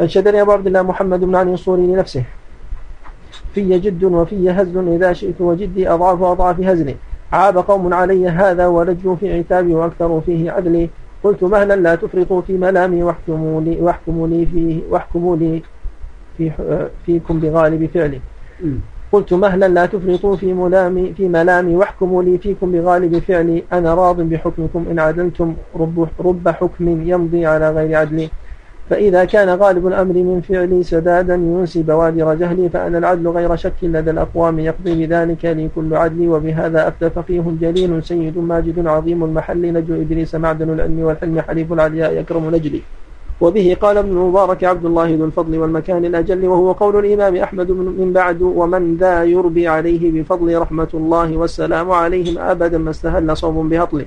أنشدني 0.00 0.40
أبو 0.42 0.52
عبد 0.52 0.66
الله 0.66 0.82
محمد 0.82 1.20
بن 1.20 1.36
علي 1.36 1.54
الصوري 1.54 1.82
لنفسه 1.86 2.22
في 3.54 3.78
جد 3.78 4.04
وفي 4.04 4.50
هزل 4.50 4.88
إذا 4.88 5.12
شئت 5.12 5.40
وجدي 5.40 5.88
أضعف 5.88 6.22
أضعف 6.22 6.60
هزلي 6.60 6.96
عاب 7.32 7.56
قوم 7.58 7.94
علي 7.94 8.28
هذا 8.28 8.66
ولج 8.66 9.14
في 9.20 9.38
عتابي 9.38 9.74
وأكثر 9.74 10.20
فيه 10.20 10.50
عدلي 10.50 10.90
قلت 11.24 11.42
مهلا 11.44 11.76
لا 11.76 11.94
تفرطوا 11.94 12.40
في 12.40 12.52
ملامي 12.56 13.02
واحكموا 13.02 13.60
لي 13.60 13.78
واحكموا 13.80 14.28
لي 14.28 14.46
في 14.46 14.80
واحكموا 14.90 15.36
لي 15.36 15.62
في 16.38 16.50
فيكم 17.06 17.40
بغالب 17.40 17.90
فعلي 17.94 18.20
قلت 19.12 19.32
مهلا 19.32 19.68
لا 19.68 19.86
تفرطوا 19.86 20.36
في 20.36 20.54
ملامي 20.54 21.14
في 21.16 21.28
ملامي 21.28 21.76
واحكموا 21.76 22.22
لي 22.22 22.38
فيكم 22.38 22.72
بغالب 22.72 23.18
فعلي 23.18 23.62
انا 23.72 23.94
راض 23.94 24.20
بحكمكم 24.20 24.84
ان 24.90 24.98
عدلتم 24.98 25.54
رب 25.76 26.08
رب 26.20 26.48
حكم 26.48 27.02
يمضي 27.08 27.46
على 27.46 27.70
غير 27.70 27.96
عدلي 27.96 28.28
فإذا 28.90 29.24
كان 29.24 29.48
غالب 29.48 29.86
الأمر 29.86 30.12
من 30.14 30.40
فعلي 30.48 30.82
سدادا 30.82 31.34
ينسي 31.34 31.82
بوادر 31.82 32.34
جهلي 32.34 32.68
فأنا 32.68 32.98
العدل 32.98 33.28
غير 33.28 33.56
شك 33.56 33.72
لدى 33.82 34.10
الأقوام 34.10 34.58
يقضي 34.58 35.06
بذلك 35.06 35.44
لي 35.44 35.68
كل 35.76 35.94
عدلي 35.96 36.28
وبهذا 36.28 36.88
أفتى 36.88 37.10
فقيه 37.10 37.42
جليل 37.60 38.02
سيد 38.02 38.38
ماجد 38.38 38.86
عظيم 38.86 39.24
المحل 39.24 39.72
نجو 39.72 39.94
إدريس 39.94 40.34
معدن 40.34 40.70
العلم 40.70 41.00
والحلم 41.00 41.40
حليف 41.40 41.72
العلياء 41.72 42.16
يكرم 42.20 42.50
نجلي 42.54 42.82
وبه 43.40 43.76
قال 43.80 43.96
ابن 43.96 44.08
المبارك 44.10 44.64
عبد 44.64 44.84
الله 44.84 45.14
ذو 45.14 45.24
الفضل 45.24 45.58
والمكان 45.58 46.04
الأجل 46.04 46.44
وهو 46.46 46.72
قول 46.72 47.04
الإمام 47.04 47.36
أحمد 47.36 47.70
من 47.70 48.12
بعد 48.12 48.42
ومن 48.42 48.96
ذا 48.96 49.24
يربي 49.24 49.68
عليه 49.68 50.22
بفضل 50.22 50.58
رحمة 50.58 50.88
الله 50.94 51.36
والسلام 51.36 51.90
عليهم 51.90 52.38
أبدا 52.38 52.78
ما 52.78 52.90
استهل 52.90 53.36
صوم 53.36 53.68
بهطله 53.68 54.04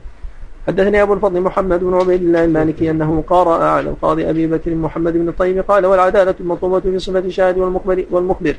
حدثني 0.68 1.02
أبو 1.02 1.14
الفضل 1.14 1.41
محمد 1.41 1.80
بن 1.84 1.94
عبيد 1.94 2.22
الله 2.22 2.44
المالكي 2.45 2.90
أنه 2.91 3.23
قرأ 3.27 3.64
على 3.65 3.90
القاضي 3.90 4.30
أبي 4.30 4.48
بكر 4.48 4.76
محمد 4.76 5.14
بن 5.14 5.30
الطيب 5.30 5.60
قال 5.60 5.85
والعدالة 5.85 6.35
المطلوبة 6.40 6.80
في 6.80 6.99
صفة 6.99 7.19
الشاهد 7.19 7.57
والمخبر, 7.57 8.06
والمخبر 8.11 8.56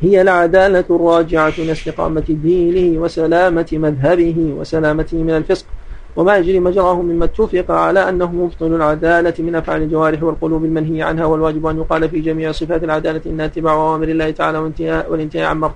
هي 0.00 0.22
العدالة 0.22 0.84
الراجعة 0.90 1.52
من 1.58 1.70
استقامة 1.70 2.22
دينه 2.28 3.00
وسلامة 3.00 3.66
مذهبه 3.72 4.36
وسلامته 4.38 5.16
من 5.22 5.30
الفسق 5.30 5.66
وما 6.16 6.36
يجري 6.36 6.60
مجراه 6.60 7.02
مما 7.02 7.24
اتفق 7.24 7.70
على 7.74 8.08
أنه 8.08 8.32
مبطل 8.32 8.66
العدالة 8.74 9.34
من 9.38 9.54
أفعال 9.54 9.82
الجوارح 9.82 10.22
والقلوب 10.22 10.64
المنهي 10.64 11.02
عنها 11.02 11.24
والواجب 11.24 11.66
أن 11.66 11.76
يقال 11.78 12.08
في 12.08 12.20
جميع 12.20 12.52
صفات 12.52 12.84
العدالة 12.84 13.20
إنها 13.26 13.46
اتباع 13.46 13.72
أوامر 13.72 14.08
الله 14.08 14.30
تعالى 14.30 14.58
والانتهاء 15.08 15.72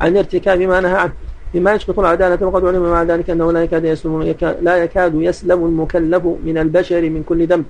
عن 0.00 0.16
ارتكاب 0.16 0.60
ما 0.60 0.80
نهى 0.80 0.94
عنه 0.94 1.12
مما 1.54 1.72
يشقط 1.72 1.98
العدالة 1.98 2.46
وقد 2.46 2.64
علم 2.64 2.82
مع 2.82 3.02
ذلك 3.02 3.30
أنه 3.30 3.52
لا 3.52 3.62
يكاد 3.64 3.84
يسلم 3.84 4.34
لا 4.62 4.76
يكاد 4.76 5.14
يسلم 5.14 5.64
المكلف 5.64 6.24
من 6.44 6.58
البشر 6.58 7.00
من 7.00 7.22
كل 7.28 7.46
ذنب 7.46 7.64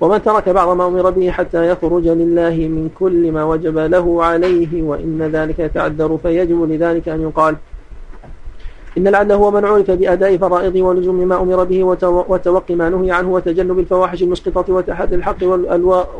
ومن 0.00 0.22
ترك 0.22 0.48
بعض 0.48 0.76
ما 0.76 0.86
أمر 0.86 1.10
به 1.10 1.30
حتى 1.30 1.68
يخرج 1.70 2.08
لله 2.08 2.50
من 2.50 2.90
كل 2.98 3.32
ما 3.32 3.44
وجب 3.44 3.78
له 3.78 4.24
عليه 4.24 4.82
وإن 4.82 5.22
ذلك 5.32 5.58
يتعذر 5.58 6.18
فيجب 6.22 6.70
لذلك 6.72 7.08
أن 7.08 7.22
يقال 7.22 7.56
إن 8.98 9.06
العدل 9.08 9.32
هو 9.34 9.50
من 9.50 9.64
عرف 9.64 9.90
بأداء 9.90 10.36
فرائضه 10.36 10.82
ولزوم 10.82 11.28
ما 11.28 11.40
أمر 11.42 11.64
به 11.64 11.84
وتوقي 12.28 12.74
ما 12.74 12.88
نهي 12.88 13.10
عنه 13.10 13.28
وتجنب 13.30 13.78
الفواحش 13.78 14.22
المسقطة 14.22 14.72
وتحري 14.72 15.16
الحق 15.16 15.36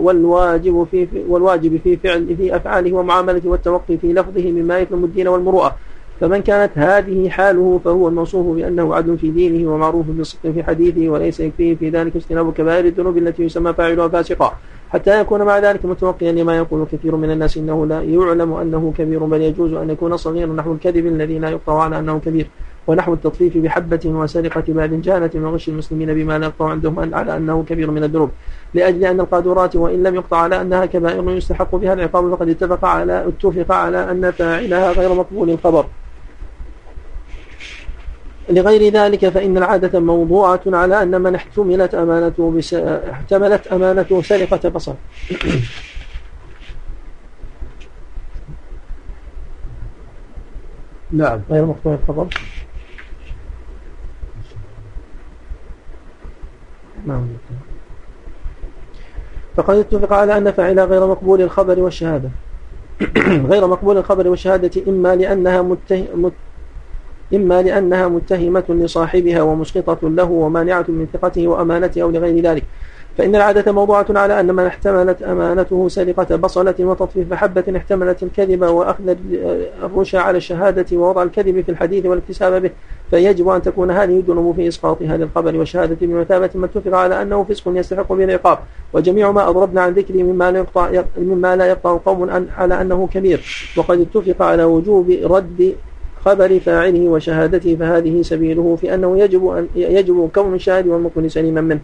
والواجب 0.00 0.86
في 0.90 1.08
والواجب 1.28 1.80
في 1.84 1.96
فعل 1.96 2.36
في 2.36 2.56
أفعاله 2.56 2.92
ومعاملته 2.92 3.48
والتوقي 3.48 3.96
في 3.96 4.12
لفظه 4.12 4.52
مما 4.52 4.78
يثلم 4.78 5.04
الدين 5.04 5.28
والمروءة 5.28 5.72
فمن 6.20 6.38
كانت 6.42 6.70
هذه 6.74 7.28
حاله 7.28 7.80
فهو 7.84 8.08
الموصوف 8.08 8.56
بأنه 8.56 8.94
عدل 8.94 9.18
في 9.18 9.30
دينه 9.30 9.70
ومعروف 9.74 10.06
بالصدق 10.08 10.50
في 10.54 10.64
حديثه 10.64 11.08
وليس 11.08 11.40
يكفيه 11.40 11.74
في 11.74 11.88
ذلك 11.88 12.16
اجتناب 12.16 12.52
كبائر 12.52 12.84
الذنوب 12.84 13.18
التي 13.18 13.42
يسمى 13.42 13.72
فاعلها 13.74 14.08
فاسقا 14.08 14.52
حتى 14.90 15.20
يكون 15.20 15.42
مع 15.42 15.58
ذلك 15.58 15.84
متوقيا 15.84 16.32
لما 16.32 16.56
يقول 16.56 16.86
كثير 16.92 17.16
من 17.16 17.30
الناس 17.30 17.56
انه 17.56 17.86
لا 17.86 18.02
يعلم 18.02 18.52
انه 18.52 18.92
كبير 18.98 19.18
بل 19.24 19.42
يجوز 19.42 19.72
ان 19.72 19.90
يكون 19.90 20.16
صغيرا 20.16 20.52
نحو 20.52 20.72
الكذب 20.72 21.06
الذي 21.06 21.38
لا 21.38 21.48
يقطع 21.50 21.82
على 21.82 21.98
انه 21.98 22.18
كبير 22.26 22.46
ونحو 22.86 23.12
التطفيف 23.14 23.58
بحبة 23.58 24.00
وسرقة 24.04 24.64
بال 24.68 25.02
جهلة 25.02 25.30
وغش 25.34 25.68
المسلمين 25.68 26.14
بما 26.14 26.38
لا 26.38 26.46
يقطع 26.46 26.68
عندهم 26.70 27.14
على 27.14 27.36
أنه 27.36 27.64
كبير 27.68 27.90
من 27.90 28.04
الذنوب 28.04 28.30
لأجل 28.74 29.04
أن 29.04 29.20
القادورات 29.20 29.76
وإن 29.76 30.02
لم 30.02 30.14
يقطع 30.14 30.36
على 30.36 30.60
أنها 30.60 30.86
كبائر 30.86 31.30
يستحق 31.30 31.74
بها 31.76 31.92
العقاب 31.92 32.30
فقد 32.34 32.48
اتفق 32.48 32.84
على 32.84 33.28
اتفق 33.28 33.74
على 33.74 34.10
أن 34.10 34.30
فاعلها 34.30 34.92
غير 34.92 35.14
مقبول 35.14 35.50
الخبر 35.50 35.84
لغير 38.48 38.92
ذلك 38.92 39.28
فإن 39.28 39.56
العادة 39.58 40.00
موضوعة 40.00 40.60
على 40.66 41.02
أن 41.02 41.20
من 41.20 41.34
احتملت 41.34 41.94
أمانته 41.94 42.50
بس... 42.50 42.74
احتملت 42.84 43.66
أمانته 43.66 44.22
سرقة 44.22 44.68
بصر 44.68 44.92
نعم 51.10 51.40
غير 51.50 51.64
مقطوع 51.66 51.94
الخبر 52.02 52.26
نعم 57.06 57.28
فقد 59.56 59.76
اتفق 59.76 60.12
على 60.12 60.38
أن 60.38 60.52
فعلها 60.52 60.84
غير 60.84 61.06
مقبول 61.06 61.42
الخبر 61.42 61.78
والشهادة 61.80 62.30
غير 63.52 63.66
مقبول 63.66 63.98
الخبر 63.98 64.28
والشهادة 64.28 64.82
إما 64.88 65.16
لأنها 65.16 65.62
متهم 65.62 66.32
إما 67.34 67.62
لأنها 67.62 68.08
متهمة 68.08 68.64
لصاحبها 68.68 69.42
ومسقطة 69.42 69.98
له 70.02 70.30
ومانعة 70.30 70.84
من 70.88 71.06
ثقته 71.12 71.48
وأمانته 71.48 72.02
أو 72.02 72.10
لغير 72.10 72.42
ذلك 72.42 72.62
فإن 73.18 73.36
العادة 73.36 73.72
موضوعة 73.72 74.06
على 74.10 74.40
أن 74.40 74.54
من 74.54 74.64
احتملت 74.66 75.22
أمانته 75.22 75.88
سرقة 75.88 76.36
بصلة 76.36 76.74
وتطفيف 76.80 77.34
حبة 77.34 77.64
احتملت 77.76 78.22
الكذب 78.22 78.62
وأخذ 78.62 79.16
الرشا 79.82 80.18
على 80.18 80.38
الشهادة 80.38 80.96
ووضع 80.96 81.22
الكذب 81.22 81.60
في 81.60 81.68
الحديث 81.68 82.06
والاكتساب 82.06 82.62
به 82.62 82.70
فيجب 83.10 83.48
أن 83.48 83.62
تكون 83.62 83.90
هذه 83.90 84.18
الذنوب 84.18 84.54
في 84.56 84.68
إسقاطها 84.68 85.14
الخبر 85.16 85.56
والشهادة 85.56 85.96
بمثابة 86.00 86.50
ما 86.54 86.66
اتفق 86.66 86.96
على 86.96 87.22
أنه 87.22 87.44
فسق 87.44 87.62
يستحق 87.74 88.12
به 88.12 88.24
العقاب 88.24 88.58
وجميع 88.92 89.30
ما 89.30 89.48
أضربنا 89.48 89.80
عن 89.80 89.92
ذكره 89.92 90.22
مما 90.22 90.50
لا 90.50 90.58
يقطع 90.58 91.02
مما 91.18 91.56
لا 91.56 91.64
يقطع 91.66 91.96
قوم 92.06 92.46
على 92.58 92.80
أنه 92.80 93.08
كبير 93.12 93.42
وقد 93.76 94.00
اتفق 94.00 94.42
على 94.44 94.64
وجوب 94.64 95.16
رد 95.24 95.74
خبر 96.24 96.58
فاعله 96.58 97.08
وشهادته 97.08 97.76
فهذه 97.76 98.22
سبيله 98.22 98.76
في 98.80 98.94
أنه 98.94 99.18
يجب 99.18 99.46
أن 99.46 99.68
يجب 99.76 100.30
كون 100.34 100.54
الشاهد 100.54 100.86
والمكمل 100.86 101.30
سليما 101.30 101.60
منه 101.60 101.80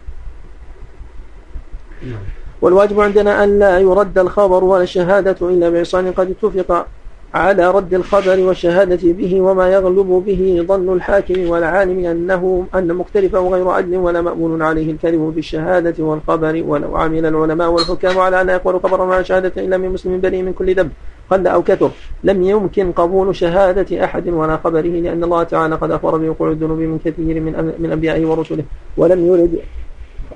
نعم. 2.03 2.19
والواجب 2.61 2.99
عندنا 2.99 3.43
أن 3.43 3.59
لا 3.59 3.79
يرد 3.79 4.17
الخبر 4.17 4.63
ولا 4.63 4.83
الشهادة 4.83 5.35
إلا 5.49 5.69
بإحصان 5.69 6.11
قد 6.11 6.29
اتفق 6.41 6.85
على 7.33 7.71
رد 7.71 7.93
الخبر 7.93 8.39
والشهادة 8.39 9.11
به 9.13 9.41
وما 9.41 9.69
يغلب 9.69 10.23
به 10.25 10.63
ظن 10.67 10.93
الحاكم 10.93 11.49
والعالم 11.49 12.05
أنه 12.05 12.65
أن 12.75 12.93
مختلفه 12.93 13.49
غير 13.49 13.67
عدل 13.67 13.95
ولا 13.97 14.21
مأمون 14.21 14.61
عليه 14.61 14.91
الكذب 14.91 15.31
بالشهادة 15.35 16.03
والخبر 16.03 16.63
ولو 16.67 16.97
عمل 16.97 17.25
العلماء 17.25 17.69
والحكام 17.69 18.17
على 18.19 18.41
أن 18.41 18.49
يقول 18.49 18.75
خبرا 18.83 19.13
على 19.13 19.23
شهادة 19.25 19.51
إلا 19.61 19.77
من 19.77 19.89
مسلم 19.89 20.19
بريء 20.21 20.43
من 20.43 20.53
كل 20.53 20.75
ذنب 20.75 20.91
قل 21.31 21.47
أو 21.47 21.61
كثر 21.61 21.89
لم 22.23 22.43
يمكن 22.43 22.91
قبول 22.91 23.35
شهادة 23.35 24.03
أحد 24.03 24.29
ولا 24.29 24.57
خبره 24.57 24.81
لأن 24.81 25.23
الله 25.23 25.43
تعالى 25.43 25.75
قد 25.75 25.91
أخبر 25.91 26.17
بوقوع 26.17 26.51
الذنوب 26.51 26.77
من 26.79 26.99
كثير 27.05 27.39
من 27.41 27.73
من 27.79 27.91
أنبيائه 27.91 28.25
ورسله 28.25 28.63
ولم 28.97 29.25
يرد 29.27 29.59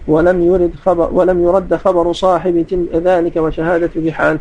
ولم 0.07 0.41
يرد 0.43 0.71
خبر 0.83 1.09
ولم 1.13 1.43
يرد 1.43 1.75
خبر 1.75 2.13
صاحب 2.13 2.65
ذلك 3.05 3.35
وشهادة 3.37 3.89
بحال 3.95 4.39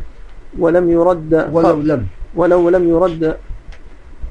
ولم 0.59 0.91
يرد 0.91 1.47
ولو 1.53 1.77
لم 1.81 2.07
ولو 2.37 2.69
لم 2.69 2.89
يرد 2.89 3.37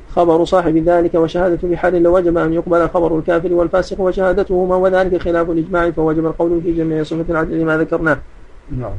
خبر 0.09 0.45
صاحب 0.45 0.77
ذلك 0.77 1.15
وشهادة 1.15 1.67
بحال 1.67 2.03
لوجب 2.03 2.37
أن 2.37 2.53
يقبل 2.53 2.89
خبر 2.89 3.17
الكافر 3.19 3.53
والفاسق 3.53 3.99
وشهادتهما 3.99 4.75
وذلك 4.75 5.17
خلاف 5.21 5.49
الإجماع 5.49 5.91
فوجب 5.91 6.25
القول 6.25 6.61
في 6.63 6.71
جميع 6.71 7.03
صفة 7.03 7.25
العدل 7.29 7.59
لما 7.61 7.77
ذكرناه 7.77 8.17
نعم 8.77 8.91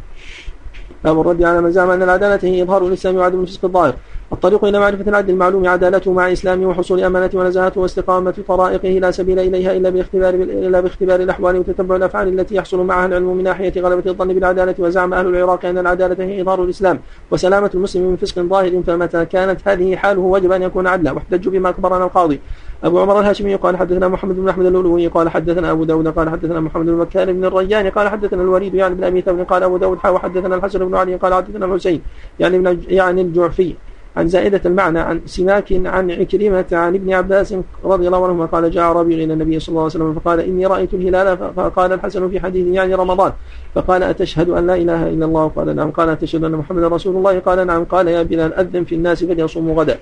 باب 1.04 1.20
الرد 1.20 1.42
على 1.44 1.60
من 1.60 1.70
زعم 1.70 1.90
أن 1.90 2.02
العدالة 2.02 2.38
هي 2.42 2.62
إظهار 2.62 2.86
الإسلام 2.86 3.16
وعدم 3.16 3.40
الفسق 3.40 3.64
الظاهر 3.64 3.94
الطريق 4.32 4.64
إلى 4.64 4.78
معرفة 4.78 5.08
العدل 5.10 5.30
المعلوم 5.30 5.68
عدالته 5.68 6.12
مع 6.12 6.26
الاسلام 6.28 6.62
وحصول 6.62 7.00
أمانته 7.04 7.38
ونزاهته 7.38 7.80
واستقامة 7.80 8.34
طرائقه 8.48 8.88
لا 8.88 9.10
سبيل 9.10 9.38
إليها 9.38 9.72
إلا 9.76 9.90
باختبار 9.90 10.34
إلا 10.34 10.80
باختبار 10.80 11.20
الأحوال 11.20 11.56
وتتبع 11.58 11.96
الأفعال 11.96 12.40
التي 12.40 12.54
يحصل 12.54 12.84
معها 12.86 13.06
العلم 13.06 13.36
من 13.36 13.42
ناحية 13.44 13.80
غلبة 13.80 14.10
الظن 14.10 14.28
بالعدالة 14.34 14.74
وزعم 14.78 15.14
أهل 15.14 15.26
العراق 15.26 15.64
أن 15.66 15.78
العدالة 15.78 16.24
هي 16.24 16.42
إظهار 16.42 16.64
الإسلام 16.64 17.00
وسلامة 17.30 17.70
المسلم 17.74 18.02
من 18.02 18.16
فسق 18.16 18.38
ظاهر 18.40 18.82
فمتى 18.86 19.24
كانت 19.24 19.68
هذه 19.68 19.96
حاله 19.96 20.20
وجب 20.20 20.52
أن 20.52 20.62
يكون 20.62 20.86
عدلا 20.86 21.12
واحتجوا 21.12 21.52
بما 21.52 21.70
أخبرنا 21.70 22.04
القاضي 22.04 22.40
أبو 22.84 23.00
عمر 23.00 23.20
الهاشمي 23.20 23.54
قال 23.54 23.76
حدثنا 23.76 24.08
محمد 24.08 24.36
بن 24.36 24.48
أحمد 24.48 24.66
الألوي 24.66 25.06
قال 25.06 25.28
حدثنا 25.28 25.70
أبو 25.70 25.84
داود 25.84 26.08
قال 26.08 26.28
حدثنا 26.30 26.60
محمد 26.60 26.86
بن 26.86 26.92
مكان 26.92 27.32
بن 27.32 27.44
الريان 27.44 27.90
قال 27.90 28.08
حدثنا 28.08 28.42
الوليد 28.42 28.74
يعني 28.74 28.94
بن 28.94 29.04
أبي 29.04 29.20
ثور 29.20 29.42
قال 29.42 29.62
أبو 29.62 29.76
داود 29.76 29.98
حا 29.98 30.10
وحدثنا 30.10 30.54
الحسن 30.56 30.86
بن 30.88 30.94
علي 30.94 31.16
قال 31.16 31.34
حدثنا 31.34 31.66
الحسين 31.66 32.00
يعني 32.40 32.58
بن 32.58 32.78
يعني 32.88 33.20
الجعفي 33.22 33.74
عن 34.16 34.28
زائدة 34.28 34.60
المعنى 34.66 34.98
عن 34.98 35.20
سماك 35.26 35.72
عن 35.84 36.10
عكرمة 36.10 36.64
عن 36.72 36.94
ابن 36.94 37.12
عباس 37.12 37.54
رضي 37.84 38.06
الله 38.06 38.24
عنهما 38.24 38.46
قال 38.46 38.70
جاء 38.70 38.92
ربيع 38.92 39.18
إلى 39.24 39.32
النبي 39.32 39.58
صلى 39.60 39.68
الله 39.68 39.80
عليه 39.80 39.90
وسلم 39.90 40.14
فقال 40.14 40.40
إني 40.40 40.66
رأيت 40.66 40.94
الهلال 40.94 41.38
فقال 41.56 41.92
الحسن 41.92 42.28
في 42.28 42.40
حديث 42.40 42.66
يعني 42.74 42.94
رمضان 42.94 43.32
فقال 43.74 44.02
أتشهد 44.02 44.48
أن 44.48 44.66
لا 44.66 44.74
إله 44.74 45.08
إلا 45.08 45.24
الله 45.24 45.48
قال 45.56 45.76
نعم 45.76 45.90
قال 45.90 46.08
أتشهد 46.08 46.44
أن 46.44 46.52
محمدا 46.52 46.88
رسول 46.88 47.16
الله 47.16 47.38
قال 47.38 47.66
نعم 47.66 47.84
قال 47.84 48.08
يا 48.08 48.22
بلال 48.22 48.54
أذن 48.54 48.84
في 48.84 48.94
الناس 48.94 49.24
فليصوموا 49.24 49.74
غدا 49.80 49.96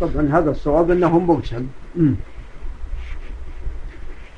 طبعا 0.00 0.28
هذا 0.32 0.50
الصواب 0.50 0.90
أنه 0.90 1.18
مبسم 1.18 1.66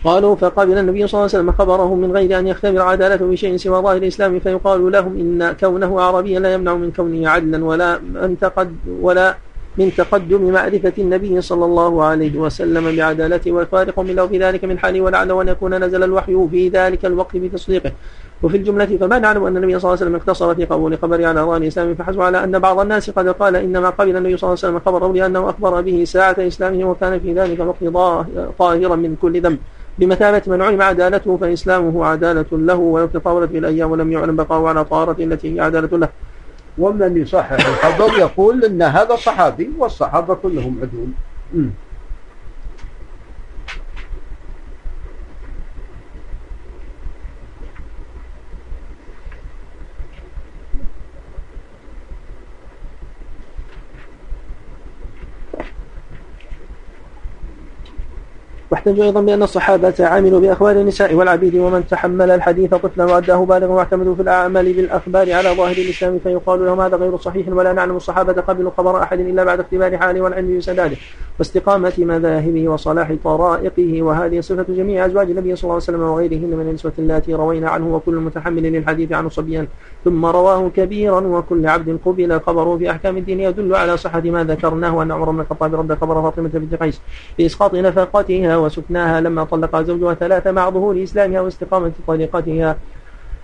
قالوا 0.05 0.37
فقبل 0.37 0.79
النبي 0.79 0.99
صلى 1.07 1.21
الله 1.21 1.31
عليه 1.35 1.39
وسلم 1.45 1.53
خبرهم 1.53 1.99
من 2.01 2.13
غير 2.13 2.39
أن 2.39 2.47
يختبر 2.47 2.81
عدالته 2.83 3.27
بشيء 3.31 3.57
سوى 3.57 3.83
ظاهر 3.83 3.97
الإسلام 3.97 4.41
فيقال 4.41 4.93
لهم 4.93 5.17
إن 5.17 5.53
كونه 5.61 6.01
عربيا 6.01 6.41
لا 6.41 6.53
يمنع 6.55 6.75
من 6.75 6.93
كونه 6.97 7.29
عدلا 7.29 7.65
ولا 7.65 7.99
من 7.99 8.37
تقد 8.41 8.77
ولا 9.01 9.37
من 9.79 9.93
تقدم 9.97 10.43
معرفة 10.53 10.93
النبي 10.99 11.41
صلى 11.41 11.65
الله 11.65 12.05
عليه 12.05 12.39
وسلم 12.39 12.97
بعدالته 12.97 13.53
والفارق 13.53 14.01
من 14.01 14.15
لو 14.15 14.29
في 14.29 14.39
ذلك 14.39 14.65
من 14.65 14.79
حاله 14.79 15.01
ولعل 15.01 15.41
أن 15.41 15.49
يكون 15.49 15.85
نزل 15.85 16.03
الوحي 16.05 16.47
في 16.51 16.69
ذلك 16.69 17.07
الوقت 17.07 17.37
بتصديقه 17.37 17.93
وفي 18.43 18.57
الجملة 18.57 18.87
فما 19.01 19.19
نعلم 19.19 19.45
أن 19.45 19.57
النبي 19.57 19.79
صلى 19.79 19.89
الله 19.89 19.91
عليه 20.03 20.11
وسلم 20.11 20.15
اقتصر 20.15 20.55
في 20.55 20.65
قبول 20.65 20.99
خبر 20.99 21.25
على 21.25 21.41
أعضاء 21.41 21.57
الإسلام 21.57 21.95
فحسب 21.95 22.21
على 22.21 22.45
أن 22.45 22.59
بعض 22.59 22.81
الناس 22.81 23.11
قد 23.11 23.29
قال 23.29 23.57
إنما 23.57 23.91
قبل 23.91 24.17
النبي 24.17 24.37
صلى 24.37 24.49
الله 24.49 24.59
عليه 24.65 24.79
وسلم 24.79 24.79
خبره 24.87 25.13
لأنه 25.13 25.51
أخبر 25.51 25.81
به 25.81 26.05
ساعة 26.05 26.37
إسلامه 26.39 26.91
وكان 26.91 27.21
في 27.21 27.33
ذلك 27.33 27.61
الوقت 27.61 27.85
طاهرا 28.59 28.97
من 28.97 29.17
كل 29.23 29.41
ذنب 29.41 29.59
بمثابة 29.99 30.43
من 30.47 30.63
علم 30.63 30.83
عدالته 30.83 31.37
فإسلامه 31.41 32.07
عدالة 32.07 32.45
له 32.53 32.75
ولو 32.77 33.07
تطاولت 33.07 33.51
بالأيام 33.51 33.91
ولم 33.91 34.13
يعلم 34.13 34.37
بقاؤه 34.37 34.69
على 34.69 34.85
طهارته 34.85 35.25
التي 35.25 35.57
هي 35.57 35.61
عدالة 35.61 35.99
له 35.99 36.09
ومن 36.79 37.17
يصحح 37.23 37.53
الخبر 37.53 38.19
يقول 38.19 38.65
ان 38.65 38.83
هذا 38.83 39.17
صحابي 39.17 39.71
والصحابه 39.79 40.35
كلهم 40.35 40.77
عدول 40.83 41.11
واحتجوا 58.71 59.05
أيضا 59.05 59.21
بأن 59.21 59.43
الصحابة 59.43 59.95
عملوا 60.01 60.41
بأخبار 60.41 60.77
النساء 60.77 61.15
والعبيد 61.15 61.55
ومن 61.55 61.87
تحمل 61.91 62.31
الحديث 62.31 62.71
طفلا 62.71 63.05
وأداه 63.05 63.45
بالغا 63.45 63.67
واعتمدوا 63.69 64.15
في 64.15 64.23
الأعمال 64.23 64.73
بالأخبار 64.73 65.33
على 65.33 65.49
ظاهر 65.49 65.77
الإسلام 65.77 66.19
فيقال 66.25 66.67
لهم 66.67 66.81
هذا 66.81 66.97
غير 66.97 67.17
صحيح 67.17 67.49
ولا 67.49 67.73
نعلم 67.73 67.97
الصحابة 67.97 68.33
قبلوا 68.33 68.71
خبر 68.77 69.03
أحد 69.03 69.21
إلا 69.21 69.45
بعد 69.45 69.61
اختبار 69.61 69.99
حاله 69.99 70.21
والعلم 70.21 70.59
بسداده 70.59 70.97
واستقامة 71.39 71.93
مذاهبه 71.99 72.69
وصلاح 72.69 73.13
طرائقه 73.25 74.03
وهذه 74.03 74.41
صفة 74.41 74.65
جميع 74.69 75.07
أزواج 75.07 75.31
النبي 75.31 75.57
صلى 75.57 75.65
الله 75.65 75.75
عليه 75.75 75.83
وسلم 75.83 76.03
وغيرهن 76.03 76.57
من 76.57 76.67
النسوة 76.69 76.93
اللاتي 76.99 77.35
روينا 77.35 77.71
عنه 77.71 77.95
وكل 77.95 78.15
متحمل 78.15 78.63
للحديث 78.63 79.13
عنه 79.13 79.29
صبيا 79.29 79.67
ثم 80.05 80.25
رواه 80.27 80.69
كبيرا 80.77 81.21
وكل 81.21 81.67
عبد 81.67 81.99
قبل 82.07 82.41
خبره 82.47 82.77
في 82.79 82.91
أحكام 82.91 83.17
الدين 83.17 83.41
يدل 83.41 83.75
على 83.75 83.97
صحة 83.97 84.21
ما 84.21 84.45
ذكرناه 84.45 84.97
وان 84.97 85.13
عمر 85.13 85.31
بن 85.31 85.41
الخطاب 85.41 85.75
رد 85.75 85.95
خبر 86.01 86.23
فاطمة 86.23 86.49
بنت 86.55 86.75
قيس 86.83 87.01
بإسقاط 87.39 87.75
نفقتها 87.75 88.56
وسكناها 88.57 89.21
لما 89.21 89.45
طلق 89.45 89.81
زوجها 89.83 90.15
ثلاثة 90.15 90.53
مع 90.53 90.71
ظهور 90.71 91.03
إسلامها 91.03 91.41
واستقامة 91.41 91.93
طريقتها 92.07 92.77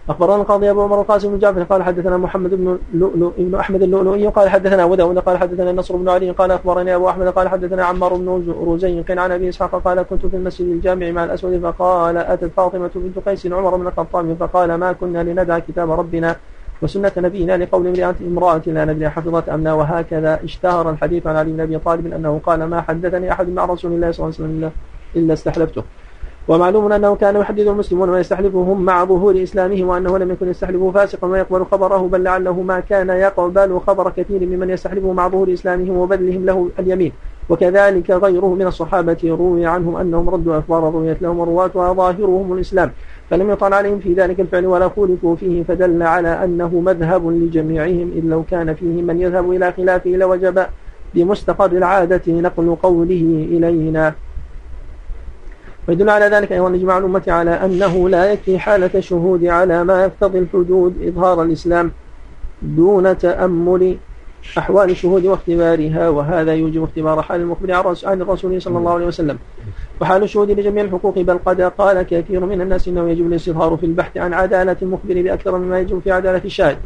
أخبرنا 0.08 0.42
القاضي 0.42 0.70
أبو 0.70 0.82
عمر 0.82 1.00
القاسم 1.00 1.32
بن 1.32 1.38
جعفر 1.38 1.62
قال 1.62 1.82
حدثنا 1.82 2.16
محمد 2.16 2.50
بن 2.54 2.78
لؤلؤ 2.94 3.32
بن 3.38 3.54
أحمد 3.54 3.82
اللؤلؤي 3.82 4.28
قال 4.28 4.48
حدثنا 4.50 4.84
وداود 4.84 5.18
قال 5.18 5.38
حدثنا 5.38 5.72
نصر 5.72 5.96
بن 5.96 6.08
علي 6.08 6.30
قال 6.30 6.50
أخبرني 6.50 6.94
أبو 6.94 7.08
أحمد 7.08 7.26
قال 7.28 7.48
حدثنا 7.48 7.84
عمار 7.84 8.14
بن 8.14 8.54
رزين 8.66 9.04
عن 9.10 9.32
أبي 9.32 9.48
إسحاق 9.48 9.70
قال 9.82 10.02
كنت 10.02 10.26
في 10.26 10.36
المسجد 10.36 10.68
الجامع 10.68 11.10
مع 11.10 11.24
الأسود 11.24 11.58
فقال 11.62 12.16
أتت 12.16 12.50
فاطمة 12.56 12.90
بنت 12.94 13.28
قيس 13.28 13.46
عمر 13.46 13.76
بن 13.76 13.86
الخطاب 13.86 14.36
فقال 14.40 14.74
ما 14.74 14.92
كنا 14.92 15.22
لندع 15.22 15.58
كتاب 15.58 15.90
ربنا 15.90 16.36
وسنة 16.82 17.12
نبينا 17.18 17.56
لقول 17.64 17.86
امرأة 17.86 18.14
امرأة 18.20 18.62
لا 18.66 18.84
ندري 18.84 19.08
حفظت 19.08 19.48
أمنا 19.48 19.72
وهكذا 19.74 20.40
اشتهر 20.44 20.90
الحديث 20.90 21.26
عن 21.26 21.36
علي 21.36 21.52
بن 21.52 21.60
أبي 21.60 21.78
طالب 21.78 22.06
أنه 22.12 22.40
قال 22.46 22.62
ما 22.64 22.80
حدثني 22.80 23.32
أحد 23.32 23.48
مع 23.48 23.64
رسول 23.64 23.92
الله 23.92 24.10
صلى 24.12 24.24
الله 24.24 24.34
عليه 24.40 24.50
وسلم 24.54 24.70
إلا 25.16 25.32
استحلفته 25.32 25.82
ومعلوم 26.48 26.92
أنه 26.92 27.14
كان 27.16 27.36
يحدد 27.36 27.60
المسلمون 27.66 28.10
ويستحلفهم 28.10 28.80
مع 28.84 29.04
ظهور 29.04 29.42
إسلامهم 29.42 29.88
وأنه 29.88 30.18
لم 30.18 30.30
يكن 30.30 30.48
يستحلفه 30.48 30.90
فاسقا 30.90 31.26
ويقبل 31.28 31.64
خبره 31.64 31.98
بل 32.12 32.22
لعله 32.22 32.60
ما 32.62 32.80
كان 32.80 33.08
يقبل 33.08 33.80
خبر 33.86 34.10
كثير 34.10 34.46
ممن 34.46 34.70
يستحلفه 34.70 35.12
مع 35.12 35.28
ظهور 35.28 35.52
إسلامهم 35.52 35.96
وبذلهم 35.96 36.44
له 36.46 36.68
اليمين 36.78 37.12
وكذلك 37.48 38.10
غيره 38.10 38.46
من 38.54 38.66
الصحابة 38.66 39.16
روي 39.38 39.66
عنهم 39.66 39.96
أنهم 39.96 40.28
ردوا 40.30 40.58
أخبار 40.58 40.84
رويت 40.94 41.22
لهم 41.22 41.38
ورواتها 41.38 41.92
ظاهرهم 41.92 42.52
الإسلام 42.52 42.90
فلم 43.30 43.50
يطعن 43.50 43.72
عليهم 43.72 43.98
في 43.98 44.12
ذلك 44.12 44.40
الفعل 44.40 44.66
ولا 44.66 44.88
خولفوا 44.88 45.36
فيه 45.36 45.62
فدل 45.64 46.02
على 46.02 46.44
أنه 46.44 46.80
مذهب 46.86 47.28
لجميعهم 47.28 48.12
إن 48.22 48.30
لو 48.30 48.42
كان 48.50 48.74
فيه 48.74 49.02
من 49.02 49.20
يذهب 49.20 49.52
إلى 49.52 49.72
خلافه 49.72 50.10
لوجب 50.10 50.64
بمستقر 51.14 51.70
العادة 51.72 52.22
نقل 52.32 52.76
قوله 52.82 53.44
إلينا 53.50 54.14
ويدل 55.88 56.10
على 56.10 56.24
ذلك 56.26 56.52
أيضا 56.52 56.74
إجماع 56.74 56.98
الأمة 56.98 57.22
على 57.28 57.50
أنه 57.50 58.08
لا 58.08 58.32
يكفي 58.32 58.58
حالة 58.58 58.90
الشهود 58.94 59.44
على 59.44 59.84
ما 59.84 60.02
يقتضي 60.04 60.38
الحدود 60.38 60.94
إظهار 61.02 61.42
الإسلام 61.42 61.92
دون 62.62 63.18
تأمل 63.18 63.96
أحوال 64.58 64.90
الشهود 64.90 65.26
واختبارها 65.26 66.08
وهذا 66.08 66.54
يوجب 66.54 66.82
اختبار 66.82 67.22
حال 67.22 67.40
المخبر 67.40 67.96
عن 68.04 68.22
الرسول 68.22 68.62
صلى 68.62 68.78
الله 68.78 68.94
عليه 68.94 69.06
وسلم 69.06 69.38
وحال 70.00 70.22
الشهود 70.22 70.50
لجميع 70.50 70.84
الحقوق 70.84 71.18
بل 71.18 71.38
قد 71.46 71.60
قال 71.60 72.02
كثير 72.02 72.46
من 72.46 72.60
الناس 72.60 72.88
إنه 72.88 73.10
يجب 73.10 73.26
الاستظهار 73.26 73.76
في 73.76 73.86
البحث 73.86 74.16
عن 74.16 74.34
عدالة 74.34 74.76
المخبر 74.82 75.22
بأكثر 75.22 75.58
مما 75.58 75.80
يجب 75.80 75.98
في 76.04 76.10
عدالة 76.12 76.40
الشاهد 76.44 76.76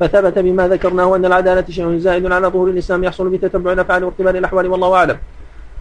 فثبت 0.00 0.38
بما 0.38 0.68
ذكرناه 0.68 1.16
أن 1.16 1.24
العدالة 1.24 1.64
شيء 1.70 1.96
زائد 1.98 2.32
على 2.32 2.46
ظهور 2.46 2.70
الإسلام 2.70 3.04
يحصل 3.04 3.28
بتتبع 3.28 3.72
الأفعال 3.72 4.04
واختبار 4.04 4.34
الأحوال 4.34 4.66
والله 4.66 4.94
أعلم 4.94 5.16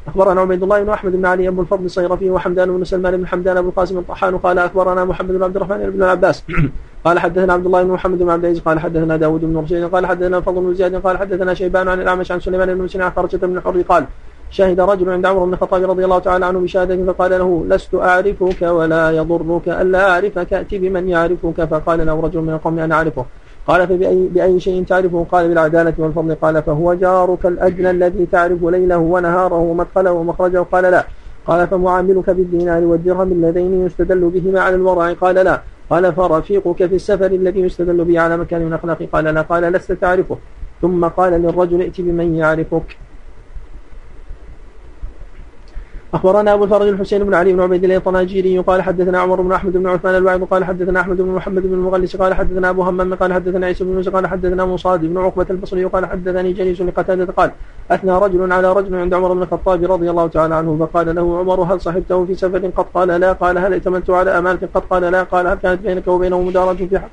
أخبرنا 0.07 0.41
عبيد 0.41 0.63
الله 0.63 0.83
بن 0.83 0.89
أحمد 0.89 1.11
بن 1.15 1.25
علي 1.25 1.47
أبو 1.47 1.61
الفضل 1.61 1.85
الصيرفي 1.85 2.29
وحمدان 2.29 2.71
بن 2.77 2.83
سلمان 2.83 3.17
بن 3.17 3.27
حمدان 3.27 3.57
أبو 3.57 3.69
القاسم 3.69 3.97
الطحان 3.97 4.37
قال 4.37 4.59
أخبرنا 4.59 5.05
محمد 5.05 5.31
بن 5.31 5.43
عبد 5.43 5.55
الرحمن 5.55 5.89
بن 5.89 6.03
العباس 6.03 6.43
قال 7.05 7.19
حدثنا 7.19 7.53
عبد 7.53 7.65
الله 7.65 7.83
بن 7.83 7.89
محمد 7.91 8.19
بن 8.19 8.29
عبد 8.29 8.43
العزيز 8.45 8.61
قال 8.63 8.79
حدثنا 8.79 9.17
داود 9.17 9.41
بن 9.41 9.57
رشيد 9.57 9.83
قال 9.89 10.05
حدثنا 10.05 10.41
فضل 10.41 10.61
بن 10.61 10.73
زياد 10.73 10.95
قال 11.01 11.17
حدثنا 11.17 11.53
شيبان 11.53 11.87
عن 11.87 12.01
الأعمش 12.01 12.31
عن 12.31 12.39
سليمان 12.39 12.73
بن 12.73 12.81
مسلم 12.83 13.01
عن 13.01 13.11
خرجة 13.15 13.37
بن 13.37 13.61
حر 13.61 13.81
قال 13.89 14.05
شهد 14.51 14.79
رجل 14.79 15.09
عند 15.09 15.25
عمر 15.25 15.45
بن 15.45 15.53
الخطاب 15.53 15.89
رضي 15.91 16.05
الله 16.05 16.19
تعالى 16.19 16.45
عنه 16.45 16.59
بشهادة 16.59 17.13
فقال 17.13 17.31
له 17.31 17.65
لست 17.69 17.95
أعرفك 17.95 18.61
ولا 18.61 19.11
يضرك 19.11 19.67
ألا 19.67 20.11
أعرفك 20.11 20.53
أتي 20.53 20.77
بمن 20.79 21.09
يعرفك 21.09 21.63
فقال 21.65 22.05
له 22.05 22.19
رجل 22.21 22.39
من 22.41 22.49
القوم 22.53 22.79
أنا 22.79 22.95
أعرفه 22.95 23.25
قال 23.67 23.87
فبأي 23.87 24.27
بأي 24.33 24.59
شيء 24.59 24.83
تعرفه 24.83 25.25
قال 25.31 25.47
بالعدالة 25.49 25.93
والفضل 25.97 26.35
قال 26.35 26.63
فهو 26.63 26.93
جارك 26.93 27.45
الأدنى 27.45 27.89
الذي 27.89 28.25
تعرف 28.31 28.63
ليله 28.63 28.97
ونهاره 28.97 29.55
ومدخله 29.55 30.11
ومخرجه 30.11 30.59
قال 30.59 30.83
لا 30.83 31.05
قال 31.47 31.67
فمعاملك 31.67 32.29
بالدينار 32.29 32.83
والدرهم 32.83 33.31
اللذين 33.31 33.85
يستدل 33.85 34.29
بهما 34.29 34.61
على 34.61 34.75
الورع 34.75 35.13
قال 35.13 35.35
لا 35.35 35.61
قال 35.89 36.13
فرفيقك 36.13 36.85
في 36.85 36.95
السفر 36.95 37.25
الذي 37.31 37.59
يستدل 37.59 38.05
به 38.05 38.19
على 38.19 38.37
مكان 38.37 38.67
الأخلاق 38.67 39.03
قال 39.13 39.23
لا 39.25 39.41
قال 39.41 39.63
لست 39.63 39.91
تعرفه 39.91 40.37
ثم 40.81 41.05
قال 41.05 41.33
للرجل 41.33 41.81
ائت 41.81 42.01
بمن 42.01 42.35
يعرفك 42.35 42.97
اخبرنا 46.15 46.53
ابو 46.53 46.63
الفرج 46.63 46.87
الحسين 46.87 47.23
بن 47.23 47.33
علي 47.33 47.53
بن 47.53 47.61
عبيد 47.61 47.83
الله 47.83 47.95
الطناجيري 47.97 48.59
قال 48.59 48.81
حدثنا 48.81 49.19
عمر 49.19 49.41
بن 49.41 49.51
احمد 49.51 49.73
بن 49.77 49.87
عثمان 49.87 50.15
الواعظ 50.15 50.43
قال 50.43 50.65
حدثنا 50.65 51.01
احمد 51.01 51.17
بن 51.17 51.29
محمد 51.29 51.61
بن 51.63 51.73
المغلس 51.73 52.15
قال 52.15 52.33
حدثنا 52.33 52.69
ابو 52.69 52.81
همام 52.83 53.13
قال 53.13 53.33
حدثنا 53.33 53.65
عيسى 53.65 53.83
بن 53.83 53.95
موسى 53.95 54.09
قال 54.09 54.27
حدثنا 54.27 54.65
مصاد 54.65 55.01
بن 55.01 55.17
عقبه 55.17 55.45
البصري 55.49 55.85
قال 55.85 56.05
حدثني 56.05 56.53
جليس 56.53 56.81
لقتاده 56.81 57.33
قال 57.37 57.51
اثنى 57.91 58.11
رجل 58.11 58.51
على 58.53 58.73
رجل 58.73 58.95
عند 58.95 59.13
عمر 59.13 59.33
بن 59.33 59.41
الخطاب 59.43 59.91
رضي 59.91 60.09
الله 60.09 60.27
تعالى 60.27 60.55
عنه 60.55 60.87
فقال 60.91 61.15
له 61.15 61.37
عمر 61.39 61.61
هل 61.61 61.81
صحبته 61.81 62.25
في 62.25 62.35
سفر 62.35 62.57
قد 62.77 62.85
قال 62.93 63.07
لا 63.07 63.33
قال 63.33 63.57
هل 63.57 63.73
ائتمنت 63.73 64.09
على 64.09 64.37
امانه 64.37 64.59
قد 64.75 64.81
قال 64.81 65.01
لا 65.03 65.23
قال 65.23 65.47
هل 65.47 65.55
كانت 65.57 65.81
بينك 65.81 66.07
وبينه 66.07 66.41
مدارجه 66.41 66.75
في 66.85 66.97
حق 66.99 67.09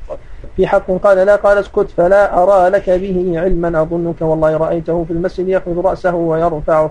في 0.56 0.66
حق 0.66 0.90
قال 0.90 1.18
لا 1.26 1.36
قال 1.36 1.58
اسكت 1.58 1.90
فلا 1.96 2.42
ارى 2.42 2.68
لك 2.70 2.90
به 2.90 3.32
علما 3.36 3.82
اظنك 3.82 4.16
والله 4.20 4.56
رايته 4.56 5.04
في 5.04 5.12
المسجد 5.12 5.48
يخفض 5.48 5.86
راسه 5.86 6.14
ويرفعه 6.14 6.90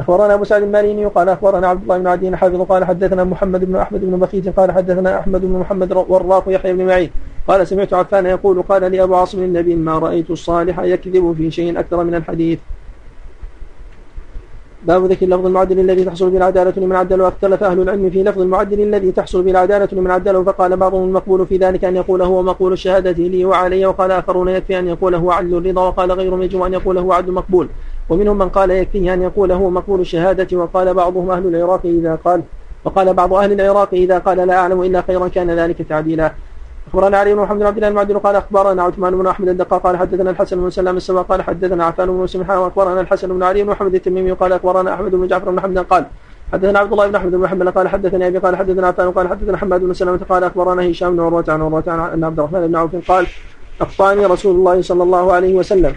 أخبرنا 0.00 0.34
أبو 0.34 0.44
سعد 0.44 0.62
الماليني 0.62 1.06
قال 1.06 1.28
أخبرنا 1.28 1.68
عبد 1.68 1.82
الله 1.82 1.98
بن 1.98 2.06
عدي 2.06 2.36
حافظ 2.36 2.60
قال 2.62 2.84
حدثنا 2.84 3.24
محمد 3.24 3.64
بن 3.64 3.76
أحمد 3.76 4.00
بن 4.04 4.18
بخيت 4.18 4.48
قال 4.48 4.72
حدثنا 4.72 5.18
أحمد 5.18 5.40
بن 5.40 5.58
محمد 5.58 5.92
والراق 6.08 6.44
يحيى 6.48 6.72
بن 6.72 6.86
معين 6.86 7.10
قال 7.48 7.66
سمعت 7.66 7.94
عفان 7.94 8.26
يقول 8.26 8.62
قال 8.62 8.90
لي 8.90 9.02
أبو 9.02 9.14
عاصم 9.14 9.42
النبي 9.42 9.76
ما 9.76 9.98
رأيت 9.98 10.30
الصالح 10.30 10.78
يكذب 10.80 11.34
في 11.38 11.50
شيء 11.50 11.80
أكثر 11.80 12.04
من 12.04 12.14
الحديث 12.14 12.58
باب 14.86 15.04
ذكر 15.04 15.24
اللفظ 15.26 15.46
المعدل 15.46 15.78
الذي 15.80 16.04
تحصل 16.04 16.30
به 16.30 16.36
العدالة 16.36 16.72
لمن 16.76 16.96
عدله 16.96 17.24
واختلف 17.24 17.62
أهل 17.62 17.80
العلم 17.80 18.10
في 18.10 18.22
لفظ 18.22 18.40
المعدل 18.40 18.80
الذي 18.80 19.12
تحصل 19.12 19.42
به 19.42 19.50
العدالة 19.50 19.88
لمن 19.92 20.10
عدله 20.10 20.44
فقال 20.44 20.76
بعضهم 20.76 21.04
المقبول 21.08 21.46
في 21.46 21.56
ذلك 21.56 21.84
أن 21.84 21.96
يقول 21.96 22.22
هو 22.22 22.42
مقبول 22.42 22.72
الشهادة 22.72 23.10
لي 23.24 23.44
وعلي 23.44 23.86
وقال 23.86 24.10
آخرون 24.12 24.48
يكفي 24.48 24.78
أن 24.78 24.88
يقول 24.88 25.14
هو 25.14 25.30
عدل 25.30 25.56
الرضا 25.58 25.86
وقال 25.88 26.12
غيرهم 26.12 26.42
يجب 26.42 26.62
أن 26.62 26.72
يقول 26.72 26.98
هو 26.98 27.12
عدل 27.12 27.32
مقبول 27.32 27.68
ومنهم 28.10 28.38
من 28.38 28.48
قال 28.48 28.70
يكفيه 28.70 29.14
أن 29.14 29.22
يقول 29.22 29.52
هو 29.52 29.70
مقبول 29.70 30.00
الشهادة 30.00 30.56
وقال 30.56 30.94
بعضهم 30.94 31.30
أهل 31.30 31.46
العراق 31.56 31.80
إذا 31.84 32.18
قال 32.24 32.42
وقال 32.84 33.14
بعض 33.14 33.32
أهل 33.34 33.52
العراق 33.60 33.88
إذا 33.92 34.18
قال 34.18 34.36
لا 34.38 34.54
أعلم 34.58 34.82
إلا 34.82 35.02
خيرا 35.02 35.28
كان 35.28 35.50
ذلك 35.50 35.82
تعديلا 35.82 36.32
أخبرنا 36.90 37.18
علي 37.18 37.34
بن 37.34 37.40
محمد 37.40 37.58
بن 37.58 37.66
عبد 37.66 37.76
الله 37.76 37.88
المعدل 37.88 38.18
قال 38.18 38.36
أخبرنا 38.36 38.82
عثمان 38.82 39.18
بن 39.18 39.26
أحمد 39.26 39.48
الدقاق 39.48 39.82
قال 39.82 39.96
حدثنا 39.96 40.30
الحسن 40.30 40.56
بن 40.60 40.70
سلام 40.70 40.96
السبع 40.96 41.22
قال 41.22 41.42
حدثنا 41.42 41.84
عفان 41.84 42.08
بن 42.20 42.26
سمحاء 42.26 42.60
وأخبرنا 42.62 43.00
الحسن 43.00 43.28
بن 43.28 43.42
علي 43.42 43.62
بن 43.62 43.70
محمد 43.70 43.94
التميمي 43.94 44.32
قال 44.32 44.52
أخبرنا 44.52 44.94
أحمد 44.94 45.10
بن 45.10 45.26
جعفر 45.26 45.50
بن 45.50 45.60
حمد 45.60 45.78
قال 45.78 46.04
حدثنا 46.52 46.78
عبد 46.78 46.92
الله 46.92 47.06
بن 47.06 47.14
احمد 47.14 47.30
بن 47.32 47.46
حنبل 47.48 47.70
قال 47.70 47.88
حدثنا 47.88 48.26
ابي 48.26 48.38
قال 48.38 48.56
حدثنا 48.56 48.86
عفان 48.86 49.10
قال 49.10 49.28
حدثنا 49.28 49.56
حماد 49.56 49.80
بن 49.80 49.92
سلمه 49.94 50.20
قال 50.28 50.44
اخبرنا 50.44 50.90
هشام 50.90 51.12
بن 51.16 51.22
عروه 51.22 51.44
عن 51.48 51.60
عروه 51.62 51.82
عن 51.86 52.24
عبد 52.24 52.38
الرحمن 52.38 52.66
بن 52.66 52.76
عوف 52.76 53.10
قال 53.10 53.26
اخطاني 53.80 54.26
رسول 54.26 54.54
الله 54.56 54.82
صلى 54.82 55.02
الله 55.02 55.32
عليه 55.32 55.54
وسلم 55.54 55.92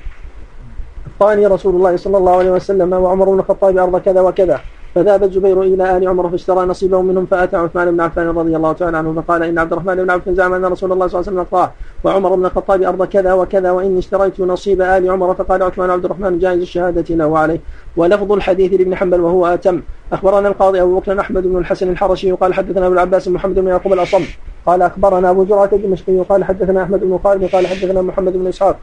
قال 1.20 1.52
رسول 1.52 1.76
الله 1.76 1.98
صلى 1.98 2.18
الله 2.18 2.36
عليه 2.36 2.52
وسلم 2.52 2.94
وعمر 2.94 3.26
بن 3.30 3.40
الخطاب 3.40 3.78
أرض 3.78 4.02
كذا 4.02 4.22
وكذا 4.22 4.60
فذهب 4.96 5.24
الزبير 5.24 5.62
إلى 5.62 5.98
آل 5.98 6.08
عمر 6.08 6.30
فاشترى 6.30 6.66
نصيبه 6.66 7.02
منهم 7.02 7.26
فأتى 7.26 7.56
عثمان 7.58 7.91
بن 7.91 8.02
عفان 8.02 8.28
رضي 8.30 8.56
الله 8.56 8.74
تعالى 8.74 8.98
عنه 8.98 9.22
فقال 9.22 9.44
إن 9.44 9.60
عبد 9.60 9.72
الرحمن 9.74 9.96
بن 9.96 10.10
عوف 10.12 10.30
زعم 10.30 10.54
أن 10.54 10.66
رسول 10.66 10.91
الله 10.91 11.08
صلى 11.08 11.22
الله 11.22 11.32
عليه 11.32 11.41
وسلم 11.44 11.60
قال 11.60 11.70
وعمر 12.04 12.36
بن 12.36 12.46
الخطاب 12.46 12.84
أرض 12.84 13.06
كذا 13.06 13.34
وكذا 13.34 13.72
وإني 13.72 14.00
اشتريت 14.00 14.40
نصيب 14.40 14.82
آل 14.82 15.12
عمر 15.12 15.34
فقال 15.36 15.64
عثمان 15.64 15.90
عبد 15.90 16.06
الرحمن 16.06 16.40
جائز 16.40 16.62
الشهادة 16.62 17.16
له 17.16 17.38
عليه 17.38 17.60
ولفظ 17.98 18.32
الحديث 18.32 18.74
لابن 18.74 18.96
حنبل 18.96 19.22
وهو 19.22 19.46
أتم 19.46 19.82
أخبرنا 20.14 20.48
القاضي 20.48 20.82
أبو 20.82 21.00
بكر 21.00 21.20
أحمد 21.20 21.44
بن 21.44 21.58
الحسن 21.58 21.90
الحرشي 21.91 22.32
قال 22.32 22.54
حدثنا 22.54 22.86
أبو 22.86 22.94
العباس 22.94 23.28
محمد 23.28 23.56
بن 23.56 23.68
يعقوب 23.68 23.94
الأصم 23.94 24.24
قال 24.66 24.82
أخبرنا 24.82 25.30
أبو 25.30 25.46
زرعة 25.46 25.70
الدمشقي 25.74 26.20
قال 26.30 26.44
حدثنا 26.44 26.84
أحمد 26.84 27.00
بن 27.00 27.20
خالد 27.24 27.44
قال 27.46 27.68
حدثنا 27.68 28.02
محمد 28.02 28.34
بن 28.34 28.48
إسحاق 28.48 28.78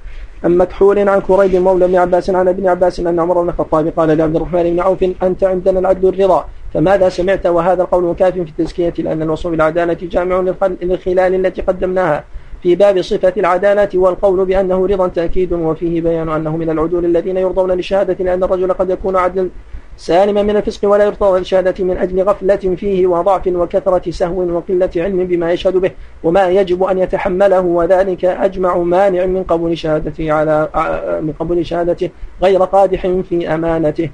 عن 0.45 0.59
مكحول 0.59 1.09
عن 1.09 1.21
كريب 1.21 1.55
مولى 1.55 1.87
بن 1.87 1.97
عباس 1.97 2.31
عن 2.31 2.49
ابن 2.49 2.67
عباس 2.69 3.01
أن 3.01 3.21
عمر 3.21 3.43
بن 3.43 3.49
الخطاب 3.49 3.93
قال 3.97 4.09
لعبد 4.19 4.37
الرحمن 4.37 4.63
بن 4.63 4.81
عوف 4.81 5.05
أنت 5.23 5.45
عندنا 5.45 5.79
العدل 5.79 6.09
الرضا 6.09 6.47
فماذا 6.75 7.09
سمعت 7.09 7.47
وهذا 7.47 7.83
القول 7.83 8.15
كاف 8.19 8.35
في 8.35 8.41
التزكية 8.41 8.95
لأن 8.99 9.23
الوصف 9.23 9.51
بالعدالة 9.51 9.97
جامع 10.03 10.45
للخلال 10.83 11.47
التي 11.47 11.63
قدمناها 11.63 12.25
في 12.63 12.75
باب 12.75 13.03
صفة 13.03 13.33
العدالة 13.37 13.89
والقول 13.95 14.45
بأنه 14.45 14.87
رضا 14.87 15.09
تأكيد 15.09 15.53
وفيه 15.53 16.01
بيان 16.01 16.29
أنه 16.29 16.57
من 16.57 16.71
العدول 16.71 17.05
الذين 17.05 17.37
يرضون 17.37 17.71
للشهادة 17.73 18.25
لأن 18.25 18.43
الرجل 18.45 18.73
قد 18.73 18.91
يكون 18.91 19.17
عدلا 19.17 19.49
سالما 19.97 20.43
من 20.43 20.57
الفسق 20.57 20.89
ولا 20.89 21.05
يرتضى 21.05 21.39
الشهادة 21.39 21.85
من 21.85 21.97
أجل 21.99 22.23
غفلة 22.23 22.57
فيه 22.57 23.07
وضعف 23.07 23.47
وكثرة 23.47 24.11
سهو 24.11 24.41
وقلة 24.43 24.91
علم 24.97 25.25
بما 25.25 25.53
يشهد 25.53 25.77
به 25.77 25.91
وما 26.25 26.49
يجب 26.49 26.83
أن 26.83 26.99
يتحمله 26.99 27.61
وذلك 27.61 28.25
أجمع 28.25 28.77
مانع 28.79 29.27
من 29.27 29.43
قبول 29.43 29.79
شهادته 29.79 30.33
على 30.33 30.69
آه، 30.75 31.21
من 31.21 31.33
قبول 31.33 31.67
شهادته 31.67 32.11
غير 32.43 32.63
قادح 32.63 33.07
في 33.29 33.55
أمانته 33.55 34.11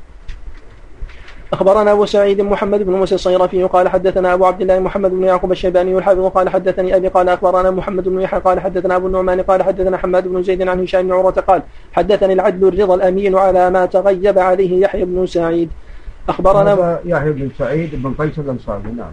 أخبرنا 1.52 1.92
أبو 1.92 2.04
سعيد 2.06 2.40
محمد 2.40 2.82
بن 2.82 2.92
موسى 2.92 3.14
الصيرفي 3.14 3.64
قال 3.64 3.88
حدثنا 3.88 4.34
أبو 4.34 4.46
عبد 4.46 4.60
الله 4.60 4.78
محمد 4.78 5.10
بن 5.10 5.24
يعقوب 5.24 5.52
الشيباني 5.52 5.98
الحافظ 5.98 6.26
قال 6.30 6.48
حدثني 6.48 6.96
أبي 6.96 7.08
قال 7.08 7.28
أخبرنا 7.28 7.70
محمد 7.70 8.08
بن 8.08 8.20
يحيى 8.20 8.40
قال 8.40 8.60
حدثنا 8.60 8.96
أبو 8.96 9.06
النعمان 9.06 9.40
قال 9.40 9.62
حدثنا 9.62 9.96
حماد 9.96 10.28
بن 10.28 10.42
زيد 10.42 10.68
عن 10.68 10.82
هشام 10.82 11.02
بن 11.06 11.12
عروة 11.12 11.32
قال 11.32 11.62
حدثني 11.92 12.32
العدل 12.32 12.68
الرضا 12.68 12.94
الأمين 12.94 13.36
على 13.36 13.70
ما 13.70 13.86
تغيب 13.86 14.38
عليه 14.38 14.80
يحيى 14.80 15.04
بن 15.04 15.26
سعيد 15.26 15.70
أخبرنا 16.28 16.98
يحيى 17.04 17.32
بن 17.32 17.48
سعيد 17.58 17.90
بن 18.02 18.14
قيس 18.18 18.38
الأنصاري 18.38 18.90
نعم 18.96 19.12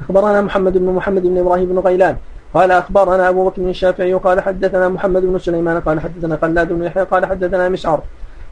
أخبرنا 0.00 0.40
محمد 0.42 0.78
بن 0.78 0.86
محمد 0.94 1.22
بن 1.22 1.38
إبراهيم 1.38 1.66
بن 1.66 1.78
غيلان 1.78 2.16
قال 2.54 2.70
أخبرنا 2.70 3.28
أبو 3.28 3.48
بكر 3.48 3.62
الشافعي 3.62 4.12
قال 4.14 4.40
حدثنا 4.40 4.88
محمد 4.88 5.22
بن 5.22 5.38
سليمان 5.38 5.80
قال 5.80 6.00
حدثنا 6.00 6.34
قلاد 6.34 6.72
بن 6.72 6.84
يحيى 6.84 7.04
قال 7.04 7.26
حدثنا 7.26 7.68
مسعر 7.68 8.02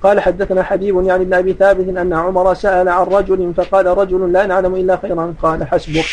قال 0.02 0.20
حدثنا 0.20 0.62
حبيب 0.62 1.02
يعني 1.04 1.24
بن 1.24 1.34
أبي 1.34 1.52
ثابت 1.52 1.88
أن 1.96 2.12
عمر 2.12 2.54
سأل 2.54 2.88
عن 2.88 3.06
رجل 3.06 3.52
فقال 3.56 3.86
رجل 3.86 4.32
لا 4.32 4.46
نعلم 4.46 4.74
إلا 4.74 4.96
خيرا 5.02 5.34
قال 5.42 5.64
حسبك 5.68 6.04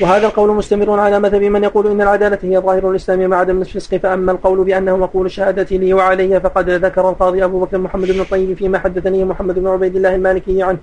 وهذا 0.00 0.26
القول 0.26 0.50
مستمر 0.50 0.98
على 1.00 1.20
مذهب 1.20 1.42
من 1.44 1.64
يقول 1.64 1.86
إن 1.86 2.00
العدالة 2.02 2.38
هي 2.42 2.58
ظاهر 2.58 2.90
الإسلام 2.90 3.26
مع 3.30 3.36
عدم 3.36 3.60
الفسق 3.60 3.96
فأما 3.96 4.32
القول 4.32 4.64
بأنه 4.64 4.96
مقول 4.96 5.26
الشهادة 5.26 5.76
لي 5.76 5.92
وعلي 5.94 6.40
فقد 6.40 6.70
ذكر 6.70 7.08
القاضي 7.10 7.44
أبو 7.44 7.60
بكر 7.64 7.78
محمد 7.78 8.10
بن 8.10 8.20
الطيب 8.20 8.56
فيما 8.56 8.78
حدثني 8.78 9.24
محمد 9.24 9.54
بن 9.58 9.66
عبيد 9.66 9.96
الله 9.96 10.14
المالكي 10.14 10.62
عنه 10.62 10.78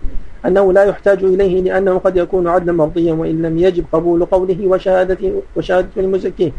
أنه 0.46 0.74
لا 0.74 0.84
يحتاج 0.84 1.24
إليه 1.24 1.62
لأنه 1.62 1.98
قد 1.98 2.18
يكون 2.18 2.48
عدلا 2.48 2.74
مرضيا 2.74 3.14
وإن 3.14 3.42
لم 3.42 3.58
يجب 3.58 3.86
قبول 3.92 4.26
قوله 4.26 4.58
وشهادته 4.68 5.42
وشهادة 5.56 5.88
المزكي 5.98 6.54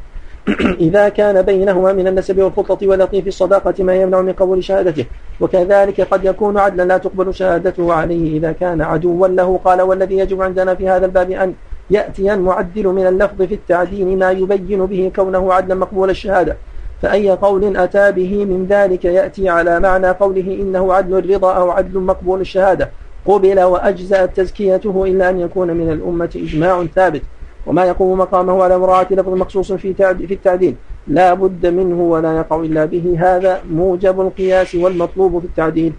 إذا 0.86 1.08
كان 1.08 1.42
بينهما 1.42 1.92
من 1.92 2.06
النسب 2.06 2.38
والخطة 2.38 2.86
ولطيف 2.88 3.26
الصداقة 3.26 3.84
ما 3.84 3.94
يمنع 3.94 4.20
من 4.20 4.32
قبول 4.32 4.64
شهادته 4.64 5.04
وكذلك 5.40 6.00
قد 6.00 6.24
يكون 6.24 6.58
عدلا 6.58 6.82
لا 6.82 6.96
تقبل 6.98 7.34
شهادته 7.34 7.92
عليه 7.92 8.38
إذا 8.38 8.52
كان 8.52 8.82
عدوا 8.82 9.28
له 9.28 9.60
قال 9.64 9.82
والذي 9.82 10.18
يجب 10.18 10.42
عندنا 10.42 10.74
في 10.74 10.88
هذا 10.88 11.06
الباب 11.06 11.30
أن 11.30 11.52
يأتي 11.90 12.34
المعدل 12.34 12.86
من 12.86 13.06
اللفظ 13.06 13.42
في 13.42 13.54
التعدين 13.54 14.18
ما 14.18 14.30
يبين 14.30 14.86
به 14.86 15.10
كونه 15.16 15.52
عدلا 15.52 15.74
مقبول 15.74 16.10
الشهادة 16.10 16.56
فأي 17.02 17.30
قول 17.30 17.76
أتى 17.76 18.12
به 18.12 18.44
من 18.44 18.66
ذلك 18.66 19.04
يأتي 19.04 19.48
على 19.48 19.80
معنى 19.80 20.10
قوله 20.10 20.54
إنه 20.60 20.92
عدل 20.94 21.18
الرضا 21.18 21.52
أو 21.52 21.70
عدل 21.70 22.00
مقبول 22.00 22.40
الشهادة 22.40 22.90
قبل 23.26 23.60
وأجزأت 23.62 24.36
تزكيته 24.36 25.04
إلا 25.04 25.30
أن 25.30 25.40
يكون 25.40 25.70
من 25.76 25.90
الأمة 25.90 26.30
إجماع 26.36 26.84
ثابت 26.94 27.22
وما 27.66 27.84
يقوم 27.84 28.18
مقامه 28.18 28.62
على 28.62 28.78
مراعاة 28.78 29.06
لفظ 29.10 29.28
مخصوص 29.28 29.72
في 29.72 29.94
في 30.28 30.34
التعديل 30.34 30.74
لا 31.08 31.34
بد 31.34 31.66
منه 31.66 32.00
ولا 32.00 32.36
يقع 32.36 32.60
إلا 32.60 32.84
به 32.84 33.16
هذا 33.18 33.60
موجب 33.70 34.20
القياس 34.20 34.74
والمطلوب 34.74 35.38
في 35.38 35.44
التعديل 35.46 35.92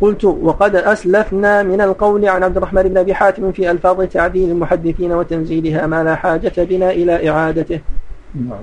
قلت 0.00 0.24
وقد 0.24 0.76
أسلفنا 0.76 1.62
من 1.62 1.80
القول 1.80 2.28
عن 2.28 2.44
عبد 2.44 2.56
الرحمن 2.56 2.82
بن 2.82 2.98
أبي 2.98 3.14
حاتم 3.14 3.52
في 3.52 3.70
ألفاظ 3.70 4.02
تعديل 4.02 4.50
المحدثين 4.50 5.12
وتنزيلها 5.12 5.86
ما 5.86 6.04
لا 6.04 6.14
حاجة 6.16 6.52
بنا 6.64 6.90
إلى 6.90 7.30
إعادته 7.30 7.80
نعم. 8.34 8.58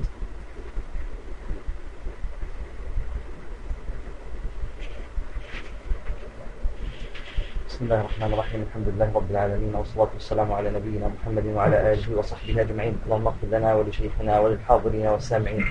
بسم 7.70 7.86
الله 7.86 8.00
الرحمن 8.00 8.34
الرحيم 8.34 8.62
الحمد 8.70 8.94
لله 8.96 9.12
رب 9.16 9.32
العالمين 9.32 9.76
والصلاة 9.76 10.08
والسلام 10.14 10.52
على 10.52 10.70
نبينا 10.70 11.08
محمد 11.22 11.46
وعلى 11.46 11.94
آله 11.94 12.18
وصحبه 12.18 12.62
أجمعين 12.62 12.98
اللهم 13.06 13.28
اغفر 13.28 13.48
لنا 13.52 13.76
ولشيخنا 13.76 14.40
وللحاضرين 14.40 15.08
والسامعين 15.08 15.64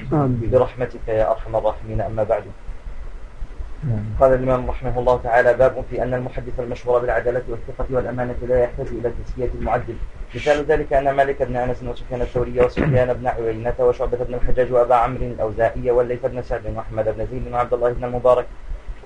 برحمتك 0.52 1.09
يا 1.09 1.30
أرحم 1.30 1.56
الراحمين 1.56 2.01
أما 2.01 2.22
بعد 2.22 2.44
نعم. 3.84 4.04
قال 4.20 4.34
الإمام 4.34 4.66
رحمه 4.70 4.98
الله 4.98 5.20
تعالى 5.24 5.54
باب 5.54 5.84
في 5.90 6.02
أن 6.02 6.14
المحدث 6.14 6.60
المشهور 6.60 6.98
بالعدالة 7.00 7.42
والثقة 7.48 7.86
والأمانة 7.90 8.34
لا 8.48 8.64
يحتاج 8.64 8.86
إلى 8.88 9.10
تزكية 9.24 9.50
المعدل 9.54 9.94
مثال 10.34 10.64
ذلك 10.64 10.92
أن 10.92 11.10
مالك 11.14 11.42
بن 11.42 11.56
أنس 11.56 11.82
وسفيان 11.82 12.20
الثوري 12.20 12.60
وسفيان 12.60 13.12
بن 13.12 13.26
عيينة 13.26 13.72
وشعبة 13.78 14.18
بن 14.18 14.34
الحجاج 14.34 14.72
وأبا 14.72 14.94
عمرو 14.94 15.26
الأوزاعي 15.26 15.90
والليث 15.90 16.26
بن 16.26 16.42
سعد 16.42 16.62
وأحمد 16.76 17.04
بن 17.04 17.26
زيد 17.32 17.52
وعبد 17.52 17.74
الله 17.74 17.92
بن 17.92 18.04
المبارك 18.04 18.46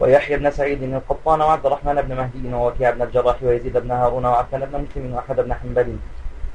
ويحيى 0.00 0.36
بن 0.38 0.50
سعيد 0.50 0.82
القطان 0.82 1.40
وعبد 1.40 1.66
الرحمن 1.66 2.02
بن 2.02 2.16
مهدي 2.16 2.54
ووكيع 2.54 2.90
بن 2.90 3.02
الجراح 3.02 3.42
ويزيد 3.42 3.76
بن 3.76 3.90
هارون 3.90 4.24
وعفان 4.24 4.60
بن 4.72 4.80
مسلم 4.84 5.14
وأحمد 5.14 5.40
بن 5.40 5.54
حنبل 5.54 5.96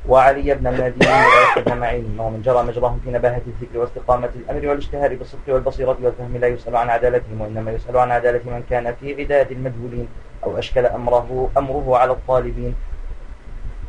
وعلي 0.09 0.55
بن 0.55 0.67
الذين 0.67 1.07
وعيسى 1.09 1.61
بن 1.65 1.77
معين 1.77 2.15
ومن 2.19 2.41
جرى 2.41 2.63
مجراهم 2.63 2.99
في 3.03 3.11
نباهة 3.11 3.41
الذكر 3.47 3.77
واستقامة 3.79 4.29
الأمر 4.35 4.67
والاشتهار 4.67 5.15
بالصدق 5.15 5.39
والبصيرة 5.47 5.97
والفهم 6.01 6.37
لا 6.37 6.47
يسأل 6.47 6.75
عن 6.75 6.89
عدالتهم 6.89 7.41
وإنما 7.41 7.71
يسأل 7.71 7.97
عن 7.97 8.11
عدالة 8.11 8.41
من 8.45 8.63
كان 8.69 8.95
في 8.95 9.21
عداد 9.21 9.51
المجهولين 9.51 10.07
أو 10.43 10.59
أشكل 10.59 10.85
أمره 10.85 11.49
أمره 11.57 11.97
على 11.97 12.11
الطالبين 12.11 12.75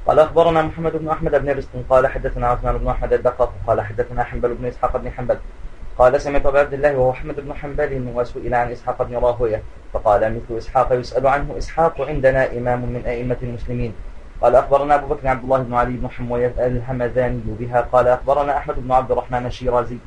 قال 0.06 0.18
أخبرنا 0.18 0.62
محمد 0.62 0.96
بن 0.96 1.08
أحمد 1.08 1.30
بن 1.42 1.50
رزق 1.50 1.68
قال 1.90 2.06
حدثنا 2.06 2.46
عثمان 2.48 2.78
بن 2.78 2.88
أحمد 2.88 3.12
الدقاق 3.12 3.52
قال 3.66 3.80
حدثنا 3.80 4.24
حنبل 4.24 4.54
بن 4.54 4.66
إسحاق 4.66 4.96
بن 4.96 5.10
حنبل 5.10 5.38
قال 5.98 6.20
سمعت 6.20 6.46
أبا 6.46 6.60
عبد 6.60 6.72
الله 6.74 6.96
وهو 6.96 7.10
أحمد 7.10 7.40
بن 7.40 7.54
حنبل 7.54 8.08
وسئل 8.14 8.54
عن 8.54 8.70
إسحاق 8.72 9.02
بن 9.02 9.16
راهوية 9.16 9.62
فقال 9.92 10.20
مثل 10.34 10.58
إسحاق 10.58 10.92
يسأل 10.92 11.26
عنه 11.26 11.54
إسحاق 11.58 12.00
عندنا 12.00 12.52
إمام 12.58 12.78
من 12.80 13.02
أئمة 13.06 13.36
المسلمين 13.42 13.92
قال 14.46 14.56
أخبرنا 14.56 14.94
أبو 14.94 15.14
بكر 15.14 15.28
عبد 15.28 15.44
الله 15.44 15.62
بن 15.62 15.74
علي 15.74 15.92
بن 15.96 16.08
حموية 16.10 16.54
الهمذاني 16.58 17.40
بها 17.58 17.80
قال 17.80 18.08
أخبرنا 18.08 18.56
أحمد 18.56 18.74
بن 18.80 18.92
عبد 18.92 19.10
الرحمن 19.10 19.46
الشيرازي 19.46 19.98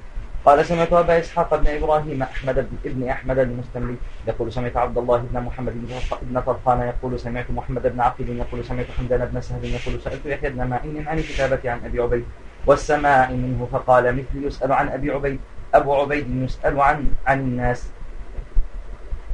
قال 0.45 0.65
سمعت 0.65 0.93
أبا 0.93 1.19
إسحاق 1.19 1.55
بن 1.61 1.67
إبراهيم 1.67 2.23
أحمد 2.23 2.67
بن 2.85 3.07
أحمد 3.09 3.39
المستملي 3.39 3.95
يقول 4.27 4.51
سمعت 4.53 4.77
عبد 4.77 4.97
الله 4.97 5.17
بن 5.17 5.41
محمد 5.41 5.73
بن 6.21 6.41
طرخان 6.41 6.81
يقول 6.81 7.19
سمعت 7.19 7.51
محمد 7.51 7.83
بن 7.87 8.01
عقيل 8.01 8.29
يقول 8.29 8.65
سمعت 8.65 8.85
حمدان 8.97 9.25
بن 9.25 9.41
سهل 9.41 9.65
يقول 9.65 10.01
سألت 10.01 10.25
يحيى 10.25 10.49
بن 10.49 10.67
معين 10.67 11.07
عن 11.07 11.17
كتابة 11.19 11.71
عن 11.71 11.79
أبي 11.85 11.99
عبيد 11.99 12.25
والسماع 12.67 13.31
منه 13.31 13.67
فقال 13.71 14.15
مثل 14.15 14.47
يسأل 14.47 14.71
عن 14.71 14.89
أبي 14.89 15.11
عبيد 15.11 15.39
أبو 15.73 15.93
عبيد 15.95 16.35
يسأل 16.43 16.81
عن 16.81 17.07
عن 17.27 17.39
الناس 17.39 17.87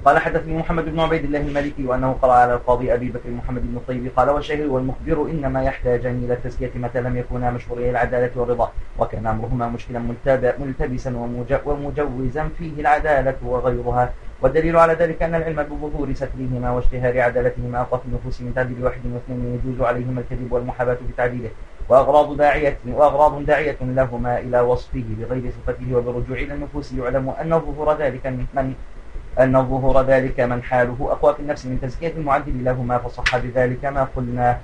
قال 0.06 0.18
حدثني 0.20 0.58
محمد 0.58 0.86
بن 0.86 1.00
عبيد 1.00 1.24
الله 1.24 1.40
المالكي 1.42 1.86
وأنه 1.86 2.16
قرأ 2.22 2.34
على 2.34 2.54
القاضي 2.54 2.94
أبي 2.94 3.10
بكر 3.10 3.30
محمد 3.30 3.62
بن 3.72 3.78
الطيب 3.78 4.12
قال 4.18 4.30
والشاهد 4.30 4.66
والمخبر 4.68 5.22
إنما 5.22 5.64
يحتاجان 5.64 6.22
إلى 6.26 6.34
التزكية 6.34 6.72
متى 6.76 7.02
لم 7.02 7.18
يكونا 7.18 7.52
مشهوري 7.52 7.90
العدالة 7.90 8.32
والرضا 8.36 8.72
وكان 9.00 9.28
أمرهما 9.28 9.68
مشكلا 9.68 10.00
ملتبسا 10.60 11.18
ومجوزا 11.90 12.50
فيه 12.60 12.72
العدالة 12.82 13.36
وغيرها 13.46 14.14
والدليل 14.42 14.78
على 14.78 14.94
ذلك 14.94 15.24
أن 15.24 15.36
العلم 15.36 15.64
بظهور 15.64 16.14
سترهما 16.14 16.72
واشتهار 16.72 17.22
عدالتهما 17.22 17.82
أقوى 17.82 18.00
في 18.00 18.06
النفوس 18.06 18.42
من 18.42 18.52
تعديل 18.56 18.84
واحد 18.86 19.02
واثنين 19.14 19.62
يجوز 19.66 19.82
عليهما 19.88 20.22
الكذب 20.22 20.52
والمحاباة 20.52 20.98
بتعديله 21.14 21.50
وأغراض 21.90 22.38
داعية 22.38 22.78
وأغراض 22.88 23.46
داعية 23.46 23.78
لهما 23.82 24.38
إلى 24.40 24.60
وصفه 24.62 25.04
بغير 25.20 25.52
صفته 25.52 25.96
وبالرجوع 25.96 26.38
إلى 26.38 26.54
النفوس 26.54 26.94
يعلم 26.94 27.30
أن 27.30 27.60
ظهور 27.60 27.98
ذلك 27.98 28.28
من 28.28 28.46
أن 29.40 29.56
الظهور 29.56 30.02
ذلك 30.06 30.40
من 30.40 30.64
حاله 30.64 30.98
أقوى 31.02 31.34
في 31.34 31.40
النفس 31.40 31.66
من 31.66 31.82
تزكية 31.82 32.12
المعدل 32.14 32.64
لهما 32.64 32.98
فصح 32.98 33.38
بذلك 33.38 33.86
ما 33.86 34.08
قلناه 34.16 34.60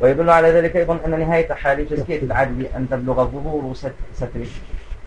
ويدل 0.00 0.30
على 0.30 0.50
ذلك 0.50 0.76
أيضا 0.76 0.98
أن 1.06 1.20
نهاية 1.20 1.52
حال 1.52 1.88
تزكية 1.88 2.22
العدل 2.22 2.66
أن 2.76 2.88
تبلغ 2.90 3.22
الظهور 3.22 3.74
ستره 4.12 4.46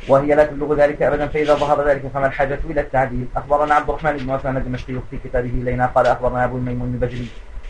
وهي 0.09 0.35
لا 0.35 0.43
تبلغ 0.45 0.73
ذلك 0.73 1.01
أبدا 1.01 1.27
فإذا 1.27 1.53
ظهر 1.55 1.87
ذلك 1.89 2.01
فما 2.13 2.27
الحاجة 2.27 2.59
إلى 2.69 2.81
التعديل 2.81 3.25
أخبرنا 3.37 3.75
عبد 3.75 3.89
الرحمن 3.89 4.17
بن 4.17 4.29
عثمان 4.31 4.57
الدمشقي 4.57 4.95
في 5.11 5.17
كتابه 5.23 5.49
إلينا 5.49 5.85
قال 5.85 6.05
أخبرنا 6.07 6.45
أبو 6.45 6.57
الميمون 6.57 6.87
البجري 6.93 7.27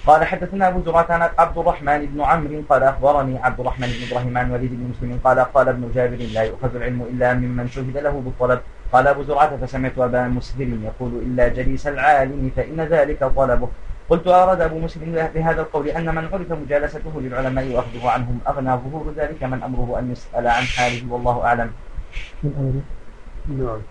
قال 0.07 0.23
حدثنا 0.25 0.67
أبو 0.67 0.81
زرعة 0.85 1.05
عن 1.09 1.29
عبد 1.39 1.57
الرحمن 1.57 2.05
بن 2.05 2.21
عمرو 2.21 2.61
قال 2.69 2.83
أخبرني 2.83 3.37
عبد 3.43 3.59
الرحمن 3.59 3.87
بن 3.87 4.11
إبراهيم 4.11 4.37
عن 4.37 4.51
وليد 4.51 4.69
بن 4.73 4.89
مسلم 4.97 5.19
قال 5.23 5.39
قال 5.39 5.69
ابن 5.69 5.91
جابر 5.95 6.15
لا 6.33 6.41
يؤخذ 6.43 6.75
العلم 6.75 7.01
إلا 7.01 7.33
ممن 7.33 7.67
شهد 7.67 7.97
له 7.97 8.09
بالطلب 8.09 8.59
قال 8.93 9.07
أبو 9.07 9.23
زرعة 9.23 9.57
فسمعت 9.57 9.97
أبا 9.97 10.27
مسلم 10.27 10.83
يقول 10.83 11.11
إلا 11.25 11.47
جليس 11.47 11.87
العالم 11.87 12.51
فإن 12.55 12.81
ذلك 12.81 13.19
طلبه 13.35 13.69
قلت 14.09 14.27
أراد 14.27 14.61
أبو 14.61 14.79
مسلم 14.79 15.29
بهذا 15.35 15.61
القول 15.61 15.87
أن 15.87 16.15
من 16.15 16.29
عرف 16.33 16.51
مجالسته 16.51 17.11
للعلماء 17.21 17.67
وأخذه 17.75 18.09
عنهم 18.09 18.39
أغنى 18.47 18.69
ظهور 18.71 19.13
ذلك 19.17 19.43
من 19.43 19.63
أمره 19.63 19.99
أن 19.99 20.11
يسأل 20.11 20.47
عن 20.47 20.63
حاله 20.63 21.01
والله 21.13 21.43
أعلم 21.45 21.69
من 22.43 22.53
أمره 22.59 22.81
نعم 23.71 23.81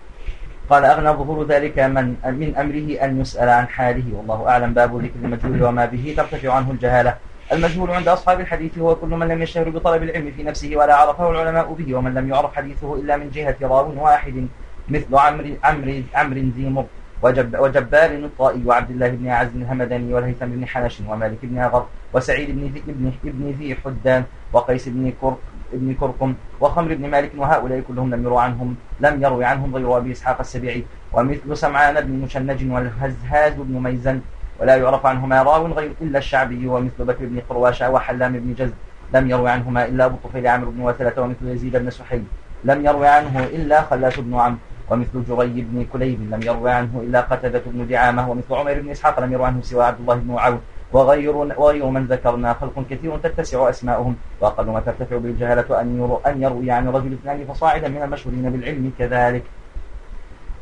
قال 0.69 0.85
أغنى 0.85 1.09
ظهور 1.09 1.45
ذلك 1.47 1.79
من 1.79 2.05
من 2.25 2.55
أمره 2.57 3.05
أن 3.05 3.21
يسأل 3.21 3.49
عن 3.49 3.67
حاله 3.67 4.05
والله 4.15 4.47
أعلم 4.49 4.73
باب 4.73 4.95
ذكر 5.03 5.15
المجهول 5.23 5.63
وما 5.63 5.85
به 5.85 6.13
ترتفع 6.17 6.53
عنه 6.53 6.71
الجهالة 6.71 7.15
المجهول 7.51 7.91
عند 7.91 8.07
أصحاب 8.07 8.39
الحديث 8.39 8.77
هو 8.77 8.95
كل 8.95 9.07
من 9.07 9.27
لم 9.27 9.41
يشتهر 9.41 9.69
بطلب 9.69 10.03
العلم 10.03 10.31
في 10.31 10.43
نفسه 10.43 10.71
ولا 10.75 10.95
عرفه 10.95 11.31
العلماء 11.31 11.73
به 11.73 11.95
ومن 11.95 12.13
لم 12.13 12.29
يعرف 12.29 12.55
حديثه 12.55 12.95
إلا 12.95 13.17
من 13.17 13.29
جهة 13.29 13.55
راو 13.61 14.03
واحد 14.03 14.47
مثل 14.89 15.15
عمرو 15.15 15.45
عمرو 15.63 15.93
عمرو 16.15 16.39
ذي 16.55 16.69
مر 16.69 16.85
وجب 17.23 17.57
وجبار 17.59 18.09
الطائي 18.15 18.61
وعبد 18.65 18.91
الله 18.91 19.09
بن 19.09 19.27
عز 19.27 19.47
الهمداني 19.55 20.13
والهيثم 20.13 20.45
بن 20.45 20.65
حنش 20.67 21.01
ومالك 21.07 21.37
بن 21.43 21.57
اغر 21.59 21.87
وسعيد 22.13 22.51
بن 22.51 22.61
ذي 22.73 22.83
ابن 22.87 23.11
ابن 23.25 23.43
ذي 23.59 23.75
حدان 23.75 24.23
وقيس 24.53 24.89
بن 24.89 25.13
كرق 25.21 25.39
ابن 25.73 25.93
كركم 25.93 26.33
وخمر 26.61 26.93
بن 26.93 27.09
مالك 27.09 27.31
وهؤلاء 27.37 27.79
كلهم 27.87 28.13
لم 28.15 28.23
يروا 28.25 28.39
عنهم 28.41 28.75
لم 28.99 29.23
يروي 29.23 29.45
عنهم 29.45 29.75
غير 29.75 29.97
ابي 29.97 30.11
اسحاق 30.11 30.39
السبيعي 30.39 30.83
ومثل 31.13 31.57
سمعان 31.57 32.01
بن 32.07 32.13
مشنج 32.25 32.71
والهزهاز 32.71 33.53
بن 33.53 33.83
ميزن 33.83 34.21
ولا 34.59 34.75
يعرف 34.75 35.05
عنهما 35.05 35.41
راو 35.41 35.67
غير 35.67 35.91
الا 36.01 36.17
الشعبي 36.19 36.67
ومثل 36.67 36.99
بكر 37.05 37.25
بن 37.25 37.39
قرواشة 37.49 37.89
وحلام 37.91 38.33
بن 38.39 38.53
جز 38.53 38.71
لم 39.13 39.29
يروي 39.29 39.49
عنهما 39.49 39.85
الا 39.85 40.05
ابو 40.05 40.17
طفيل 40.23 40.47
عمرو 40.47 40.71
بن 40.71 40.81
وثلاثه 40.81 41.21
ومثل 41.21 41.47
يزيد 41.47 41.77
بن 41.77 41.89
سحيل 41.89 42.23
لم 42.63 42.85
يروي 42.85 43.07
عنه 43.07 43.39
الا 43.43 43.81
خلاس 43.81 44.19
بن 44.19 44.33
عمرو 44.33 44.57
ومثل 44.89 45.23
جري 45.27 45.61
بن 45.69 45.85
كليب 45.93 46.19
لم 46.33 46.39
يروي 46.43 46.71
عنه 46.71 47.01
إلا 47.03 47.21
قتادة 47.21 47.61
بن 47.65 47.87
دعامة 47.87 48.29
ومثل 48.29 48.53
عمر 48.53 48.73
بن 48.79 48.89
إسحاق 48.89 49.19
لم 49.19 49.31
يروي 49.33 49.45
عنه 49.47 49.61
سوى 49.61 49.83
عبد 49.83 49.99
الله 49.99 50.15
بن 50.15 50.35
عون 50.35 50.59
وغير 50.93 51.35
وغير 51.37 51.85
من 51.85 52.05
ذكرنا 52.05 52.53
خلق 52.53 52.83
كثير 52.89 53.17
تتسع 53.17 53.69
أسماؤهم 53.69 54.15
وأقل 54.41 54.65
ما 54.65 54.79
ترتفع 54.79 55.17
به 55.17 55.29
الجهالة 55.29 55.81
أن 55.81 56.11
أن 56.27 56.41
يروي 56.43 56.71
عن 56.71 56.87
رجل 56.87 57.13
اثنان 57.13 57.45
فصاعدا 57.45 57.87
من 57.87 58.01
المشهورين 58.03 58.49
بالعلم 58.49 58.91
كذلك 58.99 59.43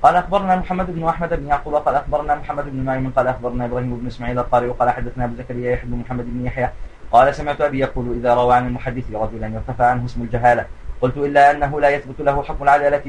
قال 0.01 0.15
أخبرنا 0.15 0.55
محمد 0.55 0.95
بن 0.95 1.03
أحمد 1.07 1.33
بن 1.39 1.47
يعقوب 1.47 1.75
قال 1.75 1.95
أخبرنا 1.95 2.35
محمد 2.35 2.63
بن 2.69 2.83
مايمن 2.83 3.09
قال 3.09 3.27
أخبرنا 3.27 3.65
إبراهيم 3.65 3.95
بن 3.97 4.07
إسماعيل 4.07 4.39
القاري 4.39 4.67
قال 4.69 4.89
حدثنا 4.89 5.25
أبو 5.25 5.35
زكريا 5.35 5.71
يحيى 5.71 5.89
بن 5.89 5.97
محمد 5.97 6.25
بن 6.25 6.45
يحيى 6.45 6.69
قال 7.11 7.35
سمعت 7.35 7.61
أبي 7.61 7.79
يقول 7.79 8.17
إذا 8.19 8.33
روى 8.33 8.55
عن 8.55 8.67
المحدث 8.67 9.03
رجلا 9.13 9.47
يرتفع 9.47 9.85
عنه 9.85 10.05
اسم 10.05 10.21
الجهالة 10.21 10.65
قلت 11.01 11.17
إلا 11.17 11.51
أنه 11.51 11.81
لا 11.81 11.89
يثبت 11.89 12.19
له 12.19 12.43
حكم 12.43 12.63
العدالة 12.63 13.01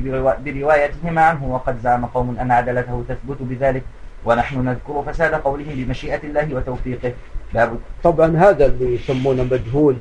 بروايتهما 0.46 1.20
عنه 1.20 1.44
وقد 1.52 1.76
زعم 1.82 2.06
قوم 2.06 2.36
أن 2.40 2.50
عدالته 2.50 3.04
تثبت 3.08 3.36
بذلك 3.40 3.82
ونحن 4.24 4.64
نذكر 4.64 5.02
فساد 5.06 5.34
قوله 5.34 5.64
بمشيئة 5.74 6.20
الله 6.24 6.54
وتوفيقه 6.56 7.12
باب 7.54 7.76
طبعا 8.04 8.36
هذا 8.38 8.66
اللي 8.66 8.94
يسمونه 8.94 9.42
مجهول 9.44 9.96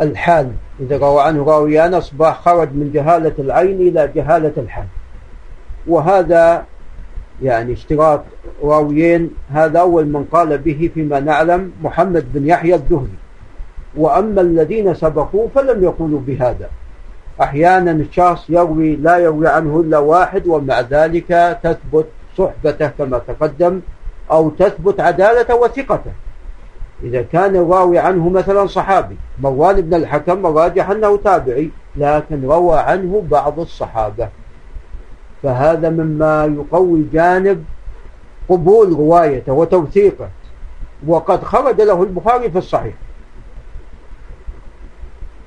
الحال 0.00 0.52
إذا 0.80 0.98
روى 0.98 1.22
عنه 1.22 1.44
راويان 1.44 1.94
أصبح 1.94 2.38
خرج 2.40 2.68
من 2.72 2.90
جهالة 2.94 3.32
العين 3.38 3.80
إلى 3.88 4.08
جهالة 4.14 4.52
الحال 4.56 4.86
وهذا 5.86 6.64
يعني 7.42 7.72
اشتراط 7.72 8.22
راويين 8.62 9.30
هذا 9.54 9.80
أول 9.80 10.06
من 10.06 10.24
قال 10.32 10.58
به 10.58 10.90
فيما 10.94 11.20
نعلم 11.20 11.72
محمد 11.82 12.32
بن 12.32 12.48
يحيى 12.48 12.74
الذهبي 12.74 13.18
وأما 13.96 14.40
الذين 14.40 14.94
سبقوا 14.94 15.48
فلم 15.54 15.84
يقولوا 15.84 16.20
بهذا 16.26 16.70
أحيانا 17.42 17.90
الشخص 17.90 18.44
يروي 18.50 18.96
لا 18.96 19.18
يروي 19.18 19.48
عنه 19.48 19.80
إلا 19.80 19.98
واحد 19.98 20.46
ومع 20.46 20.80
ذلك 20.80 21.58
تثبت 21.62 22.06
صحبته 22.38 22.88
كما 22.88 23.18
تقدم 23.18 23.80
أو 24.30 24.50
تثبت 24.50 25.00
عدالته 25.00 25.54
وثقته 25.56 26.10
إذا 27.02 27.22
كان 27.22 27.56
الراوي 27.56 27.98
عنه 27.98 28.28
مثلا 28.28 28.66
صحابي 28.66 29.16
مروان 29.40 29.80
بن 29.80 29.94
الحكم 29.94 30.46
راجح 30.46 30.90
أنه 30.90 31.16
تابعي 31.16 31.70
لكن 31.96 32.44
روى 32.44 32.78
عنه 32.78 33.22
بعض 33.30 33.60
الصحابة 33.60 34.28
فهذا 35.42 35.90
مما 35.90 36.44
يقوي 36.44 37.04
جانب 37.12 37.64
قبول 38.48 38.88
روايته 38.88 39.52
وتوثيقه 39.52 40.28
وقد 41.06 41.44
خرج 41.44 41.80
له 41.80 42.02
البخاري 42.02 42.50
في 42.50 42.58
الصحيح 42.58 42.94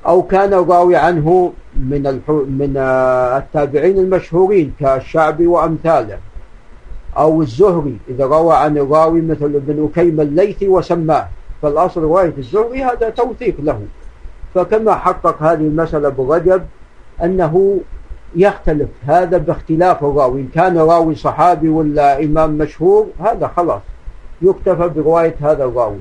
أو 0.08 0.24
كان 0.24 0.54
الراوي 0.54 0.96
عنه 0.96 1.54
من 1.80 2.22
من 2.60 2.74
آه، 2.78 3.38
التابعين 3.38 3.98
المشهورين 3.98 4.74
كالشعبي 4.80 5.48
وأمثاله 5.48 6.18
أو 7.18 7.42
الزهري 7.42 7.98
إذا 8.10 8.26
روى 8.26 8.56
عن 8.56 8.78
الراوي 8.78 9.22
مثل 9.22 9.46
ابن 9.46 9.90
أكيم 9.92 10.22
الليثي 10.22 10.68
وسماه 10.68 11.28
فالأصل 11.62 12.02
رواية 12.02 12.34
الزهري 12.38 12.84
هذا 12.84 13.10
توثيق 13.10 13.56
له 13.60 13.80
فكما 14.56 14.96
حقق 14.96 15.44
هذه 15.44 15.60
المسألة 15.62 16.08
أبو 16.08 16.34
رجب 16.34 16.62
أنه 17.24 17.80
يختلف 18.36 18.90
هذا 19.08 19.38
باختلاف 19.38 20.04
الراوي 20.04 20.42
إن 20.42 20.48
كان 20.48 20.78
راوي 20.78 21.16
صحابي 21.16 21.70
ولا 21.70 22.24
إمام 22.24 22.58
مشهور 22.58 23.08
هذا 23.20 23.48
خلاص 23.48 23.82
يكتفى 24.42 24.90
برواية 24.90 25.36
هذا 25.42 25.64
الراوي 25.66 25.98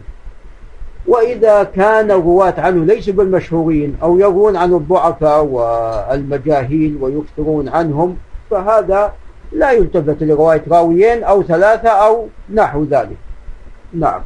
وإذا 1.07 1.63
كان 1.65 2.11
الرواة 2.11 2.55
عنه 2.61 2.85
ليسوا 2.85 3.13
بالمشهورين 3.15 3.97
أو 4.03 4.19
يروون 4.19 4.57
عن 4.57 4.75
الضعفاء 4.75 5.45
والمجاهيل 5.45 6.99
ويكثرون 7.01 7.69
عنهم 7.69 8.17
فهذا 8.51 9.13
لا 9.53 9.71
يلتفت 9.73 10.23
لرواية 10.23 10.63
راويين 10.71 11.25
أو 11.25 11.43
ثلاثة 11.43 11.89
أو 11.89 12.29
نحو 12.55 12.85
ذلك 12.85 13.17
نعم 13.95 14.23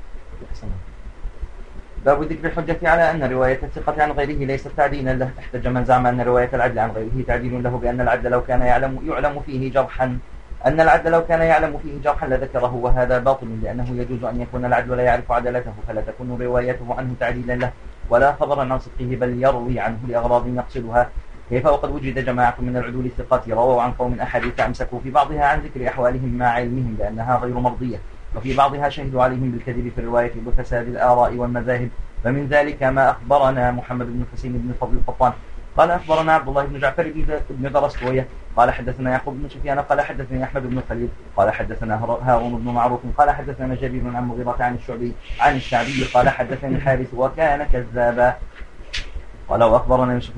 باب 2.05 2.23
ذكر 2.23 2.47
الحجة 2.49 2.89
على 2.89 3.11
أن 3.11 3.33
رواية 3.33 3.61
الثقة 3.63 4.03
عن 4.03 4.11
غيره 4.11 4.47
ليست 4.47 4.69
تعديلا 4.77 5.11
له 5.13 5.31
احتج 5.39 5.67
من 5.69 5.85
زعم 5.85 6.07
أن 6.07 6.21
رواية 6.21 6.49
العدل 6.55 6.79
عن 6.79 6.91
غيره 6.91 7.25
تعديل 7.27 7.63
له 7.63 7.71
بأن 7.79 8.01
العدل 8.01 8.31
لو 8.31 8.41
كان 8.43 8.61
يعلم 8.61 8.99
يعلم 9.07 9.41
فيه 9.47 9.73
جرحا 9.73 10.19
أن 10.67 10.81
العدل 10.81 11.11
لو 11.11 11.25
كان 11.27 11.41
يعلم 11.41 11.79
فيه 11.79 12.03
جرحا 12.05 12.27
لذكره 12.29 12.75
وهذا 12.75 13.19
باطل 13.19 13.61
لأنه 13.63 13.89
يجوز 13.95 14.25
أن 14.25 14.41
يكون 14.41 14.65
العدل 14.65 14.97
لا 14.97 15.03
يعرف 15.03 15.33
عدالته 15.33 15.73
فلا 15.89 16.01
تكون 16.01 16.39
روايته 16.43 16.95
عنه 16.99 17.15
تعديلا 17.21 17.53
له 17.53 17.71
ولا 18.11 18.33
خبرا 18.33 18.61
عن 18.61 18.79
صدقه 18.79 19.17
بل 19.21 19.43
يروي 19.43 19.81
عنه 19.81 19.99
لأغراض 20.09 20.49
يقصدها 20.57 21.11
كيف 21.51 21.67
وقد 21.67 21.91
وجد 21.91 22.25
جماعة 22.25 22.55
من 22.59 22.77
العدول 22.77 23.07
الثقات 23.07 23.49
رووا 23.49 23.83
عن 23.83 23.93
قوم 23.93 24.19
أحاديث 24.23 24.61
أمسكوا 24.61 24.99
في 25.05 25.11
بعضها 25.11 25.45
عن 25.45 25.61
ذكر 25.61 25.89
أحوالهم 25.89 26.39
مع 26.39 26.47
علمهم 26.47 26.97
لأنها 26.99 27.37
غير 27.39 27.55
مرضية 27.55 27.99
وفي 28.37 28.57
بعضها 28.57 28.89
شهدوا 28.89 29.23
عليهم 29.23 29.51
بالكذب 29.51 29.93
في 29.95 30.01
الرواية 30.01 30.33
بفساد 30.47 30.89
الآراء 30.89 31.35
والمذاهب 31.35 31.89
فمن 32.25 32.47
ذلك 32.47 32.83
ما 32.83 33.11
أخبرنا 33.11 33.71
محمد 33.71 34.07
بن 34.07 34.25
حسين 34.33 34.53
بن 34.53 34.73
فضل 34.81 34.97
القطان 34.97 35.33
قال 35.77 35.91
أخبرنا 35.91 36.33
عبد 36.33 36.49
الله 36.49 36.65
بن 36.65 36.79
جعفر 36.81 37.13
بن 37.51 37.73
درستوية 37.73 38.27
قال 38.57 38.71
حدثنا 38.71 39.11
يعقوب 39.11 39.35
بن 39.43 39.49
سفيان 39.49 39.79
قال 39.79 40.01
حدثني 40.01 40.45
أحمد 40.45 40.63
بن 40.63 40.81
خليل 40.89 41.09
قال 41.37 41.51
حدثنا 41.51 42.19
هارون 42.25 42.57
بن 42.63 42.71
معروف 42.71 43.01
قال 43.19 43.31
حدثنا 43.31 43.75
بن 43.83 44.17
عن 44.17 44.25
مغيرة 44.25 44.57
عن 44.61 44.75
الشعبي 44.75 45.13
عن 45.41 45.57
الشعبي 45.57 46.05
قال 46.15 46.29
حدثني 46.29 46.77
الحارث 46.77 47.15
وكان 47.15 47.67
كذابا 47.73 48.37
قال 49.49 49.65
وأخبرنا 49.65 50.13
يوسف 50.15 50.31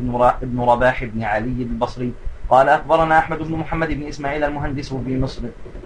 بن 0.43 0.63
رباح 0.63 1.05
بن 1.05 1.23
علي 1.23 1.63
البصري 1.63 2.13
قال 2.51 2.69
أخبرنا 2.69 3.19
أحمد 3.19 3.39
بن 3.39 3.53
محمد 3.57 3.89
بن 3.89 4.03
إسماعيل 4.07 4.45
المهندس 4.45 4.93
بمصر 4.93 5.43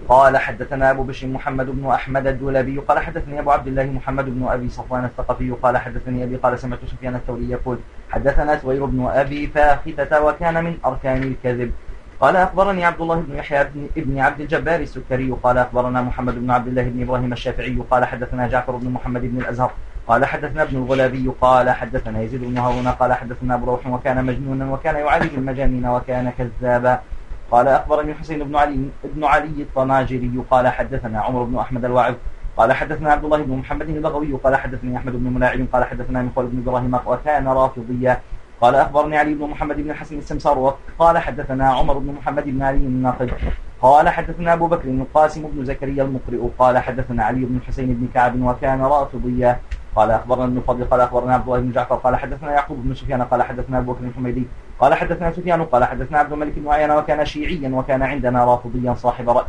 قال 0.09 0.37
حدثنا 0.37 0.91
أبو 0.91 1.03
بشر 1.03 1.27
محمد 1.27 1.65
بن 1.69 1.85
أحمد 1.87 2.27
الدولبي 2.27 2.77
قال 2.77 2.99
حدثني 2.99 3.39
أبو 3.39 3.51
عبد 3.51 3.67
الله 3.67 3.83
محمد 3.85 4.25
بن 4.25 4.47
أبي 4.47 4.69
صفوان 4.69 5.05
الثقفي 5.05 5.51
قال 5.51 5.77
حدثني 5.77 6.23
أبي 6.23 6.35
قال 6.35 6.59
سمعت 6.59 6.79
سفيان 6.85 7.15
الثوري 7.15 7.49
يقول 7.49 7.77
حدثنا 8.09 8.59
سوير 8.59 8.85
بن 8.85 9.05
أبي 9.05 9.47
فاخذة 9.47 10.19
وكان 10.25 10.63
من 10.63 10.77
أركان 10.85 11.23
الكذب 11.23 11.71
قال 12.19 12.35
أخبرني 12.35 12.85
عبد 12.85 13.01
الله 13.01 13.19
بن 13.27 13.35
يحيى 13.35 13.63
بن 13.63 13.87
ابن 13.97 14.19
عبد 14.19 14.41
الجبار 14.41 14.79
السكري 14.79 15.31
قال 15.43 15.57
أخبرنا 15.57 16.01
محمد 16.01 16.35
بن 16.39 16.51
عبد 16.51 16.67
الله 16.67 16.83
بن 16.83 17.01
إبراهيم 17.01 17.33
الشافعي 17.33 17.81
قال 17.91 18.05
حدثنا 18.05 18.47
جعفر 18.47 18.75
بن 18.75 18.89
محمد 18.89 19.21
بن 19.21 19.37
الأزهر 19.37 19.71
قال 20.07 20.25
حدثنا 20.25 20.61
ابن 20.63 20.77
الغلابي 20.77 21.31
قال 21.41 21.69
حدثنا 21.69 22.21
يزيد 22.21 22.41
بن 22.43 22.57
هارون 22.57 22.87
قال 22.87 23.13
حدثنا 23.13 23.53
ابو 23.55 23.65
روح 23.65 23.87
وكان 23.87 24.25
مجنونا 24.25 24.71
وكان 24.73 24.95
يعالج 24.95 25.33
المجانين 25.33 25.85
وكان 25.87 26.31
كذابا 26.37 26.99
قال 27.51 27.67
اخبرني 27.67 28.13
حسين 28.13 28.43
بن 28.43 28.55
علي 28.55 28.85
بن 29.03 29.23
علي 29.23 29.61
الطناجري 29.61 30.31
قال 30.51 30.67
حدثنا 30.67 31.21
عمر 31.21 31.43
بن 31.43 31.57
احمد 31.57 31.85
الواعظ 31.85 32.13
قال 32.57 32.73
حدثنا 32.73 33.11
عبد 33.11 33.23
الله 33.23 33.37
بن 33.43 33.53
محمد 33.55 33.89
اللغوي 33.89 34.33
قال 34.43 34.55
حدثني 34.55 34.97
احمد 34.97 35.13
بن 35.15 35.33
ملاعب 35.33 35.65
قال 35.73 35.83
حدثنا 35.83 36.21
مخول 36.21 36.45
بن 36.47 36.63
ابراهيم 36.69 36.93
وكان 37.05 37.47
رافضيا 37.47 38.21
قال 38.61 38.75
اخبرني 38.75 39.17
علي 39.17 39.33
بن 39.33 39.43
محمد 39.43 39.75
بن 39.75 39.91
الحسن 39.91 40.17
السمسار 40.17 40.77
قال 40.99 41.17
حدثنا 41.17 41.67
عمر 41.67 41.97
بن 41.97 42.15
محمد 42.19 42.43
بن 42.45 42.61
علي 42.63 42.77
الناقد 42.77 43.31
قال 43.81 44.09
حدثنا 44.09 44.53
ابو 44.53 44.67
بكر 44.67 44.89
القاسم 44.89 45.47
بن 45.53 45.65
زكريا 45.65 46.03
المقرئ 46.03 46.47
قال 46.59 46.77
حدثنا 46.77 47.23
علي 47.23 47.39
بن 47.45 47.59
حسين 47.67 47.93
بن 47.93 48.07
كعب 48.13 48.41
وكان 48.41 48.81
رافضيا 48.81 49.59
قال 49.95 50.11
اخبرنا 50.11 50.43
ابن 50.43 50.57
الفضل 50.57 50.83
قال 50.85 51.01
اخبرنا 51.01 51.33
عبد 51.33 51.47
الله 51.47 51.59
بن 51.59 51.71
جعفر 51.71 51.95
قال 51.95 52.15
حدثنا 52.15 52.51
يعقوب 52.51 52.77
بن 52.83 52.95
سفيان 52.95 53.21
قال 53.21 53.43
حدثنا 53.43 53.77
ابو 53.79 53.93
بكر 53.93 54.05
الحميدي 54.05 54.47
قال 54.79 54.93
حدثنا 54.93 55.31
سفيان 55.31 55.63
قال 55.65 55.83
حدثنا 55.83 56.17
عبد 56.19 56.33
الملك 56.33 56.53
بن 56.59 56.67
عيان 56.67 56.91
وكان 56.91 57.25
شيعيا 57.25 57.69
وكان 57.69 58.01
عندنا 58.01 58.45
رافضيا 58.45 58.93
صاحب 58.93 59.29
راي 59.29 59.45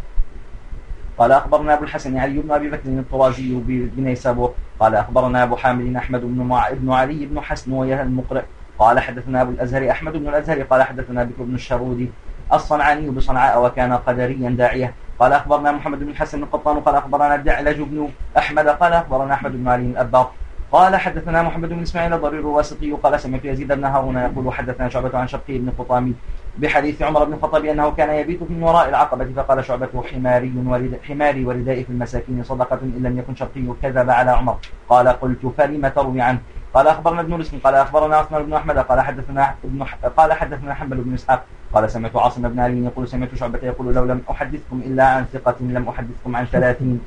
قال 1.18 1.32
اخبرنا 1.32 1.74
ابو 1.74 1.84
الحسن 1.84 2.16
علي 2.18 2.36
يعني 2.36 2.40
بن 2.42 2.50
ابي 2.52 2.70
بكر 2.70 2.88
الطرازي 2.88 3.52
بنيسابور 3.66 4.54
قال 4.80 4.94
اخبرنا 4.94 5.42
ابو 5.42 5.56
حامد 5.56 5.96
احمد 5.96 6.20
بن 6.20 6.42
مع... 6.42 6.68
ابن 6.68 6.92
علي 6.92 7.26
بن 7.26 7.40
حسن 7.40 7.72
وياه 7.72 8.02
المقرئ 8.02 8.42
قال 8.78 8.98
حدثنا 9.00 9.42
ابو 9.42 9.50
الازهر 9.50 9.90
احمد 9.90 10.12
بن 10.12 10.28
الازهر 10.28 10.62
قال 10.62 10.82
حدثنا 10.82 11.24
بكر 11.24 11.42
بن 11.42 11.54
الشرودي 11.54 12.10
الصنعاني 12.52 13.10
بصنعاء 13.10 13.64
وكان 13.66 13.92
قدريا 13.92 14.50
داعيه 14.50 14.94
قال 15.18 15.32
أخبرنا 15.32 15.72
محمد 15.72 15.98
بن 15.98 16.08
الحسن 16.08 16.38
بن 16.38 16.44
قطان 16.44 16.80
قال 16.80 16.94
أخبرنا 16.94 17.34
الدعلج 17.34 17.80
بن 17.80 18.08
أحمد 18.38 18.68
قال 18.68 18.92
أخبرنا 18.92 19.34
أحمد 19.34 19.52
بن 19.52 19.68
علي 19.68 19.82
الأباق 19.86 20.34
قال 20.72 20.96
حدثنا 20.96 21.42
محمد 21.42 21.68
بن 21.68 21.82
إسماعيل 21.82 22.18
ضرير 22.20 22.40
الواسطي 22.40 22.92
قال 22.92 23.20
سمعت 23.20 23.44
يزيد 23.44 23.68
بن 23.68 23.84
هارون 23.84 24.16
يقول 24.16 24.52
حدثنا 24.54 24.88
شعبة 24.88 25.18
عن 25.18 25.28
شقي 25.28 25.58
بن 25.58 25.72
قطامي 25.78 26.14
بحديث 26.58 27.02
عمر 27.02 27.24
بن 27.24 27.32
الخطاب 27.32 27.64
أنه 27.64 27.90
كان 27.92 28.10
يبيت 28.14 28.42
من 28.50 28.62
وراء 28.62 28.88
العقبة 28.88 29.32
فقال 29.36 29.64
شعبة 29.64 30.04
حماري 30.12 30.52
ورد 30.66 30.98
حماري 31.08 31.44
وردائي 31.44 31.84
في 31.84 31.90
المساكين 31.90 32.42
صدقة 32.44 32.78
إن 32.82 33.02
لم 33.02 33.18
يكن 33.18 33.34
شقي 33.34 33.66
كذب 33.82 34.10
على 34.10 34.30
عمر 34.30 34.56
قال 34.88 35.08
قلت 35.08 35.46
فلم 35.58 35.88
تروي 35.88 36.20
عنه 36.20 36.38
قال 36.74 36.88
أخبرنا 36.88 37.20
ابن 37.20 37.34
رسم 37.34 37.58
قال 37.64 37.74
أخبرنا 37.74 38.16
عثمان 38.16 38.42
بن 38.46 38.52
أحمد 38.54 38.78
قال 38.78 39.00
حدثنا 39.00 39.54
ابن 39.64 39.82
قال 40.16 40.32
حدثنا 40.32 40.74
حنبل 40.74 40.96
بن 40.96 41.14
إسحاق 41.14 41.44
قال 41.72 41.90
سمعت 41.90 42.16
عاصم 42.16 42.48
بن 42.48 42.60
علي 42.60 42.84
يقول 42.84 43.08
سمعت 43.08 43.34
شعبة 43.34 43.58
يقول 43.62 43.94
لو 43.94 44.04
لم 44.04 44.20
أحدثكم 44.30 44.80
إلا 44.86 45.04
عن 45.04 45.24
ثقة 45.32 45.54
لم 45.60 45.88
أحدثكم 45.88 46.36
عن 46.36 46.44
ثلاثين 46.44 47.00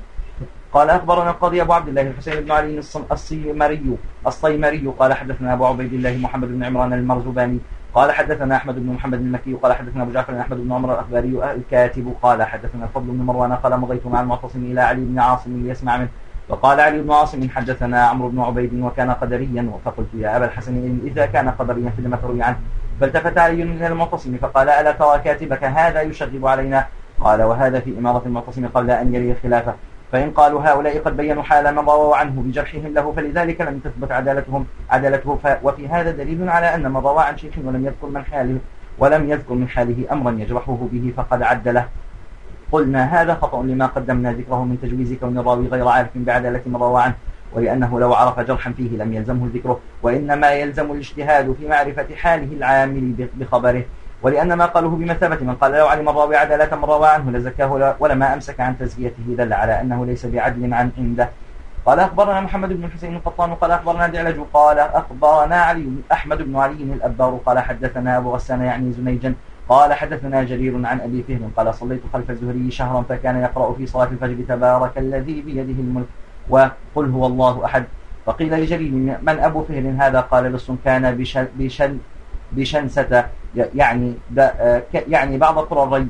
قال 0.73 0.89
أخبرنا 0.89 1.29
القاضي 1.29 1.61
أبو 1.61 1.73
عبد 1.73 1.87
الله 1.87 2.01
الحسين 2.01 2.41
بن 2.41 2.51
علي 2.51 2.77
الصيمري 3.11 3.97
الصيمري 4.27 4.87
قال 4.99 5.13
حدثنا 5.13 5.53
أبو 5.53 5.65
عبيد 5.65 5.93
الله 5.93 6.17
محمد 6.17 6.47
بن 6.47 6.63
عمران 6.63 6.93
المرزباني 6.93 7.59
قال 7.93 8.11
حدثنا 8.11 8.55
أحمد 8.55 8.75
بن 8.79 8.85
محمد 8.93 9.19
المكي 9.19 9.53
قال 9.53 9.73
حدثنا 9.73 10.03
أبو 10.03 10.11
جعفر 10.11 10.41
أحمد 10.41 10.57
بن 10.57 10.71
عمر 10.71 10.93
الأخباري 10.93 11.51
الكاتب 11.53 12.13
قال 12.21 12.43
حدثنا 12.43 12.83
الفضل 12.83 13.05
بن 13.11 13.17
مروان 13.25 13.53
قال 13.53 13.79
مضيت 13.81 14.07
مع 14.07 14.21
المعتصم 14.21 14.59
إلى 14.63 14.81
علي 14.81 15.01
بن 15.05 15.19
عاصم 15.19 15.63
ليسمع 15.67 15.97
منه 15.97 16.07
فقال 16.49 16.79
علي 16.79 17.01
بن 17.01 17.11
عاصم 17.11 17.49
حدثنا 17.49 18.01
عمرو 18.03 18.29
بن 18.29 18.39
عبيد 18.39 18.73
وكان 18.81 19.11
قدريا 19.11 19.71
فقلت 19.85 20.09
يا 20.13 20.37
أبا 20.37 20.45
الحسن 20.45 20.99
إذا 21.05 21.25
كان 21.25 21.49
قدريا 21.49 21.89
فلم 21.97 22.15
تروي 22.15 22.41
عنه 22.41 22.57
فالتفت 22.99 23.37
علي 23.37 23.63
من 23.63 23.83
المعتصم 23.85 24.37
فقال 24.41 24.69
ألا 24.69 24.91
ترى 24.91 25.19
كاتبك 25.23 25.63
هذا 25.63 26.01
يشغب 26.01 26.45
علينا 26.47 26.85
قال 27.19 27.41
وهذا 27.43 27.79
في 27.79 27.93
إمارة 27.99 28.21
المعتصم 28.25 28.67
قبل 28.67 28.91
أن 28.91 29.15
يلي 29.15 29.31
الخلافة 29.31 29.75
فإن 30.11 30.31
قالوا 30.31 30.61
هؤلاء 30.65 30.99
قد 30.99 31.17
بينوا 31.17 31.43
حال 31.43 31.69
ما 31.75 31.81
رووا 31.81 32.15
عنه 32.15 32.41
بجرحهم 32.41 32.93
له 32.93 33.11
فلذلك 33.17 33.61
لم 33.61 33.79
تثبت 33.79 34.11
عدالتهم 34.11 34.65
عدالته 34.89 35.37
وفي 35.63 35.87
هذا 35.87 36.11
دليل 36.11 36.49
على 36.49 36.75
أن 36.75 36.87
ما 36.87 36.99
روى 36.99 37.23
عن 37.23 37.37
شيخ 37.37 37.53
ولم 37.65 37.85
يذكر 37.85 38.05
من 38.07 38.23
حاله 38.31 38.57
ولم 38.97 39.29
يذكر 39.29 39.53
من 39.53 39.67
حاله 39.69 40.05
أمرا 40.11 40.31
يجرحه 40.39 40.77
به 40.91 41.13
فقد 41.17 41.41
عدله 41.43 41.87
قلنا 42.71 43.21
هذا 43.21 43.33
خطأ 43.33 43.63
لما 43.63 43.85
قدمنا 43.85 44.31
ذكره 44.31 44.63
من 44.63 44.77
تجويز 44.81 45.13
كون 45.13 45.37
الراوي 45.39 45.67
غير 45.67 45.87
عارف 45.87 46.07
بعدالة 46.15 46.61
ما 46.65 46.79
روى 46.79 47.01
عنه 47.01 47.13
ولأنه 47.53 47.99
لو 47.99 48.13
عرف 48.13 48.39
جرحا 48.39 48.71
فيه 48.71 48.97
لم 48.97 49.13
يلزمه 49.13 49.49
ذكره 49.53 49.79
وإنما 50.03 50.51
يلزم 50.53 50.91
الاجتهاد 50.91 51.55
في 51.59 51.67
معرفة 51.67 52.15
حاله 52.15 52.53
العامل 52.57 53.27
بخبره 53.35 53.83
ولأن 54.21 54.53
ما 54.53 54.65
قاله 54.65 54.89
بمثابة 54.89 55.37
من 55.45 55.55
قال 55.55 55.71
لو 55.71 55.87
علم 55.87 56.09
الراوي 56.09 56.35
عدالة 56.35 56.75
من 56.75 56.83
روى 56.85 57.07
عنه 57.07 57.31
لزكاه 57.31 57.95
ولما 57.99 58.33
أمسك 58.33 58.59
عن 58.59 58.77
تزكيته 58.77 59.23
دل 59.27 59.53
على 59.53 59.81
أنه 59.81 60.05
ليس 60.05 60.25
بعدل 60.25 60.73
عن 60.73 60.91
عنده 60.97 61.29
قال 61.85 61.99
أخبرنا 61.99 62.41
محمد 62.41 62.69
بن 62.73 62.89
حسين 62.91 63.15
القطان 63.15 63.55
قال 63.55 63.71
أخبرنا 63.71 64.07
دعلج 64.07 64.39
قال 64.53 64.79
أخبرنا 64.79 65.55
علي 65.55 65.87
أحمد 66.11 66.41
بن 66.41 66.55
علي 66.55 66.83
الأبار 66.83 67.39
قال 67.45 67.59
حدثنا 67.59 68.17
أبو 68.17 68.35
غسان 68.35 68.61
يعني 68.63 68.91
زنيجا 68.91 69.33
قال 69.69 69.93
حدثنا 69.93 70.43
جرير 70.43 70.75
عن 70.85 71.01
أبي 71.01 71.23
فهم 71.23 71.51
قال 71.57 71.73
صليت 71.75 72.01
خلف 72.13 72.29
الزهري 72.29 72.71
شهرا 72.71 73.01
فكان 73.09 73.41
يقرأ 73.41 73.73
في 73.73 73.85
صلاة 73.85 74.07
الفجر 74.11 74.37
تبارك 74.49 74.97
الذي 74.97 75.41
بيده 75.41 75.81
الملك 75.81 76.07
وقل 76.49 77.09
هو 77.09 77.25
الله 77.25 77.65
أحد 77.65 77.85
فقيل 78.25 78.53
لجليل 78.59 78.93
من 79.21 79.39
أبو 79.39 79.63
فهر 79.63 79.93
هذا 79.99 80.19
قال 80.21 80.43
لص 80.53 80.71
كان 80.85 81.17
بشن 81.57 81.97
بشنسة 82.51 83.25
يعني 83.55 84.13
يعني 84.93 85.37
بعض 85.37 85.59
قرى 85.59 85.83
الري 85.83 86.07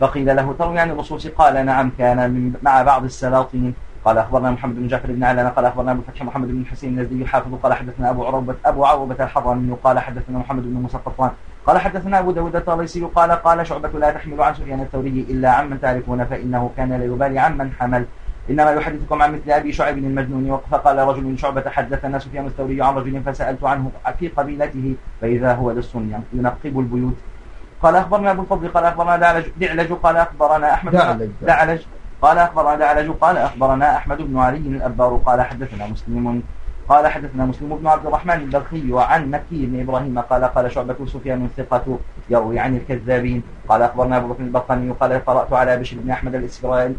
فقيل 0.00 0.26
له 0.36 0.54
تروي 0.58 0.70
عن 0.70 0.76
يعني 0.76 0.92
الرسول 0.92 1.20
قال 1.38 1.66
نعم 1.66 1.90
كان 1.98 2.30
من 2.30 2.52
مع 2.62 2.82
بعض 2.82 3.04
السلاطين 3.04 3.74
قال 4.04 4.18
أخبرنا 4.18 4.50
محمد 4.50 4.74
بن 4.74 4.86
جعفر 4.88 5.12
بن 5.12 5.24
علان 5.24 5.48
قال 5.48 5.64
أخبرنا 5.64 5.90
أبو 5.92 6.00
الفتح 6.08 6.22
محمد 6.22 6.48
بن 6.48 6.66
حسين 6.66 6.98
الذي 6.98 7.20
يحافظ 7.20 7.54
قال 7.62 7.72
حدثنا 7.74 8.10
أبو 8.10 8.26
عروبة 8.26 8.54
أبو 8.64 8.84
عروبة 8.84 9.24
الحضرمي 9.24 9.76
قال 9.84 9.98
حدثنا 9.98 10.38
محمد 10.38 10.62
بن 10.62 10.74
مسقطان 10.82 11.30
قال 11.66 11.78
حدثنا 11.78 12.18
أبو 12.18 12.30
داود 12.32 12.56
الطليسي 12.56 13.04
قال 13.04 13.30
قال 13.32 13.66
شعبة 13.66 13.98
لا 13.98 14.10
تحمل 14.10 14.40
عن 14.42 14.54
سفيان 14.54 14.80
الثوري 14.80 15.26
إلا 15.30 15.48
عمن 15.50 15.80
تعرفون 15.80 16.24
فإنه 16.24 16.70
كان 16.76 16.92
لا 16.92 17.04
يبالي 17.04 17.38
عمن 17.38 17.70
حمل 17.80 18.04
إنما 18.50 18.70
يحدثكم 18.72 19.22
عن 19.22 19.32
مثل 19.32 19.50
أبي 19.50 19.72
شعب 19.72 19.98
المجنون 19.98 20.50
وقف 20.50 20.74
قال 20.74 20.98
رجل 20.98 21.24
من 21.24 21.36
شعبة 21.36 21.64
الناس 22.04 22.22
سفيان 22.22 22.46
الثوري 22.46 22.82
عن 22.82 22.94
رجل 22.94 23.22
فسألت 23.26 23.64
عنه 23.64 23.90
في 24.18 24.28
قبيلته 24.28 24.94
فإذا 25.20 25.54
هو 25.54 25.70
لص 25.70 25.94
ينقب 26.32 26.78
البيوت 26.78 27.14
قال 27.82 27.96
أخبرنا 27.96 28.30
أبو 28.30 28.42
الفضل 28.42 28.68
قال 28.68 28.84
أخبرنا 28.84 29.16
دعلج, 29.16 29.44
دعلج 29.60 29.92
قال 29.92 30.16
أخبرنا 30.16 30.74
أحمد 30.74 30.92
دعلج, 30.92 31.30
دعلج 31.42 31.80
قال 32.22 32.38
أخبرنا 32.38 32.74
دعلج 32.76 33.10
قال 33.10 33.36
أخبرنا 33.36 33.96
أحمد 33.96 34.22
بن 34.22 34.38
علي 34.38 34.56
الأبار 34.56 35.20
قال 35.24 35.40
حدثنا 35.40 35.86
مسلم 35.86 36.42
قال 36.88 37.06
حدثنا 37.06 37.46
مسلم 37.46 37.76
بن 37.76 37.86
عبد 37.86 38.06
الرحمن 38.06 38.34
البلخي 38.34 38.92
وعن 38.92 39.30
مكي 39.30 39.66
بن 39.66 39.80
إبراهيم 39.80 40.18
قال 40.18 40.44
قال 40.44 40.72
شعبة 40.72 41.06
سفيان 41.06 41.48
ثقة 41.56 41.98
يروي 42.30 42.58
عن 42.58 42.76
الكذابين 42.76 43.42
قال 43.68 43.82
أخبرنا 43.82 44.16
أبو 44.16 44.28
بكر 44.28 44.42
البطني 44.42 44.90
قال 44.90 45.24
قرأت 45.26 45.52
على 45.52 45.76
بشر 45.76 45.96
بن 46.00 46.10
أحمد 46.10 46.34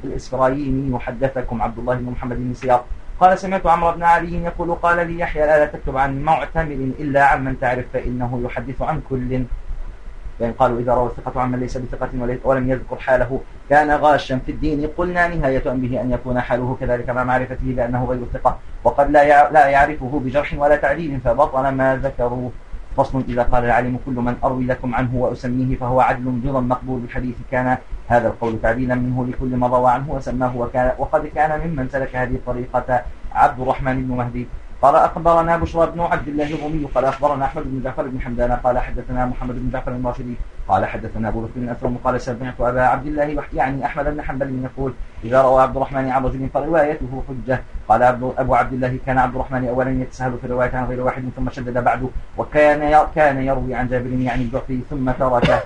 الاسرائيلي 0.04 0.92
يحدثكم 0.92 1.62
عبد 1.62 1.80
الله 1.80 1.96
بن 1.96 2.12
محمد 2.12 2.38
بن 2.38 2.54
سياق 2.54 2.86
قال 3.20 3.38
سمعت 3.40 3.66
عمرو 3.68 3.92
بن 3.92 4.04
علي 4.04 4.44
يقول 4.44 4.72
قال 4.72 5.08
لي 5.08 5.20
يحيى 5.20 5.46
لا 5.46 5.66
تكتب 5.66 5.98
عن 5.98 6.22
معتمر 6.22 6.92
إلا 7.00 7.24
عمن 7.26 7.60
تعرف 7.60 7.86
فإنه 7.94 8.42
يحدث 8.46 8.82
عن 8.82 9.02
كل 9.10 9.44
وإن 10.40 10.52
قالوا 10.52 10.80
إذا 10.80 10.94
روى 10.94 11.06
الثقة 11.10 11.42
عمن 11.42 11.60
ليس 11.60 11.78
بثقة 11.78 12.10
ولم 12.44 12.70
يذكر 12.70 12.96
حاله 12.96 13.42
كان 13.70 13.92
غاشا 13.92 14.40
في 14.46 14.52
الدين 14.52 14.88
قلنا 14.98 15.28
نهاية 15.28 15.72
أمره 15.72 16.02
أن 16.02 16.12
يكون 16.12 16.40
حاله 16.40 16.78
كذلك 16.80 17.10
مع 17.10 17.24
معرفته 17.24 17.58
بأنه 17.66 18.06
غير 18.06 18.20
الثقة 18.22 18.58
وقد 18.84 19.12
لا 19.12 19.52
لا 19.52 19.68
يعرفه 19.68 20.22
بجرح 20.26 20.54
ولا 20.58 20.76
تعديل 20.76 21.20
فبطل 21.26 21.70
ما 21.70 22.00
ذكروه 22.04 22.52
فصل 22.98 23.24
إذا 23.30 23.44
قال 23.44 23.66
العالم 23.66 23.98
كل 24.06 24.12
من 24.12 24.36
أروي 24.44 24.66
لكم 24.66 24.96
عنه 24.96 25.10
وأسميه 25.16 25.76
فهو 25.78 26.00
عدل 26.02 26.42
جرا 26.44 26.60
مقبول 26.62 27.02
الحديث 27.04 27.36
كان 27.52 27.78
هذا 28.08 28.28
القول 28.28 28.60
تعديلا 28.62 28.96
منه 28.96 29.26
لكل 29.30 29.56
ما 29.56 29.68
روى 29.68 29.92
عنه 29.92 30.06
وسماه 30.12 30.58
وكان 30.58 30.92
وقد 30.98 31.28
كان 31.36 31.68
ممن 31.68 31.90
سلك 31.92 32.16
هذه 32.16 32.34
الطريقة 32.36 33.02
عبد 33.36 33.62
الرحمن 33.62 34.04
بن 34.08 34.16
مهدي 34.18 34.48
قال 34.82 34.96
أخبرنا 34.96 35.58
بشرى 35.58 35.92
بن 35.92 36.00
عبد 36.02 36.28
الله 36.28 36.54
الرومي 36.54 36.86
قال 36.96 37.06
أخبرنا 37.06 37.46
أحمد 37.46 37.64
بن 37.66 37.82
جعفر 37.84 38.08
بن 38.08 38.22
حمدان 38.22 38.52
قال 38.52 38.80
حدثنا 38.80 39.26
محمد 39.26 39.56
بن 39.56 39.70
جعفر 39.74 39.92
المرشدي 39.92 40.34
قال 40.68 40.86
حدثنا 40.86 41.30
أبو 41.30 41.42
بكر 41.42 41.52
بن 41.56 41.70
اسلم 41.70 41.98
قال 42.04 42.22
سمعت 42.22 42.62
أبا 42.62 42.82
عبد 42.82 43.08
الله 43.08 43.44
يعني 43.54 43.86
أحمد 43.86 44.06
بن 44.06 44.22
حنبل 44.22 44.62
يقول 44.64 44.94
إذا 45.24 45.42
روى 45.42 45.62
عبد 45.62 45.76
الرحمن 45.76 46.10
عن 46.10 46.26
رجل 46.26 46.50
فروايته 46.54 47.24
حجة 47.28 47.62
قال 47.90 48.04
أبو 48.04 48.56
عبد 48.56 48.74
الله 48.74 48.98
كان 49.06 49.18
عبد 49.18 49.36
الرحمن 49.36 49.68
أولا 49.68 49.90
يتسهل 49.92 50.38
في 50.42 50.48
الرواية 50.48 50.72
عن 50.76 50.86
غير 50.86 51.02
واحد 51.02 51.30
ثم 51.36 51.50
شدد 51.50 51.84
بعده 51.84 52.08
وكان 52.38 53.08
كان 53.16 53.42
يروي 53.42 53.74
عن 53.76 53.88
جابر 53.88 54.10
يعني 54.14 54.42
الجعفي 54.42 54.80
ثم 54.90 55.12
تركه 55.12 55.60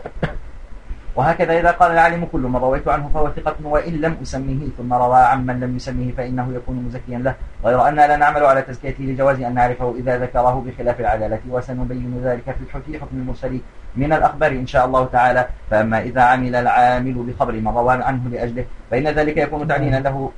وهكذا 1.16 1.60
إذا 1.60 1.72
قال 1.72 1.92
العالم 1.92 2.26
كل 2.32 2.40
ما 2.40 2.60
رويت 2.60 2.88
عنه 2.88 3.10
فهو 3.14 3.32
ثقة 3.32 3.56
وإن 3.64 3.94
لم 3.94 4.18
أسميه 4.22 4.68
ثم 4.78 4.94
روى 4.94 5.18
عمن 5.20 5.60
لم 5.60 5.76
يسميه 5.76 6.12
فإنه 6.12 6.52
يكون 6.56 6.76
مزكيا 6.88 7.18
له 7.18 7.36
غير 7.66 7.88
أننا 7.88 8.08
لا 8.08 8.16
نعمل 8.16 8.44
على 8.46 8.62
تزكيته 8.62 9.04
لجواز 9.04 9.40
أن 9.40 9.54
نعرفه 9.54 9.96
إذا 10.00 10.18
ذكره 10.18 10.66
بخلاف 10.68 11.00
العدالة 11.00 11.40
وسنبين 11.50 12.22
ذلك 12.24 12.56
في 12.86 12.98
حكم 13.00 13.08
المرسل 13.18 13.60
من 13.96 14.14
الأخبار 14.14 14.52
إن 14.52 14.68
شاء 14.68 14.86
الله 14.86 15.06
تعالى 15.06 15.48
فأما 15.72 16.02
إذا 16.02 16.22
عمل 16.22 16.56
العامل 16.56 17.14
بخبر 17.14 17.54
من 17.54 17.68
روى 17.68 18.04
عنه 18.04 18.30
لأجله 18.30 18.66
فإن 18.92 19.08
ذلك 19.08 19.38
يكون 19.38 19.68
تعنينا 19.68 19.98
له 19.98 20.32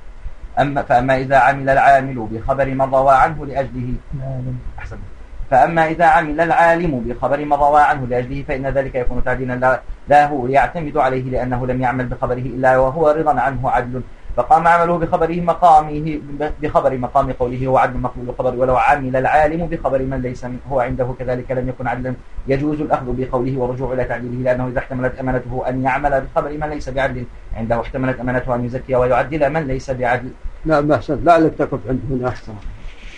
أما 0.59 0.81
فأما 0.81 1.17
إذا 1.17 1.37
عمل 1.37 1.69
العامل 1.69 2.27
بخبر 2.31 2.65
من 2.65 2.93
روى 2.95 3.13
عنه 3.15 3.45
لأجله 3.45 3.93
نعم. 4.19 4.57
أحسن 4.79 4.97
فأما 5.51 5.87
إذا 5.89 6.05
عمل 6.05 6.41
العالم 6.41 6.99
بخبر 6.99 7.45
ما 7.45 7.55
روى 7.55 7.81
عنه 7.81 8.07
لأجله 8.07 8.43
فإن 8.47 8.67
ذلك 8.67 8.95
يكون 8.95 9.23
تعديلا 9.23 9.79
له 10.09 10.45
يعتمد 10.49 10.97
عليه 10.97 11.23
لأنه 11.31 11.67
لم 11.67 11.81
يعمل 11.81 12.05
بخبره 12.05 12.35
إلا 12.37 12.77
وهو 12.77 13.11
رضا 13.17 13.39
عنه 13.41 13.69
عدل 13.69 14.01
فقام 14.37 14.67
عمله 14.67 14.97
بخبره 14.97 15.35
مقامه 15.41 16.19
بخبر 16.61 16.97
مقام 16.97 17.31
قوله 17.31 17.67
هو 17.67 17.77
عدل 17.77 17.99
مقبول 17.99 18.29
الخبر 18.29 18.55
ولو 18.55 18.75
عمل 18.77 19.15
العالم 19.15 19.65
بخبر 19.67 19.99
من 20.01 20.21
ليس 20.21 20.45
هو 20.71 20.79
عنده 20.79 21.13
كذلك 21.19 21.51
لم 21.51 21.69
يكن 21.69 21.87
عدلا 21.87 22.13
يجوز 22.47 22.81
الأخذ 22.81 23.05
بقوله 23.17 23.57
والرجوع 23.57 23.93
إلى 23.93 24.03
تعديله 24.03 24.43
لأنه 24.43 24.67
إذا 24.67 24.79
احتملت 24.79 25.19
أمانته 25.19 25.63
أن 25.69 25.83
يعمل 25.83 26.21
بخبر 26.35 26.51
من 26.61 26.67
ليس 26.69 26.89
بعدل 26.89 27.23
عنده 27.57 27.81
احتملت 27.81 28.19
أمانته 28.19 28.55
أن 28.55 28.65
يزكي 28.65 28.95
ويعدل 28.95 29.49
من 29.49 29.61
ليس 29.67 29.91
بعدل 29.91 30.29
نعم 30.65 30.91
أحسن 30.91 31.23
لعلك 31.23 31.53
تقف 31.59 31.79
عند 31.89 31.99
من 32.09 32.25
أحسن 32.27 32.82